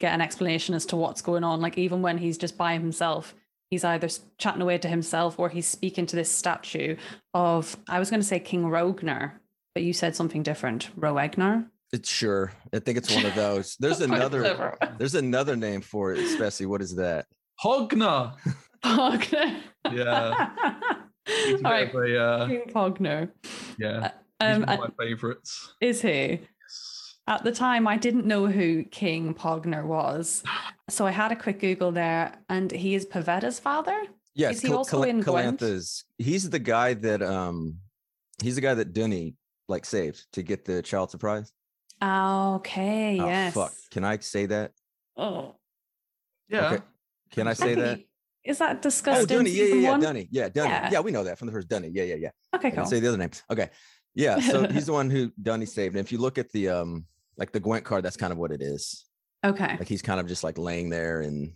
get 0.00 0.14
an 0.14 0.20
explanation 0.20 0.74
as 0.74 0.86
to 0.86 0.96
what's 0.96 1.22
going 1.22 1.44
on. 1.44 1.60
Like 1.60 1.78
even 1.78 2.02
when 2.02 2.18
he's 2.18 2.38
just 2.38 2.56
by 2.56 2.74
himself, 2.74 3.34
he's 3.70 3.84
either 3.84 4.08
chatting 4.38 4.62
away 4.62 4.78
to 4.78 4.88
himself 4.88 5.38
or 5.38 5.48
he's 5.48 5.66
speaking 5.66 6.06
to 6.06 6.16
this 6.16 6.30
statue 6.30 6.96
of 7.32 7.76
I 7.88 7.98
was 7.98 8.10
going 8.10 8.20
to 8.20 8.26
say 8.26 8.38
King 8.38 8.64
Rogner, 8.64 9.32
but 9.74 9.82
you 9.82 9.92
said 9.92 10.14
something 10.14 10.42
different, 10.42 10.90
Roegner. 10.98 11.66
It's 11.92 12.10
sure. 12.10 12.52
I 12.72 12.80
think 12.80 12.98
it's 12.98 13.14
one 13.14 13.26
of 13.26 13.34
those. 13.34 13.76
There's 13.78 14.00
another 14.10 14.76
there's 14.98 15.14
another 15.14 15.56
name 15.56 15.80
for 15.80 16.12
it, 16.12 16.18
especially. 16.18 16.66
What 16.66 16.82
is 16.82 16.96
that? 16.96 17.26
Hogner. 17.64 18.34
Pogner. 18.84 19.56
Yeah. 19.92 20.50
He's 21.26 21.36
a 21.36 21.52
All 21.52 21.56
bit 21.56 21.62
right, 21.64 21.88
of 21.88 21.94
a, 21.94 22.20
uh, 22.22 22.46
King 22.48 22.64
Pogner. 22.68 23.30
yeah. 23.78 24.10
He's 24.40 24.56
Um, 24.56 24.62
one 24.62 24.68
of 24.68 24.92
my 24.98 25.04
favorites. 25.06 25.72
is 25.80 26.02
he? 26.02 26.40
At 27.26 27.42
the 27.44 27.52
time, 27.52 27.88
I 27.88 27.96
didn't 27.96 28.26
know 28.26 28.46
who 28.46 28.84
King 28.84 29.32
Pogner 29.34 29.84
was. 29.86 30.42
So 30.90 31.06
I 31.06 31.10
had 31.12 31.32
a 31.32 31.36
quick 31.36 31.58
Google 31.60 31.92
there, 31.92 32.34
and 32.50 32.70
he 32.70 32.94
is 32.94 33.06
Pavetta's 33.06 33.58
father. 33.58 33.98
Yes, 34.34 34.56
Is 34.56 34.60
he 34.62 34.68
Cal- 34.68 34.78
also 34.78 34.96
Cal- 34.98 35.08
in 35.08 35.20
Gwent? 35.20 35.60
Calanthe's. 35.60 36.04
He's 36.18 36.50
the 36.50 36.58
guy 36.58 36.92
that 36.94 37.22
um 37.22 37.78
he's 38.42 38.56
the 38.56 38.60
guy 38.60 38.74
that 38.74 38.92
Duny 38.92 39.36
like 39.68 39.86
saved 39.86 40.26
to 40.32 40.42
get 40.42 40.66
the 40.66 40.82
child 40.82 41.10
surprise. 41.10 41.50
Okay, 42.02 43.18
Oh, 43.20 43.26
yes. 43.26 43.54
fuck. 43.54 43.72
Can 43.90 44.04
I 44.04 44.18
say 44.18 44.44
that? 44.46 44.72
Oh, 45.16 45.54
Yeah. 46.50 46.72
Okay. 46.72 46.82
Can 47.30 47.48
I 47.48 47.54
say 47.54 47.74
that? 47.76 48.00
Duny. 48.44 48.50
Is 48.50 48.58
that 48.58 48.82
disgusting? 48.82 49.22
Oh, 49.22 49.42
discussed 49.42 49.54
Duny. 49.54 49.56
Yeah, 49.56 49.74
yeah, 49.74 49.74
yeah. 49.74 49.90
one? 49.90 50.02
Duny. 50.02 50.28
Yeah, 50.30 50.48
Duny. 50.48 50.68
Yeah. 50.68 50.90
Yeah. 50.92 51.00
we 51.00 51.10
know 51.12 51.24
that 51.24 51.38
from 51.38 51.46
the 51.46 51.52
first 51.52 51.68
Duny. 51.68 51.90
Yeah, 51.92 52.04
yeah, 52.04 52.14
yeah. 52.16 52.30
Okay, 52.54 52.70
cool. 52.70 52.84
say 52.86 53.00
the 53.00 53.08
other 53.08 53.16
names. 53.18 53.42
Okay. 53.50 53.70
Yeah. 54.14 54.38
So 54.40 54.66
he's 54.70 54.86
the 54.86 54.92
one 54.92 55.10
who 55.10 55.30
Duny 55.42 55.68
saved. 55.68 55.96
And 55.96 56.04
if 56.04 56.12
you 56.12 56.18
look 56.18 56.38
at 56.38 56.50
the 56.52 56.68
um 56.68 57.06
like 57.36 57.52
the 57.52 57.60
Gwent 57.60 57.84
card, 57.84 58.04
that's 58.04 58.16
kind 58.16 58.32
of 58.32 58.38
what 58.38 58.52
it 58.52 58.62
is. 58.62 59.04
Okay. 59.44 59.76
Like 59.78 59.88
he's 59.88 60.02
kind 60.02 60.20
of 60.20 60.26
just 60.26 60.44
like 60.44 60.58
laying 60.58 60.88
there 60.90 61.20
and 61.22 61.52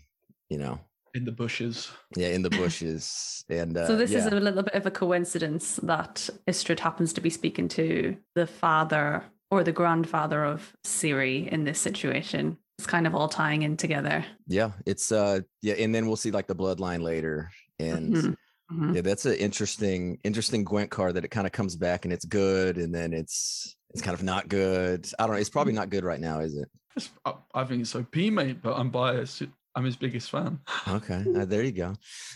you 0.49 0.59
know, 0.59 0.81
In 1.15 1.25
the 1.25 1.33
bushes. 1.33 1.91
yeah, 2.17 2.29
in 2.29 2.43
the 2.43 2.51
bushes. 2.63 3.45
And 3.49 3.77
uh 3.77 3.87
so 3.87 3.97
this 3.97 4.13
is 4.13 4.27
a 4.27 4.31
little 4.31 4.63
bit 4.63 4.75
of 4.75 4.87
a 4.87 4.91
coincidence 4.91 5.77
that 5.83 6.29
Istredd 6.47 6.81
happens 6.81 7.13
to 7.15 7.21
be 7.21 7.31
speaking 7.31 7.69
to 7.69 8.17
the 8.35 8.47
father 8.47 9.25
or 9.51 9.65
the 9.65 9.73
grandfather 9.73 10.45
of 10.45 10.75
Ciri 10.85 11.49
in 11.49 11.65
this 11.65 11.79
situation. 11.81 12.59
It's 12.79 12.87
kind 12.87 13.09
of 13.09 13.15
all 13.15 13.29
tying 13.29 13.63
in 13.63 13.77
together. 13.77 14.25
yeah, 14.47 14.71
it's 14.87 15.11
uh 15.11 15.41
yeah, 15.63 15.75
and 15.75 15.93
then 15.93 16.07
we'll 16.07 16.17
see 16.17 16.31
like 16.31 16.47
the 16.47 16.55
bloodline 16.55 17.03
later. 17.03 17.51
And 17.81 18.15
Mhm, 18.15 18.37
mhm. 18.73 18.95
Yeah, 18.95 19.01
that's 19.01 19.27
an 19.27 19.35
interesting, 19.35 20.19
interesting 20.23 20.63
Gwent 20.65 20.89
card 20.91 21.15
that 21.15 21.25
it 21.25 21.29
kind 21.33 21.47
of 21.47 21.53
comes 21.53 21.75
back 21.75 22.05
and 22.05 22.13
it's 22.13 22.25
good, 22.25 22.79
and 22.79 22.95
then 22.95 23.13
it's 23.13 23.77
it's 23.91 24.01
kind 24.03 24.15
of 24.15 24.23
not 24.23 24.49
good. 24.49 25.11
I 25.19 25.27
don't 25.27 25.35
know. 25.35 25.41
It's 25.41 25.51
probably 25.51 25.73
not 25.73 25.91
good 25.91 26.05
right 26.05 26.21
now, 26.21 26.39
is 26.41 26.55
it? 26.57 26.69
Just- 26.95 27.11
I, 27.25 27.35
I 27.55 27.65
think 27.65 27.81
it's 27.83 27.95
OP, 27.97 28.15
mate, 28.15 28.63
but 28.63 28.75
I'm 28.77 28.91
biased. 28.91 29.43
I'm 29.75 29.85
his 29.85 29.97
biggest 29.97 30.31
fan. 30.31 30.61
Okay, 30.89 31.25
uh, 31.37 31.45
there 31.45 31.63
you 31.63 31.73
go, 31.73 31.95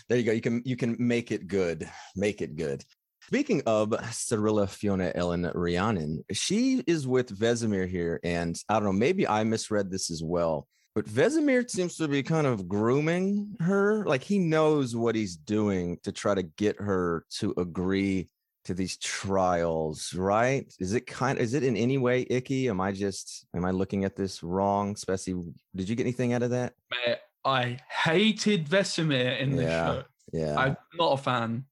there 0.09 0.17
you 0.17 0.23
go. 0.25 0.31
You 0.33 0.41
can 0.41 0.61
you 0.65 0.75
can 0.75 0.97
make 0.99 1.31
it 1.31 1.47
good, 1.47 1.89
make 2.17 2.41
it 2.41 2.55
good. 2.57 2.83
Speaking 3.27 3.61
of 3.65 3.89
Cirilla 3.89 4.69
Fiona 4.69 5.11
Elen 5.15 5.51
Riannon, 5.53 6.19
she 6.31 6.83
is 6.87 7.07
with 7.07 7.37
Vesemir 7.37 7.87
here, 7.87 8.19
and 8.23 8.55
I 8.69 8.75
don't 8.75 8.83
know. 8.83 8.91
Maybe 8.91 9.27
I 9.27 9.43
misread 9.43 9.89
this 9.89 10.11
as 10.11 10.21
well, 10.23 10.67
but 10.93 11.05
Vesemir 11.05 11.69
seems 11.69 11.95
to 11.97 12.07
be 12.07 12.21
kind 12.21 12.45
of 12.47 12.67
grooming 12.67 13.55
her. 13.59 14.05
Like 14.05 14.23
he 14.23 14.39
knows 14.39 14.95
what 14.95 15.15
he's 15.15 15.35
doing 15.35 15.97
to 16.03 16.11
try 16.11 16.35
to 16.35 16.43
get 16.43 16.79
her 16.79 17.25
to 17.39 17.53
agree 17.57 18.29
to 18.65 18.73
these 18.73 18.97
trials, 18.97 20.13
right? 20.13 20.71
Is 20.79 20.93
it 20.93 21.05
kind 21.07 21.37
is 21.39 21.53
it 21.53 21.63
in 21.63 21.75
any 21.75 21.97
way 21.97 22.25
icky? 22.29 22.69
Am 22.69 22.79
I 22.81 22.91
just 22.91 23.45
am 23.55 23.65
I 23.65 23.71
looking 23.71 24.05
at 24.05 24.15
this 24.15 24.43
wrong? 24.43 24.95
Spessy, 24.95 25.33
did 25.75 25.89
you 25.89 25.95
get 25.95 26.03
anything 26.03 26.33
out 26.33 26.43
of 26.43 26.51
that? 26.51 26.73
Mate, 26.91 27.17
I 27.43 27.79
hated 27.89 28.67
Vesemir 28.67 29.39
in 29.39 29.55
this 29.55 29.69
Yeah. 29.69 29.85
show. 29.87 30.03
Yeah. 30.31 30.57
I'm 30.57 30.77
not 30.97 31.19
a 31.19 31.21
fan. 31.21 31.65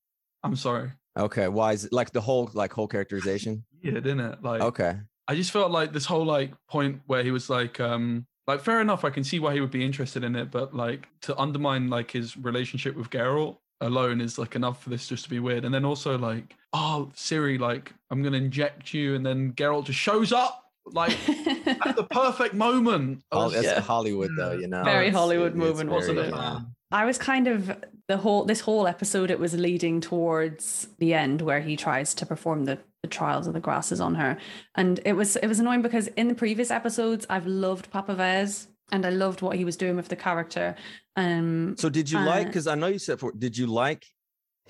I'm 0.44 0.56
sorry. 0.56 0.92
Okay. 1.18 1.48
Why 1.48 1.74
is 1.74 1.86
it 1.86 1.94
like 1.94 2.12
the 2.12 2.22
whole 2.22 2.50
like 2.54 2.74
whole 2.74 2.88
characterization? 2.88 3.64
Yeah, 3.82 3.94
didn't 3.94 4.22
it? 4.22 4.44
Like 4.44 4.62
Okay. 4.62 4.98
I 5.28 5.36
just 5.36 5.52
felt 5.52 5.72
like 5.72 5.94
this 5.94 6.06
whole 6.06 6.26
like 6.26 6.52
point 6.68 7.02
where 7.08 7.24
he 7.24 7.32
was 7.32 7.50
like, 7.50 7.80
um, 7.80 8.26
like 8.48 8.62
fair 8.62 8.82
enough, 8.82 9.06
I 9.06 9.10
can 9.10 9.24
see 9.24 9.40
why 9.40 9.54
he 9.54 9.62
would 9.62 9.72
be 9.72 9.86
interested 9.86 10.24
in 10.24 10.36
it, 10.36 10.52
but 10.52 10.76
like 10.76 11.08
to 11.22 11.38
undermine 11.38 11.90
like 11.90 12.12
his 12.12 12.36
relationship 12.36 12.96
with 12.96 13.10
Geralt 13.10 13.58
alone 13.82 14.20
is 14.22 14.38
like 14.38 14.56
enough 14.56 14.84
for 14.84 14.90
this 14.90 15.08
just 15.08 15.24
to 15.26 15.30
be 15.30 15.40
weird. 15.40 15.64
And 15.64 15.74
then 15.74 15.86
also 15.86 16.18
like, 16.18 16.56
oh 16.74 17.12
Ciri, 17.16 17.60
like 17.60 17.94
I'm 18.10 18.22
gonna 18.24 18.38
inject 18.38 18.94
you, 18.94 19.16
and 19.16 19.26
then 19.26 19.54
Geralt 19.54 19.86
just 19.86 20.00
shows 20.00 20.32
up 20.34 20.64
like 20.86 21.18
at 21.86 21.96
the 21.96 22.04
perfect 22.04 22.54
moment. 22.54 23.24
I 23.32 23.36
Oh, 23.36 23.44
was- 23.46 23.54
that's 23.54 23.66
yeah. 23.66 23.80
Hollywood 23.82 24.32
though, 24.38 24.54
you 24.54 24.68
know. 24.68 24.84
Very 24.84 25.08
It's- 25.08 25.20
Hollywood 25.20 25.52
it's 25.54 25.58
movement, 25.58 25.90
wasn't 25.92 26.20
it? 26.20 26.34
a. 26.34 26.66
I 26.92 27.06
was 27.06 27.18
kind 27.18 27.48
of 27.48 27.72
the 28.08 28.18
whole 28.18 28.44
this 28.46 28.60
whole 28.62 28.86
episode 28.88 29.32
it 29.32 29.40
was 29.40 29.54
leading 29.54 30.02
towards 30.02 30.88
the 31.00 31.14
end 31.14 31.42
where 31.42 31.62
he 31.62 31.78
tries 31.78 32.14
to 32.16 32.26
perform 32.26 32.66
the, 32.66 32.78
the 33.02 33.08
trials 33.08 33.48
of 33.48 33.54
the 33.54 33.60
grasses 33.62 34.02
on 34.02 34.16
her. 34.16 34.38
And 34.76 35.00
it 35.06 35.14
was 35.14 35.36
it 35.38 35.48
was 35.48 35.60
annoying 35.60 35.82
because 35.82 36.08
in 36.08 36.28
the 36.28 36.36
previous 36.36 36.70
episodes 36.72 37.26
I've 37.30 37.48
loved 37.48 37.90
Papa 37.92 38.14
Vez 38.16 38.68
and 38.92 39.06
I 39.06 39.10
loved 39.10 39.42
what 39.42 39.56
he 39.56 39.64
was 39.64 39.78
doing 39.78 39.96
with 39.96 40.10
the 40.10 40.18
character. 40.18 40.76
Um 41.16 41.76
So 41.78 41.90
did 41.90 42.12
you 42.12 42.20
like 42.20 42.44
Uh, 42.48 42.50
because 42.50 42.68
I 42.68 42.76
know 42.76 42.88
you 42.88 43.00
said 43.00 43.20
for 43.20 43.32
did 43.32 43.58
you 43.58 43.68
like 43.68 44.06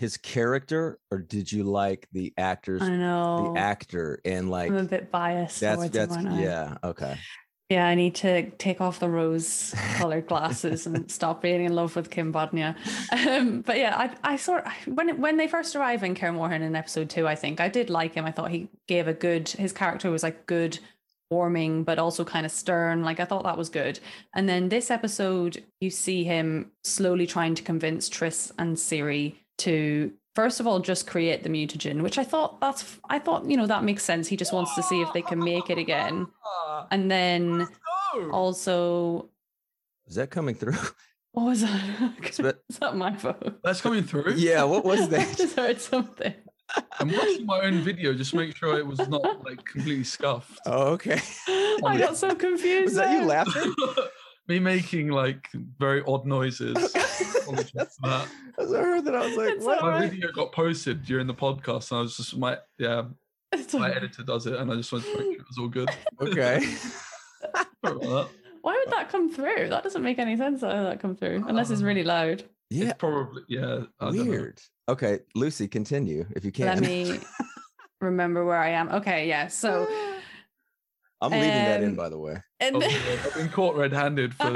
his 0.02 0.18
character 0.18 0.98
or 1.12 1.20
did 1.20 1.52
you 1.52 1.64
like 1.64 2.08
the 2.12 2.34
actors 2.36 2.82
I 2.82 2.90
know 2.98 3.54
the 3.54 3.60
actor 3.60 4.20
and 4.26 4.50
like 4.50 4.72
I'm 4.72 4.78
a 4.78 4.84
bit 4.84 5.12
biased. 5.12 5.60
that's 5.60 5.90
that's 5.90 6.16
him, 6.16 6.26
aren't 6.26 6.40
I? 6.40 6.42
yeah 6.42 6.78
okay 6.84 7.18
Yeah, 7.70 7.88
I 7.88 7.96
need 7.96 8.16
to 8.16 8.50
take 8.58 8.82
off 8.82 9.00
the 9.00 9.08
rose 9.08 9.74
colored 9.96 10.28
glasses 10.28 10.88
and 10.88 11.10
stop 11.20 11.42
being 11.42 11.64
in 11.64 11.74
love 11.74 11.96
with 11.96 12.10
Kim 12.10 12.34
Bodnia. 12.34 12.76
Um, 13.14 13.62
but 13.62 13.78
yeah, 13.78 13.96
I, 13.96 14.34
I 14.34 14.36
sort 14.36 14.68
when 14.88 15.22
when 15.22 15.38
they 15.38 15.48
first 15.48 15.74
arrive 15.78 16.04
in 16.04 16.14
Kaer 16.14 16.34
Morhen 16.34 16.64
in 16.64 16.76
episode 16.76 17.10
two, 17.10 17.30
I 17.30 17.36
think 17.36 17.62
I 17.62 17.70
did 17.70 17.90
like 17.90 18.14
him. 18.16 18.26
I 18.26 18.32
thought 18.32 18.52
he 18.52 18.68
gave 18.90 19.08
a 19.08 19.14
good. 19.14 19.48
His 19.48 19.72
character 19.72 20.12
was 20.12 20.22
like 20.22 20.48
good, 20.48 20.80
warming, 21.30 21.84
but 21.86 21.98
also 21.98 22.26
kind 22.26 22.46
of 22.46 22.52
stern. 22.52 23.04
Like 23.04 23.22
I 23.22 23.26
thought 23.26 23.46
that 23.46 23.58
was 23.58 23.70
good. 23.70 24.00
And 24.36 24.48
then 24.48 24.70
this 24.70 24.92
episode, 24.92 25.64
you 25.80 25.90
see 25.90 26.24
him 26.24 26.72
slowly 26.84 27.26
trying 27.26 27.56
to 27.56 27.64
convince 27.64 28.10
Triss 28.10 28.52
and 28.60 28.76
Ciri 28.76 29.36
to. 29.62 30.12
First 30.34 30.62
of 30.62 30.68
all, 30.68 30.80
just 30.80 31.08
create 31.08 31.44
the 31.44 31.50
mutagen, 31.50 32.02
which 32.02 32.18
I 32.18 32.24
thought 32.24 32.62
that's 32.62 32.98
I 33.10 33.20
thought 33.20 33.46
you 33.50 33.58
know 33.58 33.68
that 33.68 33.84
makes 33.84 34.04
sense. 34.04 34.28
He 34.30 34.38
just 34.38 34.54
wants 34.54 34.74
to 34.76 34.84
see 34.84 35.02
if 35.02 35.12
they 35.14 35.22
can 35.22 35.40
make 35.40 35.70
it 35.70 35.78
again, 35.78 36.26
Ah, 36.46 36.88
and 36.90 37.12
then 37.12 37.60
let's 37.60 37.72
also 38.32 39.30
is 40.08 40.16
that 40.16 40.30
coming 40.32 40.56
through 40.56 40.78
what 41.34 41.44
was 41.46 41.62
that? 41.62 42.12
Spe- 42.32 42.80
that 42.80 42.96
my 42.96 43.16
phone? 43.18 43.56
That's 43.64 43.82
coming 43.82 44.04
through. 44.04 44.34
yeah 44.38 44.64
what 44.64 44.86
was 44.86 45.10
that 45.12 45.20
I 45.20 45.26
that 45.26 45.38
just 45.38 45.56
heard 45.58 45.82
something. 45.82 46.34
I'm 47.00 47.12
watching 47.12 47.46
my 47.46 47.60
own 47.62 47.82
video 47.82 48.14
just 48.14 48.32
to 48.32 48.38
make 48.38 48.56
sure 48.56 48.78
it 48.80 48.88
was 48.88 49.00
not 49.10 49.44
like 49.44 49.64
completely 49.66 50.06
scuffed. 50.06 50.60
Oh, 50.66 50.94
okay. 50.94 51.20
I 51.86 51.98
got 52.00 52.16
so 52.16 52.34
confused. 52.34 52.86
Was 52.86 52.96
that 52.96 53.12
you 53.12 53.26
laughing? 53.28 53.74
Me 54.48 54.60
making 54.60 55.10
like 55.10 55.50
very 55.78 56.02
odd 56.08 56.26
noises. 56.26 56.78
Apologies 58.62 58.72
That's- 58.72 58.74
for 58.74 58.74
that. 58.74 58.74
As 58.74 58.74
I 58.74 58.82
heard 58.84 59.06
that, 59.06 59.16
I 59.16 59.28
was 59.28 59.38
like, 59.38 59.50
It's 59.56 59.66
what? 59.66 59.80
all 59.80 59.92
My 59.92 60.00
right. 60.00 60.12
video 60.12 60.32
got 60.32 60.52
posted 60.52 61.04
during 61.06 61.28
the 61.28 61.34
podcast, 61.34 61.92
and 61.92 62.00
I 62.00 62.02
was 62.02 62.18
just 62.18 62.38
my 62.38 62.58
yeah, 62.78 63.04
It's 63.52 63.74
my 63.74 63.80
alright. 63.82 63.98
editor 63.98 64.24
does 64.24 64.46
it, 64.48 64.56
and 64.56 64.72
I 64.72 64.76
just 64.76 64.92
wanted 64.92 65.06
to 65.12 65.18
make 65.18 65.24
sure 65.24 65.42
it 65.42 65.48
was 65.48 65.58
all 65.60 65.68
good. 65.68 65.90
Okay. 66.22 66.60
Sorry 67.84 67.96
about 67.96 68.02
that. 68.02 68.28
Why 68.62 68.80
would 68.86 68.94
that 68.94 69.10
come 69.10 69.32
through? 69.32 69.70
That 69.70 69.84
doesn't 69.84 70.04
make 70.04 70.20
any 70.20 70.38
sense. 70.38 70.62
How 70.62 70.70
that 70.84 71.00
come 71.00 71.16
through? 71.16 71.46
Unless 71.48 71.72
it's 71.72 71.82
really 71.82 72.04
loud. 72.04 72.44
yeah. 72.70 72.86
It's 72.90 72.94
probably 73.00 73.42
yeah. 73.48 73.84
I 74.00 74.06
don't 74.06 74.18
know. 74.18 74.24
Weird. 74.26 74.60
Okay, 74.88 75.20
Lucy, 75.36 75.68
continue 75.68 76.26
if 76.36 76.46
you 76.46 76.52
can. 76.52 76.66
Let 76.68 76.80
me 76.82 77.20
remember 78.02 78.46
where 78.46 78.60
I 78.60 78.70
am. 78.70 78.90
Okay, 78.90 79.28
yeah. 79.28 79.48
So 79.48 79.88
I'm 81.22 81.32
leaving 81.32 81.48
that 81.50 81.82
in, 81.84 81.90
um, 81.90 81.96
by 81.96 82.10
the 82.10 82.20
way. 82.20 82.36
in 82.60 82.76
Oh, 82.76 82.80
the- 82.80 82.86
I've 83.26 83.34
been 83.36 83.50
caught 83.50 83.76
red-handed 83.76 84.34
for. 84.36 84.48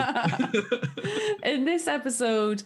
in 1.43 1.63
this 1.65 1.87
episode, 1.87 2.63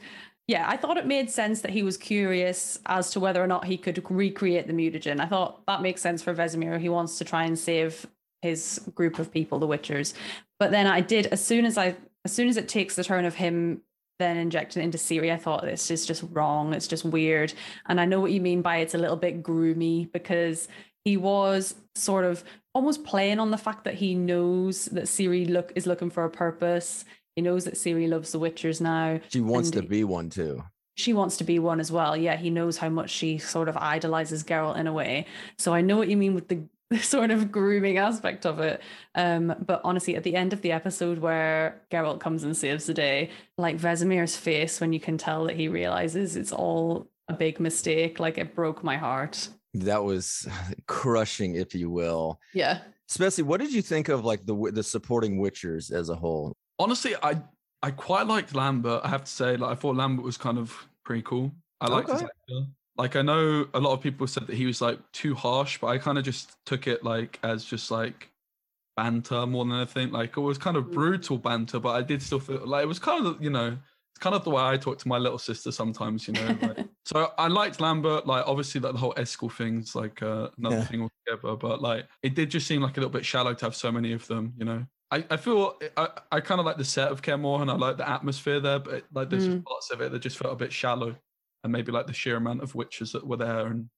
yeah, 0.50 0.66
I 0.68 0.78
thought 0.78 0.98
it 0.98 1.06
made 1.06 1.30
sense 1.30 1.62
that 1.62 1.70
he 1.70 1.84
was 1.84 1.96
curious 1.96 2.80
as 2.88 3.12
to 3.12 3.20
whether 3.20 3.40
or 3.40 3.46
not 3.46 3.66
he 3.66 3.78
could 3.78 4.04
recreate 4.10 4.66
the 4.66 4.74
mutagen. 4.74 5.20
I 5.20 5.28
thought 5.28 5.64
that 5.68 5.84
makes 5.84 6.02
sense 6.02 6.24
for 6.24 6.34
Vesemir. 6.34 6.80
He 6.80 6.90
wants 6.90 7.20
to 7.20 7.24
try 7.24 7.44
and 7.44 7.58
save 7.58 8.08
his 8.42 8.82
group 8.96 9.20
of 9.20 9.32
people, 9.32 9.60
the 9.60 9.68
Witchers. 9.68 10.16
But 10.58 10.72
then 10.72 10.88
I 10.88 11.02
did 11.02 11.28
as 11.28 11.46
soon 11.46 11.66
as 11.66 11.78
I 11.78 11.96
as 12.26 12.32
soon 12.32 12.48
as 12.48 12.58
it 12.58 12.68
takes 12.68 12.96
the 12.96 13.04
turn 13.04 13.26
of 13.26 13.36
him 13.36 13.84
then 14.18 14.38
injecting 14.38 14.82
into 14.82 14.98
Ciri, 14.98 15.32
I 15.32 15.38
thought 15.38 15.62
this 15.62 15.92
is 15.92 16.04
just 16.04 16.24
wrong. 16.32 16.74
It's 16.74 16.88
just 16.88 17.06
weird. 17.06 17.54
And 17.86 18.02
I 18.02 18.06
know 18.06 18.20
what 18.20 18.32
you 18.32 18.42
mean 18.42 18.64
by 18.64 18.78
it's 18.78 18.96
a 18.96 18.98
little 18.98 19.18
bit 19.18 19.44
groomy 19.44 20.12
because 20.12 20.68
he 21.06 21.16
was 21.16 21.76
sort 21.94 22.26
of 22.26 22.44
almost 22.74 23.04
playing 23.04 23.40
on 23.40 23.52
the 23.52 23.58
fact 23.58 23.84
that 23.84 23.94
he 23.94 24.16
knows 24.16 24.86
that 24.86 25.04
Ciri 25.04 25.48
look 25.48 25.72
is 25.76 25.86
looking 25.86 26.10
for 26.10 26.24
a 26.24 26.30
purpose. 26.30 27.06
He 27.40 27.42
knows 27.42 27.64
that 27.64 27.76
Ciri 27.76 28.10
loves 28.10 28.34
the 28.34 28.38
Witchers 28.38 28.82
now. 28.82 29.22
She 29.30 29.40
wants 29.40 29.72
to 29.72 29.82
be 29.82 30.04
one 30.04 30.30
too. 30.30 30.62
She 30.98 31.14
wants 31.14 31.38
to 31.38 31.46
be 31.46 31.58
one 31.58 31.80
as 31.80 31.90
well. 31.90 32.18
Yeah, 32.18 32.36
he 32.36 32.50
knows 32.50 32.78
how 32.78 32.90
much 32.90 33.12
she 33.12 33.38
sort 33.38 33.70
of 33.70 33.78
idolizes 33.78 34.44
Geralt 34.44 34.76
in 34.76 34.88
a 34.88 34.92
way. 34.92 35.26
So 35.58 35.74
I 35.74 35.80
know 35.80 35.96
what 35.96 36.10
you 36.10 36.18
mean 36.18 36.36
with 36.36 36.50
the, 36.50 36.64
sort 37.00 37.32
of 37.32 37.50
grooming 37.50 37.98
aspect 37.98 38.46
of 38.46 38.60
it. 38.60 38.82
Um, 39.16 39.56
but 39.66 39.80
honestly, 39.86 40.18
at 40.18 40.24
the 40.24 40.36
end 40.36 40.52
of 40.52 40.62
the 40.62 40.74
episode 40.74 41.20
where 41.20 41.82
Geralt 41.90 42.20
comes 42.20 42.44
and 42.44 42.58
saves 42.58 42.88
the 42.88 42.94
day, 42.94 43.30
like 43.58 43.78
Vesemir's 43.78 44.36
face 44.36 44.82
when 44.82 44.92
you 44.92 45.00
can 45.00 45.18
tell 45.18 45.46
that 45.46 45.56
he 45.56 45.70
realizes 45.70 46.36
it's 46.36 46.52
all 46.52 47.08
a 47.30 47.34
big 47.34 47.62
mistake, 47.62 48.20
like 48.20 48.38
it 48.38 48.54
broke 48.54 48.84
my 48.84 48.98
heart. 48.98 49.48
That 49.76 50.04
was 50.04 50.46
crushing, 50.88 51.56
if 51.56 51.74
you 51.74 51.90
will. 51.90 52.42
Yeah. 52.54 52.80
Especially, 53.10 53.46
what 53.46 53.62
did 53.62 53.72
you 53.72 53.82
think 53.82 54.10
of 54.10 54.26
like 54.26 54.46
the 54.46 54.72
the 54.74 54.84
supporting 54.84 55.40
Witchers 55.40 55.90
as 55.90 56.10
a 56.10 56.16
whole? 56.16 56.58
Honestly, 56.80 57.16
I 57.22 57.44
I 57.82 57.92
quite 57.92 58.28
liked 58.28 58.56
Lambert. 58.56 59.02
I 59.04 59.10
have 59.10 59.24
to 59.24 59.32
say, 59.32 59.58
like 59.58 59.72
I 59.72 59.80
thought 59.80 59.96
Lambert 59.96 60.26
was 60.26 60.38
kind 60.38 60.58
of 60.58 60.88
pretty 61.04 61.22
cool. 61.24 61.52
I 61.82 61.88
liked 61.88 62.12
his 62.12 62.22
Okay. 62.22 62.24
actor. 62.24 62.68
Like 62.98 63.16
I 63.16 63.22
know 63.22 63.68
a 63.74 63.80
lot 63.80 63.94
of 63.94 64.02
people 64.02 64.28
said 64.28 64.48
that 64.48 64.56
he 64.56 64.66
was 64.66 64.82
like 64.82 65.00
too 65.12 65.36
harsh, 65.36 65.78
but 65.80 65.88
I 65.88 65.98
kind 65.98 66.18
of 66.18 66.24
just 66.26 66.58
took 66.66 66.88
it 66.88 67.04
like 67.04 67.40
as 67.44 67.64
just 67.66 67.92
like 67.92 68.32
banter 68.98 69.46
more 69.48 69.66
than 69.66 69.76
anything. 69.76 70.12
Like 70.12 70.38
it 70.38 70.42
was 70.42 70.58
kind 70.60 70.78
of 70.78 70.92
Mm. 70.92 70.92
brutal 70.92 71.38
banter, 71.40 71.80
but 71.80 71.92
I 71.92 72.04
did 72.04 72.22
still 72.24 72.40
feel 72.40 72.66
like 72.68 72.84
it 72.84 72.88
was 72.88 73.00
kind 73.00 73.28
of 73.28 73.42
you 73.44 73.50
know 73.52 73.78
it's 74.14 74.20
kind 74.20 74.36
of 74.36 74.44
the 74.46 74.52
way 74.52 74.64
I 74.64 74.78
talk 74.78 75.00
to 75.00 75.10
my 75.10 75.20
little 75.20 75.40
sister 75.40 75.72
sometimes. 75.72 76.28
You 76.28 76.36
know, 76.36 76.58
like, 76.62 76.78
so 77.06 77.34
I 77.40 77.48
liked 77.50 77.82
Lambert. 77.82 78.28
Like 78.28 78.46
obviously, 78.48 78.82
like 78.82 78.94
the 78.94 79.00
whole 79.00 79.16
Eskel 79.16 79.52
thing's 79.52 79.96
like 79.96 80.22
uh, 80.24 80.52
another 80.58 80.80
Yeah. 80.80 80.92
thing 80.92 81.02
altogether. 81.28 81.56
But 81.58 81.82
like 81.82 82.08
it 82.24 82.36
did 82.36 82.52
just 82.52 82.68
seem 82.68 82.82
like 82.84 82.98
a 82.98 83.02
little 83.02 83.12
bit 83.14 83.26
shallow 83.26 83.54
to 83.56 83.66
have 83.66 83.76
so 83.76 83.92
many 83.92 84.14
of 84.14 84.28
them. 84.28 84.54
You 84.58 84.66
know, 84.66 84.88
I, 85.12 85.26
I 85.32 85.38
feel 85.38 85.80
I, 85.98 86.10
I 86.32 86.42
kind 86.42 86.60
of 86.60 86.66
like 86.66 86.78
the 86.78 86.86
set 86.86 87.12
of 87.12 87.22
Kaer 87.22 87.38
Morhen 87.38 87.64
and 87.64 87.72
I 87.72 87.76
like 87.76 87.98
the 87.98 88.08
atmosphere 88.08 88.60
there, 88.60 88.80
but 88.80 89.06
like 89.12 89.30
there's 89.30 89.46
just 89.46 89.64
parts 89.68 89.90
of 89.92 90.02
it 90.02 90.12
that 90.12 90.20
just 90.20 90.38
felt 90.38 90.54
a 90.54 90.56
bit 90.56 90.72
shallow, 90.72 91.16
and 91.64 91.74
maybe 91.74 91.92
like 91.92 92.08
the 92.08 92.14
sheer 92.14 92.36
amount 92.38 92.62
of 92.62 92.76
witches 92.76 93.12
that 93.14 93.26
were 93.26 93.38
there 93.38 93.68
and 93.68 93.90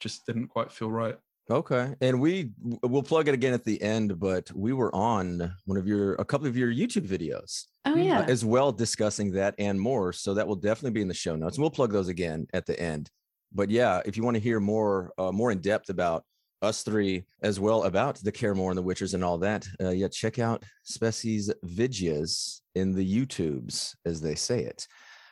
just 0.00 0.26
didn't 0.26 0.48
quite 0.48 0.72
feel 0.72 0.90
right. 0.90 1.18
Okay, 1.50 1.96
and 2.00 2.20
we 2.20 2.52
we'll 2.82 3.02
plug 3.02 3.28
it 3.28 3.34
again 3.34 3.52
at 3.52 3.64
the 3.64 3.82
end, 3.82 4.20
but 4.20 4.50
we 4.52 4.72
were 4.72 4.94
on 4.94 5.54
one 5.64 5.76
of 5.76 5.86
your 5.88 6.14
a 6.14 6.24
couple 6.24 6.46
of 6.46 6.56
your 6.56 6.72
YouTube 6.72 7.06
videos 7.06 7.66
Oh 7.84 7.94
Mm, 7.94 8.04
yeah. 8.06 8.24
as 8.28 8.44
well, 8.44 8.72
discussing 8.72 9.32
that 9.32 9.54
and 9.58 9.78
more. 9.80 10.12
So 10.14 10.34
that 10.34 10.46
will 10.46 10.56
definitely 10.56 10.92
be 10.92 11.02
in 11.02 11.08
the 11.08 11.14
show 11.14 11.36
notes. 11.36 11.56
and 11.56 11.62
We'll 11.62 11.70
plug 11.70 11.92
those 11.92 12.08
again 12.08 12.46
at 12.54 12.64
the 12.66 12.78
end. 12.80 13.10
But 13.52 13.70
yeah, 13.70 14.00
if 14.06 14.16
you 14.16 14.22
want 14.22 14.36
to 14.36 14.40
hear 14.40 14.60
more 14.60 15.12
uh, 15.18 15.32
more 15.32 15.50
in 15.50 15.60
depth 15.60 15.90
about 15.90 16.24
us 16.62 16.82
three 16.82 17.24
as 17.42 17.60
well 17.60 17.84
about 17.84 18.16
the 18.16 18.32
Kaer 18.32 18.54
Morhen 18.54 18.70
and 18.70 18.78
the 18.78 18.82
Witchers 18.82 19.14
and 19.14 19.24
all 19.24 19.38
that, 19.38 19.66
uh, 19.80 19.90
yeah, 19.90 20.08
check 20.08 20.38
out 20.38 20.64
Spessy's 20.86 21.52
Vidyas 21.66 22.60
in 22.74 22.92
the 22.92 23.04
YouTubes, 23.26 23.94
as 24.06 24.20
they 24.20 24.34
say 24.34 24.60
it. 24.60 24.86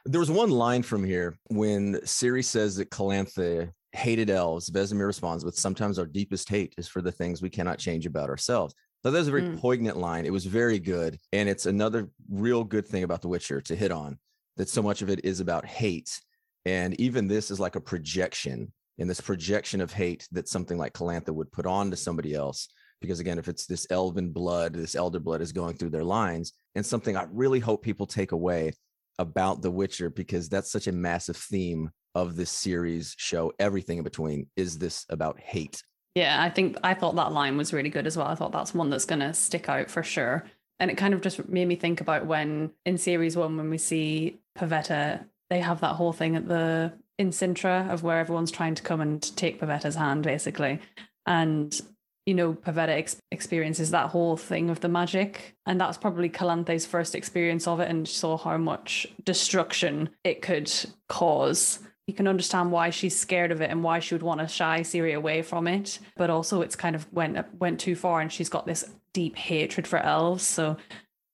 There 0.04 0.20
was 0.20 0.30
one 0.30 0.50
line 0.50 0.82
from 0.82 1.04
here 1.04 1.36
when 1.48 1.94
Ciri 2.00 2.44
says 2.44 2.76
that 2.76 2.90
Calanthe 2.90 3.70
hated 3.92 4.30
elves. 4.30 4.70
Vesemir 4.70 5.06
responds 5.06 5.44
with, 5.44 5.56
Sometimes 5.56 5.98
our 5.98 6.06
deepest 6.06 6.48
hate 6.48 6.74
is 6.78 6.88
for 6.88 7.02
the 7.02 7.12
things 7.12 7.42
we 7.42 7.50
cannot 7.50 7.78
change 7.78 8.06
about 8.06 8.28
ourselves. 8.30 8.74
So 9.02 9.10
that 9.10 9.18
was 9.18 9.28
a 9.28 9.30
very 9.30 9.42
Mm. 9.42 9.58
poignant 9.58 9.96
line. 9.96 10.26
It 10.26 10.32
was 10.32 10.44
very 10.44 10.78
good. 10.78 11.18
And 11.32 11.48
it's 11.48 11.66
another 11.66 12.10
real 12.28 12.64
good 12.64 12.86
thing 12.86 13.02
about 13.02 13.22
The 13.22 13.28
Witcher 13.28 13.60
to 13.62 13.76
hit 13.76 13.90
on 13.90 14.18
that 14.56 14.68
so 14.68 14.82
much 14.82 15.00
of 15.00 15.08
it 15.10 15.24
is 15.24 15.40
about 15.40 15.64
hate. 15.64 16.20
And 16.66 16.98
even 17.00 17.26
this 17.26 17.50
is 17.50 17.58
like 17.60 17.76
a 17.76 17.80
projection 17.80 18.72
and 19.00 19.10
this 19.10 19.20
projection 19.20 19.80
of 19.80 19.92
hate 19.92 20.28
that 20.30 20.48
something 20.48 20.78
like 20.78 20.92
Calanthe 20.92 21.34
would 21.34 21.50
put 21.50 21.66
on 21.66 21.90
to 21.90 21.96
somebody 21.96 22.34
else. 22.34 22.68
Because 23.00 23.18
again, 23.18 23.38
if 23.38 23.48
it's 23.48 23.66
this 23.66 23.86
elven 23.90 24.30
blood, 24.30 24.74
this 24.74 24.94
elder 24.94 25.18
blood 25.18 25.40
is 25.40 25.52
going 25.52 25.76
through 25.76 25.90
their 25.90 26.04
lines, 26.04 26.52
and 26.74 26.84
something 26.84 27.16
I 27.16 27.26
really 27.32 27.58
hope 27.58 27.82
people 27.82 28.06
take 28.06 28.32
away 28.32 28.74
about 29.18 29.62
The 29.62 29.70
Witcher, 29.70 30.10
because 30.10 30.48
that's 30.48 30.70
such 30.70 30.86
a 30.86 30.92
massive 30.92 31.36
theme 31.36 31.90
of 32.14 32.36
this 32.36 32.50
series, 32.50 33.14
show, 33.18 33.52
everything 33.58 33.98
in 33.98 34.04
between 34.04 34.48
is 34.56 34.78
this 34.78 35.06
about 35.08 35.40
hate. 35.40 35.82
Yeah, 36.14 36.42
I 36.42 36.50
think 36.50 36.76
I 36.82 36.94
thought 36.94 37.16
that 37.16 37.32
line 37.32 37.56
was 37.56 37.72
really 37.72 37.88
good 37.88 38.06
as 38.06 38.16
well. 38.16 38.26
I 38.26 38.34
thought 38.34 38.52
that's 38.52 38.74
one 38.74 38.90
that's 38.90 39.04
going 39.04 39.20
to 39.20 39.32
stick 39.32 39.68
out 39.68 39.90
for 39.90 40.02
sure. 40.02 40.44
And 40.78 40.90
it 40.90 40.96
kind 40.96 41.14
of 41.14 41.20
just 41.20 41.48
made 41.48 41.68
me 41.68 41.76
think 41.76 42.00
about 42.00 42.26
when 42.26 42.72
in 42.84 42.98
series 42.98 43.36
one, 43.36 43.56
when 43.56 43.70
we 43.70 43.78
see 43.78 44.40
Pavetta, 44.58 45.24
they 45.50 45.60
have 45.60 45.80
that 45.82 45.94
whole 45.94 46.12
thing 46.12 46.36
at 46.36 46.48
the 46.48 46.92
in 47.20 47.30
Cintra 47.30 47.88
of 47.90 48.02
where 48.02 48.18
everyone's 48.18 48.50
trying 48.50 48.74
to 48.74 48.82
come 48.82 49.02
and 49.02 49.20
take 49.36 49.60
Pavetta's 49.60 49.94
hand, 49.94 50.24
basically. 50.24 50.80
And, 51.26 51.78
you 52.24 52.32
know, 52.34 52.54
Pavetta 52.54 52.88
ex- 52.88 53.20
experiences 53.30 53.90
that 53.90 54.08
whole 54.08 54.38
thing 54.38 54.70
of 54.70 54.80
the 54.80 54.88
magic. 54.88 55.54
And 55.66 55.78
that's 55.78 55.98
probably 55.98 56.30
Calanthe's 56.30 56.86
first 56.86 57.14
experience 57.14 57.66
of 57.66 57.78
it 57.78 57.90
and 57.90 58.08
saw 58.08 58.38
how 58.38 58.56
much 58.56 59.06
destruction 59.22 60.08
it 60.24 60.40
could 60.40 60.72
cause 61.10 61.80
you 62.06 62.16
can 62.16 62.26
understand 62.26 62.72
why 62.72 62.90
she's 62.90 63.16
scared 63.16 63.52
of 63.52 63.60
it 63.60 63.70
and 63.70 63.84
why 63.84 64.00
she 64.00 64.16
would 64.16 64.22
want 64.24 64.40
to 64.40 64.48
shy 64.48 64.80
Ciri 64.80 65.14
away 65.14 65.42
from 65.42 65.68
it. 65.68 66.00
But 66.16 66.28
also, 66.28 66.60
it's 66.60 66.74
kind 66.74 66.96
of 66.96 67.06
went 67.12 67.38
went 67.60 67.78
too 67.78 67.94
far, 67.94 68.20
and 68.20 68.32
she's 68.32 68.48
got 68.48 68.66
this 68.66 68.84
deep 69.12 69.36
hatred 69.36 69.86
for 69.86 70.00
elves. 70.00 70.42
So 70.42 70.76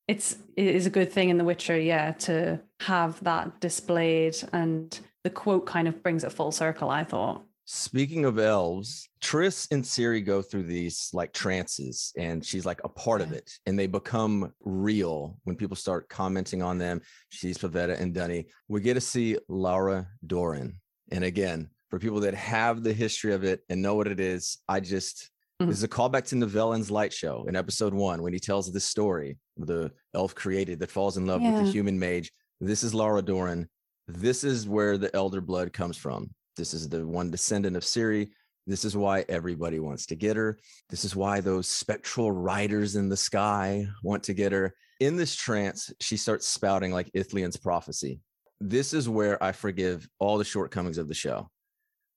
it's 0.07 0.37
it 0.55 0.75
is 0.75 0.85
a 0.85 0.91
good 0.91 1.11
thing 1.11 1.31
in 1.31 1.39
The 1.39 1.45
Witcher, 1.45 1.81
yeah, 1.81 2.13
to 2.13 2.61
have 2.81 3.25
that 3.25 3.59
displayed, 3.59 4.37
and 4.53 5.01
the 5.27 5.31
quote 5.31 5.67
kind 5.67 5.89
of 5.89 6.05
brings 6.05 6.23
it 6.23 6.31
full 6.33 6.53
circle. 6.53 6.89
I 6.89 7.03
thought. 7.03 7.45
Speaking 7.65 8.25
of 8.25 8.39
elves, 8.39 9.09
Triss 9.21 9.67
and 9.73 9.83
Ciri 9.83 10.25
go 10.25 10.41
through 10.41 10.63
these 10.63 11.11
like 11.13 11.33
trances, 11.33 12.13
and 12.17 12.47
she's 12.47 12.65
like 12.65 12.81
a 12.85 12.89
part 12.89 13.21
of 13.21 13.33
it, 13.33 13.51
and 13.67 13.77
they 13.77 13.89
become 13.89 14.53
real 14.61 15.37
when 15.43 15.57
people 15.57 15.75
start 15.75 16.09
commenting 16.09 16.63
on 16.63 16.79
them. 16.79 17.01
She's 17.31 17.59
Pavetta 17.59 18.01
and 18.01 18.15
Duny. 18.15 18.47
We 18.69 18.81
get 18.83 18.95
to 18.95 19.01
see 19.01 19.37
Lara 19.49 20.07
Dorren, 20.25 20.75
and 21.11 21.25
again, 21.25 21.71
for 21.91 21.99
people 21.99 22.21
that 22.21 22.35
have 22.35 22.85
the 22.85 22.93
history 22.93 23.35
of 23.35 23.43
it 23.43 23.63
and 23.69 23.83
know 23.83 23.97
what 23.97 24.07
it 24.07 24.21
is, 24.21 24.59
I 24.69 24.79
just 24.79 25.29
Mhm. 25.61 25.67
this 25.67 25.79
is 25.79 25.83
a 25.83 25.89
callback 25.89 26.27
to 26.27 26.37
Nivellen's 26.37 26.89
Light 26.91 27.13
Show 27.13 27.47
in 27.49 27.57
episode 27.57 27.95
one 27.95 28.23
when 28.23 28.33
he 28.33 28.39
tells 28.39 28.73
this 28.73 28.85
story 28.85 29.39
of 29.61 29.67
the 29.67 29.91
elf 30.15 30.37
created 30.37 30.79
that 30.79 30.91
falls 30.93 31.17
in 31.17 31.27
love 31.27 31.43
with 31.43 31.65
the 31.65 31.73
human 31.73 31.99
mage. 31.99 32.31
This 32.61 32.85
is 32.85 32.95
Lara 32.95 33.23
Dorren. 33.25 33.67
This 34.09 34.45
is 34.45 34.69
where 34.69 34.99
the 34.99 35.15
elder 35.15 35.41
blood 35.41 35.73
comes 35.73 35.97
from. 35.97 36.31
This 36.57 36.75
is 36.75 36.89
the 36.89 37.07
one 37.07 37.31
descendant 37.31 37.77
of 37.77 37.83
Ciri. 37.83 38.29
This 38.67 38.85
is 38.85 38.97
why 38.97 39.25
everybody 39.29 39.79
wants 39.79 40.07
to 40.07 40.17
get 40.17 40.37
her. 40.37 40.59
This 40.91 41.05
is 41.05 41.15
why 41.15 41.41
those 41.41 41.69
spectral 41.69 42.33
riders 42.33 42.97
in 42.97 43.09
the 43.09 43.17
sky 43.17 43.87
want 44.03 44.23
to 44.25 44.35
get 44.35 44.53
her. 44.53 44.75
In 45.01 45.17
this 45.17 45.37
trance, 45.37 45.93
she 46.01 46.17
starts 46.17 46.47
spouting 46.47 46.93
like 46.93 47.11
Ithlinne's 47.13 47.57
prophecy. 47.57 48.21
This 48.61 48.93
is 48.93 49.09
where 49.09 49.43
I 49.43 49.53
forgive 49.53 50.09
all 50.19 50.39
the 50.39 50.45
shortcomings 50.45 50.99
of 50.99 51.09
the 51.09 51.15
show. 51.15 51.49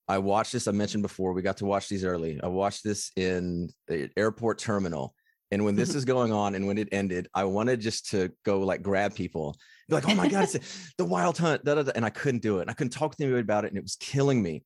I 0.08 0.18
watched 0.18 0.52
this, 0.52 0.66
I 0.66 0.72
mentioned 0.72 1.02
before, 1.02 1.32
we 1.32 1.42
got 1.42 1.58
to 1.58 1.66
watch 1.66 1.88
these 1.88 2.04
early. 2.04 2.40
I 2.42 2.48
watched 2.48 2.82
this 2.82 3.12
in 3.14 3.68
the 3.86 4.10
airport 4.16 4.58
terminal. 4.58 5.14
And 5.52 5.64
when 5.64 5.76
this 5.76 5.94
is 5.94 6.04
going 6.04 6.32
on 6.32 6.56
and 6.56 6.66
when 6.66 6.78
it 6.78 6.88
ended, 6.90 7.28
I 7.32 7.44
wanted 7.44 7.80
just 7.80 8.10
to 8.10 8.32
go 8.44 8.60
like 8.60 8.82
grab 8.82 9.14
people, 9.14 9.56
be 9.90 9.96
like, 9.96 10.08
oh 10.08 10.14
my 10.14 10.28
God, 10.28 10.44
it's 10.44 10.92
the 10.96 11.04
wild 11.04 11.36
hunt. 11.36 11.64
Da, 11.64 11.74
da, 11.74 11.82
da. 11.82 11.92
And 11.94 12.04
I 12.04 12.10
couldn't 12.10 12.42
do 12.42 12.58
it. 12.58 12.62
And 12.62 12.70
I 12.70 12.74
couldn't 12.74 12.92
talk 12.92 13.16
to 13.16 13.24
anybody 13.24 13.42
about 13.42 13.64
it. 13.64 13.68
And 13.68 13.78
it 13.78 13.82
was 13.82 13.96
killing 13.96 14.42
me. 14.42 14.64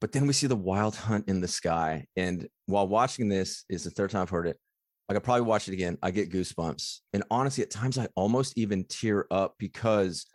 But 0.00 0.12
then 0.12 0.26
we 0.26 0.32
see 0.32 0.46
the 0.46 0.56
wild 0.56 0.94
hunt 0.94 1.28
in 1.28 1.40
the 1.40 1.48
sky. 1.48 2.06
And 2.16 2.48
while 2.66 2.86
watching 2.86 3.28
this 3.28 3.64
is 3.68 3.84
the 3.84 3.90
third 3.90 4.10
time 4.10 4.22
I've 4.22 4.30
heard 4.30 4.46
it, 4.46 4.56
I 5.08 5.14
could 5.14 5.24
probably 5.24 5.42
watch 5.42 5.68
it 5.68 5.72
again. 5.72 5.98
I 6.02 6.10
get 6.10 6.30
goosebumps. 6.30 6.98
And 7.12 7.24
honestly, 7.30 7.64
at 7.64 7.70
times 7.70 7.98
I 7.98 8.08
almost 8.14 8.56
even 8.58 8.84
tear 8.84 9.26
up 9.30 9.54
because 9.58 10.26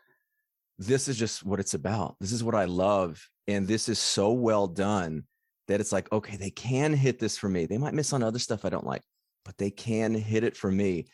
this 0.79 1.07
is 1.07 1.17
just 1.17 1.45
what 1.45 1.59
it's 1.59 1.75
about. 1.75 2.15
This 2.19 2.31
is 2.31 2.43
what 2.43 2.55
I 2.55 2.65
love. 2.65 3.23
And 3.47 3.67
this 3.67 3.87
is 3.87 3.99
so 3.99 4.31
well 4.31 4.67
done 4.67 5.23
that 5.67 5.79
it's 5.79 5.91
like, 5.91 6.11
okay, 6.11 6.35
they 6.35 6.49
can 6.49 6.93
hit 6.93 7.19
this 7.19 7.37
for 7.37 7.47
me. 7.47 7.65
They 7.65 7.77
might 7.77 7.93
miss 7.93 8.13
on 8.13 8.23
other 8.23 8.39
stuff 8.39 8.65
I 8.65 8.69
don't 8.69 8.85
like, 8.85 9.03
but 9.45 9.57
they 9.57 9.69
can 9.69 10.13
hit 10.13 10.43
it 10.43 10.57
for 10.57 10.71
me. 10.71 11.07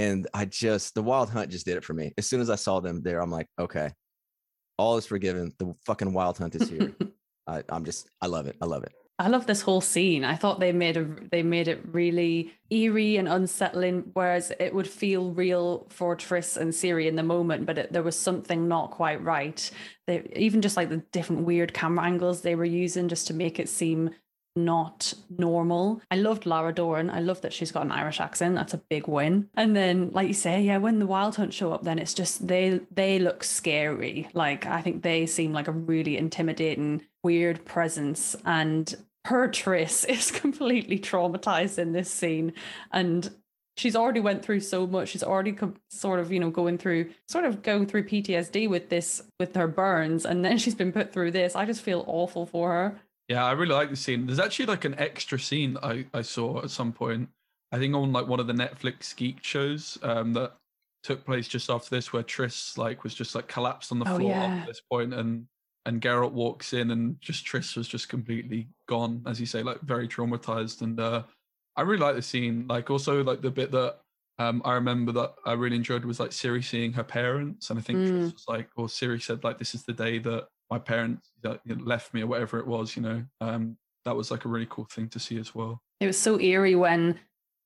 And 0.00 0.26
I 0.32 0.46
just, 0.46 0.94
the 0.94 1.02
Wild 1.02 1.28
Hunt 1.28 1.50
just 1.50 1.66
did 1.66 1.76
it 1.76 1.84
for 1.84 1.92
me. 1.92 2.14
As 2.16 2.26
soon 2.26 2.40
as 2.40 2.48
I 2.48 2.54
saw 2.54 2.80
them 2.80 3.02
there, 3.02 3.20
I'm 3.20 3.30
like, 3.30 3.48
okay, 3.58 3.92
all 4.78 4.96
is 4.96 5.04
forgiven. 5.04 5.52
The 5.58 5.74
fucking 5.84 6.14
Wild 6.14 6.38
Hunt 6.38 6.54
is 6.54 6.70
here. 6.70 6.94
I, 7.46 7.62
I'm 7.68 7.84
just, 7.84 8.08
I 8.18 8.26
love 8.26 8.46
it. 8.46 8.56
I 8.62 8.64
love 8.64 8.82
it. 8.82 8.92
I 9.18 9.28
love 9.28 9.44
this 9.44 9.60
whole 9.60 9.82
scene. 9.82 10.24
I 10.24 10.36
thought 10.36 10.58
they 10.58 10.72
made 10.72 10.96
a 10.96 11.04
they 11.30 11.42
made 11.42 11.68
it 11.68 11.82
really 11.92 12.54
eerie 12.70 13.18
and 13.18 13.28
unsettling, 13.28 14.12
whereas 14.14 14.50
it 14.58 14.74
would 14.74 14.88
feel 14.88 15.32
real 15.32 15.86
for 15.90 16.16
Triss 16.16 16.56
and 16.56 16.72
Ciri 16.72 17.06
in 17.06 17.16
the 17.16 17.22
moment, 17.22 17.66
but 17.66 17.76
it, 17.76 17.92
there 17.92 18.02
was 18.02 18.18
something 18.18 18.68
not 18.68 18.92
quite 18.92 19.22
right. 19.22 19.70
They 20.06 20.26
even 20.34 20.62
just 20.62 20.78
like 20.78 20.88
the 20.88 21.04
different 21.12 21.42
weird 21.42 21.74
camera 21.74 22.06
angles 22.06 22.40
they 22.40 22.54
were 22.54 22.64
using 22.64 23.08
just 23.08 23.26
to 23.26 23.34
make 23.34 23.60
it 23.60 23.68
seem 23.68 24.08
not 24.56 25.14
normal. 25.38 26.00
I 26.10 26.16
loved 26.16 26.46
Lara 26.46 26.72
Dorren. 26.72 27.10
I 27.10 27.20
love 27.20 27.40
that 27.42 27.52
she's 27.52 27.72
got 27.72 27.84
an 27.84 27.92
Irish 27.92 28.20
accent. 28.20 28.54
That's 28.54 28.74
a 28.74 28.78
big 28.78 29.06
win. 29.06 29.48
And 29.54 29.76
then, 29.76 30.10
like 30.12 30.28
you 30.28 30.34
say, 30.34 30.62
yeah, 30.62 30.78
when 30.78 30.98
the 30.98 31.06
Wild 31.06 31.36
Hunt 31.36 31.54
show 31.54 31.72
up, 31.72 31.84
then 31.84 31.98
it's 31.98 32.14
just 32.14 32.46
they 32.46 32.80
they 32.90 33.18
look 33.18 33.44
scary. 33.44 34.28
Like 34.34 34.66
I 34.66 34.82
think 34.82 35.02
they 35.02 35.26
seem 35.26 35.52
like 35.52 35.68
a 35.68 35.72
really 35.72 36.16
intimidating, 36.16 37.02
weird 37.22 37.64
presence. 37.64 38.36
And 38.44 38.94
her 39.26 39.48
Triss 39.48 40.04
is 40.08 40.30
completely 40.30 40.98
traumatized 40.98 41.78
in 41.78 41.92
this 41.92 42.10
scene 42.10 42.52
and 42.92 43.30
she's 43.76 43.96
already 43.96 44.20
went 44.20 44.44
through 44.44 44.60
so 44.60 44.86
much 44.86 45.08
she's 45.10 45.22
already 45.22 45.52
co- 45.52 45.74
sort 45.88 46.20
of 46.20 46.32
you 46.32 46.40
know 46.40 46.50
going 46.50 46.76
through 46.78 47.10
sort 47.28 47.44
of 47.44 47.62
going 47.62 47.86
through 47.86 48.04
PTSD 48.04 48.68
with 48.68 48.88
this 48.88 49.22
with 49.38 49.54
her 49.54 49.68
burns 49.68 50.24
and 50.24 50.44
then 50.44 50.58
she's 50.62 50.74
been 50.74 50.92
put 50.92 51.12
through 51.12 51.30
this 51.30 51.54
I 51.54 51.64
just 51.64 51.82
feel 51.82 52.04
awful 52.06 52.46
for 52.46 52.70
her 52.70 53.00
yeah 53.30 53.44
I 53.46 53.52
really 53.52 53.74
like 53.74 53.90
the 53.90 53.96
scene 53.96 54.26
there's 54.26 54.38
actually 54.38 54.66
like 54.66 54.84
an 54.84 54.98
extra 54.98 55.38
scene 55.38 55.78
I, 55.82 56.06
I 56.12 56.22
saw 56.22 56.62
at 56.62 56.70
some 56.70 56.92
point 56.92 57.30
I 57.72 57.78
think 57.78 57.94
on 57.94 58.12
like 58.12 58.26
one 58.26 58.40
of 58.40 58.48
the 58.48 58.52
Netflix 58.52 59.14
geek 59.16 59.42
shows 59.44 59.98
um, 60.02 60.32
that 60.34 60.54
took 61.04 61.24
place 61.24 61.48
just 61.48 61.70
after 61.70 61.88
this 61.90 62.12
where 62.12 62.22
Triss 62.24 62.76
like 62.76 63.04
was 63.04 63.14
just 63.14 63.34
like 63.34 63.48
collapsed 63.48 63.92
on 63.92 64.00
the 64.00 64.06
Oh, 64.10 64.16
floor 64.18 64.30
yeah. 64.32 64.56
at 64.62 64.66
this 64.66 64.80
point 64.90 65.14
and 65.14 65.46
and 65.86 66.02
Geralt 66.02 66.32
walks 66.32 66.72
in 66.74 66.90
and 66.90 67.20
just 67.22 67.46
Triss 67.46 67.76
was 67.76 67.88
just 67.88 68.10
completely 68.10 68.68
gone, 68.86 69.22
as 69.26 69.40
you 69.40 69.46
say, 69.46 69.62
like 69.62 69.80
very 69.80 70.06
traumatized. 70.06 70.82
And 70.82 71.00
uh, 71.00 71.22
I 71.76 71.82
really 71.82 72.00
like 72.00 72.16
the 72.16 72.22
scene. 72.22 72.66
Like 72.68 72.90
also 72.90 73.24
like 73.24 73.40
the 73.40 73.50
bit 73.50 73.70
that 73.70 74.00
um, 74.38 74.60
I 74.66 74.74
remember 74.74 75.12
that 75.12 75.34
I 75.46 75.52
really 75.54 75.76
enjoyed 75.76 76.04
was 76.04 76.20
like 76.20 76.30
Ciri 76.32 76.62
seeing 76.64 76.92
her 76.94 77.04
parents, 77.04 77.70
and 77.70 77.78
I 77.78 77.82
think 77.82 77.98
Mm. 78.00 78.08
Triss 78.08 78.32
was 78.34 78.44
like, 78.48 78.68
or 78.76 78.88
Ciri 78.88 79.22
said 79.22 79.42
like, 79.44 79.58
"This 79.58 79.74
is 79.74 79.84
the 79.84 79.94
day 79.94 80.18
that 80.18 80.48
my 80.70 80.78
parents 80.78 81.30
left 81.66 82.14
me," 82.14 82.22
or 82.22 82.26
whatever 82.26 82.58
it 82.58 82.66
was. 82.66 82.96
You 82.96 83.02
know, 83.02 83.24
um, 83.40 83.76
that 84.04 84.16
was 84.16 84.30
like 84.30 84.44
a 84.44 84.48
really 84.48 84.66
cool 84.70 84.86
thing 84.90 85.08
to 85.10 85.18
see 85.18 85.38
as 85.38 85.54
well. 85.54 85.82
it 86.00 86.06
was 86.06 86.18
so 86.18 86.40
eerie 86.40 86.74
when 86.74 87.18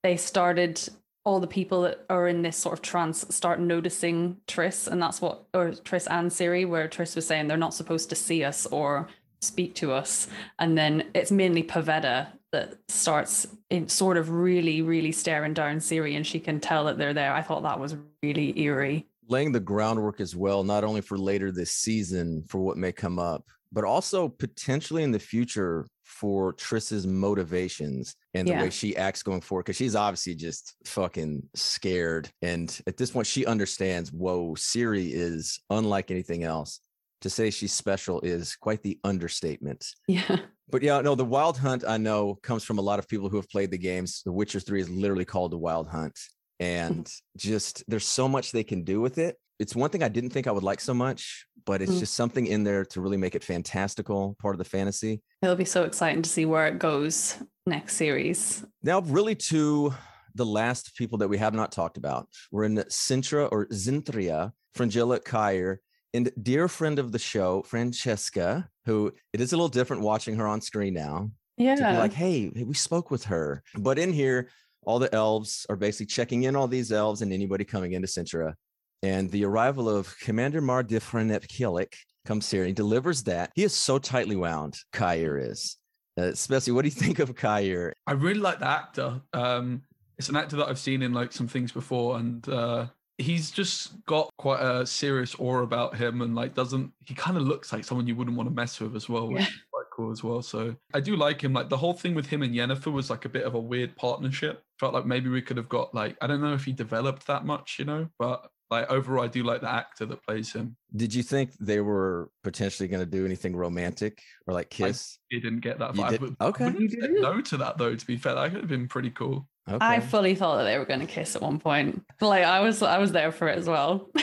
they 0.02 0.16
started 0.16 0.80
all 1.24 1.40
the 1.40 1.46
people 1.46 1.82
that 1.82 2.04
are 2.10 2.28
in 2.28 2.42
this 2.42 2.56
sort 2.56 2.74
of 2.74 2.82
trance 2.82 3.24
start 3.30 3.58
noticing 3.58 4.36
Triss, 4.46 4.86
and 4.88 5.00
that's 5.02 5.20
what 5.20 5.44
or 5.54 5.70
Triss 5.70 6.06
and 6.10 6.30
Ciri 6.30 6.68
where 6.68 6.88
Triss 6.88 7.16
was 7.16 7.26
saying 7.26 7.48
they're 7.48 7.56
not 7.56 7.74
supposed 7.74 8.10
to 8.10 8.14
see 8.14 8.44
us 8.44 8.66
or 8.66 9.08
speak 9.40 9.74
to 9.74 9.92
us 9.92 10.26
and 10.58 10.76
then 10.76 11.04
it's 11.14 11.30
mainly 11.30 11.62
Pavetta 11.62 12.28
that 12.52 12.78
starts 12.88 13.46
in 13.68 13.88
sort 13.88 14.16
of 14.16 14.30
really 14.30 14.80
really 14.80 15.12
staring 15.12 15.52
down 15.52 15.76
Ciri 15.76 16.16
and 16.16 16.26
she 16.26 16.40
can 16.40 16.60
tell 16.60 16.84
that 16.84 16.96
they're 16.96 17.12
there 17.12 17.32
I 17.32 17.42
thought 17.42 17.62
that 17.64 17.78
was 17.78 17.96
really 18.22 18.58
eerie 18.58 19.06
laying 19.28 19.52
the 19.52 19.60
groundwork 19.60 20.20
as 20.20 20.34
well, 20.36 20.64
not 20.64 20.84
only 20.84 21.00
for 21.00 21.16
later 21.18 21.50
this 21.52 21.70
season 21.72 22.44
for 22.48 22.60
what 22.60 22.76
may 22.76 22.92
come 22.92 23.18
up, 23.18 23.44
but 23.72 23.84
also 23.84 24.28
potentially 24.28 25.02
in 25.02 25.10
the 25.10 25.18
future 25.18 25.86
for 26.04 26.52
Triss's 26.52 27.06
motivations 27.06 28.14
and 28.34 28.46
the 28.46 28.52
Yeah. 28.52 28.62
way 28.62 28.70
she 28.70 28.96
acts 28.96 29.22
going 29.22 29.40
forward. 29.40 29.64
Cause 29.66 29.76
she's 29.76 29.96
obviously 29.96 30.34
just 30.34 30.74
fucking 30.84 31.48
scared. 31.54 32.28
And 32.42 32.78
at 32.86 32.96
this 32.96 33.10
point, 33.10 33.26
she 33.26 33.46
understands, 33.46 34.12
whoa, 34.12 34.54
Ciri 34.54 35.10
is 35.12 35.60
unlike 35.70 36.10
anything 36.10 36.44
else. 36.44 36.80
To 37.22 37.30
say 37.30 37.48
she's 37.50 37.72
special 37.72 38.20
is 38.20 38.54
quite 38.54 38.82
the 38.82 38.98
understatement. 39.02 39.86
yeah 40.08 40.36
But 40.70 40.82
yeah, 40.82 41.00
no, 41.02 41.14
the 41.14 41.24
Wild 41.26 41.58
Hunt 41.58 41.84
I 41.86 41.98
know 41.98 42.36
comes 42.42 42.64
from 42.64 42.78
a 42.78 42.82
lot 42.82 42.98
of 42.98 43.06
people 43.06 43.28
who 43.28 43.36
have 43.36 43.48
played 43.50 43.70
the 43.70 43.76
games. 43.78 44.22
The 44.24 44.32
Witcher 44.32 44.60
3 44.60 44.80
is 44.80 44.88
literally 44.90 45.24
called 45.26 45.52
the 45.52 45.58
Wild 45.58 45.88
Hunt. 45.88 46.18
And 46.60 47.10
just 47.36 47.84
there's 47.88 48.06
so 48.06 48.28
much 48.28 48.52
they 48.52 48.64
can 48.64 48.84
do 48.84 49.00
with 49.00 49.18
it. 49.18 49.36
It's 49.58 49.74
one 49.76 49.90
thing 49.90 50.02
I 50.02 50.08
didn't 50.08 50.30
think 50.30 50.46
I 50.46 50.52
would 50.52 50.62
like 50.64 50.80
so 50.80 50.94
much, 50.94 51.46
but 51.64 51.80
it's 51.80 51.92
Mm. 51.92 51.98
just 52.00 52.14
something 52.14 52.46
in 52.46 52.64
there 52.64 52.84
to 52.86 53.00
really 53.00 53.16
make 53.16 53.34
it 53.34 53.44
fantastical, 53.44 54.36
part 54.40 54.54
of 54.54 54.58
the 54.58 54.64
fantasy. 54.64 55.22
it'll 55.42 55.54
be 55.56 55.64
so 55.64 55.84
exciting 55.84 56.22
to 56.22 56.28
see 56.30 56.44
where 56.46 56.66
it 56.66 56.78
goes 56.78 57.36
next 57.66 57.96
series 57.96 58.64
Now, 58.82 59.00
really 59.00 59.34
to 59.36 59.94
the 60.34 60.44
last 60.46 60.96
people 60.96 61.18
that 61.18 61.28
we 61.28 61.38
have 61.38 61.54
not 61.54 61.70
talked 61.70 61.96
about. 61.96 62.28
We're 62.50 62.64
in 62.64 62.74
Cintra 62.88 63.48
or 63.52 63.66
Zintria, 63.66 64.52
Fringilla 64.74 65.20
Cahir, 65.20 65.80
and 66.12 66.30
dear 66.42 66.66
friend 66.68 66.98
of 66.98 67.12
the 67.12 67.18
show, 67.20 67.62
Francesca, 67.62 68.68
who 68.86 69.12
it 69.32 69.40
is 69.40 69.52
a 69.52 69.56
little 69.56 69.68
different 69.68 70.02
watching 70.02 70.34
her 70.36 70.46
on 70.48 70.60
screen 70.60 70.94
now. 70.94 71.30
yeah 71.56 71.98
like, 71.98 72.12
hey, 72.12 72.50
hey, 72.54 72.64
we 72.64 72.74
spoke 72.74 73.10
with 73.12 73.24
her. 73.24 73.62
But 73.78 73.98
in 73.98 74.12
here, 74.12 74.48
all 74.86 74.98
the 74.98 75.14
elves 75.14 75.66
are 75.68 75.76
basically 75.76 76.06
checking 76.06 76.44
in 76.44 76.56
all 76.56 76.68
these 76.68 76.92
elves 76.92 77.22
and 77.22 77.32
anybody 77.32 77.64
coming 77.64 77.92
into 77.92 78.08
Cintra. 78.08 78.54
And 79.02 79.30
the 79.30 79.44
arrival 79.44 79.88
of 79.88 80.18
Commander 80.20 80.60
Mawr 80.60 80.82
Dyffryn 80.82 81.30
aep 81.30 81.46
Ceallach 81.46 81.94
comes 82.24 82.50
here 82.50 82.62
and 82.62 82.68
he 82.68 82.74
delivers 82.74 83.22
that. 83.24 83.50
He 83.54 83.64
is 83.64 83.74
so 83.74 83.98
tightly 83.98 84.36
wound, 84.36 84.76
Cahir 84.92 85.38
is. 85.38 85.76
Uh, 86.18 86.24
especially, 86.24 86.72
what 86.72 86.82
do 86.82 86.88
you 86.88 86.92
think 87.02 87.18
of 87.18 87.34
Cahir? 87.34 87.92
I 88.06 88.12
really 88.12 88.40
like 88.40 88.60
the 88.60 88.68
actor. 88.68 89.20
Um, 89.32 89.82
it's 90.18 90.28
an 90.28 90.36
actor 90.36 90.56
that 90.56 90.68
I've 90.68 90.78
seen 90.78 91.02
in 91.02 91.12
like 91.12 91.32
some 91.32 91.48
things 91.48 91.72
before, 91.72 92.18
and 92.18 92.48
uh, 92.48 92.86
he's 93.18 93.50
just 93.50 94.04
got 94.06 94.30
quite 94.38 94.60
a 94.60 94.86
serious 94.86 95.34
aura 95.34 95.64
about 95.64 95.96
him, 95.96 96.22
and 96.22 96.34
like 96.34 96.54
doesn't 96.54 96.92
he 97.04 97.14
kind 97.14 97.36
of 97.36 97.42
looks 97.42 97.72
like 97.72 97.84
someone 97.84 98.06
you 98.06 98.14
wouldn't 98.14 98.36
want 98.36 98.48
to 98.48 98.54
mess 98.54 98.78
with 98.80 98.94
as 98.94 99.08
well, 99.08 99.28
which 99.28 99.42
Yeah. 99.42 99.48
Is 99.94 99.98
quite 99.98 100.04
cool 100.04 100.12
as 100.12 100.22
well. 100.24 100.42
So 100.42 100.76
I 100.92 101.00
do 101.00 101.16
like 101.16 101.42
him. 101.42 101.52
Like 101.52 101.68
the 101.68 101.76
whole 101.76 101.94
thing 101.94 102.14
with 102.14 102.26
him 102.26 102.42
and 102.42 102.54
Yennefer 102.54 102.92
was 102.92 103.10
like 103.10 103.24
a 103.24 103.28
bit 103.28 103.44
of 103.44 103.54
a 103.54 103.60
weird 103.60 103.96
partnership. 103.96 104.62
Felt 104.78 104.94
like 104.94 105.06
maybe 105.06 105.28
we 105.30 105.42
could 105.42 105.56
have 105.56 105.68
got 105.68 105.94
like 105.94 106.16
I 106.20 106.26
don't 106.26 106.40
know 106.40 106.54
if 106.54 106.64
he 106.64 106.72
developed 106.72 107.26
that 107.26 107.44
much, 107.44 107.76
you 107.78 107.84
know, 107.84 108.08
but 108.18 108.48
like 108.70 108.90
overall, 108.90 109.24
I 109.24 109.28
do 109.28 109.42
like 109.42 109.60
the 109.60 109.70
actor 109.70 110.06
that 110.06 110.22
plays 110.26 110.52
him. 110.52 110.76
Did 110.96 111.14
you 111.14 111.22
think 111.22 111.52
they 111.60 111.80
were 111.80 112.30
potentially 112.42 112.88
going 112.88 113.04
to 113.04 113.10
do 113.10 113.24
anything 113.24 113.54
romantic 113.54 114.20
or 114.46 114.54
like 114.54 114.70
kiss? 114.70 115.18
He 115.28 115.38
didn't 115.38 115.60
get 115.60 115.78
that 115.78 115.94
You 115.94 116.02
vibe. 116.02 116.10
did- 116.10 116.20
but 116.38 116.46
okay. 116.48 116.72
You 116.78 116.88
didn't? 116.88 117.20
no 117.20 117.40
to 117.40 117.56
that 117.58 117.78
though. 117.78 117.94
To 117.94 118.06
be 118.06 118.16
fair, 118.16 118.34
that 118.34 118.50
could 118.50 118.60
have 118.60 118.68
been 118.68 118.88
pretty 118.88 119.10
cool. 119.10 119.46
Okay. 119.68 119.78
I 119.80 120.00
fully 120.00 120.34
thought 120.34 120.58
that 120.58 120.64
they 120.64 120.78
were 120.78 120.84
going 120.84 121.00
to 121.00 121.06
kiss 121.06 121.36
at 121.36 121.42
one 121.42 121.58
point. 121.58 122.04
Like 122.20 122.44
I 122.44 122.60
was, 122.60 122.82
I 122.82 122.98
was 122.98 123.12
there 123.12 123.32
for 123.32 123.48
it 123.48 123.56
as 123.58 123.66
well. 123.66 124.10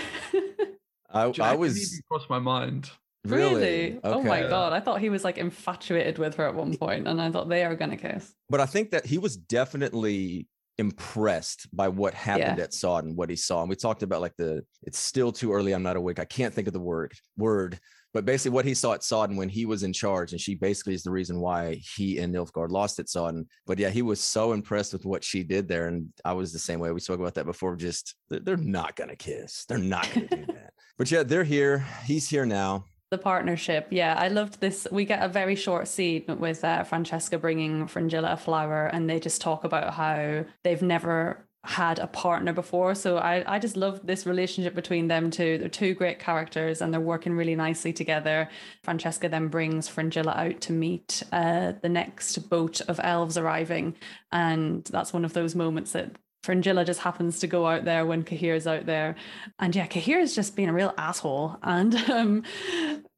I, 1.14 1.26
Do 1.26 1.32
you 1.32 1.44
know, 1.44 1.44
I 1.50 1.56
was 1.56 1.78
even 1.94 2.02
cross 2.10 2.30
my 2.30 2.40
mind. 2.40 2.90
Really, 3.26 4.00
Oh 4.04 4.22
my 4.24 4.42
god! 4.42 4.74
I 4.74 4.80
thought 4.80 5.00
he 5.00 5.10
was 5.10 5.24
like 5.24 5.38
infatuated 5.38 6.18
with 6.18 6.36
her 6.36 6.48
at 6.48 6.56
one 6.56 6.76
point, 6.78 7.08
and 7.08 7.22
I 7.22 7.30
thought 7.32 7.50
they 7.50 7.64
are 7.64 7.76
going 7.76 7.92
to 7.92 7.98
kiss. 7.98 8.34
but 8.50 8.60
I 8.60 8.66
think 8.66 8.92
that 8.92 9.06
he 9.06 9.18
was 9.18 9.38
definitely 9.38 10.48
impressed 10.78 11.68
by 11.76 11.88
what 11.88 12.14
happened 12.14 12.60
at 12.60 12.74
Sodden, 12.74 13.16
what 13.16 13.30
he 13.30 13.36
saw. 13.36 13.62
And 13.62 13.70
we 13.70 13.76
talked 13.76 14.04
about 14.04 14.22
like 14.22 14.36
the 14.38 14.64
it's 14.84 14.98
still 14.98 15.32
too 15.32 15.54
early. 15.54 15.74
I'm 15.74 15.84
not 15.84 15.96
awake. 15.98 16.20
I 16.20 16.26
can't 16.26 16.54
think 16.54 16.68
of 16.68 16.74
the 16.74 16.80
word 16.80 17.14
word, 17.38 17.80
but 18.14 18.26
basically 18.26 18.56
what 18.56 18.66
he 18.66 18.74
saw 18.74 18.94
at 18.94 19.04
Sodden 19.04 19.36
when 19.36 19.50
he 19.50 19.66
was 19.66 19.84
in 19.84 19.94
charge, 19.94 20.32
and 20.32 20.42
she 20.42 20.56
basically 20.56 20.96
is 20.96 21.04
the 21.04 21.12
reason 21.12 21.40
why 21.40 21.80
he 21.96 22.18
and 22.18 22.34
Nilfgaard 22.34 22.70
lost 22.72 23.00
at 23.00 23.10
Sodden. 23.10 23.46
But 23.68 23.78
yeah, 23.78 23.90
he 23.90 24.02
was 24.02 24.20
so 24.20 24.54
impressed 24.54 24.94
with 24.94 25.06
what 25.06 25.24
she 25.24 25.44
did 25.44 25.68
there, 25.68 25.88
and 25.88 26.08
I 26.26 26.34
was 26.34 26.52
the 26.52 26.60
same 26.60 26.80
way. 26.80 26.92
We 26.92 27.00
spoke 27.00 27.20
about 27.20 27.36
that 27.36 27.46
before. 27.46 27.76
Just 27.76 28.16
they're, 28.30 28.40
they're 28.40 28.58
not 28.58 28.96
gonna 28.96 29.16
kiss. 29.16 29.66
They're 29.66 29.78
not 29.78 30.10
gonna 30.12 30.28
do 30.28 30.46
that. 30.48 30.74
But 30.98 31.12
yeah, 31.12 31.24
they're 31.24 31.44
here. 31.44 31.86
He's 32.06 32.28
here 32.30 32.46
now. 32.46 32.86
The 33.12 33.18
partnership, 33.18 33.88
yeah, 33.90 34.16
I 34.18 34.30
loved 34.30 34.62
this. 34.62 34.88
We 34.90 35.04
get 35.04 35.22
a 35.22 35.28
very 35.28 35.56
short 35.56 35.90
scene 35.90 36.24
with 36.40 36.64
uh, 36.64 36.86
Francesca 36.86 37.38
bringing 37.38 37.86
Fringilla 37.88 38.32
a 38.32 38.38
flower, 38.38 38.88
and 38.88 39.10
they 39.10 39.20
just 39.20 39.42
talk 39.42 39.66
about 39.66 39.94
how 39.96 40.46
they've 40.64 40.82
never 40.82 41.46
had 41.66 42.00
a 42.00 42.08
partner 42.08 42.54
before. 42.54 42.96
So 42.96 43.18
I, 43.18 43.44
I 43.46 43.60
just 43.60 43.76
love 43.76 44.00
this 44.08 44.26
relationship 44.26 44.74
between 44.76 45.10
them 45.10 45.30
two. 45.30 45.58
They're 45.58 45.68
two 45.68 45.94
great 45.94 46.20
characters, 46.20 46.82
and 46.82 46.94
they're 46.94 47.02
working 47.02 47.34
really 47.34 47.54
nicely 47.54 47.92
together. 47.92 48.48
Francesca 48.82 49.28
then 49.28 49.50
brings 49.50 49.90
Fringilla 49.90 50.32
out 50.32 50.62
to 50.62 50.72
meet 50.72 51.22
uh, 51.34 51.74
the 51.82 51.90
next 51.90 52.50
boat 52.50 52.80
of 52.88 53.02
elves 53.04 53.38
arriving, 53.38 53.94
and 54.32 54.86
that's 54.86 55.12
one 55.12 55.26
of 55.26 55.34
those 55.34 55.54
moments 55.54 55.92
that. 55.92 56.16
Fringilla 56.44 56.86
just 56.86 57.02
happens 57.02 57.40
to 57.40 57.48
go 57.48 57.68
out 57.68 57.86
there 57.86 58.06
when 58.06 58.24
Cahir's 58.24 58.68
out 58.68 58.86
there. 58.86 59.16
And 59.60 59.76
yeah, 59.76 59.88
Cahir's 59.88 60.36
just 60.36 60.56
being 60.56 60.70
a 60.70 60.74
real 60.74 60.94
asshole. 60.98 61.58
And 61.64 61.96
um 62.10 62.44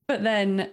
but 0.08 0.24
then 0.24 0.70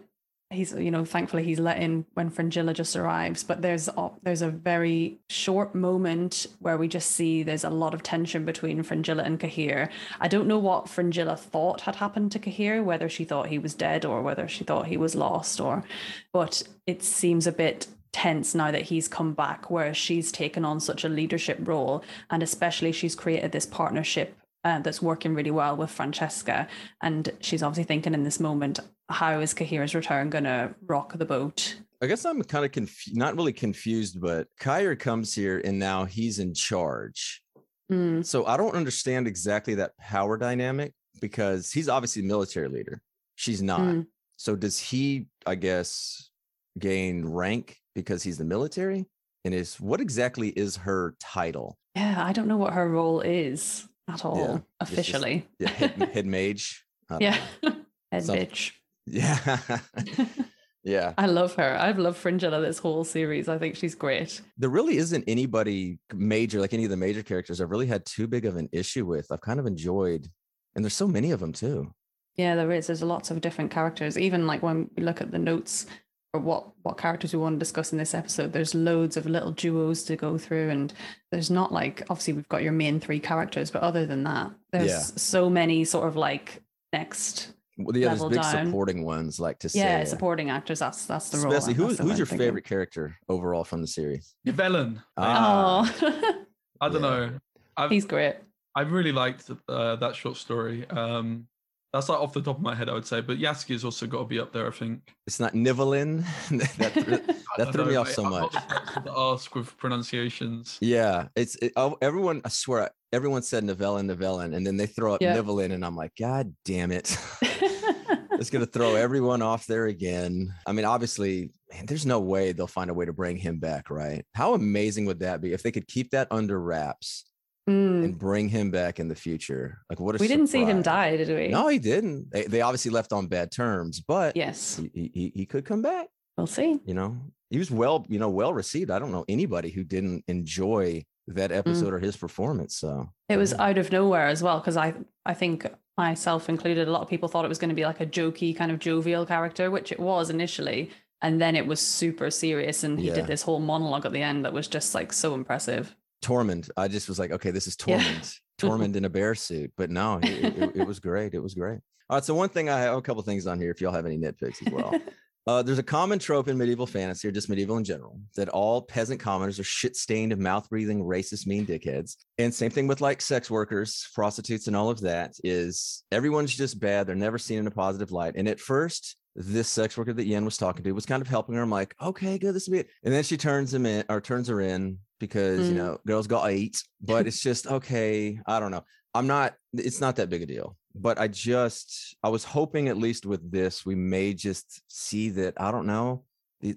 he's 0.53 0.73
you 0.73 0.91
know 0.91 1.05
thankfully 1.05 1.45
he's 1.45 1.61
let 1.61 1.81
in 1.81 2.05
when 2.15 2.29
Fringilla 2.29 2.75
just 2.75 2.97
arrives 2.97 3.45
but 3.45 3.63
there's 3.63 3.89
a, 3.89 4.11
there's 4.23 4.43
a 4.43 4.51
very 4.51 5.21
short 5.29 5.77
moment 5.77 6.47
where 6.59 6.77
we 6.77 6.89
just 6.89 7.13
see 7.13 7.45
there's 7.45 7.63
a 7.63 7.71
lot 7.71 7.95
of 7.95 8.03
tension 8.03 8.45
between 8.45 8.83
Fringilla 8.83 9.23
and 9.23 9.39
Cahir 9.39 9.91
I 10.21 10.27
don't 10.27 10.49
know 10.49 10.59
what 10.59 10.89
Fringilla 10.89 11.37
thought 11.37 11.83
had 11.83 11.95
happened 11.95 12.33
to 12.33 12.41
Cahir 12.41 12.83
whether 12.83 13.09
she 13.09 13.25
thought 13.25 13.47
he 13.47 13.61
was 13.61 13.75
dead 13.75 14.05
or 14.05 14.23
whether 14.23 14.49
she 14.49 14.65
thought 14.65 14.87
he 14.87 14.97
was 14.97 15.15
lost 15.15 15.61
or 15.61 15.85
but 16.33 16.65
it 16.85 17.05
seems 17.05 17.47
a 17.47 17.53
bit 17.53 17.87
tense 18.13 18.55
now 18.55 18.71
that 18.71 18.83
he's 18.83 19.09
come 19.09 19.33
back 19.35 19.71
where 19.71 19.95
she's 19.95 20.33
taken 20.33 20.65
on 20.65 20.81
such 20.81 21.05
a 21.05 21.09
leadership 21.09 21.59
role 21.63 22.05
and 22.31 22.43
especially 22.43 22.93
she's 22.93 23.15
created 23.15 23.53
this 23.53 23.67
partnership 23.67 24.37
uh, 24.65 24.81
that's 24.81 25.01
working 25.01 25.35
really 25.35 25.51
well 25.51 25.77
with 25.77 25.91
Francesca. 25.91 26.69
And 27.03 27.31
she's 27.41 27.63
obviously 27.63 27.85
thinking 27.85 28.15
in 28.15 28.25
this 28.25 28.41
moment, 28.41 28.81
how 29.09 29.41
is 29.41 29.55
Cahir's 29.55 29.95
return 29.95 30.31
going 30.31 30.45
to 30.45 30.75
rock 30.87 31.17
the 31.17 31.25
boat? 31.25 31.77
I 32.03 32.07
guess 32.07 32.25
I'm 32.25 32.43
kind 32.43 32.65
of 32.65 32.73
confused, 32.73 33.17
not 33.17 33.37
really 33.37 33.53
confused, 33.53 34.21
but 34.21 34.49
Cahir 34.59 34.97
comes 34.97 35.35
here 35.35 35.61
and 35.65 35.79
now 35.79 36.05
he's 36.05 36.39
in 36.39 36.55
charge. 36.55 37.43
Mm. 37.91 38.25
So 38.25 38.47
I 38.47 38.57
don't 38.57 38.75
understand 38.75 39.27
exactly 39.27 39.75
that 39.77 39.97
power 39.99 40.37
dynamic 40.37 40.93
because 41.21 41.73
he's 41.73 41.89
obviously 41.89 42.23
a 42.23 42.27
military 42.27 42.69
leader. 42.69 43.03
She's 43.37 43.63
not. 43.63 43.81
Mm. 43.81 44.07
So 44.37 44.57
does 44.57 44.79
he, 44.79 45.27
I 45.45 45.57
guess, 45.57 46.31
gain 46.79 47.27
rank 47.27 47.80
because 47.95 48.23
he's 48.23 48.39
the 48.39 48.45
military? 48.45 49.07
And 49.45 49.55
is 49.55 49.81
what 49.81 50.01
exactly 50.01 50.49
is 50.51 50.77
her 50.77 51.15
title? 51.21 51.79
Yeah, 51.97 52.23
I 52.25 52.33
don't 52.33 52.47
know 52.49 52.57
what 52.59 52.75
her 52.75 52.89
role 52.89 53.21
is 53.21 53.87
at 54.09 54.25
all 54.25 54.37
Yeah, 54.37 54.55
it's 54.83 54.91
just- 54.91 54.93
officially. 54.93 55.49
Yeah, 55.59 55.71
head, 55.71 56.11
head 56.13 56.27
mage. 56.27 56.85
Yeah, 57.19 57.39
head 58.13 58.25
Some- 58.25 58.37
bitch. 58.37 58.73
Yeah. 59.07 59.59
yeah. 60.85 61.15
I 61.19 61.27
love 61.27 61.55
her. 61.55 61.77
I've 61.81 61.99
loved 61.99 62.17
Fringilla 62.19 62.61
this 62.61 62.79
whole 62.79 63.03
series. 63.05 63.49
I 63.49 63.59
think 63.59 63.77
she's 63.77 63.95
great. 63.95 64.41
There 64.57 64.71
really 64.71 64.97
isn't 64.99 65.25
anybody 65.27 65.99
major, 66.15 66.61
like 66.61 66.73
any 66.73 66.85
of 66.85 66.91
the 66.91 66.97
major 66.97 67.23
characters, 67.23 67.61
I've 67.61 67.71
really 67.71 67.87
had 67.87 68.05
too 68.07 68.27
big 68.29 68.45
of 68.45 68.57
an 68.57 68.69
issue 68.73 69.05
with. 69.07 69.27
I've 69.33 69.41
kind 69.41 69.59
of 69.59 69.67
enjoyed, 69.67 70.29
and 70.75 70.85
there's 70.85 70.95
so 70.95 71.09
many 71.09 71.33
of 71.33 71.41
them 71.41 71.53
too. 71.53 71.93
Yeah, 72.37 72.55
there 72.55 72.71
is. 72.73 72.87
There's 72.87 73.03
lots 73.03 73.31
of 73.31 73.41
different 73.41 73.71
characters. 73.71 74.17
Even 74.17 74.47
like 74.47 74.63
when 74.63 74.89
we 74.97 75.03
look 75.03 75.21
at 75.21 75.33
the 75.33 75.39
notes 75.39 75.87
or 76.33 76.41
what 76.41 76.67
what 76.83 76.97
characters 76.99 77.33
we 77.33 77.39
want 77.41 77.57
to 77.57 77.59
discuss 77.59 77.93
in 77.93 77.99
this 77.99 78.15
episode, 78.15 78.53
there's 78.53 78.75
loads 78.75 79.17
of 79.17 79.27
little 79.27 79.53
duos 79.53 80.05
to 80.05 80.17
go 80.17 80.39
through, 80.39 80.71
and 80.71 80.93
there's 81.33 81.51
not 81.51 81.73
like 81.73 82.03
obviously 82.09 82.35
we've 82.35 82.49
got 82.49 82.63
your 82.63 82.73
main 82.73 83.01
three 83.01 83.21
characters, 83.21 83.71
but 83.71 83.83
other 83.83 84.07
than 84.07 84.25
that, 84.25 84.51
there's 84.73 84.91
Yeah. 84.91 84.99
so 85.01 85.51
many 85.51 85.85
sort 85.85 86.07
of 86.09 86.17
like 86.17 86.63
next 86.93 87.53
Well, 87.79 87.97
yeah, 87.97 88.09
there's 88.09 88.21
Level 88.21 88.31
big 88.31 88.43
down. 88.43 88.67
supporting 88.67 89.05
ones 89.05 89.41
like 89.41 89.59
to 89.61 89.71
yeah 89.75 90.05
supporting 90.05 90.51
actors. 90.51 90.79
That's 90.79 91.07
that's 91.07 91.31
the 91.31 91.39
role. 91.39 91.53
Especially 91.53 91.75
who, 91.75 91.89
that's 91.89 91.99
who's 92.01 92.19
your 92.19 92.27
thinking. 92.27 92.47
favorite 92.47 92.65
character 92.65 93.17
overall 93.29 93.65
from 93.65 93.81
the 93.81 93.87
series? 93.89 94.35
Yvellen. 94.47 95.03
Ah. 95.17 95.93
Oh, 96.03 96.45
I 96.81 96.89
don't 96.89 97.03
Yeah. 97.03 97.09
know. 97.11 97.39
I've, 97.77 97.91
he's 97.91 98.05
great. 98.05 98.37
I 98.77 98.83
really 98.83 99.11
liked 99.13 99.51
uh, 99.69 99.97
that 99.97 100.15
short 100.15 100.37
story. 100.37 100.89
Um, 100.91 101.49
that's 101.93 102.09
like 102.09 102.21
off 102.21 102.33
the 102.33 102.41
top 102.41 102.57
of 102.57 102.63
my 102.63 102.75
head, 102.75 102.89
I 102.89 102.93
would 102.93 103.07
say. 103.07 103.21
But 103.21 103.39
Jaskier's 103.39 103.85
also 103.85 104.07
got 104.07 104.19
to 104.19 104.25
be 104.25 104.39
up 104.39 104.53
there, 104.53 104.69
I 104.69 104.71
think. 104.71 105.13
It's 105.27 105.41
not 105.41 105.55
Nivellen. 105.55 106.25
that, 106.79 106.93
thre- 106.93 107.11
that 107.11 107.37
don't 107.57 107.73
threw 107.73 107.85
me 107.87 107.97
off 107.97 108.07
mate. 108.09 108.15
so 108.15 108.25
I'm 108.25 108.31
much. 108.31 108.55
not 108.55 108.95
the 108.95 109.11
to 109.11 109.19
ask 109.19 109.55
with 109.55 109.77
pronunciations. 109.77 110.79
Yeah, 110.81 111.29
it's 111.35 111.57
it, 111.57 111.73
oh, 111.77 111.97
everyone. 112.01 112.43
I 112.45 112.49
swear, 112.49 112.91
everyone 113.13 113.43
said 113.43 113.65
Nivellen, 113.65 114.11
Nivellen, 114.15 114.55
and 114.55 114.67
then 114.67 114.77
they 114.77 114.87
throw 114.87 115.15
up 115.15 115.23
Yeah. 115.23 115.37
Nivellen, 115.37 115.73
and 115.73 115.85
I'm 115.85 115.97
like, 115.97 116.13
God 116.17 116.55
damn 116.65 116.93
it! 116.93 117.17
it's 117.43 118.51
gonna 118.51 118.67
throw 118.67 118.95
everyone 118.95 119.43
off 119.43 119.67
there 119.67 119.87
again. 119.87 120.55
I 120.67 120.73
mean, 120.73 120.85
obviously, 120.85 121.51
man, 121.73 121.87
there's 121.87 122.07
no 122.07 122.21
way 122.21 122.53
they'll 122.53 122.69
find 122.69 122.91
a 122.91 122.95
way 122.95 123.05
to 123.07 123.13
bring 123.13 123.37
him 123.37 123.59
back, 123.59 123.91
right? 123.91 124.25
How 124.35 124.55
amazing 124.55 125.07
would 125.07 125.21
that 125.21 125.41
be 125.41 125.53
if 125.53 125.63
they 125.65 125.73
could 125.73 125.89
keep 125.89 126.11
that 126.13 126.29
under 126.31 126.61
wraps 126.61 127.25
Mm. 127.71 128.05
and 128.05 128.19
bring 128.19 128.49
him 128.49 128.71
back 128.71 128.99
in 129.01 129.09
the 129.09 129.15
future? 129.15 129.79
Like, 129.89 130.01
what 130.01 130.15
a 130.17 130.19
We 130.19 130.29
didn't 130.29 130.49
see 130.49 130.65
him 130.65 130.83
die, 130.83 131.17
did 131.17 131.29
we? 131.29 131.49
No, 131.49 131.69
he 131.69 131.79
didn't. 131.79 132.31
They, 132.33 132.45
they 132.45 132.61
obviously 132.63 132.91
left 132.91 133.13
on 133.13 133.27
bad 133.27 133.51
terms, 133.53 134.01
but 134.01 134.37
Yes, 134.37 134.81
he, 134.95 135.11
he 135.15 135.33
he 135.35 135.47
could 135.47 135.65
come 135.65 135.83
back. 135.83 136.09
we'll 136.37 136.47
see. 136.47 136.81
You 136.85 136.95
know, 136.95 137.17
he 137.51 137.59
was 137.59 137.71
well, 137.71 138.05
you 138.09 138.19
know, 138.19 138.31
well 138.31 138.53
received. 138.53 138.91
I 138.91 138.99
don't 138.99 139.13
know 139.13 139.25
anybody 139.29 139.71
who 139.71 139.85
didn't 139.85 140.25
enjoy 140.29 141.05
that 141.29 141.53
episode 141.53 141.93
or 141.95 141.99
his 142.01 142.17
performance. 142.17 142.77
So 142.77 143.09
It 143.29 143.37
was 143.37 143.53
yeah. 143.53 143.63
out 143.67 143.79
of 143.79 143.93
nowhere 143.93 144.27
as 144.27 144.43
well 144.43 144.59
because 144.59 144.77
I 144.77 144.95
I 145.25 145.35
think 145.35 145.67
myself 145.97 146.49
included, 146.49 146.89
a 146.89 146.91
lot 146.91 147.03
of 147.03 147.09
people 147.09 147.29
thought 147.29 147.45
it 147.45 147.49
was 147.55 147.59
going 147.59 147.69
to 147.69 147.75
be 147.83 147.85
like 147.85 148.01
a 148.01 148.07
jokey 148.07 148.57
kind 148.57 148.73
of 148.73 148.79
jovial 148.79 149.27
character, 149.27 149.71
which 149.71 149.93
it 149.93 150.01
was 150.01 150.31
initially, 150.31 150.91
and 151.23 151.41
then 151.41 151.55
it 151.55 151.67
was 151.67 151.79
super 151.81 152.31
serious, 152.31 152.83
and 152.85 152.99
he 152.99 153.09
Yeah. 153.09 153.15
did 153.17 153.27
this 153.27 153.43
whole 153.43 153.61
monologue 153.61 154.07
at 154.07 154.13
the 154.13 154.23
end 154.23 154.45
that 154.45 154.53
was 154.55 154.67
just 154.67 154.95
like 154.95 155.13
so 155.13 155.35
impressive. 155.35 155.95
Tormund, 156.23 156.71
I 156.77 156.89
just 156.89 157.09
was 157.09 157.19
like, 157.19 157.31
okay, 157.33 157.51
this 157.51 157.67
is 157.67 157.77
Yeah. 157.87 157.99
Tormund, 157.99 158.39
Tormund 158.61 158.97
in 158.97 159.05
a 159.05 159.11
bear 159.11 159.35
suit. 159.35 159.73
But 159.77 159.91
no, 159.91 160.19
it, 160.23 160.25
it, 160.25 160.77
it 160.77 160.87
was 160.87 161.01
great. 161.01 161.35
It 161.35 161.43
was 161.43 161.55
great. 161.55 161.81
All 162.09 162.17
right. 162.17 162.25
So 162.25 162.35
one 162.35 162.49
thing 162.49 162.69
I 162.69 162.81
have 162.81 162.97
a 162.97 163.03
couple 163.03 163.23
things 163.23 163.47
on 163.47 163.61
here. 163.61 163.71
If 163.71 163.81
y'all 163.81 163.93
have 163.93 164.07
any 164.07 164.19
nitpicks 164.19 164.67
as 164.67 164.73
well. 164.73 164.95
Uh, 165.47 165.63
there's 165.63 165.79
a 165.79 165.83
common 165.83 166.19
trope 166.19 166.49
in 166.49 166.59
medieval 166.59 166.87
fantasy, 166.87 167.27
or 167.27 167.33
just 167.33 167.49
medieval 167.49 167.79
in 167.79 167.83
general, 167.83 168.21
that 168.37 168.51
all 168.51 168.83
peasant 168.83 169.19
commoners 169.19 169.59
are 169.59 169.65
shit-stained, 169.65 170.37
mouth-breathing, 170.37 171.03
racist, 171.03 171.47
mean 171.47 171.67
dickheads. 171.67 172.17
And 172.37 172.55
same 172.55 172.71
thing 172.71 172.87
with 172.87 173.01
like 173.01 173.23
sex 173.23 173.51
workers, 173.51 174.07
prostitutes, 174.15 174.67
and 174.67 174.77
all 174.77 174.91
of 174.91 175.01
that. 175.01 175.33
Is 175.43 176.05
everyone's 176.13 176.55
just 176.55 176.79
bad? 176.79 177.07
They're 177.07 177.17
never 177.17 177.39
seen 177.39 177.59
in 177.59 177.67
a 177.67 177.71
positive 177.71 178.13
light. 178.13 178.35
And 178.37 178.47
at 178.49 178.61
first, 178.61 179.17
this 179.35 179.69
sex 179.69 179.97
worker 179.97 180.13
that 180.13 180.27
Yen 180.27 180.45
was 180.45 180.59
talking 180.59 180.85
to 180.85 180.93
was 180.93 181.07
kind 181.07 181.23
of 181.23 181.29
helping 181.29 181.55
her. 181.55 181.63
I'm 181.63 181.71
like, 181.71 181.95
okay, 182.01 182.37
good, 182.37 182.55
this 182.55 182.69
will 182.69 182.75
be 182.75 182.81
it. 182.81 182.91
And 183.03 183.13
then 183.13 183.25
she 183.25 183.39
turns 183.39 183.73
him 183.73 183.87
in, 183.87 184.05
or 184.11 184.21
turns 184.21 184.49
her 184.49 184.61
in 184.61 184.99
because 185.21 185.69
you 185.69 185.75
Mm. 185.75 185.79
know 185.79 185.99
girls 186.07 186.27
got 186.27 186.51
eight. 186.51 186.83
But 187.01 187.27
it's 187.29 187.41
just 187.41 187.67
okay. 187.69 188.41
I 188.47 188.59
don't 188.59 188.73
know. 188.73 188.85
I'm 189.15 189.27
not. 189.29 189.55
It's 189.73 190.01
not 190.01 190.17
that 190.17 190.29
big 190.31 190.43
a 190.43 190.47
deal 190.47 190.77
but 190.93 191.21
I 191.21 191.29
just 191.29 192.17
I 192.21 192.29
was 192.31 192.43
hoping 192.43 192.89
at 192.89 192.97
least 192.97 193.25
with 193.25 193.49
this 193.53 193.87
we 193.87 193.95
may 193.95 194.35
just 194.35 194.83
see 194.89 195.29
that 195.31 195.55
I 195.57 195.71
don't 195.71 195.87
know 195.87 196.25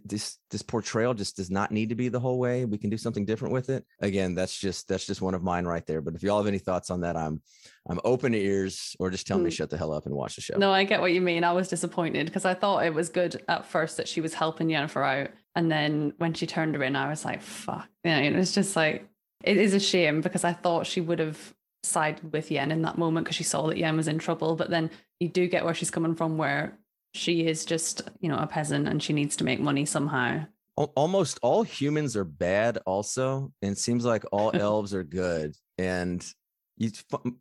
this 0.06 0.38
this 0.52 0.62
portrayal 0.62 1.16
just 1.16 1.36
does 1.38 1.50
not 1.50 1.72
need 1.72 1.90
to 1.90 1.96
be 1.96 2.08
the 2.10 2.20
whole 2.20 2.38
way. 2.40 2.64
We 2.64 2.78
can 2.78 2.90
do 2.92 2.98
something 2.98 3.26
different 3.26 3.54
with 3.56 3.70
it. 3.72 3.84
Again, 4.02 4.36
that's 4.36 4.56
just 4.58 4.88
that's 4.88 5.06
just 5.08 5.22
one 5.24 5.34
of 5.34 5.42
mine 5.42 5.66
right 5.66 5.86
there. 5.88 6.00
But 6.00 6.14
if 6.16 6.22
y'all 6.24 6.38
have 6.38 6.48
any 6.48 6.60
thoughts 6.60 6.92
on 6.92 7.02
that, 7.02 7.18
I'm 7.18 7.42
I'm 7.90 8.00
open 8.06 8.32
to 8.34 8.38
ears 8.40 8.96
or 9.00 9.10
just 9.10 9.26
tell 9.28 9.40
me 9.40 9.50
Mm. 9.50 9.54
shut 9.54 9.70
the 9.72 9.78
hell 9.78 9.92
up 9.92 10.06
and 10.06 10.14
watch 10.16 10.36
the 10.36 10.42
show. 10.42 10.58
No, 10.58 10.72
I 10.72 10.84
get 10.86 11.02
what 11.02 11.12
you 11.12 11.20
mean. 11.20 11.44
I 11.44 11.52
was 11.52 11.68
disappointed 11.68 12.28
because 12.28 12.46
I 12.46 12.54
thought 12.54 12.86
it 12.86 12.94
was 12.94 13.10
good 13.10 13.44
at 13.50 13.66
first 13.66 13.98
that 13.98 14.08
she 14.08 14.22
was 14.22 14.36
helping 14.36 14.68
Yennefer 14.70 15.04
out, 15.24 15.32
and 15.56 15.72
then 15.72 16.14
when 16.18 16.34
she 16.34 16.48
turned 16.48 16.76
her 16.76 16.84
in, 16.84 16.96
I 16.96 17.10
was 17.10 17.26
like, 17.26 17.42
"Fuck!" 17.42 17.88
You 18.04 18.12
know, 18.12 18.22
it 18.22 18.36
was 18.36 18.54
just 18.54 18.76
like 18.76 19.08
it 19.44 19.58
is 19.58 19.74
a 19.74 19.80
shame 19.80 20.22
because 20.22 20.44
I 20.44 20.54
thought 20.54 20.88
she 20.88 21.02
would 21.02 21.20
have 21.20 21.54
sided 21.84 22.32
with 22.32 22.50
Yen 22.50 22.72
in 22.72 22.82
that 22.84 22.98
moment 22.98 23.26
because 23.26 23.36
she 23.36 23.44
saw 23.44 23.68
that 23.68 23.78
Yen 23.78 23.98
was 23.98 24.08
in 24.08 24.20
trouble. 24.20 24.56
But 24.56 24.70
then 24.70 24.90
you 25.20 25.30
do 25.30 25.48
get 25.48 25.66
where 25.66 25.74
she's 25.74 25.92
coming 25.92 26.16
from, 26.16 26.38
where 26.38 26.78
she 27.14 27.46
is 27.46 27.66
just 27.66 28.02
you 28.20 28.30
know 28.30 28.38
a 28.38 28.48
peasant 28.48 28.88
and 28.88 29.02
she 29.02 29.14
needs 29.14 29.36
to 29.38 29.44
make 29.44 29.60
money 29.60 29.86
somehow. 29.86 30.46
Almost 30.76 31.38
all 31.44 31.62
humans 31.62 32.18
are 32.18 32.24
bad 32.24 32.80
also 32.88 33.52
and 33.62 33.74
it 33.74 33.78
seems 33.78 34.06
like 34.06 34.24
all 34.32 34.50
elves 34.56 34.94
are 34.94 35.04
good 35.04 35.56
and 35.78 36.26
you 36.78 36.90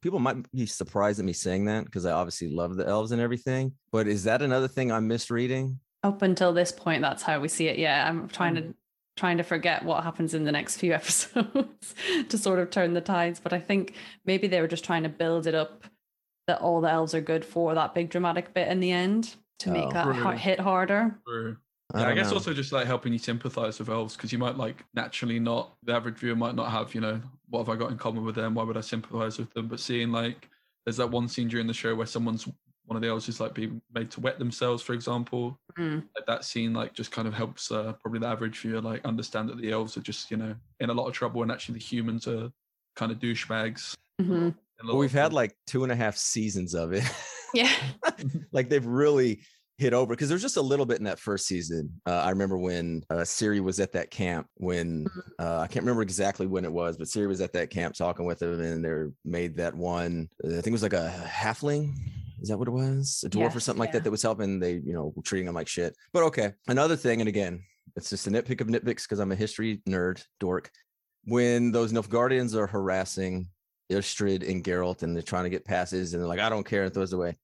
people 0.00 0.18
might 0.18 0.50
be 0.52 0.66
surprised 0.66 1.18
at 1.18 1.24
me 1.24 1.32
saying 1.32 1.64
that 1.64 1.84
because 1.84 2.04
i 2.04 2.12
obviously 2.12 2.50
love 2.50 2.76
the 2.76 2.86
elves 2.86 3.12
and 3.12 3.20
everything 3.20 3.72
but 3.90 4.06
is 4.06 4.24
that 4.24 4.42
another 4.42 4.68
thing 4.68 4.92
i'm 4.92 5.08
misreading 5.08 5.78
Up 6.03 6.22
until 6.22 6.53
this 6.53 6.72
point, 6.72 7.03
that's 7.03 7.22
how 7.22 7.38
we 7.40 7.48
see 7.48 7.68
it. 7.68 7.78
Yeah, 7.78 8.09
I'm 8.09 8.28
trying 8.28 8.55
to 8.57 8.62
mm. 8.62 8.74
trying 9.16 9.36
to 9.38 9.44
forget 9.44 9.84
what 9.84 10.03
happens 10.03 10.34
in 10.34 10.44
the 10.44 10.53
next 10.53 10.76
few 10.78 10.92
episodes 11.00 11.94
to 12.28 12.38
sort 12.38 12.59
of 12.59 12.70
turn 12.70 12.94
the 12.94 13.00
tides. 13.00 13.40
But 13.40 13.53
I 13.53 13.61
think 13.61 13.94
maybe 14.26 14.48
they 14.48 14.61
were 14.61 14.68
just 14.68 14.84
trying 14.84 15.05
to 15.05 15.09
build 15.09 15.46
it 15.46 15.55
up 15.55 15.84
that 16.48 16.61
all 16.61 16.80
the 16.80 16.90
elves 16.90 17.14
are 17.14 17.20
good 17.20 17.44
for 17.44 17.74
that 17.74 17.94
big 17.94 18.11
dramatic 18.11 18.53
bit 18.53 18.66
in 18.68 18.80
the 18.80 18.90
end 18.90 19.36
to 19.61 19.70
make 19.70 19.84
Oh. 19.84 19.90
that 19.92 20.05
ha- 20.07 20.12
Brilliant. 20.12 20.40
hit 20.40 20.59
harder. 20.61 21.16
True. 21.26 21.57
I, 21.94 21.98
Yeah, 21.98 22.05
I, 22.05 22.09
don't 22.09 22.16
guess 22.16 22.30
know. 22.30 22.36
also 22.38 22.53
just 22.53 22.72
like 22.72 22.86
helping 22.86 23.12
you 23.12 23.18
sympathize 23.20 23.78
with 23.78 23.88
elves 23.90 24.16
because 24.16 24.32
you 24.32 24.38
might 24.38 24.57
like 24.57 24.82
naturally 24.94 25.38
not 25.38 25.74
the 25.84 25.92
average 25.94 26.16
viewer 26.16 26.34
might 26.34 26.55
not 26.57 26.70
have 26.70 26.94
you 26.94 27.00
know 27.00 27.20
what 27.50 27.61
have 27.61 27.68
I 27.68 27.76
got 27.76 27.90
in 27.92 27.98
common 27.98 28.24
with 28.24 28.34
them 28.34 28.55
why 28.55 28.64
would 28.64 28.76
I 28.78 28.80
sympathize 28.80 29.38
with 29.38 29.53
them 29.53 29.68
but 29.68 29.78
seeing 29.78 30.11
like 30.11 30.48
there's 30.84 30.96
that 30.96 31.11
one 31.11 31.28
scene 31.28 31.48
during 31.48 31.66
the 31.66 31.74
show 31.74 31.94
where 31.94 32.07
someone's 32.07 32.48
one 32.87 32.97
of 32.97 33.03
the 33.03 33.09
elves 33.09 33.28
is 33.28 33.41
like 33.41 33.55
being 33.55 33.80
made 33.95 34.11
to 34.11 34.20
wet 34.20 34.39
themselves 34.39 34.83
for 34.83 34.93
example 34.93 35.59
Mm. 35.78 36.05
like 36.14 36.26
that 36.26 36.45
scene 36.45 36.74
like 36.74 36.93
just 36.93 37.11
kind 37.12 37.26
of 37.26 37.33
helps 37.33 37.70
uh, 37.70 37.95
probably 37.95 38.20
the 38.20 38.26
average 38.26 38.59
viewer 38.61 38.80
like 38.83 39.03
understand 39.07 39.49
that 39.49 39.57
the 39.59 39.70
elves 39.72 39.97
are 39.97 40.03
just 40.03 40.30
you 40.30 40.37
know 40.37 40.55
in 40.80 40.91
a 40.91 40.93
lot 40.93 41.07
of 41.07 41.14
trouble 41.14 41.43
and 41.43 41.51
actually 41.51 41.78
the 41.78 41.85
humans 41.85 42.26
are 42.28 42.51
kind 42.97 43.11
of 43.12 43.18
douchebags 43.18 43.95
Mhm. 44.20 44.28
in 44.30 44.55
a 44.80 44.85
lot 44.85 44.89
well, 44.89 44.97
we've 44.99 45.14
of 45.14 45.22
had 45.22 45.33
like 45.33 45.57
two 45.66 45.83
and 45.85 45.93
a 45.93 45.97
half 45.97 46.16
seasons 46.16 46.74
of 46.74 46.93
it 46.93 47.05
Yeah. 47.55 47.70
like 48.53 48.68
they've 48.68 48.85
really 48.85 49.41
hit 49.78 49.93
over 49.95 50.12
because 50.14 50.28
there's 50.28 50.43
just 50.43 50.59
a 50.59 50.62
little 50.62 50.87
bit 50.87 50.99
in 50.99 51.05
that 51.05 51.18
first 51.18 51.47
season. 51.47 52.01
Uh, 52.07 52.11
I 52.20 52.30
remember 52.30 52.57
when 52.57 53.03
uh, 53.11 53.16
Ciri 53.24 53.61
was 53.61 53.80
at 53.80 53.93
that 53.93 54.11
camp 54.11 54.47
when 54.57 55.07
Mhm. 55.07 55.20
uh, 55.41 55.61
I 55.61 55.66
can't 55.66 55.83
remember 55.85 56.03
exactly 56.03 56.47
when 56.47 56.64
it 56.64 56.72
was, 56.72 56.97
but 56.99 57.09
Ciri 57.09 57.26
was 57.26 57.41
at 57.41 57.53
that 57.55 57.70
camp 57.70 57.95
talking 57.95 58.24
with 58.26 58.41
him, 58.43 58.61
and 58.61 58.85
they 58.85 59.12
made 59.24 59.57
that 59.57 59.74
one. 59.74 60.28
I 60.45 60.49
think 60.49 60.68
it 60.68 60.72
was 60.72 60.83
like 60.83 60.93
a 60.93 61.11
halfling, 61.26 61.95
Is 62.43 62.49
that 62.49 62.59
what 62.59 62.68
it 62.68 62.72
was? 62.72 63.22
A 63.24 63.30
dwarf 63.30 63.55
or 63.55 63.61
something 63.61 63.78
like 63.78 63.93
that 63.93 64.05
that 64.05 64.11
was 64.11 64.22
helping. 64.22 64.59
They, 64.59 64.74
you 64.84 64.93
know, 64.93 65.14
treating 65.24 65.49
him 65.49 65.55
like 65.55 65.68
shit. 65.68 65.97
But 66.12 66.24
okay. 66.24 66.53
Another 66.66 66.97
thing, 66.97 67.20
and 67.20 67.28
again, 67.28 67.62
it's 67.97 68.11
just 68.11 68.26
a 68.26 68.30
nitpick 68.30 68.61
of 68.61 68.66
nitpicks 68.66 69.05
because 69.05 69.20
I'm 69.20 69.32
a 69.32 69.36
history 69.36 69.80
nerd 69.88 70.24
dork. 70.40 70.70
When 71.24 71.70
those 71.70 71.93
Nilfgaardians 71.93 72.57
are 72.57 72.66
harassing 72.66 73.49
Istredd 73.90 74.49
and 74.49 74.64
Geralt 74.64 75.03
and 75.03 75.14
they're 75.14 75.22
trying 75.22 75.45
to 75.45 75.51
get 75.51 75.64
passes 75.64 76.14
and 76.14 76.20
they're 76.20 76.28
like, 76.28 76.40
I 76.40 76.49
don't 76.49 76.66
care, 76.66 76.84
and 76.84 76.93
throws 76.93 77.12
it 77.12 77.16
away. 77.16 77.36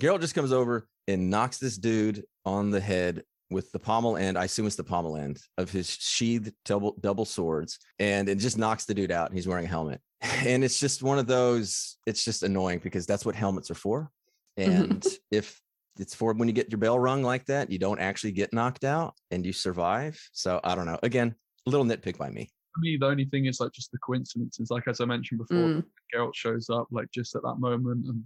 Geralt 0.00 0.20
just 0.20 0.34
comes 0.34 0.52
over 0.52 0.88
and 1.08 1.30
knocks 1.30 1.58
this 1.58 1.76
dude 1.76 2.24
on 2.44 2.70
the 2.70 2.80
head 2.80 3.24
with 3.50 3.70
the 3.72 3.78
pommel 3.78 4.16
end. 4.16 4.38
I 4.38 4.44
assume 4.44 4.66
it's 4.66 4.76
the 4.76 4.84
pommel 4.84 5.16
end 5.16 5.40
of 5.58 5.70
his 5.70 5.88
sheathed 5.88 6.52
double 6.64 6.96
double 7.00 7.24
swords, 7.24 7.78
and 7.98 8.28
it 8.28 8.38
just 8.38 8.58
knocks 8.58 8.84
the 8.84 8.94
dude 8.94 9.12
out. 9.12 9.28
And 9.28 9.36
he's 9.36 9.48
wearing 9.48 9.64
a 9.64 9.68
helmet, 9.68 10.00
and 10.20 10.64
it's 10.64 10.78
just 10.78 11.02
one 11.02 11.18
of 11.18 11.26
those. 11.26 11.96
It's 12.06 12.24
just 12.24 12.42
annoying 12.42 12.80
because 12.82 13.06
that's 13.06 13.24
what 13.24 13.34
helmets 13.34 13.70
are 13.70 13.76
for. 13.76 14.10
And 14.56 15.04
if 15.30 15.60
it's 15.98 16.14
for 16.14 16.32
when 16.32 16.48
you 16.48 16.54
get 16.54 16.70
your 16.70 16.78
bell 16.78 16.98
rung 16.98 17.22
like 17.22 17.44
that, 17.46 17.70
you 17.70 17.78
don't 17.78 18.00
actually 18.00 18.32
get 18.32 18.52
knocked 18.52 18.84
out 18.84 19.14
and 19.30 19.44
you 19.44 19.52
survive. 19.52 20.20
So 20.32 20.60
I 20.64 20.74
don't 20.74 20.86
know. 20.86 20.98
Again, 21.02 21.34
a 21.66 21.70
little 21.70 21.86
nitpick 21.86 22.18
by 22.18 22.30
me. 22.30 22.50
For 22.74 22.80
me, 22.80 22.96
the 22.98 23.06
only 23.06 23.24
thing 23.26 23.46
is 23.46 23.60
like 23.60 23.72
just 23.72 23.92
the 23.92 23.98
coincidences. 23.98 24.70
Like 24.70 24.88
as 24.88 25.00
I 25.00 25.04
mentioned 25.04 25.38
before, 25.38 25.68
Mm. 25.68 25.84
Geralt 26.14 26.34
shows 26.34 26.68
up 26.70 26.88
like 26.90 27.10
just 27.12 27.34
at 27.36 27.42
that 27.42 27.56
moment, 27.58 28.06
and 28.06 28.24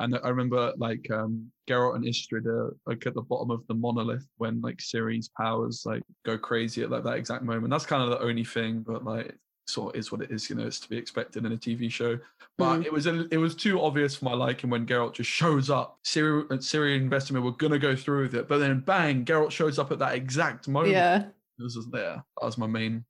and 0.00 0.18
I 0.22 0.28
remember 0.28 0.72
like 0.76 1.08
um 1.10 1.50
Geralt 1.68 1.96
and 1.96 2.04
Istredd 2.04 2.46
are 2.46 2.76
like 2.86 3.04
at 3.06 3.14
the 3.14 3.22
bottom 3.22 3.50
of 3.50 3.66
the 3.66 3.74
monolith 3.74 4.26
when 4.36 4.60
like 4.60 4.76
Ciri's 4.78 5.28
powers 5.36 5.82
like 5.84 6.02
go 6.24 6.38
crazy 6.38 6.82
at 6.82 6.90
like 6.90 7.04
that 7.04 7.16
exact 7.16 7.42
moment. 7.42 7.70
That's 7.70 7.86
kind 7.86 8.02
of 8.02 8.10
the 8.10 8.24
only 8.24 8.44
thing, 8.44 8.84
but 8.86 9.04
like 9.04 9.36
sort 9.68 9.94
of 9.94 9.98
is 10.00 10.10
what 10.10 10.22
it 10.22 10.30
is. 10.30 10.48
You 10.50 10.56
know, 10.56 10.66
it's 10.66 10.80
to 10.80 10.88
be 10.88 10.96
expected 10.96 11.44
in 11.44 11.52
a 11.52 11.56
TV 11.56 11.90
show. 11.90 12.18
But 12.56 12.78
Mm. 12.80 12.86
it 12.86 12.92
was 12.92 13.06
a, 13.06 13.28
it 13.30 13.36
was 13.36 13.54
too 13.54 13.80
obvious 13.80 14.16
for 14.16 14.24
my 14.24 14.34
liking 14.34 14.70
when 14.70 14.86
Geralt 14.86 15.14
just 15.14 15.30
shows 15.30 15.70
up. 15.70 15.98
Ciri 16.04 16.50
and 16.50 16.58
Ciri 16.60 16.96
and 16.96 17.10
Vesemir 17.10 17.42
were 17.42 17.52
gonna 17.52 17.78
go 17.78 17.94
through 17.94 18.22
with 18.22 18.34
it, 18.34 18.48
but 18.48 18.58
then 18.58 18.80
bang, 18.80 19.24
Geralt 19.24 19.50
shows 19.52 19.78
up 19.78 19.92
at 19.92 19.98
that 20.00 20.14
exact 20.14 20.66
moment. 20.68 20.92
Yeah, 20.92 21.26
It 21.58 21.62
was 21.62 21.74
just 21.74 21.90
there. 21.92 22.24
That 22.40 22.44
was 22.46 22.58
my 22.58 22.66
main 22.66 23.04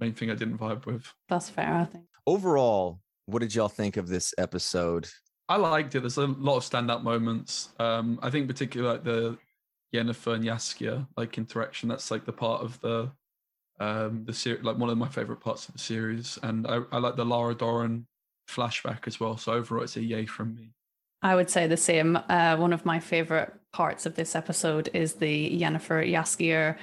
main 0.00 0.12
thing 0.14 0.30
I 0.30 0.34
didn't 0.34 0.58
vibe 0.58 0.84
with. 0.86 1.06
that's 1.28 1.48
fair. 1.48 1.72
I 1.74 1.84
think. 1.84 2.04
Overall, 2.26 3.00
what 3.26 3.38
did 3.40 3.54
y'all 3.54 3.68
think 3.68 3.96
of 3.96 4.08
this 4.08 4.34
episode? 4.36 5.08
I 5.48 5.56
liked 5.56 5.94
it. 5.94 6.00
There's 6.00 6.16
a 6.18 6.26
lot 6.26 6.56
of 6.56 6.64
standout 6.64 7.02
moments. 7.02 7.70
Um, 7.78 8.18
I 8.22 8.30
think 8.30 8.48
particularly 8.48 8.92
like 8.94 9.04
the 9.04 9.38
Yennefer 9.94 10.34
and 10.34 10.44
Jaskier 10.44 11.06
like 11.16 11.36
interaction. 11.38 11.88
That's 11.88 12.10
like 12.10 12.24
the 12.24 12.32
part 12.32 12.62
of 12.62 12.80
the 12.80 13.10
um 13.82 14.24
the 14.24 14.32
series, 14.32 14.62
like 14.62 14.78
one 14.78 14.90
of 14.90 14.98
my 14.98 15.08
favorite 15.08 15.40
parts 15.40 15.68
of 15.68 15.74
the 15.74 15.80
series. 15.80 16.38
And 16.42 16.66
I, 16.66 16.80
I 16.92 16.98
like 16.98 17.16
the 17.16 17.24
Lara 17.24 17.54
Dorren 17.54 18.04
flashback 18.48 19.06
as 19.06 19.18
well. 19.18 19.36
So 19.36 19.52
overall, 19.52 19.84
it's 19.84 19.96
a 19.96 20.02
yay 20.02 20.26
from 20.26 20.54
me. 20.54 20.72
I 21.22 21.34
would 21.34 21.50
say 21.50 21.66
the 21.66 21.76
same. 21.76 22.16
Uh, 22.28 22.56
one 22.56 22.72
of 22.72 22.84
my 22.84 23.00
favorite 23.00 23.52
parts 23.72 24.06
of 24.06 24.14
this 24.14 24.34
episode 24.34 24.88
is 24.92 25.14
the 25.14 25.60
Yennefer 25.60 26.08
Jaskier 26.10 26.76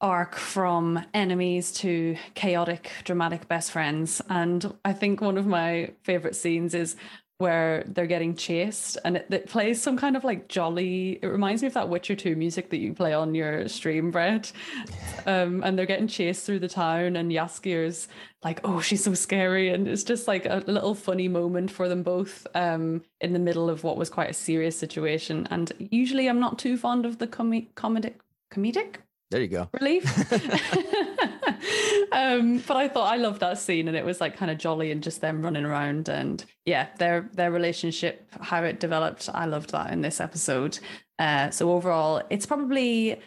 arc 0.00 0.36
from 0.36 1.02
enemies 1.14 1.72
to 1.72 2.16
chaotic, 2.34 2.90
dramatic 3.04 3.48
best 3.48 3.70
friends. 3.70 4.20
And 4.28 4.74
I 4.84 4.92
think 4.92 5.20
one 5.20 5.38
of 5.38 5.46
my 5.46 5.92
favorite 6.02 6.36
scenes 6.36 6.74
is 6.74 6.96
where 7.38 7.84
they're 7.86 8.06
getting 8.06 8.34
chased 8.34 8.96
and 9.04 9.16
it, 9.18 9.26
it 9.30 9.46
plays 9.46 9.82
some 9.82 9.96
kind 9.96 10.16
of 10.16 10.24
like 10.24 10.48
jolly 10.48 11.18
it 11.20 11.26
reminds 11.26 11.60
me 11.62 11.68
of 11.68 11.74
that 11.74 11.88
witcher 11.88 12.16
2 12.16 12.34
music 12.34 12.70
that 12.70 12.78
you 12.78 12.94
play 12.94 13.12
on 13.12 13.34
your 13.34 13.68
stream 13.68 14.10
brett 14.10 14.50
um 15.26 15.62
and 15.62 15.78
they're 15.78 15.84
getting 15.84 16.08
chased 16.08 16.46
through 16.46 16.58
the 16.58 16.68
town 16.68 17.14
and 17.14 17.30
Jaskier's 17.30 18.08
like 18.42 18.60
oh 18.64 18.80
she's 18.80 19.04
so 19.04 19.12
scary 19.12 19.68
and 19.68 19.86
it's 19.86 20.04
just 20.04 20.26
like 20.26 20.46
a 20.46 20.62
little 20.66 20.94
funny 20.94 21.28
moment 21.28 21.70
for 21.70 21.88
them 21.88 22.02
both 22.02 22.46
um 22.54 23.02
in 23.20 23.34
the 23.34 23.38
middle 23.38 23.68
of 23.68 23.84
what 23.84 23.98
was 23.98 24.08
quite 24.08 24.30
a 24.30 24.34
serious 24.34 24.78
situation 24.78 25.46
and 25.50 25.72
usually 25.78 26.28
i'm 26.28 26.40
not 26.40 26.58
too 26.58 26.76
fond 26.78 27.04
of 27.04 27.18
the 27.18 27.26
com- 27.26 27.66
comedic 27.76 28.14
comedic 28.50 28.96
There 29.30 29.42
you 29.42 29.48
go. 29.48 29.68
relief. 29.72 30.04
um, 32.12 32.58
but 32.66 32.76
I 32.76 32.88
thought 32.88 33.12
I 33.12 33.16
loved 33.16 33.40
that 33.40 33.58
scene, 33.58 33.88
and 33.88 33.96
it 33.96 34.04
was 34.04 34.20
like 34.20 34.36
kind 34.36 34.50
of 34.50 34.58
jolly 34.58 34.90
and 34.90 35.02
just 35.02 35.20
them 35.20 35.42
running 35.42 35.64
around, 35.64 36.08
and 36.08 36.44
yeah, 36.64 36.88
their 36.98 37.28
their 37.32 37.50
relationship, 37.50 38.28
how 38.40 38.62
it 38.64 38.80
developed. 38.80 39.28
I 39.32 39.46
loved 39.46 39.70
that 39.70 39.92
in 39.92 40.00
this 40.00 40.20
episode. 40.20 40.78
Uh, 41.18 41.50
so 41.50 41.72
overall, 41.72 42.22
it's 42.30 42.46
probably 42.46 43.20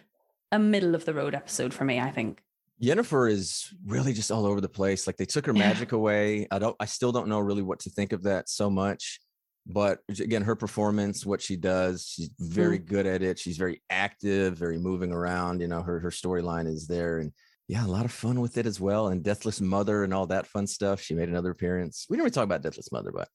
a 0.51 0.59
middle 0.59 0.95
of 0.95 1.05
the 1.05 1.13
road 1.13 1.35
episode 1.35 1.73
for 1.73 1.85
me. 1.85 1.99
I 1.99 2.11
think. 2.11 2.41
Yennefer 2.81 3.29
is 3.29 3.73
really 3.85 4.13
just 4.13 4.31
all 4.31 4.45
over 4.45 4.61
the 4.61 4.69
place. 4.69 5.05
Like 5.05 5.17
they 5.17 5.25
took 5.25 5.45
her 5.47 5.51
Yeah. 5.53 5.67
magic 5.67 5.91
away. 5.91 6.47
I 6.49 6.59
don't 6.59 6.77
I 6.79 6.85
still 6.85 7.11
don't 7.11 7.27
know 7.27 7.39
really 7.39 7.61
what 7.61 7.79
to 7.81 7.89
think 7.89 8.13
of 8.13 8.23
that 8.23 8.47
so 8.47 8.69
much. 8.69 9.19
But 9.67 9.99
again, 10.07 10.43
her 10.43 10.55
performance, 10.55 11.25
what 11.25 11.41
she 11.41 11.55
does, 11.57 12.07
she's 12.07 12.29
very 12.39 12.77
good 12.79 13.05
at 13.05 13.21
it. 13.21 13.37
She's 13.37 13.57
very 13.57 13.83
active, 13.89 14.57
very 14.57 14.79
moving 14.79 15.11
around. 15.11 15.59
You 15.61 15.67
know, 15.67 15.81
her 15.81 15.99
her 15.99 16.09
storyline 16.09 16.67
is 16.67 16.87
there. 16.87 17.19
And 17.19 17.33
yeah, 17.69 17.85
a 17.85 17.87
lot 17.87 18.03
of 18.03 18.11
fun 18.11 18.41
with 18.41 18.57
it 18.57 18.65
as 18.65 18.79
well. 18.79 19.09
And 19.09 19.23
Deathless 19.23 19.61
Mother 19.61 20.03
and 20.03 20.11
all 20.11 20.25
that 20.25 20.47
fun 20.47 20.65
stuff. 20.65 20.99
She 20.99 21.13
made 21.13 21.29
another 21.29 21.51
appearance. 21.51 22.07
We 22.09 22.15
didn't 22.17 22.23
really 22.23 22.31
talk 22.31 22.43
about 22.43 22.63
Deathless 22.63 22.91
Mother, 22.91 23.11
but 23.11 23.27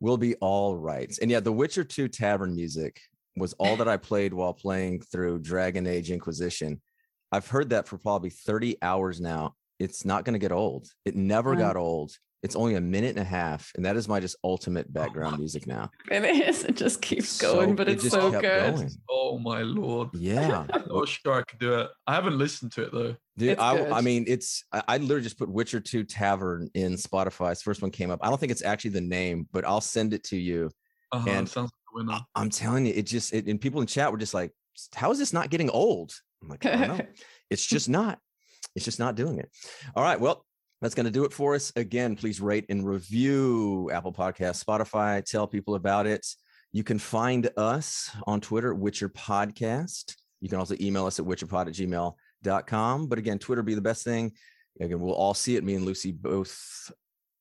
we'll 0.00 0.16
be 0.16 0.34
all 0.36 0.78
right. 0.78 1.14
And 1.20 1.30
yeah, 1.30 1.40
the 1.40 1.52
Witcher 1.52 1.84
2 1.84 2.08
tavern 2.08 2.56
music 2.56 2.98
was 3.36 3.52
all 3.58 3.76
that 3.76 3.86
I 3.86 3.98
played 3.98 4.32
while 4.32 4.54
playing 4.54 5.02
through 5.02 5.40
Dragon 5.40 5.86
Age 5.86 6.10
Inquisition. 6.10 6.80
I've 7.30 7.48
heard 7.48 7.68
that 7.70 7.86
for 7.86 7.98
probably 7.98 8.30
30 8.30 8.78
hours 8.80 9.20
now. 9.20 9.52
It's 9.78 10.06
not 10.06 10.24
going 10.24 10.32
to 10.32 10.38
get 10.38 10.52
old. 10.52 10.88
It 11.04 11.14
never 11.14 11.52
Wow. 11.52 11.58
got 11.58 11.76
old. 11.76 12.12
It's 12.42 12.54
only 12.54 12.74
a 12.76 12.80
minute 12.80 13.10
and 13.10 13.18
a 13.18 13.24
half. 13.24 13.72
And 13.74 13.84
that 13.84 13.96
is 13.96 14.06
my 14.08 14.20
just 14.20 14.36
ultimate 14.44 14.92
background 14.92 15.32
my 15.32 15.38
music 15.38 15.66
now. 15.66 15.90
It 16.10 16.24
is. 16.24 16.64
It 16.64 16.76
just 16.76 17.00
keeps 17.02 17.28
So- 17.30 17.54
going, 17.54 17.74
but 17.74 17.88
it 17.88 17.92
it's 17.94 18.02
just 18.04 18.14
so 18.14 18.30
good. 18.30 18.42
going. 18.42 18.90
Oh 19.10 19.38
my 19.38 19.62
lord. 19.62 20.10
Yeah. 20.14 20.66
I'm 20.72 20.84
not 20.88 21.08
sure 21.08 21.32
I 21.34 21.42
could 21.42 21.58
do 21.58 21.74
it. 21.74 21.90
I 22.06 22.14
haven't 22.14 22.38
listened 22.38 22.72
to 22.72 22.82
it 22.84 22.92
though. 22.92 23.16
Dude, 23.38 23.50
It's 23.50 23.60
I, 23.60 23.90
I 23.90 24.00
mean, 24.00 24.24
it's 24.28 24.64
I, 24.72 24.82
I 24.86 24.96
literally 24.98 25.22
just 25.22 25.38
put 25.38 25.48
Witcher 25.50 25.80
2 25.80 26.04
Tavern 26.04 26.70
in 26.74 26.92
Spotify's 26.94 27.62
first 27.62 27.82
one 27.82 27.90
came 27.90 28.10
up. 28.10 28.20
I 28.22 28.28
don't 28.28 28.38
think 28.38 28.52
it's 28.52 28.62
actually 28.62 28.90
the 28.90 29.00
name, 29.00 29.48
but 29.52 29.64
I'll 29.66 29.80
send 29.80 30.12
it 30.14 30.22
to 30.24 30.36
you. 30.36 30.70
Uh-huh, 31.12 31.28
And- 31.28 31.48
sounds 31.48 31.70
like. 31.94 32.08
I- 32.10 32.20
I'm 32.34 32.50
telling 32.50 32.84
you, 32.84 32.92
it 32.94 33.06
just 33.06 33.32
it, 33.32 33.46
and 33.46 33.58
people 33.58 33.80
in 33.80 33.86
chat 33.86 34.12
were 34.12 34.18
just 34.18 34.34
like, 34.34 34.52
"How 34.94 35.10
is 35.10 35.18
this 35.18 35.32
not 35.32 35.48
getting 35.48 35.70
old?" 35.70 36.12
I'm 36.42 36.48
like, 36.50 36.66
I 36.66 36.76
don't 36.76 36.98
know. 36.98 37.06
it's 37.50 37.64
just 37.66 37.88
not. 37.88 38.18
It's 38.74 38.84
just 38.84 38.98
not 38.98 39.14
doing 39.14 39.38
it. 39.38 39.48
All 39.94 40.02
right, 40.02 40.20
well, 40.20 40.44
that's 40.86 40.94
going 40.94 41.04
to 41.04 41.10
do 41.10 41.24
it 41.24 41.32
for 41.32 41.56
us. 41.56 41.72
Again, 41.74 42.14
please 42.14 42.40
rate 42.40 42.64
and 42.68 42.88
review 42.88 43.90
Apple 43.92 44.12
Podcast, 44.12 44.64
Spotify. 44.64 45.24
Tell 45.24 45.44
people 45.48 45.74
about 45.74 46.06
it. 46.06 46.24
You 46.70 46.84
can 46.84 47.00
find 47.00 47.50
us 47.56 48.08
on 48.24 48.40
Twitter, 48.40 48.72
Witcher 48.72 49.08
Podcast. 49.08 50.14
You 50.40 50.48
can 50.48 50.60
also 50.60 50.76
email 50.80 51.04
us 51.06 51.18
at 51.18 51.26
witcherpod 51.26 51.66
at 51.66 51.72
gmail.com. 51.74 53.08
But 53.08 53.18
again, 53.18 53.40
Twitter 53.40 53.64
be 53.64 53.74
the 53.74 53.80
best 53.80 54.04
thing. 54.04 54.30
Again, 54.80 55.00
we'll 55.00 55.12
all 55.12 55.34
see 55.34 55.56
it. 55.56 55.64
Me 55.64 55.74
and 55.74 55.84
Lucy 55.84 56.12
both 56.12 56.92
I 56.92 56.94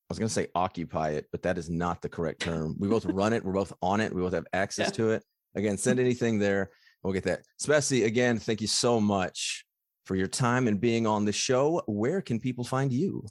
was 0.09 0.17
going 0.17 0.27
to 0.29 0.33
say 0.33 0.47
occupy 0.55 1.11
it, 1.11 1.27
but 1.31 1.43
that 1.43 1.59
is 1.59 1.69
not 1.69 2.01
the 2.01 2.09
correct 2.09 2.41
term. 2.41 2.75
We 2.79 2.87
both 2.87 3.05
run 3.05 3.31
it. 3.33 3.45
We're 3.45 3.53
both 3.53 3.73
on 3.79 4.01
it. 4.01 4.11
We 4.11 4.21
both 4.21 4.33
have 4.33 4.47
access 4.53 4.87
Yeah. 4.87 4.91
to 4.93 5.09
it. 5.11 5.23
Again, 5.53 5.77
send 5.77 5.99
anything 5.99 6.39
there. 6.39 6.71
We'll 7.03 7.13
get 7.13 7.25
that. 7.25 7.41
Spessy, 7.61 8.05
again, 8.05 8.39
thank 8.39 8.59
you 8.59 8.67
so 8.67 8.99
much 8.99 9.65
for 10.05 10.15
your 10.15 10.27
time 10.27 10.67
and 10.67 10.79
being 10.79 11.05
on 11.05 11.25
the 11.25 11.31
show. 11.31 11.81
Where 11.87 12.21
can 12.21 12.39
people 12.39 12.63
find 12.63 12.91
you? 12.91 13.25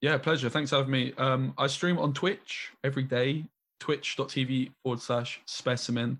Yeah, 0.00 0.18
pleasure. 0.18 0.50
Thanks 0.50 0.70
for 0.70 0.76
having 0.76 0.90
me. 0.90 1.12
Um, 1.16 1.54
I 1.56 1.66
stream 1.66 1.98
on 1.98 2.12
Twitch 2.12 2.70
every 2.82 3.04
day, 3.04 3.44
twitch.tv 3.80 4.72
forward 4.82 5.00
slash 5.00 5.40
specimen. 5.46 6.18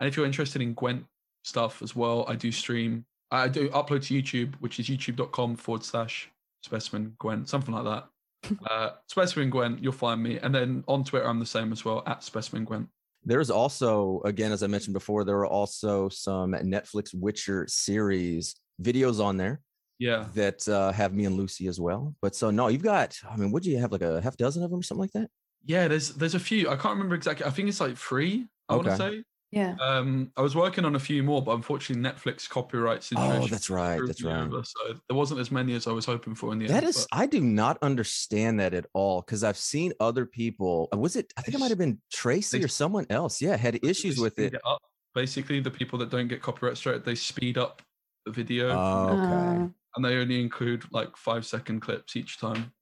And 0.00 0.08
if 0.08 0.16
you're 0.16 0.26
interested 0.26 0.60
in 0.60 0.74
Gwent 0.74 1.04
stuff 1.44 1.82
as 1.82 1.96
well, 1.96 2.24
I 2.28 2.34
do 2.34 2.52
stream. 2.52 3.06
I 3.30 3.48
do 3.48 3.70
upload 3.70 4.06
to 4.06 4.14
YouTube, 4.20 4.54
which 4.60 4.78
is 4.78 4.88
youtube.com 4.88 5.56
forward 5.56 5.84
slash 5.84 6.30
specimen 6.62 7.14
Gwent, 7.18 7.48
something 7.48 7.74
like 7.74 7.84
that. 7.84 8.08
Uh, 8.68 8.90
specimen 9.06 9.50
Gwent, 9.50 9.80
you'll 9.80 9.92
find 9.92 10.20
me. 10.20 10.36
And 10.38 10.52
then 10.52 10.82
on 10.88 11.04
Twitter, 11.04 11.28
I'm 11.28 11.38
the 11.38 11.46
same 11.46 11.70
as 11.70 11.84
well, 11.84 12.02
at 12.06 12.24
specimen 12.24 12.64
Gwent. 12.64 12.88
There's 13.24 13.50
also, 13.50 14.20
again, 14.24 14.50
as 14.50 14.64
I 14.64 14.66
mentioned 14.66 14.94
before, 14.94 15.22
there 15.22 15.38
are 15.38 15.46
also 15.46 16.08
some 16.08 16.52
Netflix 16.52 17.14
Witcher 17.14 17.66
series 17.68 18.56
videos 18.82 19.22
on 19.24 19.36
there 19.36 19.60
Yeah. 19.98 20.26
that 20.34 20.66
uh, 20.68 20.92
have 20.92 21.12
me 21.14 21.24
and 21.24 21.36
Lucy 21.36 21.66
as 21.68 21.80
well. 21.80 22.14
But 22.22 22.34
so, 22.34 22.50
no, 22.50 22.68
you've 22.68 22.82
got, 22.82 23.18
I 23.30 23.36
mean, 23.36 23.52
would 23.52 23.64
you 23.66 23.78
have 23.78 23.92
like 23.92 24.02
a 24.02 24.20
half 24.20 24.36
dozen 24.36 24.62
of 24.62 24.70
them 24.70 24.80
or 24.80 24.82
something 24.82 25.02
like 25.02 25.12
that? 25.12 25.28
Yeah, 25.64 25.86
there's 25.88 26.10
there's 26.14 26.34
a 26.34 26.40
few. 26.40 26.68
I 26.68 26.74
can't 26.76 26.94
remember 26.94 27.14
exactly. 27.14 27.46
I 27.46 27.50
think 27.50 27.68
it's 27.68 27.80
like 27.80 27.96
three, 27.96 28.46
I 28.68 28.74
want 28.76 28.88
to 28.88 28.96
say. 28.96 29.22
Yeah. 29.52 29.76
Um, 29.82 30.32
I 30.36 30.40
was 30.40 30.56
working 30.56 30.86
on 30.86 30.96
a 30.96 30.98
few 30.98 31.22
more, 31.22 31.42
but 31.42 31.52
unfortunately, 31.52 32.02
Netflix 32.02 32.48
copyright 32.48 33.02
copyrights. 33.02 33.12
Oh, 33.14 33.46
that's 33.46 33.68
right. 33.68 34.00
That's 34.04 34.22
right. 34.24 34.40
over, 34.44 34.62
so 34.64 34.94
there 35.08 35.16
wasn't 35.16 35.40
as 35.40 35.52
many 35.52 35.74
as 35.74 35.86
I 35.86 35.92
was 35.92 36.06
hoping 36.06 36.34
for 36.34 36.52
in 36.54 36.58
the 36.58 36.68
That 36.68 36.84
end. 36.84 36.86
is, 36.86 37.06
I 37.12 37.26
do 37.26 37.40
not 37.42 37.76
understand 37.82 38.58
that 38.60 38.72
at 38.72 38.86
all 38.94 39.20
because 39.20 39.44
I've 39.44 39.58
seen 39.58 39.92
other 40.00 40.24
people. 40.24 40.88
uh, 40.92 40.96
Was 40.96 41.16
it? 41.16 41.32
I 41.36 41.42
think 41.42 41.54
it 41.54 41.58
might 41.60 41.68
have 41.68 41.76
been 41.78 42.00
Tracy 42.10 42.58
they 42.58 42.64
or 42.64 42.68
someone 42.68 43.06
else. 43.10 43.42
Yeah, 43.42 43.56
had 43.56 43.78
issues 43.84 44.18
with 44.18 44.32
speed 44.32 44.54
it. 44.54 44.60
up. 44.66 44.80
Basically, 45.14 45.60
the 45.60 45.70
people 45.70 45.98
that 45.98 46.08
don't 46.08 46.28
get 46.28 46.40
copyright 46.40 46.78
straight, 46.78 47.04
they 47.04 47.14
speed 47.14 47.58
up 47.58 47.82
the 47.82 47.84
video, 48.32 48.70
Oh, 48.70 49.08
okay, 49.18 49.62
Uh, 49.64 49.68
and 49.96 50.04
they 50.04 50.16
only 50.16 50.40
include 50.40 50.84
like 50.92 51.16
five 51.16 51.44
second 51.44 51.80
clips 51.80 52.16
each 52.16 52.38
time. 52.38 52.72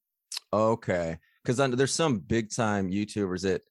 okay. 0.53 1.18
Because 1.43 1.57
there's 1.76 1.95
some 1.95 2.18
big 2.18 2.51
time 2.51 2.91
YouTubers 2.91 3.43
that 3.43 3.62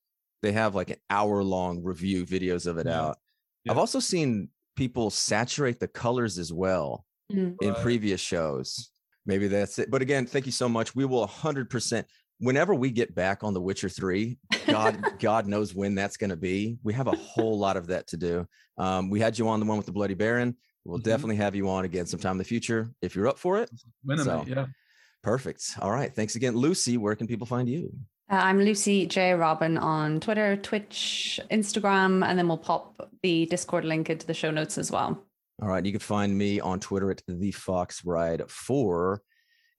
they 0.42 0.52
have 0.54 0.74
like 0.74 0.90
an 0.90 0.98
hour 1.10 1.44
long 1.44 1.84
review 1.84 2.26
videos 2.26 2.66
of 2.66 2.78
it 2.80 2.88
Yeah. 2.88 3.00
out. 3.02 3.18
Yeah. 3.64 3.74
I've 3.74 3.78
also 3.78 4.00
seen 4.00 4.50
people 4.76 5.10
saturate 5.12 5.80
the 5.80 5.88
colors 5.88 6.40
as 6.40 6.52
well 6.52 7.06
Mm. 7.32 7.58
in 7.62 7.74
Right. 7.74 7.82
previous 7.84 8.20
shows. 8.22 8.90
Maybe 9.26 9.48
that's 9.48 9.78
it. 9.78 9.92
But 9.92 10.02
again, 10.02 10.26
thank 10.26 10.48
you 10.48 10.52
so 10.52 10.68
much. 10.68 10.96
We 10.96 11.06
will 11.06 11.22
100%. 11.24 12.08
Whenever 12.40 12.74
we 12.74 12.90
get 12.90 13.14
back 13.14 13.44
on 13.44 13.54
The 13.54 13.62
Witcher 13.62 13.90
3, 13.90 14.40
God, 14.68 14.98
God 15.20 15.46
knows 15.46 15.76
when 15.76 15.94
that's 15.94 16.18
going 16.18 16.30
to 16.32 16.38
be. 16.38 16.80
We 16.84 16.94
have 16.94 17.08
a 17.08 17.16
whole 17.16 17.60
lot 17.60 17.78
of 17.78 17.88
that 17.88 18.08
to 18.08 18.18
do. 18.18 18.48
Um, 18.78 19.10
we 19.12 19.20
had 19.20 19.38
you 19.38 19.48
on 19.50 19.60
the 19.60 19.66
one 19.68 19.78
with 19.78 19.86
the 19.86 19.92
Bloody 19.92 20.14
Baron. 20.16 20.56
We'll 20.90 21.00
Mhm. 21.00 21.04
definitely 21.04 21.36
have 21.38 21.56
you 21.56 21.70
on 21.70 21.86
again 21.86 22.06
sometime 22.08 22.34
in 22.34 22.38
the 22.40 22.44
future 22.44 22.90
if 23.02 23.16
you're 23.16 23.28
up 23.28 23.38
for 23.38 23.58
it. 23.60 23.70
Winner, 24.04 24.24
So- 24.24 24.46
yeah. 24.48 24.66
Perfect. 25.22 25.76
All 25.82 25.92
right. 25.92 26.14
Thanks 26.16 26.36
again, 26.36 26.56
Lucy. 26.56 26.96
Where 26.98 27.16
can 27.16 27.28
people 27.28 27.46
find 27.46 27.68
you? 27.70 27.92
Uh, 28.32 28.36
I'm 28.36 28.60
Lucy 28.60 29.06
J. 29.06 29.32
Robyn 29.34 29.78
on 29.78 30.20
Twitter, 30.22 30.56
Twitch, 30.56 31.40
Instagram, 31.52 32.26
and 32.26 32.40
then 32.40 32.48
we'll 32.48 32.58
pop 32.58 33.10
the 33.22 33.46
Discord 33.48 33.84
link 33.86 34.10
into 34.10 34.26
the 34.26 34.34
show 34.34 34.50
notes 34.52 34.78
as 34.78 34.92
well. 34.92 35.26
All 35.62 35.68
right. 35.68 35.86
You 35.86 35.92
can 35.92 36.00
find 36.00 36.38
me 36.38 36.60
on 36.62 36.80
Twitter 36.80 37.12
at 37.12 37.22
the 37.28 37.52
Fox 37.52 38.02
Bride 38.02 38.50
4 38.50 39.22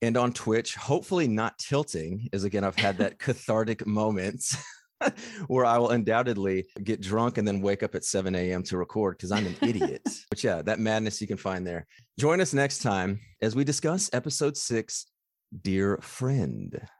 and 0.02 0.16
on 0.16 0.32
Twitch, 0.34 0.74
hopefully 0.74 1.26
not 1.26 1.58
tilting, 1.58 2.28
as 2.34 2.44
again, 2.44 2.64
I've 2.64 2.76
had 2.76 2.98
that 2.98 3.18
cathartic 3.18 3.86
moment 3.86 4.44
where 5.48 5.64
I 5.64 5.78
will 5.78 5.90
undoubtedly 5.90 6.66
get 6.82 7.00
drunk 7.00 7.38
and 7.38 7.46
then 7.46 7.60
wake 7.60 7.82
up 7.82 7.94
at 7.94 8.04
7 8.04 8.34
a.m. 8.34 8.62
to 8.64 8.76
record 8.76 9.16
because 9.16 9.32
I'm 9.32 9.46
an 9.46 9.56
idiot. 9.62 10.02
But 10.30 10.44
yeah, 10.44 10.62
that 10.62 10.78
madness 10.78 11.20
you 11.20 11.26
can 11.26 11.36
find 11.36 11.66
there. 11.66 11.86
Join 12.18 12.40
us 12.40 12.54
next 12.54 12.82
time 12.82 13.20
as 13.42 13.56
we 13.56 13.64
discuss 13.64 14.08
episode 14.12 14.56
six 14.56 15.06
Dear 15.62 15.98
Friend. 16.00 16.80